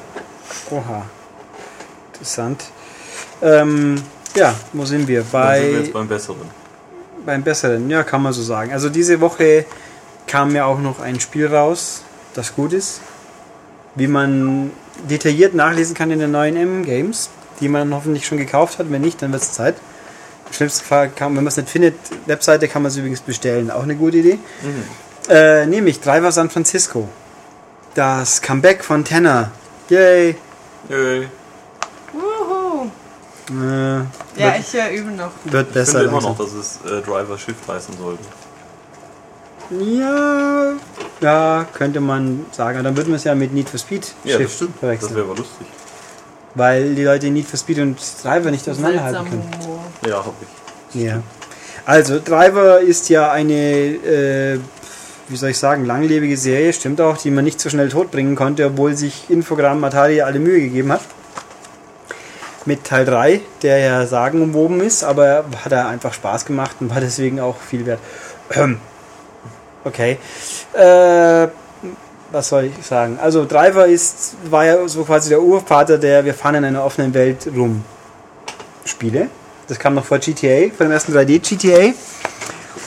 Oha. 0.69 1.05
Interessant. 2.11 2.65
Ähm, 3.41 3.95
ja, 4.35 4.55
wo 4.73 4.85
sind 4.85 5.07
wir? 5.07 5.21
dann 5.21 5.25
sind 5.25 5.33
wir 5.33 5.39
Bei, 5.39 5.69
jetzt 5.79 5.93
beim 5.93 6.07
Besseren. 6.07 6.49
beim 7.25 7.43
Besseren, 7.43 7.89
ja, 7.89 8.03
kann 8.03 8.21
man 8.21 8.33
so 8.33 8.41
sagen. 8.43 8.71
Also 8.71 8.89
diese 8.89 9.19
Woche 9.21 9.65
kam 10.27 10.55
ja 10.55 10.65
auch 10.65 10.79
noch 10.79 10.99
ein 10.99 11.19
Spiel 11.19 11.47
raus, 11.47 12.01
das 12.33 12.55
gut 12.55 12.73
ist. 12.73 13.01
Wie 13.95 14.07
man 14.07 14.71
detailliert 15.09 15.53
nachlesen 15.53 15.95
kann 15.95 16.11
in 16.11 16.19
den 16.19 16.31
neuen 16.31 16.55
M-Games, 16.57 17.29
die 17.59 17.69
man 17.69 17.93
hoffentlich 17.93 18.25
schon 18.27 18.37
gekauft 18.37 18.79
hat. 18.79 18.91
Wenn 18.91 19.01
nicht, 19.01 19.21
dann 19.21 19.31
wird 19.31 19.41
es 19.43 19.53
Zeit. 19.53 19.75
Im 20.47 20.53
schlimmsten 20.53 20.85
Fall, 20.85 21.09
kann, 21.09 21.29
wenn 21.35 21.43
man 21.43 21.47
es 21.47 21.57
nicht 21.57 21.69
findet, 21.69 21.95
Webseite 22.25 22.67
kann 22.67 22.81
man 22.81 22.91
es 22.91 22.97
übrigens 22.97 23.21
bestellen. 23.21 23.71
Auch 23.71 23.83
eine 23.83 23.95
gute 23.95 24.17
Idee. 24.17 24.37
Äh, 25.29 25.65
nämlich 25.65 26.01
Driver 26.01 26.31
San 26.31 26.49
Francisco. 26.49 27.07
Das 27.95 28.41
Comeback 28.41 28.83
von 28.83 29.03
Tanner. 29.05 29.51
Yay. 29.89 30.35
Yay. 30.89 31.27
Wuhu! 32.13 32.91
Äh, 33.49 34.03
Ja, 34.37 34.53
wird, 34.53 34.59
ich 34.59 34.73
äh, 34.75 34.95
übe 34.97 35.11
noch. 35.11 35.31
wird 35.45 35.67
Ich 35.69 35.73
besser. 35.73 35.91
finde 35.99 36.09
immer 36.09 36.21
noch, 36.21 36.37
dass 36.37 36.53
es 36.53 36.79
äh, 36.85 37.01
Driver 37.01 37.37
Shift 37.37 37.67
heißen 37.67 37.95
sollte. 37.97 38.23
Ja, 39.71 40.73
ja, 41.21 41.65
könnte 41.73 41.99
man 41.99 42.45
sagen. 42.51 42.77
Aber 42.77 42.83
dann 42.83 42.97
würden 42.97 43.09
wir 43.09 43.15
es 43.15 43.23
ja 43.23 43.33
mit 43.33 43.53
Need 43.53 43.69
for 43.69 43.79
Speed 43.79 44.13
Ja, 44.23 44.33
das 44.33 44.41
Shift 44.43 44.55
stimmt. 44.55 44.73
Das 44.75 44.79
verwechseln. 44.79 45.15
wäre 45.15 45.25
aber 45.25 45.35
lustig. 45.35 45.65
weil 46.53 46.93
die 46.95 47.03
Leute 47.03 47.29
Need 47.31 47.47
for 47.47 47.57
Speed 47.57 47.79
und 47.79 47.97
Driver 48.23 48.51
nicht 48.51 48.67
auseinanderhalten 48.69 49.25
können. 49.29 49.49
Ja, 50.07 50.17
hab 50.17 50.33
ich. 50.93 51.01
Ja. 51.01 51.21
Also, 51.85 52.19
Driver 52.19 52.79
ist 52.79 53.09
ja 53.09 53.31
eine, 53.31 53.53
äh, 53.53 54.59
wie 55.29 55.35
soll 55.35 55.49
ich 55.49 55.57
sagen, 55.57 55.85
langlebige 55.85 56.37
Serie, 56.37 56.71
stimmt 56.73 57.01
auch, 57.01 57.17
die 57.17 57.31
man 57.31 57.43
nicht 57.43 57.59
so 57.59 57.69
schnell 57.69 57.89
totbringen 57.89 58.35
konnte, 58.35 58.65
obwohl 58.67 58.95
sich 58.95 59.29
Infogramm 59.29 59.83
Atari 59.83 60.21
alle 60.21 60.39
Mühe 60.39 60.61
gegeben 60.61 60.91
hat. 60.91 61.01
Mit 62.65 62.83
Teil 62.83 63.05
3, 63.05 63.41
der 63.61 63.77
ja 63.77 64.05
sagenumwoben 64.07 64.81
ist, 64.81 65.03
aber 65.03 65.45
hat 65.63 65.71
er 65.71 65.87
einfach 65.87 66.13
Spaß 66.13 66.45
gemacht 66.45 66.77
und 66.79 66.89
war 66.89 66.99
deswegen 66.99 67.39
auch 67.39 67.57
viel 67.57 67.85
wert. 67.85 67.99
Ähm, 68.51 68.79
Okay. 69.85 70.17
Äh, 70.73 71.47
was 72.31 72.49
soll 72.49 72.65
ich 72.65 72.85
sagen? 72.85 73.19
Also 73.21 73.45
Driver 73.45 73.85
ist, 73.85 74.35
war 74.49 74.65
ja 74.65 74.87
so 74.87 75.03
quasi 75.03 75.29
der 75.29 75.41
Urvater 75.41 75.99
der 75.99 76.25
Wir 76.25 76.33
fahren 76.33 76.55
in 76.55 76.65
einer 76.65 76.83
offenen 76.83 77.13
Welt 77.13 77.47
rum 77.55 77.85
Spiele. 78.83 79.29
Das 79.67 79.79
kam 79.79 79.93
noch 79.93 80.05
vor 80.05 80.17
GTA, 80.17 80.71
vor 80.75 80.87
dem 80.87 80.91
ersten 80.91 81.15
3D 81.15 81.39
GTA. 81.39 81.93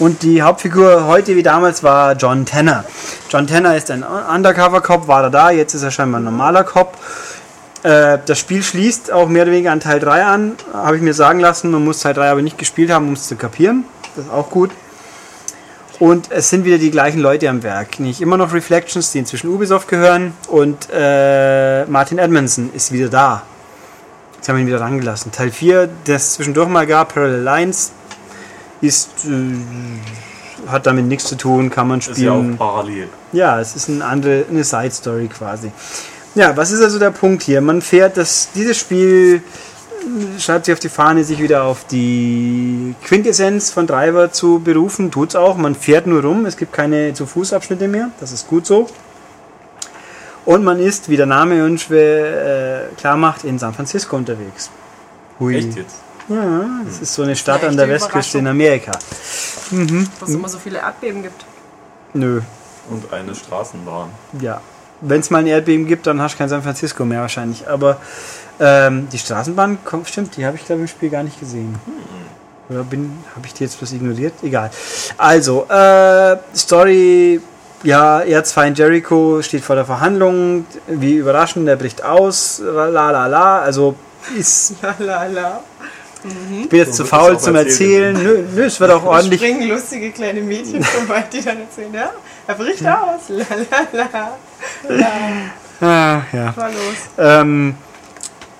Und 0.01 0.22
die 0.22 0.43
Hauptfigur 0.43 1.07
heute 1.07 1.35
wie 1.37 1.43
damals 1.43 1.83
war 1.83 2.14
John 2.14 2.45
Tanner. 2.45 2.85
John 3.31 3.47
Tanner 3.47 3.76
ist 3.76 3.91
ein 3.91 4.05
Undercover-Cop, 4.05 5.09
war 5.09 5.24
er 5.24 5.31
da, 5.31 5.51
jetzt 5.51 5.74
ist 5.74 5.83
er 5.83 5.91
scheinbar 5.91 6.20
ein 6.20 6.24
normaler 6.24 6.62
Cop. 6.64 6.97
Äh, 7.83 8.18
das 8.26 8.39
Spiel 8.39 8.62
schließt 8.62 9.12
auch 9.12 9.29
mehr 9.29 9.43
oder 9.43 9.53
weniger 9.53 9.72
an 9.72 9.81
Teil 9.81 10.01
3 10.01 10.24
an, 10.24 10.53
habe 10.72 10.97
ich 10.97 11.03
mir 11.03 11.14
sagen 11.14 11.41
lassen. 11.41 11.70
Man 11.70 11.85
muss 11.85 12.01
Teil 12.01 12.14
3 12.14 12.31
aber 12.31 12.43
nicht 12.43 12.59
gespielt 12.59 12.91
haben, 12.91 13.07
um 13.09 13.12
es 13.14 13.29
zu 13.29 13.37
kapieren. 13.37 13.85
Das 14.16 14.26
ist 14.26 14.33
auch 14.33 14.51
gut. 14.51 14.70
Und 16.01 16.31
es 16.31 16.49
sind 16.51 16.64
wieder 16.64 16.79
die 16.79 16.91
gleichen 16.93 17.20
Leute 17.20 17.49
am 17.49 17.62
Werk. 17.64 17.99
Nicht 17.99 18.20
immer 18.20 18.37
noch 18.37 18.53
Reflections, 18.53 19.11
die 19.12 19.18
inzwischen 19.18 19.49
Ubisoft 19.49 19.89
gehören. 19.89 20.33
Und 20.47 20.89
äh, 20.93 21.85
Martin 21.87 22.18
Edmondson 22.18 22.70
ist 22.72 22.93
wieder 22.93 23.09
da. 23.09 23.43
Jetzt 24.37 24.49
haben 24.49 24.57
wir 24.57 24.62
ihn 24.62 24.68
wieder 24.68 24.81
rangelassen. 24.81 25.33
Teil 25.33 25.51
4, 25.51 25.89
das 26.05 26.35
zwischendurch 26.35 26.68
mal 26.68 26.87
gab, 26.87 27.14
Parallel 27.14 27.43
Lines, 27.43 27.91
ist, 28.81 29.24
äh, 29.24 30.70
hat 30.70 30.87
damit 30.87 31.07
nichts 31.07 31.24
zu 31.24 31.37
tun, 31.37 31.68
kann 31.70 31.89
man 31.89 31.99
Ist 31.99 32.16
ja 32.18 32.31
auch 32.31 32.39
spielen. 32.39 32.57
parallel. 32.57 33.09
Ja, 33.33 33.61
es 33.61 33.74
ist 33.74 33.89
eine 33.89 34.05
andere, 34.05 34.45
eine 34.49 34.62
Side 34.62 34.93
Story 34.93 35.26
quasi. 35.26 35.72
Ja, 36.39 36.57
was 36.57 36.70
ist 36.70 36.80
also 36.80 37.01
der 37.01 37.11
Punkt 37.11 37.43
hier? 37.43 37.61
Man 37.61 37.82
fährt 37.82 38.16
das, 38.16 38.51
dieses 38.55 38.78
Spiel 38.78 39.43
äh, 39.43 40.41
schreibt 40.41 40.66
sich 40.66 40.72
auf 40.72 40.78
die 40.78 40.89
Fahne, 40.89 41.24
sich 41.24 41.43
wieder 41.43 41.64
auf 41.64 41.84
die 41.89 42.95
Quintessenz 43.03 43.72
von 43.72 43.89
Driver 43.89 44.30
zu 44.30 44.61
berufen. 44.61 45.11
Tut's 45.11 45.34
auch. 45.34 45.57
Man 45.57 45.74
fährt 45.74 46.07
nur 46.07 46.22
rum. 46.22 46.47
Es 46.47 46.57
gibt 46.57 46.72
keine 46.72 47.12
zu 47.12 47.26
Fußabschnitte 47.26 47.89
mehr. 47.89 48.11
Das 48.20 48.30
ist 48.30 48.47
gut 48.47 48.66
so. 48.66 48.89
Und 50.45 50.62
man 50.62 50.78
ist, 50.78 51.09
wie 51.09 51.16
der 51.16 51.26
Name 51.26 51.64
uns 51.64 51.82
schwer 51.82 52.86
äh, 52.93 52.95
klar 52.95 53.16
macht, 53.16 53.43
in 53.43 53.59
San 53.59 53.74
Francisco 53.74 54.14
unterwegs. 54.14 54.70
Hui. 55.41 55.57
Echt 55.57 55.74
jetzt? 55.74 55.97
Ja, 56.28 56.64
das 56.86 57.01
ist 57.01 57.14
so 57.14 57.22
eine 57.22 57.34
Stadt 57.34 57.62
eine 57.62 57.70
an 57.70 57.76
der 57.76 57.89
Westküste 57.89 58.39
in. 58.39 58.47
Amerika. 58.47 58.93
Dass 58.93 60.28
es 60.28 60.34
immer 60.36 60.49
so 60.49 60.59
viele 60.59 60.78
Erdbeben 60.78 61.20
gibt. 61.24 61.45
Nö, 62.14 62.43
Und 62.91 63.12
eine 63.12 63.34
Straßenbahn. 63.34 64.11
ja. 64.41 64.61
Wenn 65.01 65.21
es 65.21 65.31
mal 65.31 65.39
ein 65.39 65.47
Erdbeben 65.47 65.87
gibt, 65.87 66.07
dann 66.07 66.21
hast 66.21 66.35
du 66.35 66.39
kein 66.39 66.49
San 66.49 66.63
Francisco 66.63 67.05
mehr 67.05 67.21
wahrscheinlich. 67.21 67.69
Aber 67.69 67.99
ähm, 68.61 69.09
die 69.13 69.19
Straßenbahn, 69.19 69.79
kommt, 69.85 70.09
stimmt, 70.09 70.37
die 70.37 70.45
habe 70.45 70.57
ich 70.57 70.65
glaube 70.65 70.83
ich 70.83 70.91
im 70.91 70.97
Spiel 70.97 71.11
gar 71.11 71.23
nicht 71.23 71.39
gesehen. 71.39 71.77
Oder 72.69 72.83
bin, 72.83 73.19
habe 73.35 73.47
ich 73.47 73.55
die 73.55 73.65
jetzt 73.65 73.79
bloß 73.79 73.93
ignoriert? 73.93 74.35
Egal. 74.43 74.71
Also, 75.17 75.67
äh, 75.71 76.37
Story, 76.55 77.41
ja, 77.83 78.21
Erzfeind 78.21 78.77
Jericho 78.79 79.41
steht 79.43 79.65
vor 79.65 79.77
der 79.77 79.87
Verhandlung. 79.87 80.67
Wie 80.87 81.15
überraschend, 81.15 81.67
der 81.67 81.77
bricht 81.77 82.03
aus. 82.05 82.61
La 82.63 82.87
la 82.89 83.27
la. 83.27 83.61
Also, 83.61 83.95
ist, 84.37 84.75
La 84.83 84.95
la 84.99 85.27
la. 85.27 85.61
ich 86.61 86.69
bin 86.69 86.81
jetzt 86.81 86.95
So 86.95 87.05
zu 87.05 87.09
faul 87.09 87.39
zum 87.39 87.55
erzählt. 87.55 88.17
Erzählen. 88.17 88.23
Nö, 88.23 88.45
nö, 88.55 88.65
es 88.65 88.81
wird 88.81 88.91
auch 88.91 89.05
ordentlich. 89.07 89.41
springen 89.41 89.69
lustige 89.69 90.11
kleine 90.11 90.41
Mädchen 90.43 90.83
vorbei, 90.83 91.25
die 91.33 91.41
dann 91.43 91.61
erzählen, 91.61 91.95
ja, 91.95 92.11
er 92.49 92.55
bricht 92.55 92.85
aus. 92.87 93.29
La 93.29 93.45
la 93.71 93.87
la. 93.93 94.39
La, 94.89 95.07
Ah, 95.81 96.23
ja. 96.33 96.57
war 96.57 96.69
los. 96.71 96.79
Ähm, 97.19 97.77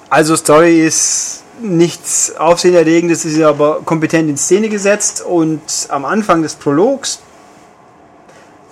also 0.09 0.36
Story 0.36 0.86
ist 0.86 1.43
nichts 1.61 2.36
Aufsehenerregendes, 2.36 3.24
ist 3.24 3.43
aber 3.43 3.80
kompetent 3.84 4.30
in 4.30 4.36
Szene 4.36 4.68
gesetzt 4.68 5.22
und 5.22 5.61
am 5.89 6.05
Anfang 6.05 6.43
des 6.43 6.55
Prologs 6.55 7.18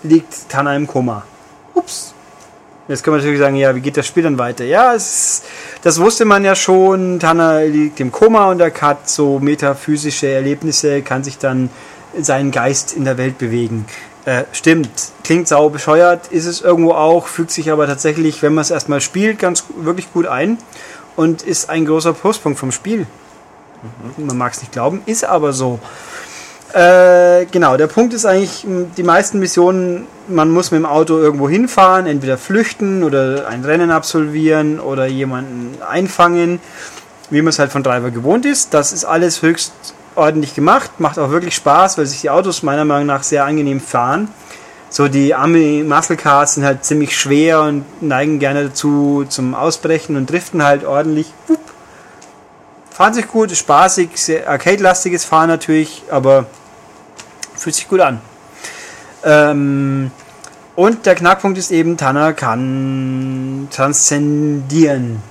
liegt 0.05 0.49
Tana 0.49 0.77
im 0.77 0.87
Koma. 0.87 1.25
Ups. 1.75 2.15
Jetzt 2.87 3.03
kann 3.03 3.13
man 3.13 3.21
natürlich 3.21 3.41
sagen, 3.41 3.57
ja, 3.57 3.75
wie 3.75 3.81
geht 3.81 3.97
das 3.97 4.07
Spiel 4.07 4.23
dann 4.23 4.39
weiter? 4.39 4.65
Ja, 4.65 4.95
es 4.95 5.43
das 5.83 5.99
wusste 5.99 6.25
man 6.25 6.45
ja 6.45 6.55
schon. 6.55 7.19
Tana 7.19 7.61
liegt 7.61 7.99
im 7.99 8.13
Koma 8.13 8.51
und 8.51 8.61
er 8.61 8.73
hat 8.81 9.09
so 9.09 9.41
metaphysische 9.41 10.29
Erlebnisse, 10.29 11.03
kann 11.03 11.25
sich 11.25 11.39
dann 11.39 11.71
seinen 12.21 12.53
Geist 12.53 12.93
in 12.93 13.05
der 13.05 13.19
Welt 13.19 13.39
bewegen. 13.39 13.87
Äh, 14.27 14.43
stimmt, 14.51 14.91
klingt 15.23 15.47
sau 15.47 15.69
bescheuert, 15.69 16.27
ist 16.33 16.47
es 16.47 16.61
irgendwo 16.61 16.95
auch, 16.95 17.29
fügt 17.29 17.53
sich 17.53 17.71
aber 17.71 17.87
tatsächlich, 17.87 18.43
wenn 18.43 18.55
man 18.55 18.63
es 18.63 18.73
erstmal 18.73 19.01
spielt, 19.01 19.39
ganz 19.39 19.63
wirklich 19.77 20.13
gut 20.13 20.27
ein 20.27 20.59
und 21.15 21.43
ist 21.43 21.71
ein 21.71 21.87
großer 21.87 22.13
Pluspunkt 22.13 22.59
vom 22.59 22.73
Spiel. 22.73 23.07
Man 24.17 24.37
mag 24.37 24.53
es 24.53 24.61
nicht 24.61 24.73
glauben, 24.73 25.01
ist 25.07 25.25
aber 25.25 25.53
so. 25.53 25.79
Äh, 26.73 27.47
genau, 27.53 27.77
der 27.77 27.87
Punkt 27.87 28.15
ist 28.15 28.27
eigentlich, 28.27 28.65
m, 28.65 28.91
die 28.97 29.05
meisten 29.05 29.39
Missionen, 29.39 30.09
man 30.27 30.51
muss 30.51 30.73
mit 30.73 30.81
dem 30.81 30.87
Auto 30.87 31.19
irgendwo 31.19 31.49
hinfahren, 31.49 32.07
entweder 32.07 32.37
flüchten 32.37 33.05
oder 33.05 33.47
ein 33.47 33.65
Rennen 33.65 33.93
absolvieren 33.93 34.81
oder 34.81 35.07
jemanden 35.07 35.81
einfangen, 35.89 36.59
wie 37.31 37.43
man 37.43 37.51
es 37.51 37.61
halt 37.61 37.71
von 37.71 37.85
Driver 37.85 38.11
gewohnt 38.11 38.45
ist. 38.45 38.75
Das 38.75 38.93
ist 38.93 39.05
alles 39.05 39.43
höchst 39.43 39.73
ordentlich 40.17 40.55
gemacht, 40.55 40.99
macht 40.99 41.19
auch 41.19 41.31
wirklich 41.31 41.55
Spaß, 41.55 41.99
weil 41.99 42.07
sich 42.07 42.23
die 42.23 42.31
Autos 42.31 42.63
meiner 42.63 42.85
Meinung 42.85 43.07
nach 43.07 43.23
sehr 43.23 43.45
angenehm 43.45 43.81
fahren. 43.81 44.29
So 44.89 45.09
die 45.09 45.35
Army 45.35 45.85
Muscle 45.87 46.17
Cars 46.17 46.55
sind 46.55 46.65
halt 46.65 46.85
ziemlich 46.85 47.17
schwer 47.17 47.63
und 47.63 47.85
neigen 48.03 48.39
gerne 48.39 48.65
dazu 48.65 49.25
zum 49.29 49.55
Ausbrechen 49.55 50.17
und 50.17 50.31
driften 50.31 50.63
halt 50.63 50.85
ordentlich. 50.85 51.33
Wupp. 51.49 51.61
Fahren 52.91 53.13
sich 53.13 53.29
gut, 53.29 53.53
ist 53.53 53.59
spaßig, 53.59 54.11
sehr 54.15 54.49
arcade-lastiges 54.49 55.25
Fahren 55.25 55.49
natürlich, 55.49 56.05
aber 56.11 56.47
fühlt 57.55 57.75
sich 57.75 57.89
gut 57.89 58.01
an. 58.01 58.21
Ähm, 59.25 60.11
und 60.77 61.05
der 61.05 61.15
Knackpunkt 61.15 61.59
ist 61.59 61.71
eben, 61.71 61.97
Tanner 61.97 62.33
kann 62.33 63.69
transzendieren. 63.71 65.23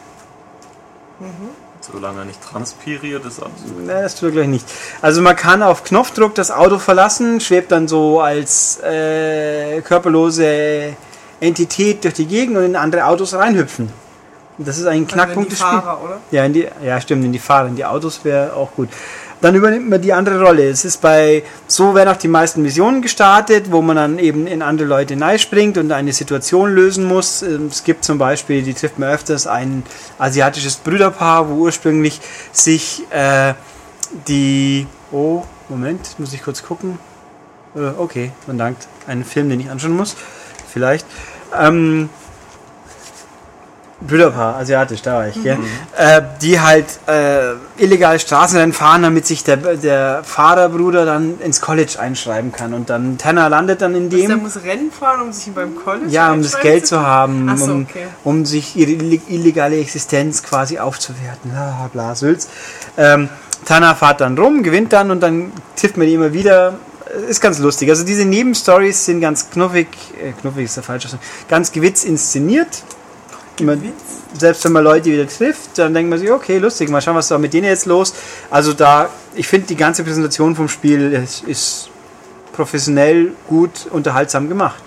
Solange 1.96 2.20
er 2.20 2.26
nicht 2.26 2.44
transpiriert, 2.44 3.24
ist 3.24 3.42
alles 3.42 3.54
okay. 3.72 3.86
Ne, 3.86 4.02
das 4.02 4.16
tut 4.16 4.30
er 4.30 4.32
gleich 4.34 4.48
nicht. 4.48 4.68
Also 5.02 5.22
man 5.22 5.34
kann 5.38 5.64
auf 5.64 5.86
Knopfdruck 5.86 6.36
das 6.36 6.52
Auto 6.52 6.78
verlassen, 6.78 7.40
schwebt 7.40 7.72
dann 7.72 7.88
so 7.88 8.20
als 8.20 8.82
äh, 8.84 9.80
körperlose 9.80 10.94
Entität 11.40 12.04
durch 12.04 12.16
die 12.16 12.26
Gegend 12.26 12.58
und 12.58 12.66
in 12.66 12.76
andere 12.76 13.06
Autos 13.06 13.34
reinhüpfen. 13.34 13.90
Das 14.58 14.78
ist 14.78 14.88
ein 14.88 15.08
Knackpunkt 15.08 15.54
des 15.54 15.62
also 15.62 15.78
die 15.78 15.80
Spiels. 15.80 15.86
Fahrer, 15.86 16.04
oder? 16.04 16.20
Ja, 16.32 16.44
in 16.44 16.52
die, 16.52 16.68
ja, 16.84 17.00
stimmt, 17.00 17.24
in 17.24 17.32
die 17.32 17.40
Fahrer, 17.40 17.68
in 17.68 17.78
die 17.78 17.86
Autos 17.86 18.26
wäre 18.26 18.54
auch 18.54 18.74
gut. 18.74 18.90
Dann 19.42 19.54
übernimmt 19.56 19.90
man 19.90 20.02
die 20.02 20.14
andere 20.14 20.42
Rolle. 20.42 20.70
Es 20.70 20.86
ist 20.86 21.02
bei, 21.02 21.44
so 21.68 21.94
werden 21.94 22.10
auch 22.10 22.18
die 22.18 22.28
meisten 22.28 22.62
Missionen 22.62 23.02
gestartet, 23.02 23.72
wo 23.72 23.82
man 23.82 23.96
dann 23.96 24.20
eben 24.20 24.48
in 24.48 24.62
andere 24.62 24.88
Leute 24.88 25.16
springt 25.38 25.78
und 25.78 25.92
eine 25.92 26.14
Situation 26.14 26.74
lösen 26.74 27.06
muss. 27.06 27.42
Ähm, 27.42 27.68
Es 27.72 27.84
gibt 27.84 28.04
zum 28.04 28.18
Beispiel, 28.18 28.64
die 28.64 28.74
trifft 28.74 28.98
man 28.98 29.10
öfters, 29.10 29.48
ein 29.48 29.84
asiatisches 30.18 30.78
Brüderpaar, 30.78 31.50
wo 31.50 31.56
ursprünglich 31.56 32.22
sich 32.52 33.04
äh, 33.12 33.54
die, 34.28 34.88
oh, 35.12 35.44
Moment, 35.70 36.18
muss 36.18 36.34
ich 36.34 36.44
kurz 36.44 36.64
gucken. 36.64 36.98
Äh, 37.76 37.90
okay, 37.98 38.32
man 38.48 38.58
dankt. 38.58 38.88
Einen 39.08 39.26
Film, 39.26 39.50
den 39.50 39.60
ich 39.60 39.70
anschauen 39.70 39.96
muss. 39.96 40.16
Vielleicht. 40.72 41.06
Ähm, 41.58 42.10
Brüderpaar, 44.02 44.58
asiatisch, 44.58 45.02
da 45.02 45.16
war 45.16 45.28
ich, 45.30 45.42
gell? 45.42 45.58
Äh, 45.98 46.22
die 46.42 46.60
halt 46.60 46.86
äh, 47.08 47.54
illegale 47.78 48.20
Straßenrennen 48.20 48.74
fahren, 48.74 49.04
damit 49.04 49.26
sich 49.26 49.46
der, 49.46 49.56
der 49.58 50.22
Fahrerbruder 50.24 51.06
dann 51.06 51.40
ins 51.40 51.62
College 51.62 51.96
einschreiben 51.98 52.52
kann. 52.52 52.74
Und 52.74 52.90
dann 52.90 53.18
Tanner 53.18 53.48
landet 53.48 53.82
dann 53.82 53.96
in 53.96 54.12
Was, 54.12 54.20
der 54.20 54.28
dem. 54.28 54.42
muss 54.44 54.58
Rennen 54.64 54.92
fahren, 54.92 55.22
um 55.22 55.32
sich 55.32 55.54
beim 55.54 55.76
College 55.76 56.08
Ja, 56.10 56.34
um 56.34 56.44
das 56.44 56.60
Geld 56.60 56.86
zu 56.86 57.00
haben, 57.00 57.58
so, 57.58 57.72
um, 57.72 57.88
okay. 57.90 58.08
um 58.26 58.46
sich 58.46 58.76
ihre 58.76 58.92
illeg- 58.92 59.30
illegale 59.30 59.80
Existenz 59.80 60.44
quasi 60.44 60.78
aufzuwerten. 60.78 61.52
Bla, 61.52 61.90
bla, 61.94 62.16
Sülz. 62.16 62.50
Ähm, 62.98 63.30
Tanner 63.64 63.96
fährt 63.96 64.20
dann 64.20 64.38
rum, 64.38 64.62
gewinnt 64.62 64.92
dann 64.92 65.10
und 65.10 65.22
dann 65.22 65.54
trifft 65.78 65.96
man 65.96 66.06
die 66.06 66.16
immer 66.16 66.34
wieder. 66.34 66.74
Ist 67.30 67.40
ganz 67.40 67.60
lustig. 67.60 67.90
Also 67.90 68.04
diese 68.04 68.26
Nebenstories 68.26 69.06
sind 69.06 69.22
ganz 69.22 69.50
knuffig, 69.50 69.88
äh, 70.22 70.34
knuffig 70.34 70.66
ist 70.66 70.76
der 70.76 70.84
falsche 70.84 71.08
Ausdruck, 71.08 71.22
ganz 71.48 71.72
gewitz 71.72 72.04
inszeniert. 72.04 72.84
Man, 73.62 73.82
selbst 74.38 74.66
wenn 74.66 74.74
man 74.74 74.84
Leute 74.84 75.12
wieder 75.12 75.28
trifft, 75.28 75.78
dann 75.78 75.94
denkt 75.94 76.10
man 76.10 76.20
sich, 76.20 76.32
okay, 76.32 76.58
lustig, 76.58 76.90
mal 76.90 77.02
schauen, 77.02 77.16
was 77.16 77.28
da 77.30 77.38
mit 77.38 77.54
denen 77.54 77.68
jetzt 77.68 77.86
los. 77.86 78.14
Also 78.52 78.74
da, 78.74 79.10
ich 79.34 79.48
finde 79.48 79.68
die 79.68 79.76
ganze 79.76 80.04
Präsentation 80.04 80.56
vom 80.56 80.68
Spiel 80.68 81.14
ist, 81.14 81.44
ist 81.44 81.90
professionell 82.54 83.32
gut 83.48 83.88
unterhaltsam 83.92 84.50
gemacht. 84.50 84.82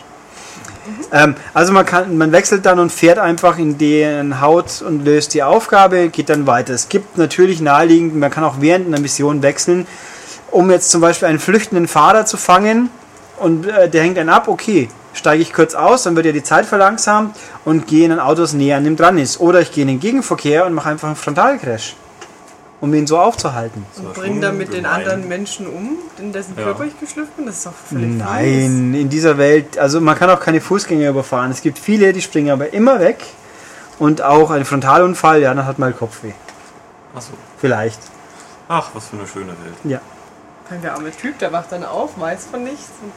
Ähm, 1.12 1.34
also 1.54 1.72
man 1.72 1.86
kann, 1.86 2.16
man 2.16 2.32
wechselt 2.32 2.66
dann 2.66 2.78
und 2.78 2.90
fährt 2.90 3.18
einfach 3.18 3.58
in 3.58 3.78
den 3.78 4.40
Haut 4.40 4.82
und 4.82 5.04
löst 5.04 5.34
die 5.34 5.42
Aufgabe, 5.42 6.08
geht 6.08 6.28
dann 6.28 6.46
weiter. 6.46 6.74
Es 6.74 6.88
gibt 6.88 7.18
natürlich 7.18 7.60
naheliegend, 7.60 8.16
man 8.16 8.30
kann 8.30 8.44
auch 8.44 8.56
während 8.60 8.86
einer 8.86 9.00
Mission 9.00 9.42
wechseln, 9.42 9.86
um 10.50 10.70
jetzt 10.70 10.90
zum 10.90 11.00
Beispiel 11.00 11.28
einen 11.28 11.38
flüchtenden 11.38 11.88
Fahrer 11.88 12.26
zu 12.26 12.36
fangen 12.36 12.90
und 13.38 13.66
äh, 13.66 13.88
der 13.88 14.02
hängt 14.02 14.18
einen 14.18 14.30
ab, 14.30 14.48
okay, 14.48 14.88
steige 15.12 15.42
ich 15.42 15.52
kurz 15.52 15.74
aus, 15.74 16.02
dann 16.04 16.16
wird 16.16 16.26
ja 16.26 16.32
die 16.32 16.42
Zeit 16.42 16.66
verlangsamt 16.66 17.36
und 17.64 17.86
gehe 17.86 18.04
in 18.04 18.12
ein 18.12 18.20
Auto, 18.20 18.42
das 18.42 18.52
näher 18.52 18.76
an 18.76 18.84
dem 18.84 18.96
dran 18.96 19.18
ist. 19.18 19.40
Oder 19.40 19.60
ich 19.60 19.72
gehe 19.72 19.82
in 19.82 19.88
den 19.88 20.00
Gegenverkehr 20.00 20.66
und 20.66 20.74
mache 20.74 20.88
einfach 20.90 21.08
einen 21.08 21.16
Frontalcrash, 21.16 21.96
um 22.80 22.94
ihn 22.94 23.06
so 23.06 23.18
aufzuhalten. 23.18 23.84
Und 23.96 24.14
schon 24.14 24.40
damit 24.40 24.68
den 24.72 24.82
gemein. 24.84 25.00
anderen 25.00 25.28
Menschen 25.28 25.66
um, 25.66 25.98
in 26.18 26.32
dessen 26.32 26.54
Ja. 26.56 26.64
Körper 26.64 26.84
ich 26.84 26.98
geschlüpft 27.00 27.36
bin? 27.36 27.46
Das 27.46 27.56
ist 27.56 27.66
doch 27.66 27.72
völlig 27.72 28.10
fies. 28.10 28.18
Nein, 28.18 28.94
in 28.94 29.08
dieser 29.08 29.38
Welt, 29.38 29.78
also 29.78 30.00
man 30.00 30.16
kann 30.16 30.30
auch 30.30 30.40
keine 30.40 30.60
Fußgänger 30.60 31.08
überfahren. 31.10 31.50
Es 31.50 31.62
gibt 31.62 31.78
viele, 31.78 32.12
die 32.12 32.22
springen 32.22 32.50
aber 32.50 32.72
immer 32.72 33.00
weg. 33.00 33.18
Und 33.98 34.22
auch 34.22 34.50
ein 34.52 34.64
Frontalunfall, 34.64 35.42
ja, 35.42 35.52
dann 35.52 35.66
hat 35.66 35.80
man 35.80 35.96
Kopfweh. 35.96 36.32
Achso. 37.16 37.32
Vielleicht. 37.60 37.98
Ach, 38.68 38.90
was 38.94 39.08
für 39.08 39.16
eine 39.16 39.26
schöne 39.26 39.48
Welt. 39.48 39.74
Ja. 39.82 40.00
Der 40.82 40.94
arme 40.94 41.10
Typ, 41.10 41.38
der 41.38 41.50
wacht 41.52 41.72
dann 41.72 41.82
auf, 41.82 42.20
weiß 42.20 42.46
von 42.50 42.62
nichts 42.62 42.90
und 43.02 43.12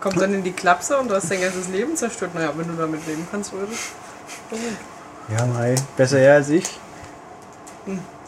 kommt 0.00 0.20
dann 0.20 0.34
in 0.34 0.42
die 0.42 0.52
Klapse 0.52 0.98
und 0.98 1.08
du 1.08 1.14
hast 1.14 1.30
dein 1.30 1.40
ganzes 1.40 1.68
Leben 1.68 1.96
zerstört. 1.96 2.34
Naja, 2.34 2.52
wenn 2.56 2.68
du 2.68 2.74
damit 2.74 3.06
leben 3.06 3.26
kannst, 3.30 3.52
würde. 3.52 3.72
Ja, 5.36 5.46
Mai, 5.46 5.74
besser 5.96 6.18
er 6.18 6.34
als 6.34 6.50
ich. 6.50 6.78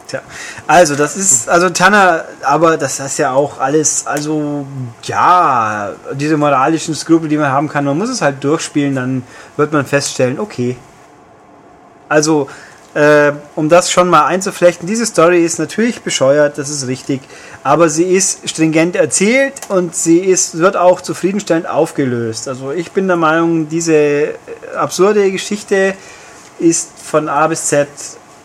Tja, 0.07 0.21
also 0.69 0.95
das 0.95 1.17
ist, 1.17 1.49
also 1.49 1.69
Tanner, 1.71 2.25
aber 2.43 2.77
das 2.77 3.01
ist 3.01 3.19
ja 3.19 3.33
auch 3.33 3.59
alles, 3.59 4.07
also 4.07 4.65
ja, 5.03 5.93
diese 6.13 6.37
moralischen 6.37 6.95
Skrupel, 6.95 7.29
die 7.29 7.37
man 7.37 7.51
haben 7.51 7.69
kann, 7.69 7.85
man 7.85 7.99
muss 7.99 8.09
es 8.09 8.23
halt 8.23 8.45
durchspielen, 8.45 8.95
dann 8.95 9.25
wird 9.57 9.73
man 9.73 9.85
feststellen, 9.85 10.39
okay. 10.39 10.77
Also, 12.09 12.49
äh, 12.97 13.33
um 13.55 13.69
das 13.69 13.91
schon 13.91 14.09
mal 14.09 14.25
einzuflechten, 14.25 14.89
diese 14.89 15.05
Story 15.05 15.45
ist 15.45 15.59
natürlich 15.59 16.01
bescheuert, 16.01 16.57
das 16.57 16.71
ist 16.71 16.87
richtig, 16.87 17.21
aber 17.63 17.91
sie 17.91 18.05
ist 18.05 18.49
stringent 18.49 18.97
erzählt 18.97 19.53
und 19.69 19.95
sie 19.95 20.21
ist, 20.21 20.57
wird 20.57 20.79
auch 20.79 21.03
zufriedenstellend 21.03 21.69
aufgelöst. 21.69 22.49
Also 22.49 22.73
ich 22.73 22.93
bin 22.93 23.07
der 23.07 23.19
Meinung, 23.19 23.69
diese 23.69 24.37
absurde 24.75 25.31
Geschichte 25.31 25.93
ist 26.59 26.89
von 27.05 27.29
A 27.29 27.47
bis 27.49 27.67
Z 27.67 27.87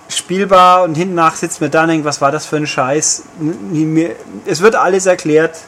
spielbar 0.09 0.83
und 0.83 0.95
hinten 0.95 1.15
nach 1.15 1.37
sitzt 1.37 1.61
mir 1.61 1.69
da 1.69 1.83
und 1.83 1.87
denkt, 1.87 2.05
was 2.05 2.19
war 2.19 2.33
das 2.33 2.45
für 2.45 2.57
ein 2.57 2.67
Scheiß? 2.67 3.23
Es 4.45 4.61
wird 4.61 4.75
alles 4.75 5.05
erklärt. 5.05 5.59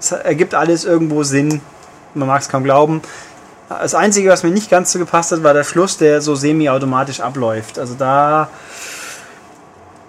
Es 0.00 0.10
ergibt 0.10 0.56
alles 0.56 0.84
irgendwo 0.84 1.22
Sinn. 1.22 1.60
Man 2.14 2.26
mag 2.26 2.42
es 2.42 2.48
kaum 2.48 2.64
glauben. 2.64 3.00
Das 3.68 3.94
Einzige, 3.94 4.30
was 4.30 4.42
mir 4.42 4.50
nicht 4.50 4.70
ganz 4.70 4.92
so 4.92 4.98
gepasst 4.98 5.32
hat, 5.32 5.42
war 5.42 5.52
der 5.52 5.64
Schluss, 5.64 5.98
der 5.98 6.20
so 6.20 6.34
semi-automatisch 6.34 7.20
abläuft. 7.20 7.78
Also 7.78 7.94
da 7.94 8.48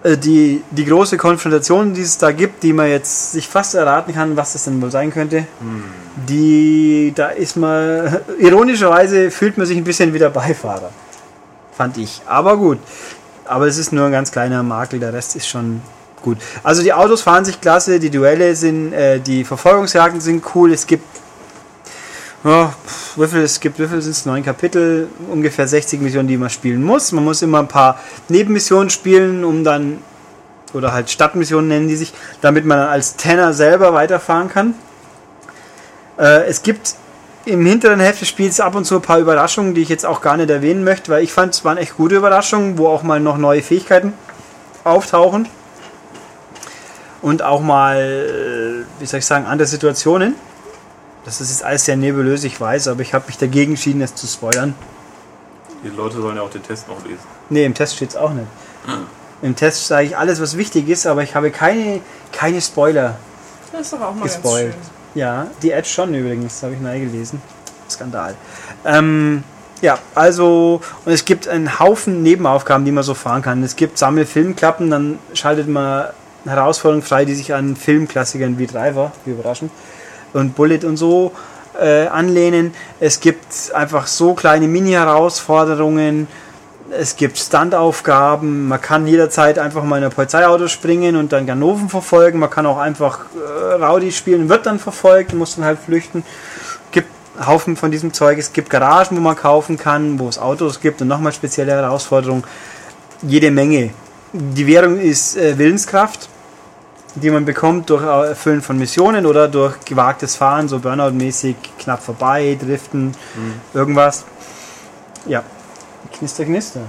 äh, 0.04 0.18
die, 0.18 0.64
die 0.72 0.86
große 0.86 1.18
Konfrontation, 1.18 1.94
die 1.94 2.02
es 2.02 2.18
da 2.18 2.32
gibt, 2.32 2.62
die 2.64 2.74
man 2.74 2.88
jetzt 2.88 3.32
sich 3.32 3.48
fast 3.48 3.74
erraten 3.74 4.14
kann, 4.14 4.38
was 4.38 4.54
das 4.54 4.66
denn 4.66 4.82
wohl 4.82 4.92
sein 4.92 5.12
könnte, 5.12 5.48
die, 6.28 7.14
da 7.16 7.30
ist 7.30 7.58
man, 7.58 8.20
ironischerweise 8.40 9.32
fühlt 9.32 9.58
man 9.58 9.66
sich 9.66 9.78
ein 9.78 9.84
bisschen 9.84 10.14
wie 10.14 10.20
der 10.20 10.30
Beifahrer. 10.30 10.92
Fand 11.76 11.98
ich. 11.98 12.22
Aber 12.28 12.58
gut. 12.58 12.80
Aber 13.46 13.66
es 13.66 13.78
ist 13.78 13.92
nur 13.92 14.06
ein 14.06 14.12
ganz 14.12 14.32
kleiner 14.32 14.62
Makel, 14.62 15.00
der 15.00 15.14
Rest 15.14 15.36
ist 15.36 15.48
schon 15.48 15.82
gut. 16.22 16.38
Also 16.64 16.84
die 16.84 16.94
Autos 16.94 17.22
fahren 17.22 17.46
sich 17.46 17.62
klasse, 17.62 18.00
die 18.00 18.10
Duelle 18.10 18.56
sind, 18.56 18.94
äh, 18.94 19.20
die 19.20 19.44
Verfolgungsjagden 19.44 20.22
sind 20.22 20.44
cool, 20.54 20.74
es 20.74 20.86
gibt 20.86 21.06
pf, 22.44 23.18
wie 23.18 23.28
viel 23.28 23.42
es 23.42 23.60
gibt, 23.60 23.80
wie 23.80 23.88
viel 23.88 24.02
sind 24.02 24.12
es? 24.12 24.26
Neun 24.26 24.44
Kapitel, 24.44 25.08
ungefähr 25.30 25.68
60 25.68 26.02
Missionen, 26.02 26.28
die 26.28 26.38
man 26.38 26.50
spielen 26.50 26.84
muss. 26.84 27.12
Man 27.12 27.24
muss 27.24 27.42
immer 27.42 27.60
ein 27.60 27.68
paar 27.68 28.00
Nebenmissionen 28.30 28.90
spielen, 28.90 29.44
um 29.44 29.64
dann, 29.64 30.00
oder 30.74 30.94
halt 30.94 31.10
Stadtmissionen 31.10 31.68
nennen 31.68 31.88
die 31.88 31.96
sich, 31.96 32.14
damit 32.42 32.66
man 32.66 32.78
dann 32.78 32.90
als 32.90 33.16
Tenor 33.16 33.54
selber 33.54 33.94
weiterfahren 33.94 34.50
kann. 34.50 34.76
Äh, 36.18 36.46
es 36.46 36.62
gibt 36.62 36.96
im 37.46 37.66
hinteren 37.66 38.00
Hälfte 38.00 38.20
des 38.20 38.30
Spiels 38.30 38.60
ab 38.60 38.76
und 38.76 38.86
zu 38.86 38.96
ein 38.96 39.02
paar 39.02 39.20
Überraschungen, 39.20 39.74
die 39.74 39.82
ich 39.82 39.90
jetzt 39.90 40.06
auch 40.06 40.22
gar 40.22 40.38
nicht 40.38 40.50
erwähnen 40.50 40.84
möchte, 40.84 41.12
weil 41.12 41.24
ich 41.24 41.32
fand, 41.32 41.54
es 41.54 41.64
waren 41.64 41.78
echt 41.78 41.96
gute 41.96 42.16
Überraschungen, 42.16 42.78
wo 42.78 42.88
auch 42.88 43.04
mal 43.04 43.20
noch 43.20 43.38
neue 43.38 43.64
Fähigkeiten 43.64 44.14
auftauchen. 44.84 45.48
Und 47.22 47.42
auch 47.42 47.62
mal, 47.62 47.98
äh, 47.98 49.02
wie 49.02 49.06
soll 49.06 49.20
ich 49.20 49.26
sagen, 49.26 49.46
andere 49.46 49.68
Situationen. 49.68 50.36
Das 51.28 51.42
ist 51.42 51.50
jetzt 51.50 51.66
alles 51.66 51.84
sehr 51.84 51.98
nebulös, 51.98 52.46
ich 52.46 52.62
weiß, 52.62 52.88
aber 52.88 53.02
ich 53.02 53.14
habe 53.14 53.26
mich 53.28 53.38
dagegen 53.38 53.74
entschieden, 53.74 54.02
es 54.02 54.16
zu 54.16 54.26
spoilern. 54.26 54.74
Die 55.84 55.90
Leute 55.90 56.22
sollen 56.22 56.38
ja 56.38 56.42
auch 56.42 56.50
den 56.50 56.64
Test 56.64 56.88
noch 56.88 57.04
lesen. 57.04 57.20
Nee, 57.50 57.66
im 57.66 57.74
Test 57.74 57.98
steht 57.98 58.12
es 58.12 58.16
auch 58.16 58.32
nicht. 58.32 58.48
Im 59.42 59.54
Test 59.54 59.88
sage 59.88 60.08
ich 60.08 60.18
alles, 60.18 60.40
was 60.42 60.56
wichtig 60.56 60.88
ist, 60.88 61.06
aber 61.06 61.24
ich 61.24 61.36
habe 61.36 61.52
keine, 61.52 62.00
keine 62.32 62.62
Spoiler 62.62 63.18
Das 63.74 63.82
ist 63.82 63.92
doch 63.92 64.00
auch 64.04 64.16
mal 64.16 64.24
gespoilt. 64.24 64.72
ganz 64.72 64.86
schön. 64.86 65.22
Ja, 65.22 65.48
die 65.62 65.72
Edge 65.72 65.90
schon 65.90 66.14
übrigens, 66.14 66.64
habe 66.64 66.76
ich 66.76 66.80
neu 66.80 66.98
gelesen. 66.98 67.42
Skandal. 67.90 68.36
Ähm, 68.86 69.44
ja, 69.82 70.00
also, 70.16 70.80
und 71.04 71.12
es 71.12 71.26
gibt 71.26 71.50
einen 71.50 71.78
Haufen 71.78 72.24
Nebenaufgaben, 72.24 72.86
die 72.86 72.94
man 72.94 73.04
so 73.04 73.14
fahren 73.14 73.42
kann. 73.42 73.64
Es 73.64 73.76
gibt 73.76 73.98
Sammelfilmklappen, 73.98 74.90
dann 74.90 75.20
schaltet 75.34 75.68
man 75.68 76.06
Herausforderungen 76.46 77.04
frei, 77.06 77.26
die 77.26 77.36
sich 77.36 77.54
an 77.54 77.76
Filmklassikern 77.76 78.58
wie 78.58 78.66
Driver, 78.66 79.12
wie 79.26 79.32
überraschend, 79.32 79.72
und 80.34 80.56
Bullet 80.56 80.84
und 80.84 80.98
so 80.98 81.32
äh, 81.80 82.08
anlehnen. 82.08 82.74
Es 83.00 83.20
gibt 83.20 83.72
einfach 83.74 84.08
so 84.08 84.34
kleine 84.34 84.68
Mini-Herausforderungen. 84.68 86.28
Es 86.90 87.16
gibt 87.16 87.38
Standaufgaben. 87.38 88.68
Man 88.68 88.82
kann 88.82 89.08
jederzeit 89.08 89.60
einfach 89.60 89.84
mal 89.84 89.98
in 89.98 90.06
ein 90.06 90.12
Polizeiauto 90.12 90.68
springen 90.68 91.18
und 91.18 91.34
dann 91.34 91.46
Ganoven 91.46 91.90
verfolgen. 91.90 92.40
Man 92.40 92.50
kann 92.50 92.66
auch 92.66 92.78
einfach 92.78 93.26
äh, 93.36 93.74
Rowdy 93.74 94.12
spielen, 94.12 94.50
wird 94.50 94.66
dann 94.66 94.80
verfolgt, 94.80 95.34
muss 95.34 95.56
dann 95.56 95.66
halt 95.66 95.80
flüchten. 95.80 96.24
Gibt 96.92 97.10
Haufen 97.46 97.76
von 97.76 97.92
diesem 97.92 98.14
Zeug. 98.14 98.38
Es 98.40 98.54
gibt 98.54 98.70
Garagen, 98.70 99.18
wo 99.18 99.22
man 99.22 99.36
kaufen 99.36 99.78
kann, 99.78 100.18
wo 100.18 100.30
es 100.30 100.40
Autos 100.40 100.80
gibt 100.80 101.02
und 101.02 101.10
nochmal 101.10 101.34
spezielle 101.34 101.74
Herausforderungen. 101.74 102.44
Jede 103.22 103.52
Menge. 103.52 103.92
Die 104.34 104.68
Währung 104.68 105.00
ist 105.00 105.36
äh, 105.36 105.58
Willenskraft, 105.58 106.30
die 107.22 107.30
man 107.30 107.46
bekommt 107.46 107.90
durch 107.90 108.04
Erfüllen 108.04 108.62
von 108.62 108.78
Missionen 108.78 109.26
oder 109.26 109.48
durch 109.48 109.80
gewagtes 109.86 110.36
Fahren, 110.36 110.68
so 110.68 110.80
Burnout-mäßig, 110.80 111.56
knapp 111.80 112.02
vorbei, 112.02 112.58
Driften, 112.60 113.16
irgendwas. 113.74 114.26
Ja. 115.26 115.44
Knister, 116.14 116.46
knister. 116.46 116.82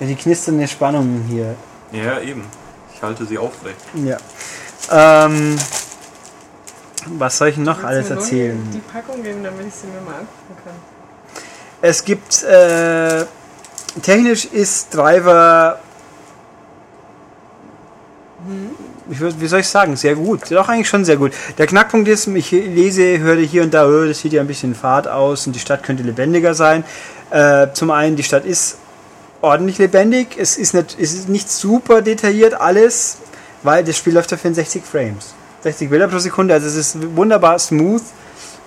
Ja, 0.00 0.06
die 0.06 0.14
knisternde 0.14 0.68
Spannung 0.68 1.24
hier. 1.28 1.54
Ja, 1.92 2.20
eben. 2.20 2.44
Ich 2.94 3.02
halte 3.02 3.24
sie 3.24 3.38
aufrecht. 3.38 3.76
Ja. 3.94 4.16
Ähm, 4.90 5.56
was 7.06 7.38
soll 7.38 7.48
ich 7.48 7.56
noch 7.56 7.76
Willst 7.76 7.88
alles 7.88 8.10
erzählen? 8.10 8.68
Die 8.72 8.78
Packung 8.78 9.22
geben, 9.22 9.42
damit 9.42 9.66
ich 9.66 9.74
sie 9.74 9.86
mir 9.86 10.00
mal 10.00 10.20
angucken 10.20 10.56
kann. 10.64 10.74
Es 11.80 12.04
gibt 12.04 12.42
äh, 12.42 13.24
technisch 14.02 14.46
ist 14.46 14.94
Driver 14.94 15.78
ich 19.10 19.20
würd, 19.20 19.40
wie 19.40 19.46
soll 19.46 19.60
ich 19.60 19.68
sagen, 19.68 19.96
sehr 19.96 20.14
gut. 20.14 20.50
Doch 20.50 20.68
eigentlich 20.68 20.88
schon 20.88 21.04
sehr 21.04 21.16
gut. 21.16 21.32
Der 21.56 21.66
Knackpunkt 21.66 22.08
ist, 22.08 22.26
ich 22.28 22.50
lese, 22.50 23.18
höre 23.18 23.36
hier 23.36 23.62
und 23.62 23.74
da, 23.74 23.86
oh, 23.86 24.06
das 24.06 24.20
sieht 24.20 24.32
ja 24.32 24.40
ein 24.40 24.46
bisschen 24.46 24.74
fad 24.74 25.08
aus 25.08 25.46
und 25.46 25.54
die 25.54 25.60
Stadt 25.60 25.82
könnte 25.82 26.02
lebendiger 26.02 26.54
sein. 26.54 26.84
Äh, 27.30 27.68
zum 27.72 27.90
einen, 27.90 28.16
die 28.16 28.22
Stadt 28.22 28.44
ist 28.44 28.78
ordentlich 29.40 29.78
lebendig, 29.78 30.36
es 30.38 30.56
ist 30.56 30.74
nicht, 30.74 30.96
es 31.00 31.14
ist 31.14 31.28
nicht 31.28 31.50
super 31.50 32.02
detailliert 32.02 32.54
alles, 32.54 33.18
weil 33.62 33.84
das 33.84 33.96
Spiel 33.96 34.14
läuft 34.14 34.30
ja 34.30 34.38
in 34.42 34.54
60 34.54 34.84
Frames. 34.84 35.34
60 35.62 35.90
Bilder 35.90 36.08
pro 36.08 36.18
Sekunde, 36.18 36.54
also 36.54 36.66
es 36.66 36.76
ist 36.76 37.16
wunderbar 37.16 37.58
smooth. 37.58 38.02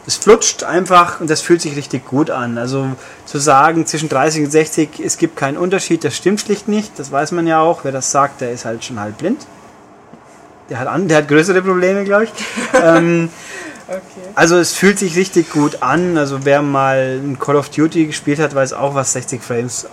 Es 0.07 0.15
flutscht 0.15 0.63
einfach 0.63 1.21
und 1.21 1.29
das 1.29 1.41
fühlt 1.41 1.61
sich 1.61 1.75
richtig 1.75 2.05
gut 2.07 2.31
an. 2.31 2.57
Also 2.57 2.87
zu 3.25 3.37
sagen, 3.37 3.85
zwischen 3.85 4.09
30 4.09 4.45
und 4.45 4.51
60, 4.51 4.99
es 4.99 5.19
gibt 5.19 5.37
keinen 5.37 5.57
Unterschied, 5.57 6.03
das 6.03 6.17
stimmt 6.17 6.41
schlicht 6.41 6.67
nicht. 6.67 6.97
Das 6.97 7.11
weiß 7.11 7.31
man 7.33 7.45
ja 7.45 7.61
auch. 7.61 7.83
Wer 7.83 7.91
das 7.91 8.09
sagt, 8.09 8.41
der 8.41 8.51
ist 8.51 8.65
halt 8.65 8.83
schon 8.83 8.99
halb 8.99 9.19
blind. 9.19 9.45
Der 10.71 10.79
hat, 10.79 10.87
an, 10.87 11.07
der 11.07 11.17
hat 11.17 11.27
größere 11.27 11.61
Probleme, 11.61 12.03
glaube 12.03 12.23
ich. 12.23 12.31
ähm, 12.81 13.29
Okay. 13.91 14.21
also 14.35 14.57
es 14.57 14.73
fühlt 14.73 14.99
sich 14.99 15.17
richtig 15.17 15.49
gut 15.49 15.83
an. 15.83 16.17
Also 16.17 16.45
wer 16.45 16.61
mal 16.61 17.19
ein 17.21 17.37
Call 17.39 17.57
of 17.57 17.69
Duty 17.69 18.05
gespielt 18.05 18.39
hat, 18.39 18.55
weiß 18.55 18.71
auch, 18.71 18.95
was 18.95 19.11
60 19.11 19.43
Frames 19.43 19.85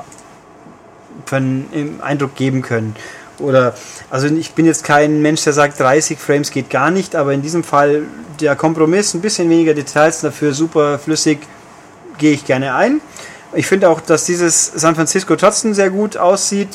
für 1.27 1.37
einen 1.37 1.99
Eindruck 2.01 2.37
geben 2.37 2.63
können. 2.63 2.95
Oder, 3.41 3.75
also 4.09 4.29
ich 4.29 4.53
bin 4.53 4.67
jetzt 4.67 4.85
kein 4.85 5.21
Mensch, 5.21 5.43
der 5.43 5.53
sagt, 5.53 5.81
30 5.81 6.19
Frames 6.19 6.51
geht 6.53 6.71
gar 6.71 6.91
nicht, 6.93 7.17
aber 7.17 7.33
in 7.33 7.43
diesem 7.43 7.65
Fall 7.65 8.03
der 8.41 8.55
Kompromiss, 8.55 9.15
ein 9.15 9.21
bisschen 9.21 9.51
weniger 9.51 9.75
Details, 9.75 10.21
dafür 10.21 10.55
super 10.55 10.99
flüssig, 10.99 11.41
gehe 12.19 12.33
ich 12.33 12.45
gerne 12.45 12.75
ein. 12.75 13.01
Ich 13.53 13.67
finde 13.67 13.89
auch, 13.89 14.01
dass 14.01 14.27
dieses 14.27 14.67
San 14.67 14.95
Francisco 14.95 15.35
trotzdem 15.35 15.75
sehr 15.75 15.91
gut 15.91 16.17
aussieht. 16.17 16.69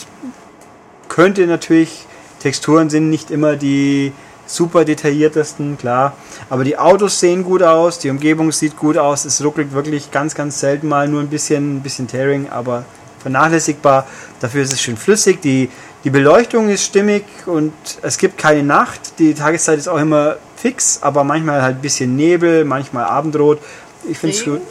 Könnte 1.07 1.47
natürlich, 1.47 2.05
Texturen 2.43 2.89
sind 2.89 3.09
nicht 3.09 3.31
immer 3.31 3.55
die 3.55 4.11
super 4.45 4.83
detailliertesten, 4.83 5.77
klar. 5.77 6.13
Aber 6.49 6.65
die 6.65 6.77
Autos 6.77 7.19
sehen 7.19 7.43
gut 7.43 7.63
aus, 7.63 7.99
die 7.99 8.09
Umgebung 8.09 8.51
sieht 8.51 8.75
gut 8.77 8.97
aus. 8.97 9.23
Es 9.23 9.43
ruckelt 9.43 9.71
wirklich 9.71 10.11
ganz, 10.11 10.35
ganz 10.35 10.59
selten 10.59 10.89
mal 10.89 11.07
nur 11.07 11.21
ein 11.21 11.29
bisschen, 11.29 11.77
ein 11.77 11.81
bisschen 11.81 12.07
Tearing, 12.07 12.49
aber 12.49 12.83
vernachlässigbar. 13.21 14.05
Dafür 14.41 14.63
ist 14.63 14.73
es 14.73 14.81
schön 14.81 14.97
flüssig. 14.97 15.41
Die, 15.41 15.69
die 16.03 16.09
Beleuchtung 16.09 16.67
ist 16.67 16.83
stimmig 16.83 17.23
und 17.45 17.73
es 18.01 18.17
gibt 18.17 18.37
keine 18.37 18.63
Nacht. 18.63 19.19
Die 19.19 19.33
Tageszeit 19.33 19.77
ist 19.79 19.87
auch 19.87 19.99
immer 19.99 20.35
fix, 20.57 20.99
aber 21.01 21.23
manchmal 21.23 21.61
halt 21.61 21.77
ein 21.77 21.81
bisschen 21.81 22.15
Nebel, 22.17 22.65
manchmal 22.65 23.05
Abendrot. 23.05 23.59
Ich 24.09 24.19
finde 24.19 24.35
es 24.35 24.43
gut. 24.43 24.61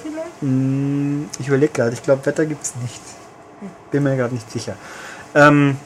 Hm, 0.40 1.30
Ich 1.38 1.48
überlege 1.48 1.72
gerade, 1.72 1.94
ich 1.94 2.02
glaube, 2.02 2.26
Wetter 2.26 2.44
gibt 2.44 2.62
es 2.62 2.74
nicht. 2.82 3.00
Bin 3.90 4.02
mir 4.02 4.16
gerade 4.16 4.34
nicht 4.34 4.50
sicher. 4.50 4.74
Ähm, 5.34 5.76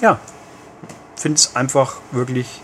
ja, 0.00 0.18
finde 1.20 1.36
es 1.36 1.54
einfach 1.54 1.96
wirklich 2.12 2.62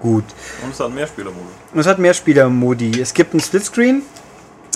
gut. 0.00 0.24
Und 0.62 0.72
es 0.72 0.80
hat 0.80 0.92
mehr 0.92 1.06
Spielermodus. 1.06 1.52
Und 1.72 1.80
es 1.80 1.86
hat 1.86 1.98
mehr 1.98 2.14
Spielermodi. 2.14 3.00
Es 3.00 3.14
gibt 3.14 3.32
einen 3.32 3.40
Splitscreen, 3.40 4.02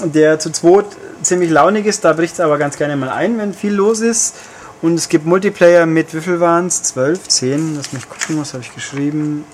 der 0.04 0.38
zu 0.38 0.50
zweit 0.50 0.86
ziemlich 1.22 1.50
launig 1.50 1.84
ist. 1.86 2.04
Da 2.04 2.12
bricht 2.12 2.34
es 2.34 2.40
aber 2.40 2.58
ganz 2.58 2.76
gerne 2.76 2.96
mal 2.96 3.10
ein, 3.10 3.36
wenn 3.38 3.52
viel 3.52 3.74
los 3.74 4.00
ist. 4.00 4.34
Und 4.82 4.94
es 4.94 5.08
gibt 5.08 5.26
Multiplayer 5.26 5.84
mit, 5.86 6.14
wie 6.14 6.20
viel 6.20 6.40
waren 6.40 6.66
es? 6.66 6.82
12, 6.84 7.28
10? 7.28 7.76
Lass 7.76 7.92
mich 7.92 8.08
gucken, 8.08 8.38
was 8.38 8.54
habe 8.54 8.62
ich 8.62 8.74
geschrieben? 8.74 9.44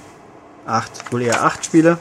8, 0.67 1.13
wohl 1.13 1.23
eher 1.23 1.43
8 1.43 1.65
Spieler. 1.65 1.99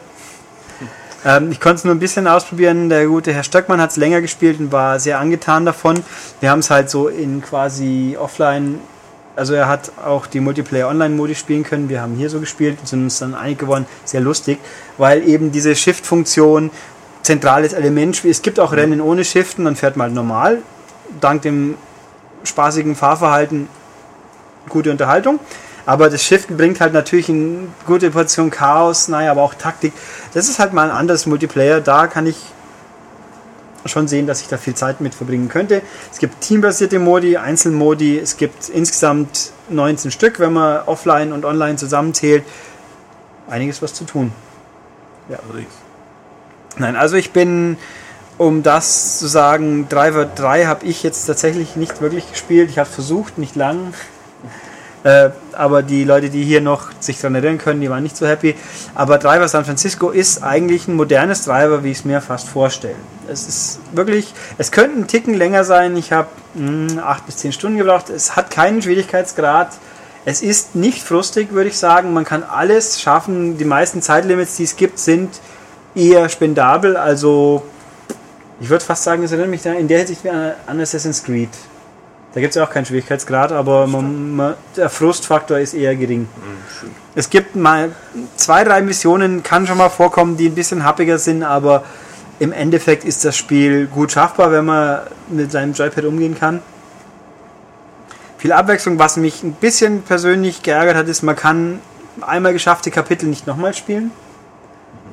Ähm, 1.24 1.52
ich 1.52 1.60
konnte 1.60 1.78
es 1.78 1.84
nur 1.84 1.94
ein 1.94 2.00
bisschen 2.00 2.28
ausprobieren. 2.28 2.90
Der 2.90 3.06
gute 3.06 3.32
Herr 3.32 3.44
Stöckmann 3.44 3.80
hat 3.80 3.92
es 3.92 3.98
länger 3.98 4.22
gespielt 4.22 4.60
und 4.60 4.72
war 4.72 5.00
sehr 5.00 5.20
angetan 5.20 5.66
davon. 5.66 6.04
Wir 6.40 6.50
haben 6.50 6.60
es 6.60 6.70
halt 6.70 6.90
so 6.90 7.08
in 7.08 7.42
quasi 7.42 8.18
offline 8.20 8.80
Also 9.36 9.54
er 9.54 9.68
hat 9.68 9.92
auch 10.06 10.28
die 10.28 10.40
Multiplayer-Online-Modi 10.40 11.36
spielen 11.36 11.64
können. 11.64 11.90
Wir 11.90 12.02
haben 12.02 12.16
hier 12.16 12.30
so 12.30 12.40
gespielt 12.40 12.78
und 12.80 12.88
sind 12.88 13.04
uns 13.04 13.20
dann 13.20 13.34
einig 13.34 13.60
geworden. 13.60 13.86
Sehr 14.04 14.22
lustig, 14.22 14.60
weil 14.98 15.28
eben 15.28 15.52
diese 15.52 15.76
Shift-Funktion 15.76 16.70
zentrales 17.24 17.74
Element. 17.74 18.24
Es 18.26 18.42
gibt 18.42 18.60
auch 18.60 18.74
Rennen 18.74 19.00
ohne 19.02 19.24
Shiften, 19.24 19.66
dann 19.66 19.76
fährt 19.76 19.96
man 19.96 20.08
halt 20.08 20.16
normal. 20.16 20.58
Dank 21.20 21.44
dem 21.44 21.76
spaßigen 22.44 22.96
Fahrverhalten 22.96 23.68
gute 24.70 24.92
Unterhaltung. 24.92 25.40
Aber 25.86 26.10
das 26.10 26.24
Shiften 26.24 26.58
bringt 26.58 26.80
halt 26.80 26.94
natürlich 26.94 27.30
eine 27.30 27.68
gute 27.88 28.12
Portion 28.12 28.52
Chaos, 28.52 29.08
naja, 29.08 29.32
aber 29.32 29.42
auch 29.42 29.56
Taktik. 29.56 29.94
Das 30.34 30.48
ist 30.48 30.60
halt 30.60 30.74
mal 30.74 30.90
ein 30.90 30.96
anderes 30.96 31.26
Multiplayer. 31.26 31.82
Da 31.82 32.08
kann 32.08 32.28
ich 32.28 32.38
schon 33.86 34.08
sehen, 34.08 34.28
dass 34.28 34.42
ich 34.42 34.48
da 34.48 34.58
viel 34.58 34.76
Zeit 34.76 35.02
mit 35.02 35.16
verbringen 35.16 35.50
könnte. 35.50 35.82
Es 36.12 36.20
gibt 36.20 36.42
teambasierte 36.42 37.00
Modi, 37.00 37.38
Einzelmodi. 37.38 38.18
Es 38.20 38.38
gibt 38.38 38.70
insgesamt 38.70 39.52
19 39.70 40.12
Stück, 40.12 40.40
wenn 40.40 40.54
man 40.54 40.84
offline 40.86 41.34
und 41.34 41.46
online 41.46 41.78
zusammenzählt. 41.78 42.44
Einiges 43.50 43.82
was 43.82 43.94
zu 43.94 44.06
tun. 44.06 44.32
Allerdings. 45.30 45.72
Nein, 46.78 46.96
also 46.96 47.16
ich 47.16 47.32
bin, 47.32 47.78
um 48.38 48.64
das 48.64 49.20
zu 49.20 49.28
sagen, 49.28 49.88
Driver 49.90 50.26
3 50.26 50.66
habe 50.66 50.86
ich 50.86 51.04
jetzt 51.04 51.26
tatsächlich 51.26 51.76
nicht 51.76 52.02
wirklich 52.02 52.30
gespielt. 52.32 52.70
Ich 52.70 52.80
habe 52.80 52.90
versucht, 52.90 53.38
nicht 53.38 53.56
lang. 53.56 53.94
Äh, 55.04 55.30
aber 55.54 55.82
die 55.82 56.04
Leute, 56.04 56.30
die 56.30 56.44
hier 56.44 56.62
noch 56.62 56.92
sich 57.00 57.20
daran 57.20 57.36
erinnern 57.36 57.58
können, 57.58 57.82
die 57.82 57.90
waren 57.90 58.04
nicht 58.04 58.16
so 58.16 58.28
happy. 58.28 58.56
Aber 58.94 59.18
Driver 59.18 59.48
San 59.48 59.66
Francisco 59.66 60.10
ist 60.10 60.44
eigentlich 60.44 60.88
ein 60.88 60.96
modernes 60.96 61.46
Driver, 61.46 61.84
wie 61.84 61.92
ich 61.92 62.00
es 62.00 62.06
mir 62.06 62.22
fast 62.22 62.48
vorstelle. 62.48 62.96
Es 63.28 63.48
ist 63.48 63.80
wirklich, 63.94 64.34
es 64.58 64.72
könnte 64.72 65.00
ein 65.00 65.08
Ticken 65.08 65.34
länger 65.34 65.64
sein. 65.64 65.98
Ich 65.98 66.12
habe 66.12 66.28
acht 67.04 67.26
bis 67.26 67.38
zehn 67.38 67.52
Stunden 67.52 67.78
gebraucht. 67.78 68.10
Es 68.10 68.36
hat 68.36 68.52
keinen 68.52 68.82
Schwierigkeitsgrad. 68.82 69.70
Es 70.24 70.44
ist 70.44 70.76
nicht 70.76 71.04
frustig, 71.04 71.52
würde 71.52 71.70
ich 71.70 71.78
sagen. 71.78 72.14
Man 72.14 72.26
kann 72.26 72.44
alles 72.44 73.02
schaffen. 73.02 73.58
Die 73.58 73.66
meisten 73.66 74.04
Zeitlimits, 74.04 74.58
die 74.58 74.66
es 74.66 74.76
gibt, 74.76 75.00
sind 75.00 75.30
eher 75.96 76.30
spendabel. 76.30 76.96
Also 76.96 77.64
ich 78.60 78.70
würde 78.70 78.86
fast 78.86 79.04
sagen, 79.04 79.24
es 79.24 79.32
erinnert 79.32 79.50
mich 79.50 79.66
in 79.66 79.88
der 79.88 79.98
Hinsicht 79.98 80.22
an 80.28 80.80
Assassin's 80.80 81.24
Creed. 81.24 81.50
Da 82.34 82.40
gibt 82.40 82.52
es 82.52 82.56
ja 82.56 82.64
auch 82.64 82.70
keinen 82.70 82.86
Schwierigkeitsgrad, 82.86 83.52
aber 83.52 83.88
man, 83.88 84.36
man, 84.36 84.54
der 84.78 84.90
Frustfaktor 84.90 85.58
ist 85.58 85.74
eher 85.74 85.96
gering. 85.96 86.30
schön. 86.80 86.92
Es 87.14 87.30
gibt 87.30 87.58
mal 87.58 87.92
zwei, 88.38 88.64
drei 88.64 88.82
Missionen, 88.82 89.44
kann 89.44 89.68
schon 89.68 89.78
mal 89.78 89.90
vorkommen, 89.90 90.38
die 90.38 90.48
ein 90.48 90.56
bisschen 90.56 90.86
happiger 90.86 91.18
sind, 91.18 91.44
aber 91.44 91.84
im 92.40 92.54
Endeffekt 92.54 93.04
ist 93.04 93.26
das 93.26 93.36
Spiel 93.36 93.88
gut 93.88 94.14
schaffbar, 94.14 94.52
wenn 94.52 94.66
man 94.66 95.02
mit 95.28 95.52
seinem 95.52 95.74
Joypad 95.74 96.06
umgehen 96.06 96.38
kann. 96.40 96.62
Viel 98.38 98.54
Abwechslung, 98.54 98.98
was 98.98 99.18
mich 99.18 99.44
ein 99.44 99.54
bisschen 99.54 100.02
persönlich 100.02 100.64
geärgert 100.64 100.96
hat, 100.96 101.08
ist, 101.10 101.22
man 101.24 101.36
kann 101.36 101.80
einmal 102.22 102.54
geschaffte 102.54 102.92
Kapitel 102.92 103.28
nicht 103.28 103.46
nochmal 103.46 103.74
spielen. 103.74 104.12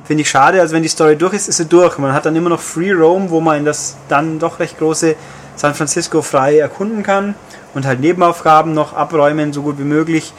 Finde 0.05 0.21
ich 0.21 0.29
schade, 0.29 0.61
also 0.61 0.73
wenn 0.73 0.83
die 0.83 0.89
Story 0.89 1.17
durch 1.17 1.33
ist, 1.33 1.49
ist 1.49 1.57
sie 1.57 1.65
durch. 1.65 1.97
Man 1.97 2.13
hat 2.13 2.25
dann 2.25 2.35
immer 2.35 2.49
noch 2.49 2.61
Free 2.61 2.93
Roam, 2.93 3.29
wo 3.29 3.41
man 3.41 3.59
in 3.59 3.65
das 3.65 3.97
dann 4.07 4.39
doch 4.39 4.59
recht 4.59 4.79
große 4.79 5.15
San 5.59 5.75
Francisco 5.75 6.21
frei 6.21 6.57
erkunden 6.57 7.03
kann 7.03 7.35
und 7.73 7.85
halt 7.85 7.99
Nebenaufgaben 7.99 8.73
noch 8.73 8.93
abräumen, 8.93 9.51
so 9.51 9.61
gut 9.61 9.77
wie 9.77 9.83
möglich. 9.83 10.31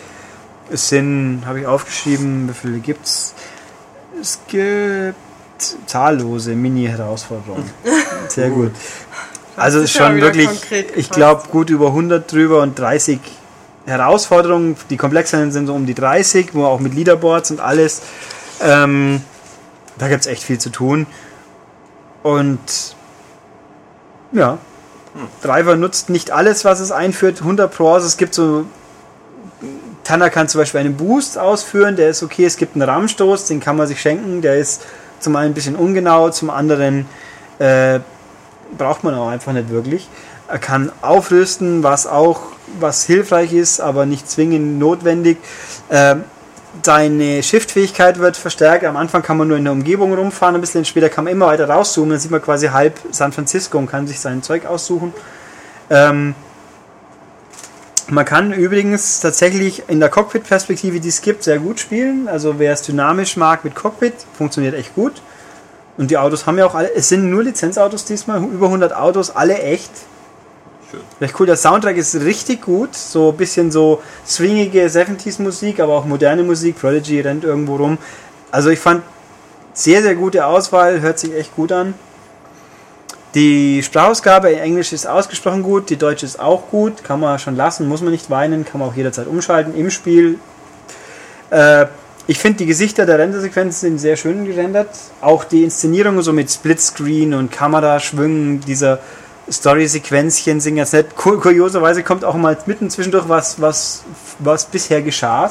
Es 0.72 0.88
sind, 0.88 1.42
habe 1.44 1.60
ich 1.60 1.66
aufgeschrieben, 1.66 2.48
wie 2.48 2.54
viele 2.54 2.78
gibt's? 2.78 3.34
Es 4.18 4.38
gibt 4.48 5.14
zahllose 5.84 6.52
Mini-Herausforderungen. 6.52 7.70
Sehr 8.28 8.48
gut. 8.48 8.72
Also 9.56 9.80
es 9.80 9.84
ist 9.84 9.92
schon 9.92 10.22
wirklich, 10.22 10.48
ich 10.96 11.10
glaube, 11.10 11.42
gut 11.50 11.68
über 11.68 11.88
100 11.88 12.32
drüber 12.32 12.62
und 12.62 12.78
30 12.78 13.20
Herausforderungen. 13.84 14.74
Die 14.88 14.96
komplexeren 14.96 15.52
sind 15.52 15.66
so 15.66 15.74
um 15.74 15.84
die 15.84 15.94
30, 15.94 16.54
wo 16.54 16.64
auch 16.64 16.80
mit 16.80 16.94
Leaderboards 16.94 17.50
und 17.50 17.60
alles. 17.60 18.00
Ähm, 18.62 19.20
da 19.98 20.08
gibt 20.08 20.22
es 20.22 20.26
echt 20.28 20.44
viel 20.44 20.58
zu 20.58 20.70
tun. 20.70 21.06
Und 22.22 22.96
ja, 24.32 24.56
Driver 25.42 25.76
nutzt 25.76 26.10
nicht 26.10 26.30
alles, 26.30 26.64
was 26.64 26.80
es 26.80 26.92
einführt, 26.92 27.40
100 27.40 27.72
Pro. 27.72 27.92
Also 27.94 28.06
es 28.06 28.16
gibt 28.16 28.34
so, 28.34 28.66
Tanner 30.04 30.30
kann 30.30 30.48
zum 30.48 30.60
Beispiel 30.60 30.80
einen 30.80 30.96
Boost 30.96 31.38
ausführen, 31.38 31.96
der 31.96 32.10
ist 32.10 32.22
okay. 32.22 32.44
Es 32.44 32.56
gibt 32.56 32.74
einen 32.74 32.82
Rammstoß, 32.82 33.46
den 33.46 33.60
kann 33.60 33.76
man 33.76 33.86
sich 33.86 34.00
schenken. 34.00 34.42
Der 34.42 34.56
ist 34.56 34.82
zum 35.18 35.36
einen 35.36 35.52
ein 35.52 35.54
bisschen 35.54 35.76
ungenau, 35.76 36.30
zum 36.30 36.50
anderen 36.50 37.06
äh, 37.58 38.00
braucht 38.76 39.04
man 39.04 39.14
auch 39.14 39.28
einfach 39.28 39.52
nicht 39.52 39.70
wirklich. 39.70 40.08
Er 40.48 40.58
kann 40.58 40.90
aufrüsten, 41.02 41.82
was 41.82 42.06
auch 42.06 42.40
was 42.78 43.04
hilfreich 43.04 43.52
ist, 43.52 43.80
aber 43.80 44.06
nicht 44.06 44.30
zwingend 44.30 44.78
notwendig. 44.78 45.38
Ähm, 45.90 46.24
seine 46.82 47.42
Shift-Fähigkeit 47.42 48.18
wird 48.18 48.36
verstärkt. 48.36 48.84
Am 48.84 48.96
Anfang 48.96 49.22
kann 49.22 49.36
man 49.36 49.48
nur 49.48 49.56
in 49.56 49.64
der 49.64 49.72
Umgebung 49.72 50.14
rumfahren, 50.14 50.54
ein 50.54 50.60
bisschen 50.60 50.84
später 50.84 51.08
kann 51.08 51.24
man 51.24 51.32
immer 51.32 51.46
weiter 51.46 51.68
rauszoomen. 51.68 52.10
Dann 52.10 52.20
sieht 52.20 52.30
man 52.30 52.42
quasi 52.42 52.68
halb 52.68 52.98
San 53.10 53.32
Francisco 53.32 53.78
und 53.78 53.86
kann 53.86 54.06
sich 54.06 54.20
sein 54.20 54.42
Zeug 54.42 54.66
aussuchen. 54.66 55.12
Ähm, 55.90 56.34
man 58.08 58.24
kann 58.24 58.52
übrigens 58.52 59.20
tatsächlich 59.20 59.84
in 59.88 60.00
der 60.00 60.08
Cockpit-Perspektive, 60.08 61.00
die 61.00 61.08
es 61.08 61.22
gibt, 61.22 61.44
sehr 61.44 61.58
gut 61.58 61.78
spielen. 61.78 62.28
Also 62.28 62.58
wer 62.58 62.72
es 62.72 62.82
dynamisch 62.82 63.36
mag 63.36 63.64
mit 63.64 63.74
Cockpit, 63.74 64.14
funktioniert 64.36 64.74
echt 64.74 64.94
gut. 64.94 65.22
Und 65.96 66.10
die 66.10 66.18
Autos 66.18 66.46
haben 66.46 66.58
ja 66.58 66.66
auch 66.66 66.74
alle, 66.74 66.92
es 66.94 67.08
sind 67.08 67.30
nur 67.30 67.44
Lizenzautos 67.44 68.04
diesmal, 68.04 68.42
über 68.42 68.66
100 68.66 68.94
Autos, 68.94 69.30
alle 69.30 69.58
echt. 69.58 69.90
Recht 71.20 71.34
cool, 71.38 71.46
der 71.46 71.56
Soundtrack 71.56 71.96
ist 71.96 72.14
richtig 72.16 72.62
gut, 72.62 72.94
so 72.94 73.30
ein 73.30 73.36
bisschen 73.36 73.70
so 73.70 74.02
swingige 74.26 74.86
70s 74.86 75.40
Musik, 75.40 75.80
aber 75.80 75.94
auch 75.94 76.04
moderne 76.04 76.42
Musik, 76.42 76.78
Prodigy 76.80 77.20
rennt 77.20 77.44
irgendwo 77.44 77.76
rum. 77.76 77.98
Also 78.50 78.70
ich 78.70 78.78
fand 78.78 79.02
sehr, 79.72 80.02
sehr 80.02 80.14
gute 80.14 80.46
Auswahl, 80.46 81.00
hört 81.00 81.18
sich 81.18 81.34
echt 81.34 81.54
gut 81.54 81.72
an. 81.72 81.94
Die 83.34 83.80
Sprachausgabe 83.82 84.50
in 84.50 84.58
Englisch 84.58 84.92
ist 84.92 85.06
ausgesprochen 85.06 85.62
gut, 85.62 85.88
die 85.88 85.96
Deutsche 85.96 86.26
ist 86.26 86.40
auch 86.40 86.68
gut, 86.68 87.04
kann 87.04 87.20
man 87.20 87.38
schon 87.38 87.54
lassen, 87.54 87.86
muss 87.86 88.02
man 88.02 88.10
nicht 88.10 88.28
weinen, 88.28 88.64
kann 88.64 88.80
man 88.80 88.88
auch 88.88 88.96
jederzeit 88.96 89.28
umschalten 89.28 89.74
im 89.76 89.90
Spiel. 89.90 90.40
Äh, 91.50 91.86
ich 92.26 92.38
finde 92.38 92.58
die 92.58 92.66
Gesichter 92.66 93.06
der 93.06 93.18
Rendersequenzen 93.18 93.90
sind 93.90 93.98
sehr 93.98 94.16
schön 94.16 94.44
gerendert. 94.44 94.90
Auch 95.20 95.44
die 95.44 95.64
Inszenierung 95.64 96.20
so 96.22 96.32
mit 96.32 96.50
Splitscreen 96.50 97.34
und 97.34 97.50
Kameraschwüngen 97.52 98.60
dieser 98.60 98.98
Story-Sequenzchen 99.50 100.60
sind 100.60 100.76
ganz 100.76 100.92
nett. 100.92 101.16
Kur 101.16 101.40
kurioserweise 101.40 102.02
kommt 102.02 102.24
auch 102.24 102.34
mal 102.34 102.56
mitten 102.66 102.90
zwischendurch 102.90 103.28
was, 103.28 103.60
was, 103.60 104.04
was 104.38 104.66
bisher 104.66 105.02
geschah. 105.02 105.50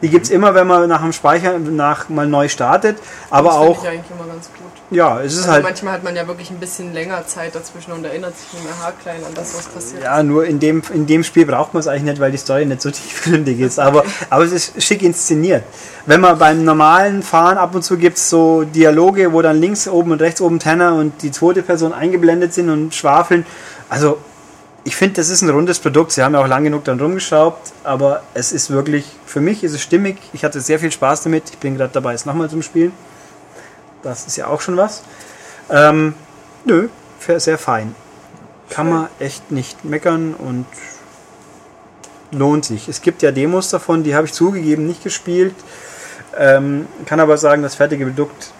Die 0.00 0.08
gibt 0.08 0.26
es 0.26 0.30
immer, 0.30 0.54
wenn 0.54 0.66
man 0.66 0.88
nach 0.88 1.02
dem 1.02 1.12
Speicher 1.12 1.58
nach 1.58 2.08
mal 2.08 2.26
neu 2.26 2.48
startet. 2.48 2.98
Aber 3.30 3.48
das 3.48 3.56
auch, 3.56 3.82
ich 3.82 3.88
eigentlich 3.88 4.10
immer 4.10 4.32
ganz 4.32 4.46
gut. 4.46 4.70
ja, 4.96 5.20
es 5.20 5.32
ist 5.34 5.40
Also 5.40 5.52
halt. 5.52 5.64
manchmal 5.64 5.94
hat 5.94 6.04
man 6.04 6.14
ja 6.14 6.26
wirklich 6.28 6.50
ein 6.50 6.58
bisschen 6.58 6.92
länger 6.94 7.26
Zeit 7.26 7.54
dazwischen 7.54 7.90
und 7.92 8.04
erinnert 8.04 8.36
sich 8.38 8.52
nicht 8.52 8.64
mehr 8.64 8.78
haarklein 8.80 9.24
an 9.24 9.34
das, 9.34 9.56
was 9.56 9.66
passiert. 9.66 10.04
Ja, 10.04 10.22
nur 10.22 10.44
in 10.44 10.60
dem, 10.60 10.82
in 10.94 11.06
dem 11.06 11.24
Spiel 11.24 11.46
braucht 11.46 11.74
man 11.74 11.80
es 11.80 11.88
eigentlich 11.88 12.04
nicht, 12.04 12.20
weil 12.20 12.30
die 12.30 12.38
Story 12.38 12.64
nicht 12.64 12.80
so 12.80 12.90
tiefgründig 12.92 13.58
ist. 13.58 13.80
Aber, 13.80 14.04
aber 14.30 14.44
es 14.44 14.52
ist 14.52 14.82
schick 14.82 15.02
inszeniert. 15.02 15.64
Wenn 16.06 16.20
man 16.20 16.38
beim 16.38 16.64
normalen 16.64 17.22
Fahren 17.24 17.58
ab 17.58 17.74
und 17.74 17.82
zu 17.82 17.96
gibt 17.98 18.18
es 18.18 18.30
so 18.30 18.62
Dialoge, 18.62 19.32
wo 19.32 19.42
dann 19.42 19.60
links 19.60 19.88
oben 19.88 20.12
und 20.12 20.22
rechts 20.22 20.40
oben 20.40 20.58
Tanner 20.60 20.94
und 20.94 21.22
die 21.22 21.32
zweite 21.32 21.62
Person 21.62 21.92
eingeblendet 21.92 22.54
sind 22.54 22.70
und 22.70 22.94
schwafeln. 22.94 23.44
Also, 23.88 24.18
ich 24.88 24.96
finde, 24.96 25.16
das 25.16 25.28
ist 25.28 25.42
ein 25.42 25.50
rundes 25.50 25.78
Produkt. 25.80 26.12
Sie 26.12 26.22
haben 26.22 26.32
ja 26.32 26.40
auch 26.40 26.46
lang 26.46 26.64
genug 26.64 26.82
dann 26.84 26.98
rumgeschraubt, 26.98 27.72
aber 27.84 28.22
es 28.32 28.52
ist 28.52 28.70
wirklich, 28.70 29.04
für 29.26 29.42
mich 29.42 29.62
ist 29.62 29.74
es 29.74 29.82
stimmig. 29.82 30.16
Ich 30.32 30.44
hatte 30.44 30.62
sehr 30.62 30.78
viel 30.78 30.90
Spaß 30.90 31.24
damit. 31.24 31.50
Ich 31.50 31.58
bin 31.58 31.76
gerade 31.76 31.92
dabei, 31.92 32.14
es 32.14 32.24
nochmal 32.24 32.48
zum 32.48 32.62
Spielen. 32.62 32.92
Das 34.02 34.26
ist 34.26 34.38
ja 34.38 34.46
auch 34.46 34.62
schon 34.62 34.78
was. 34.78 35.02
Ähm, 35.68 36.14
nö, 36.64 36.88
sehr 37.36 37.58
fein. 37.58 37.94
Kann 38.70 38.88
man 38.88 39.08
echt 39.18 39.50
nicht 39.50 39.84
meckern 39.84 40.32
und 40.32 40.64
lohnt 42.30 42.64
sich. 42.64 42.88
Es 42.88 43.02
gibt 43.02 43.20
ja 43.20 43.30
Demos 43.30 43.68
davon, 43.68 44.04
die 44.04 44.14
habe 44.14 44.26
ich 44.26 44.32
zugegeben 44.32 44.86
nicht 44.86 45.04
gespielt. 45.04 45.54
Ähm, 46.34 46.86
kann 47.04 47.20
aber 47.20 47.36
sagen, 47.36 47.62
das 47.62 47.74
fertige 47.74 48.06
Produkt 48.06 48.52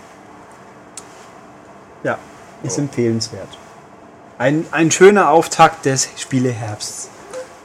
ja, 2.04 2.18
ist 2.62 2.76
Oh. 2.76 2.82
empfehlenswert. 2.82 3.48
Ein, 4.38 4.66
ein 4.70 4.90
schöner 4.90 5.30
Auftakt 5.30 5.84
des 5.84 6.08
Spieleherbsts. 6.16 7.08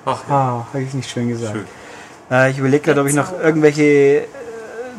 Ach 0.05 0.21
ja, 0.27 0.35
Ah, 0.35 0.67
habe 0.73 0.83
ich 0.83 0.93
nicht 0.93 1.09
schön 1.09 1.29
gesagt. 1.29 1.53
schön. 1.53 1.67
Äh, 2.31 2.51
ich 2.51 2.57
überlege 2.57 2.83
gerade, 2.83 3.01
ob 3.01 3.07
ich 3.07 3.13
noch 3.13 3.31
irgendwelche 3.39 3.83
äh, 3.83 4.25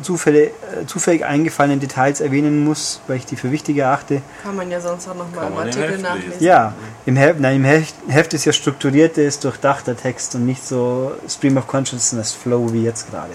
Zufälle, 0.01 0.45
äh, 0.45 0.51
zufällig 0.87 1.25
eingefallenen 1.25 1.79
Details 1.81 2.21
erwähnen 2.21 2.63
muss, 2.63 3.01
weil 3.07 3.17
ich 3.17 3.25
die 3.25 3.35
für 3.35 3.51
wichtig 3.51 3.77
erachte. 3.77 4.21
Kann 4.41 4.55
man 4.55 4.71
ja 4.71 4.79
sonst 4.79 5.07
auch 5.09 5.15
nochmal 5.15 5.47
im 5.47 5.57
Artikel 5.57 5.89
Heft 5.91 6.01
nachlesen. 6.01 6.29
lesen. 6.31 6.43
Ja, 6.43 6.73
im 7.05 7.17
Heft, 7.17 7.39
nein, 7.41 7.57
im 7.57 7.65
Heft, 7.65 7.93
Heft 8.07 8.33
ist 8.33 8.45
ja 8.45 8.53
strukturiertes, 8.53 9.39
durchdachter 9.39 9.97
Text 9.97 10.33
und 10.35 10.45
nicht 10.45 10.65
so 10.65 11.11
Stream 11.27 11.57
of 11.57 11.67
Consciousness 11.67 12.31
Flow 12.31 12.71
wie 12.71 12.83
jetzt 12.83 13.11
gerade. 13.11 13.33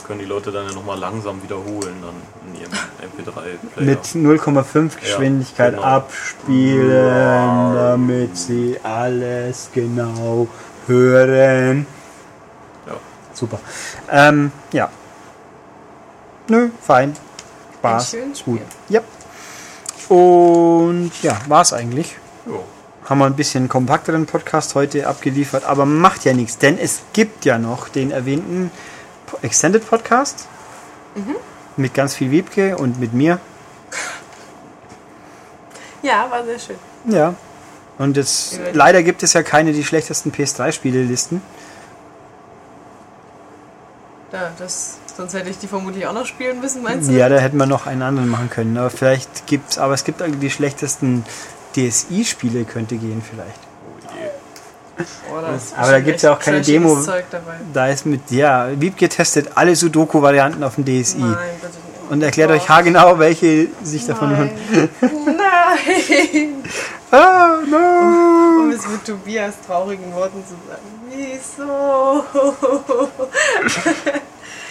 Das 0.00 0.06
können 0.06 0.20
die 0.20 0.26
Leute 0.26 0.50
dann 0.50 0.66
ja 0.66 0.72
nochmal 0.72 0.98
langsam 0.98 1.42
wiederholen 1.42 1.94
dann 2.00 2.14
in 2.46 2.60
ihrem 2.62 2.72
MP3-Player. 2.72 3.84
Mit 3.84 4.00
0,5 4.00 4.98
Geschwindigkeit 4.98 5.74
genau. 5.74 5.84
abspielen, 5.84 7.74
damit 7.74 8.34
sie 8.34 8.78
alles 8.82 9.68
genau 9.74 10.48
hören. 10.86 11.86
Super. 13.34 13.60
Ähm, 14.10 14.52
ja. 14.72 14.88
Nö, 16.48 16.70
fein. 16.80 17.14
Spaß. 17.78 18.14
Ein 18.14 18.32
gut. 18.42 18.60
Ja. 18.88 19.00
Und 20.08 21.12
ja, 21.22 21.38
war's 21.46 21.74
eigentlich. 21.74 22.16
Jo. 22.46 22.64
Haben 23.04 23.18
wir 23.18 23.26
ein 23.26 23.36
bisschen 23.36 23.68
kompakteren 23.68 24.24
Podcast 24.24 24.74
heute 24.74 25.06
abgeliefert, 25.06 25.64
aber 25.64 25.84
macht 25.84 26.24
ja 26.24 26.32
nichts, 26.32 26.56
denn 26.56 26.78
es 26.78 27.02
gibt 27.12 27.44
ja 27.44 27.58
noch 27.58 27.90
den 27.90 28.12
erwähnten 28.12 28.70
Extended 29.42 29.88
Podcast 29.88 30.46
mit 31.76 31.94
ganz 31.94 32.14
viel 32.14 32.30
Wiebke 32.30 32.76
und 32.76 33.00
mit 33.00 33.12
mir. 33.14 33.38
Ja, 36.02 36.30
war 36.30 36.44
sehr 36.44 36.58
schön. 36.58 36.76
Ja. 37.06 37.34
Und 37.98 38.16
jetzt, 38.16 38.54
Ja. 38.54 38.60
leider 38.72 39.02
gibt 39.02 39.22
es 39.22 39.32
ja 39.34 39.42
keine 39.42 39.72
die 39.72 39.84
schlechtesten 39.84 40.32
PS3-Spiele-Listen. 40.32 41.42
Ja, 44.32 44.50
das, 44.58 44.98
sonst 45.16 45.34
hätte 45.34 45.50
ich 45.50 45.58
die 45.58 45.66
vermutlich 45.66 46.06
auch 46.06 46.12
noch 46.12 46.24
spielen 46.24 46.60
müssen, 46.60 46.82
meinst 46.82 47.08
du? 47.10 47.12
Ja, 47.12 47.28
da 47.28 47.38
hätten 47.38 47.56
wir 47.56 47.66
noch 47.66 47.86
einen 47.86 48.02
anderen 48.02 48.28
machen 48.28 48.48
können. 48.48 48.76
Aber 48.78 48.90
vielleicht 48.90 49.46
gibt's, 49.46 49.76
aber 49.76 49.92
es 49.94 50.04
gibt 50.04 50.22
die 50.40 50.50
schlechtesten 50.50 51.24
DSI-Spiele, 51.74 52.64
könnte 52.64 52.96
gehen 52.96 53.22
vielleicht. 53.28 53.58
Oh. 55.00 55.34
Oh, 55.36 55.40
da 55.40 55.46
Aber 55.48 55.52
da 55.52 55.80
bestimmt 55.82 56.04
gibt's 56.06 56.22
ja 56.22 56.32
auch 56.34 56.38
keine 56.38 56.60
Demo. 56.60 56.98
Da 57.72 57.88
ist 57.88 58.06
mit, 58.06 58.30
ja, 58.30 58.68
Wiebke 58.78 59.08
testet 59.08 59.50
alle 59.56 59.74
Sudoku-Varianten 59.76 60.62
auf 60.64 60.76
dem 60.76 60.84
DSI. 60.84 61.18
Nein. 61.18 61.36
Und 62.10 62.22
erklärt 62.22 62.50
Oh. 62.50 62.54
euch 62.54 62.68
haargenau, 62.68 63.18
welche 63.18 63.68
sich 63.82 64.06
davon 64.06 64.32
Nein. 64.32 64.50
Nein. 65.00 66.54
Ah, 67.12 67.58
no! 67.66 68.60
Um 68.62 68.70
es 68.70 68.86
mit 68.86 69.04
Tobias 69.04 69.54
traurigen 69.66 70.14
Worten 70.14 70.44
zu 70.46 70.54
sagen. 70.68 70.80
Wieso? 71.10 72.24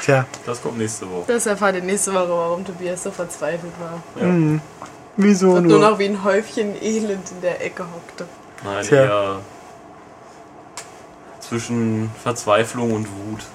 Tja, 0.02 0.26
Das 0.46 0.62
kommt 0.62 0.78
nächste 0.78 1.10
Woche. 1.12 1.24
Das 1.28 1.46
erfahrt 1.46 1.76
ihr 1.76 1.82
nächste 1.82 2.14
Woche, 2.14 2.30
warum 2.30 2.64
Tobias 2.66 3.04
so 3.04 3.12
verzweifelt 3.12 3.74
war. 3.80 4.02
Ja. 4.16 4.22
hm, 4.28 4.62
wieso 5.18 5.52
Und 5.52 5.68
nur 5.68 5.80
nur? 5.80 5.90
noch 5.90 6.00
wie 6.00 6.06
ein 6.06 6.24
Häufchen 6.24 6.82
Elend 6.82 7.30
in 7.32 7.42
der 7.42 7.62
Ecke 7.64 7.84
hockte. 7.84 8.26
Nein, 8.64 8.86
Tja. 8.86 9.04
eher 9.04 9.36
zwischen 11.50 12.12
Verzweiflung 12.24 12.94
und 12.94 13.08
Wut. 13.08 13.46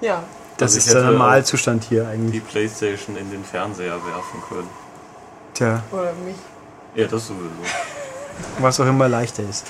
Ja, 0.00 0.22
Das 0.56 0.74
Also 0.74 0.78
ist 0.78 0.94
der 0.94 1.04
Normalzustand 1.10 1.84
hier 1.84 2.04
Die 2.04 2.08
eigentlich. 2.08 2.46
Playstation 2.46 3.16
in 3.16 3.30
den 3.30 3.44
Fernseher 3.44 3.94
werfen 3.94 4.42
können. 4.48 4.68
Tja, 5.54 5.82
oder 5.92 6.12
mich. 6.24 6.36
Ja, 6.94 7.06
das 7.06 7.26
sowieso. 7.26 7.50
was 8.58 8.80
auch 8.80 8.86
immer 8.86 9.08
leichter 9.08 9.42
ist. 9.48 9.66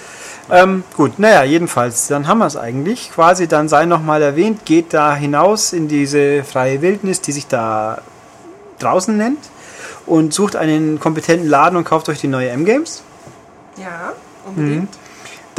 Ähm, 0.50 0.84
gut, 0.96 1.18
naja, 1.18 1.44
jedenfalls, 1.44 2.08
dann 2.08 2.26
haben 2.26 2.38
wir 2.38 2.46
es 2.46 2.56
eigentlich. 2.56 3.10
Quasi, 3.12 3.46
dann 3.48 3.68
sei 3.68 3.86
nochmal 3.86 4.20
erwähnt, 4.22 4.64
geht 4.64 4.92
da 4.94 5.14
hinaus 5.14 5.72
in 5.72 5.88
diese 5.88 6.44
freie 6.44 6.82
Wildnis, 6.82 7.20
die 7.20 7.32
sich 7.32 7.46
da 7.46 8.00
draußen 8.80 9.16
nennt 9.16 9.38
und 10.06 10.32
sucht 10.34 10.56
einen 10.56 10.98
kompetenten 11.00 11.48
Laden 11.48 11.76
und 11.76 11.84
kauft 11.84 12.08
euch 12.08 12.20
die 12.20 12.28
neue 12.28 12.48
M-Games. 12.50 13.02
Ja, 13.76 14.12
unbedingt. 14.46 14.88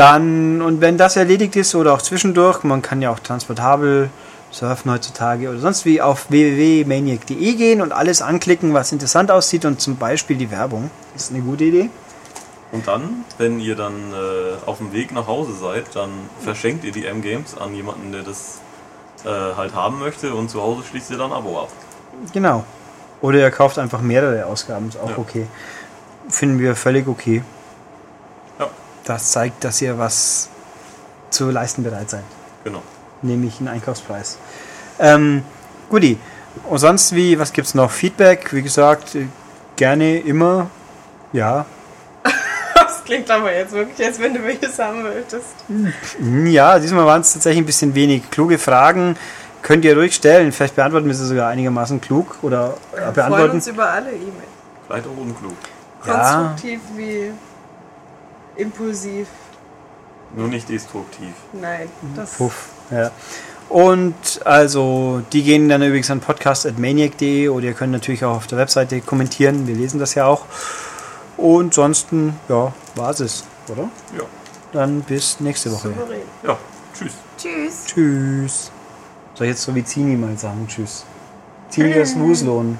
Dann, 0.02 0.64
und 0.64 0.82
wenn 0.82 0.98
das 0.98 1.16
erledigt 1.16 1.56
ist 1.56 1.76
oder 1.76 1.94
auch 1.94 2.02
zwischendurch, 2.02 2.64
man 2.64 2.82
kann 2.82 3.04
ja 3.04 3.12
auch 3.12 3.20
transportabel 3.20 4.10
surfen 4.50 4.92
heutzutage 4.92 5.48
oder 5.48 5.60
sonst 5.60 5.86
wie 5.86 6.02
auf 6.02 6.32
www.maniac.de 6.32 7.54
gehen 7.54 7.82
und 7.82 7.92
alles 7.92 8.24
anklicken, 8.24 8.74
was 8.74 8.92
interessant 8.92 9.30
aussieht 9.30 9.64
und 9.64 9.80
zum 9.80 9.98
Beispiel 9.98 10.38
die 10.38 10.50
Werbung. 10.50 10.90
Das 11.14 11.26
ist 11.26 11.34
eine 11.36 11.44
gute 11.44 11.66
Idee. 11.66 11.92
Und 12.72 12.88
dann, 12.88 13.26
wenn 13.38 13.60
ihr 13.60 13.76
dann 13.76 13.94
äh, 13.94 14.68
auf 14.68 14.80
dem 14.80 14.92
Weg 14.92 15.12
nach 15.12 15.28
Hause 15.28 15.54
seid, 15.54 15.96
dann 15.96 16.10
verschenkt 16.40 16.84
ihr 16.84 16.92
die 16.92 17.06
M-Games 17.06 17.56
an 17.56 17.76
jemanden, 17.76 18.12
der 18.12 18.24
das 18.24 18.60
äh, 19.24 19.30
halt 19.56 19.76
haben 19.76 20.00
möchte 20.00 20.34
und 20.34 20.50
zu 20.50 20.64
Hause 20.64 20.82
schließt 20.90 21.12
ihr 21.12 21.20
dann 21.20 21.32
ein 21.32 21.38
Abo 21.38 21.60
ab. 21.62 21.70
Genau. 22.34 22.64
Oder 23.22 23.38
ihr 23.38 23.52
kauft 23.52 23.78
einfach 23.78 24.02
mehrere 24.02 24.48
Ausgaben, 24.48 24.90
ist 24.90 25.00
auch 25.00 25.12
Ja. 25.12 25.18
okay. 25.20 25.46
Finden 26.28 26.58
wir 26.58 26.76
völlig 26.76 27.08
okay. 27.08 27.44
Ja, 29.08 29.14
Das 29.14 29.32
zeigt, 29.32 29.64
dass 29.64 29.82
ihr 29.82 29.98
was 29.98 30.50
zu 31.30 31.50
leisten 31.50 31.84
bereit 31.84 32.10
seid. 32.10 32.24
genau. 32.64 32.82
Nämlich 33.24 33.60
einen 33.60 33.68
Einkaufspreis. 33.68 34.38
Ähm, 35.00 35.44
Guti. 35.90 36.18
Und 36.70 36.80
sonst 36.80 37.14
wie, 37.16 37.38
was 37.38 37.54
gibt's 37.54 37.76
noch? 37.76 37.92
Feedback, 37.92 38.52
wie 38.52 38.62
gesagt, 38.64 39.16
gerne 39.76 40.20
immer. 40.20 40.70
Ja. 41.34 41.66
Das 42.74 43.04
klingt 43.06 43.30
aber 43.32 43.54
jetzt 43.54 43.74
wirklich, 43.74 44.06
als 44.08 44.20
wenn 44.20 44.34
du 44.34 44.44
welches 44.44 44.78
haben 44.80 45.04
wolltest. 45.04 45.46
Hm, 45.68 46.46
Ja, 46.48 46.80
diesmal 46.80 47.06
waren 47.06 47.22
es 47.22 47.34
tatsächlich 47.34 47.62
ein 47.62 47.66
bisschen 47.66 47.94
wenig. 47.96 48.30
Kluge 48.32 48.58
Fragen 48.58 49.18
könnt 49.62 49.86
ihr 49.86 49.96
ruhig 49.98 50.16
stellen. 50.16 50.52
Vielleicht 50.52 50.76
beantworten 50.76 51.08
wir 51.08 51.14
sie 51.16 51.26
sogar 51.26 51.50
einigermaßen 51.50 52.00
klug 52.02 52.38
oder 52.42 52.76
Wir 52.92 53.00
freuen 53.02 53.14
beantworten. 53.14 53.52
uns 53.56 53.68
über 53.68 53.90
alle 53.90 54.12
E-Mails. 54.12 54.52
Vielleicht 54.88 55.08
auch 55.08 55.18
unklug. 55.18 55.54
Ja. 56.06 56.14
Konstruktiv 56.14 56.80
wie 56.96 57.32
impulsiv. 58.56 59.28
Nur 60.36 60.48
nicht 60.48 60.70
destruktiv. 60.70 61.34
Nein, 61.54 61.90
das 62.16 62.36
Puff, 62.36 62.70
ja. 62.90 63.12
Und 63.68 64.42
also, 64.44 65.22
die 65.32 65.44
gehen 65.44 65.70
dann 65.70 65.82
übrigens 65.82 66.12
an 66.12 66.20
podcast.maniac.de 66.20 67.48
oder 67.50 67.66
ihr 67.68 67.74
könnt 67.74 67.94
natürlich 67.94 68.24
auch 68.26 68.36
auf 68.38 68.48
der 68.48 68.58
Webseite 68.58 69.00
kommentieren. 69.02 69.66
Wir 69.68 69.76
lesen 69.76 70.00
das 70.00 70.14
ja 70.16 70.26
auch. 70.26 70.46
Und 71.38 71.74
sonst, 71.74 72.08
ja, 72.50 72.74
war 72.96 73.10
es, 73.12 73.44
oder? 73.70 73.84
Ja. 74.18 74.24
Dann 74.74 75.02
bis 75.02 75.40
nächste 75.40 75.72
Woche. 75.72 75.90
souverän. 75.90 76.22
Ja, 76.46 76.58
tschüss. 76.98 77.14
Tschüss. 77.38 77.86
Tschüss. 77.88 78.72
Soll 79.36 79.48
ich 79.48 79.52
jetzt 79.54 79.64
so 79.64 79.74
wie 79.74 79.84
Zini 79.84 80.16
mal 80.16 80.38
sagen? 80.38 80.66
Tschüss. 80.68 81.06
Zini 81.70 81.94
das 81.94 82.16
Wuselon. 82.20 82.78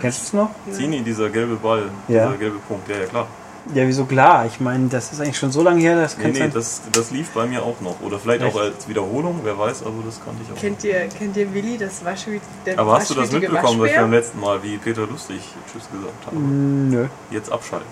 Kennst 0.00 0.20
du 0.20 0.24
es 0.24 0.32
noch? 0.32 0.50
Zini, 0.72 1.02
dieser 1.02 1.28
gelbe 1.28 1.56
Ball, 1.56 1.90
Ja. 2.08 2.26
dieser 2.26 2.38
gelbe 2.38 2.58
Punkt, 2.66 2.88
ja, 2.88 2.96
ja 2.98 3.04
klar. 3.06 3.26
Ja, 3.74 3.86
wieso 3.86 4.04
klar? 4.06 4.46
Ich 4.46 4.58
meine, 4.58 4.88
das 4.88 5.12
ist 5.12 5.20
eigentlich 5.20 5.38
schon 5.38 5.52
so 5.52 5.62
lange 5.62 5.80
her, 5.80 5.94
das 6.00 6.16
Nee, 6.16 6.22
kann 6.24 6.32
nee, 6.32 6.48
das, 6.52 6.80
das 6.92 7.10
lief 7.10 7.30
bei 7.30 7.46
mir 7.46 7.62
auch 7.62 7.80
noch. 7.80 8.00
Oder 8.00 8.18
vielleicht 8.18 8.42
Echt? 8.42 8.54
auch 8.56 8.60
als 8.60 8.88
Wiederholung, 8.88 9.40
wer 9.44 9.58
weiß, 9.58 9.82
also 9.84 10.02
das 10.04 10.18
kannte 10.24 10.42
ich 10.46 10.52
auch. 10.52 10.60
Kennt 10.60 10.82
ihr, 10.82 11.06
kennt 11.08 11.36
ihr 11.36 11.52
Willi, 11.54 11.76
das 11.78 12.04
Waschhüt, 12.04 12.40
der 12.66 12.78
Aber 12.78 12.94
hast 12.94 13.10
du 13.10 13.14
das 13.14 13.30
mitbekommen, 13.30 13.62
dass 13.62 13.72
ich 13.72 13.78
Waschbär? 13.80 14.00
beim 14.02 14.10
letzten 14.12 14.40
Mal, 14.40 14.62
wie 14.62 14.78
Peter 14.78 15.06
Lustig 15.06 15.40
Tschüss 15.70 15.82
gesagt 15.92 16.26
habe? 16.26 16.36
Hm, 16.36 16.90
Nö. 16.90 17.06
Jetzt 17.30 17.52
abschalten. 17.52 17.86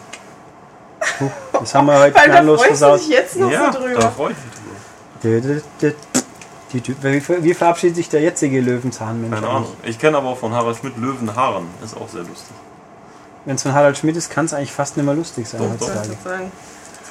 Das 1.53 1.75
haben 1.75 1.87
wir 1.87 1.99
heute 1.99 2.15
Weil 2.17 2.27
da 2.27 2.33
planlos 2.33 2.63
versaut. 2.65 3.01
dich 3.01 3.09
jetzt 3.09 3.37
noch 3.37 3.51
ja, 3.51 3.73
so 3.73 3.79
da 3.79 3.85
drüber. 3.87 4.11
freue 4.11 4.33
ich 4.33 4.39
mich 4.39 5.33
drüber. 5.83 5.95
Die 6.73 6.81
Typ- 6.83 6.97
Wie, 7.03 7.45
wie 7.45 7.55
verabschiedet 7.55 7.97
sich 7.97 8.09
der 8.09 8.21
jetzige 8.21 8.61
Löwenzahnmensch? 8.61 9.35
Keine 9.35 9.49
Ahnung. 9.49 9.69
Ich 9.85 9.99
kenne 9.99 10.19
aber 10.19 10.29
auch 10.29 10.39
von 10.39 10.53
Harald 10.53 10.77
Schmidt 10.77 10.97
Löwenhaaren. 10.99 11.67
Ist 11.85 11.97
auch 11.97 12.09
sehr 12.09 12.21
lustig. 12.23 12.55
Wenn 13.49 13.57
es 13.57 13.63
von 13.63 13.73
Harald 13.73 13.97
Schmidt 13.97 14.15
ist, 14.15 14.29
kann 14.29 14.45
es 14.45 14.53
eigentlich 14.53 14.73
fast 14.73 14.99
nicht 14.99 15.07
mehr 15.07 15.15
lustig 15.15 15.49
sein 15.49 15.63
Doch, 15.63 15.75
doch. 15.79 15.89
heutzutage. 15.89 16.51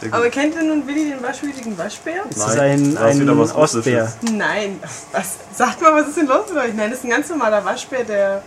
Gut. 0.01 0.13
Aber 0.13 0.29
kennt 0.29 0.53
ihr 0.53 0.61
nun 0.61 0.85
Willi 0.85 1.09
den 1.09 1.23
waschhütigen 1.23 1.75
Waschbär? 1.75 2.25
Ist 2.29 2.37
Nein, 2.37 2.93
das 2.93 3.01
ein, 3.01 3.07
ein 3.09 3.19
wieder 3.19 3.35
was 3.39 3.55
Ostbär? 3.55 4.03
Russisches. 4.03 4.31
Nein. 4.37 4.79
Was? 5.13 5.37
Sagt 5.55 5.81
mal, 5.81 5.95
was 5.95 6.09
ist 6.09 6.17
denn 6.17 6.27
los 6.27 6.47
mit 6.49 6.63
euch? 6.63 6.75
Nein, 6.75 6.91
das 6.91 6.99
ist 6.99 7.05
ein 7.05 7.09
ganz 7.09 7.27
normaler 7.29 7.65
Waschbär, 7.65 8.03
der 8.03 8.43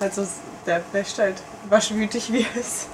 halt 0.00 0.14
so, 0.14 0.26
der 0.64 0.80
wäscht 0.92 1.18
halt 1.18 1.34
waschwütig 1.68 2.32
wie 2.32 2.46
es 2.58 2.86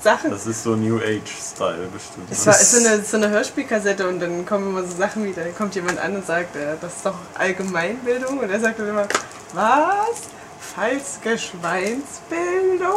Sachen. 0.00 0.30
Das 0.30 0.46
ist 0.46 0.62
so 0.62 0.74
New 0.74 0.96
Age-Style 0.96 1.88
bestimmt. 1.92 2.28
Es 2.30 2.46
war 2.46 2.58
ist 2.58 2.72
so 2.72 2.78
eine, 2.78 3.02
so 3.04 3.18
eine 3.18 3.28
Hörspielkassette 3.28 4.08
und 4.08 4.18
dann 4.18 4.46
kommen 4.46 4.70
immer 4.70 4.82
so 4.88 4.96
Sachen 4.96 5.26
wieder. 5.26 5.44
Dann 5.44 5.54
kommt 5.54 5.74
jemand 5.74 5.98
an 5.98 6.16
und 6.16 6.26
sagt, 6.26 6.56
äh, 6.56 6.76
das 6.80 6.96
ist 6.96 7.04
doch 7.04 7.16
Allgemeinbildung. 7.34 8.38
Und 8.38 8.48
er 8.50 8.60
sagt 8.60 8.78
dann 8.78 8.88
immer, 8.88 9.06
was? 9.52 10.22
Falske 10.74 11.38
Schweinsbildung? 11.38 12.88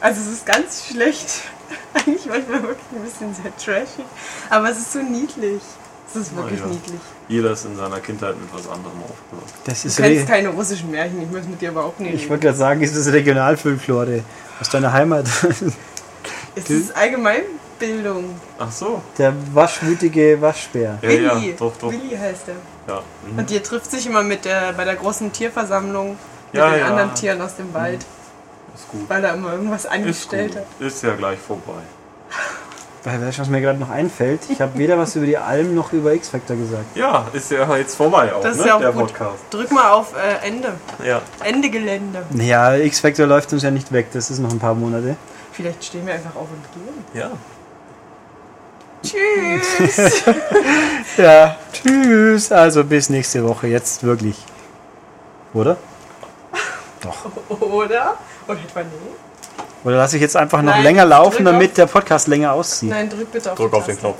Also 0.00 0.20
es 0.20 0.28
ist 0.28 0.46
ganz 0.46 0.86
schlecht. 0.86 1.42
Eigentlich 1.94 2.26
manchmal 2.26 2.62
wirklich 2.62 2.86
ein 2.94 3.02
bisschen 3.02 3.34
sehr 3.34 3.56
trashig. 3.56 4.04
Aber 4.50 4.70
es 4.70 4.78
ist 4.78 4.92
so 4.92 5.00
niedlich. 5.00 5.62
Es 6.08 6.16
ist 6.16 6.36
wirklich 6.36 6.60
ja. 6.60 6.66
niedlich. 6.66 7.00
Jeder 7.28 7.52
ist 7.52 7.64
in 7.64 7.76
seiner 7.76 8.00
Kindheit 8.00 8.36
mit 8.38 8.52
was 8.52 8.68
anderem 8.68 8.98
aufgewachsen. 9.02 9.58
Das 9.64 9.82
Du 9.82 9.88
ist 9.88 9.96
kennst 9.96 10.22
re 10.22 10.26
keine 10.26 10.48
russischen 10.50 10.90
Märchen, 10.90 11.22
ich 11.22 11.30
muss 11.30 11.44
mit 11.46 11.60
dir 11.60 11.70
aber 11.70 11.84
auch 11.84 11.98
nicht. 11.98 12.14
ich 12.14 12.28
wollte 12.28 12.46
gerade 12.46 12.58
sagen, 12.58 12.82
ist 12.82 12.94
das 12.96 13.10
Regionalfolklore 13.12 14.22
aus 14.60 14.68
deiner 14.68 14.92
Heimat. 14.92 15.26
Es 16.54 16.68
ist 16.68 16.94
Allgemeinbildung. 16.94 18.38
Ach 18.58 18.70
so. 18.70 19.00
Der 19.16 19.32
waschwütige 19.54 20.38
Waschbär. 20.38 20.98
Ja, 21.00 21.08
Willi. 21.08 21.24
ja, 21.50 21.56
doch, 21.58 21.72
doch. 21.78 21.90
Willi 21.90 22.14
heißt 22.14 22.42
er. 22.48 22.92
Ja. 22.94 23.02
Mhm. 23.26 23.38
Und 23.38 23.50
ihr 23.50 23.62
trifft 23.62 23.90
sich 23.90 24.06
immer 24.06 24.22
mit 24.22 24.44
der, 24.44 24.74
bei 24.74 24.84
der 24.84 24.96
großen 24.96 25.32
Tierversammlung 25.32 26.18
mit 26.52 26.60
Ja, 26.60 26.70
den 26.70 26.78
ja. 26.80 26.86
anderen 26.86 27.14
Tieren 27.14 27.40
aus 27.40 27.56
dem 27.56 27.72
Wald, 27.74 28.04
Ist 28.74 28.88
gut. 28.90 29.08
weil 29.08 29.24
er 29.24 29.34
immer 29.34 29.52
irgendwas 29.52 29.84
Ist 29.84 29.90
angestellt 29.90 30.56
hat. 30.56 30.64
gut. 30.78 30.86
Ist 30.86 31.02
ja 31.02 31.14
gleich 31.14 31.38
vorbei. 31.38 31.80
Weil 33.04 33.20
weißt 33.20 33.38
du, 33.38 33.42
was 33.42 33.48
mir 33.48 33.60
gerade 33.60 33.80
noch 33.80 33.90
einfällt? 33.90 34.42
Ich 34.48 34.60
habe 34.60 34.78
weder 34.78 34.96
was 34.96 35.16
über 35.16 35.26
die 35.26 35.36
Alm 35.36 35.74
noch 35.74 35.92
über 35.92 36.14
X-Factor 36.14 36.54
gesagt. 36.54 36.96
Ja, 36.96 37.26
ist 37.32 37.50
ja 37.50 37.76
jetzt 37.76 37.96
vorbei 37.96 38.32
auch, 38.32 38.42
Das 38.42 38.54
ist 38.56 38.62
ne? 38.62 38.68
ja 38.68 38.76
auch 38.76 38.80
der 38.80 38.92
gut. 38.92 39.08
Podcast. 39.08 39.42
Drück 39.50 39.72
mal 39.72 39.90
auf 39.90 40.14
äh, 40.16 40.46
Ende. 40.46 40.74
Ja. 41.04 41.20
Ende 41.42 41.68
Gelände. 41.68 42.22
Ja, 42.36 42.76
X-Factor 42.76 43.26
läuft 43.26 43.52
uns 43.52 43.64
ja 43.64 43.72
nicht 43.72 43.90
weg, 43.92 44.06
das 44.12 44.30
ist 44.30 44.38
noch 44.38 44.52
ein 44.52 44.60
paar 44.60 44.74
Monate. 44.76 45.16
Vielleicht 45.50 45.82
stehen 45.84 46.06
wir 46.06 46.14
einfach 46.14 46.36
auf 46.36 46.46
und 46.48 46.72
gehen. 46.74 47.04
Ja. 47.12 47.30
Tschüss. 49.02 50.22
Ja, 51.16 51.56
tschüss. 51.72 52.52
Also 52.52 52.84
bis 52.84 53.10
nächste 53.10 53.46
Woche. 53.46 53.66
Jetzt 53.66 54.04
wirklich. 54.04 54.36
Oder? 55.54 55.76
Doch. 57.02 57.60
Oder? 57.60 58.16
Oder 58.46 58.58
etwa 58.58 58.80
nee? 58.80 58.88
Oder 59.84 59.96
lasse 59.96 60.16
ich 60.16 60.22
jetzt 60.22 60.36
einfach 60.36 60.62
noch 60.62 60.72
Nein, 60.72 60.84
länger 60.84 61.04
laufen, 61.04 61.44
damit 61.44 61.76
der 61.76 61.86
Podcast 61.86 62.28
länger 62.28 62.52
aussieht? 62.52 62.90
Nein, 62.90 63.10
drück 63.10 63.32
bitte 63.32 63.50
auf, 63.50 63.58
drück 63.58 63.72
den, 63.72 63.80
auf 63.80 63.86
den 63.86 63.98
Knopf. 63.98 64.18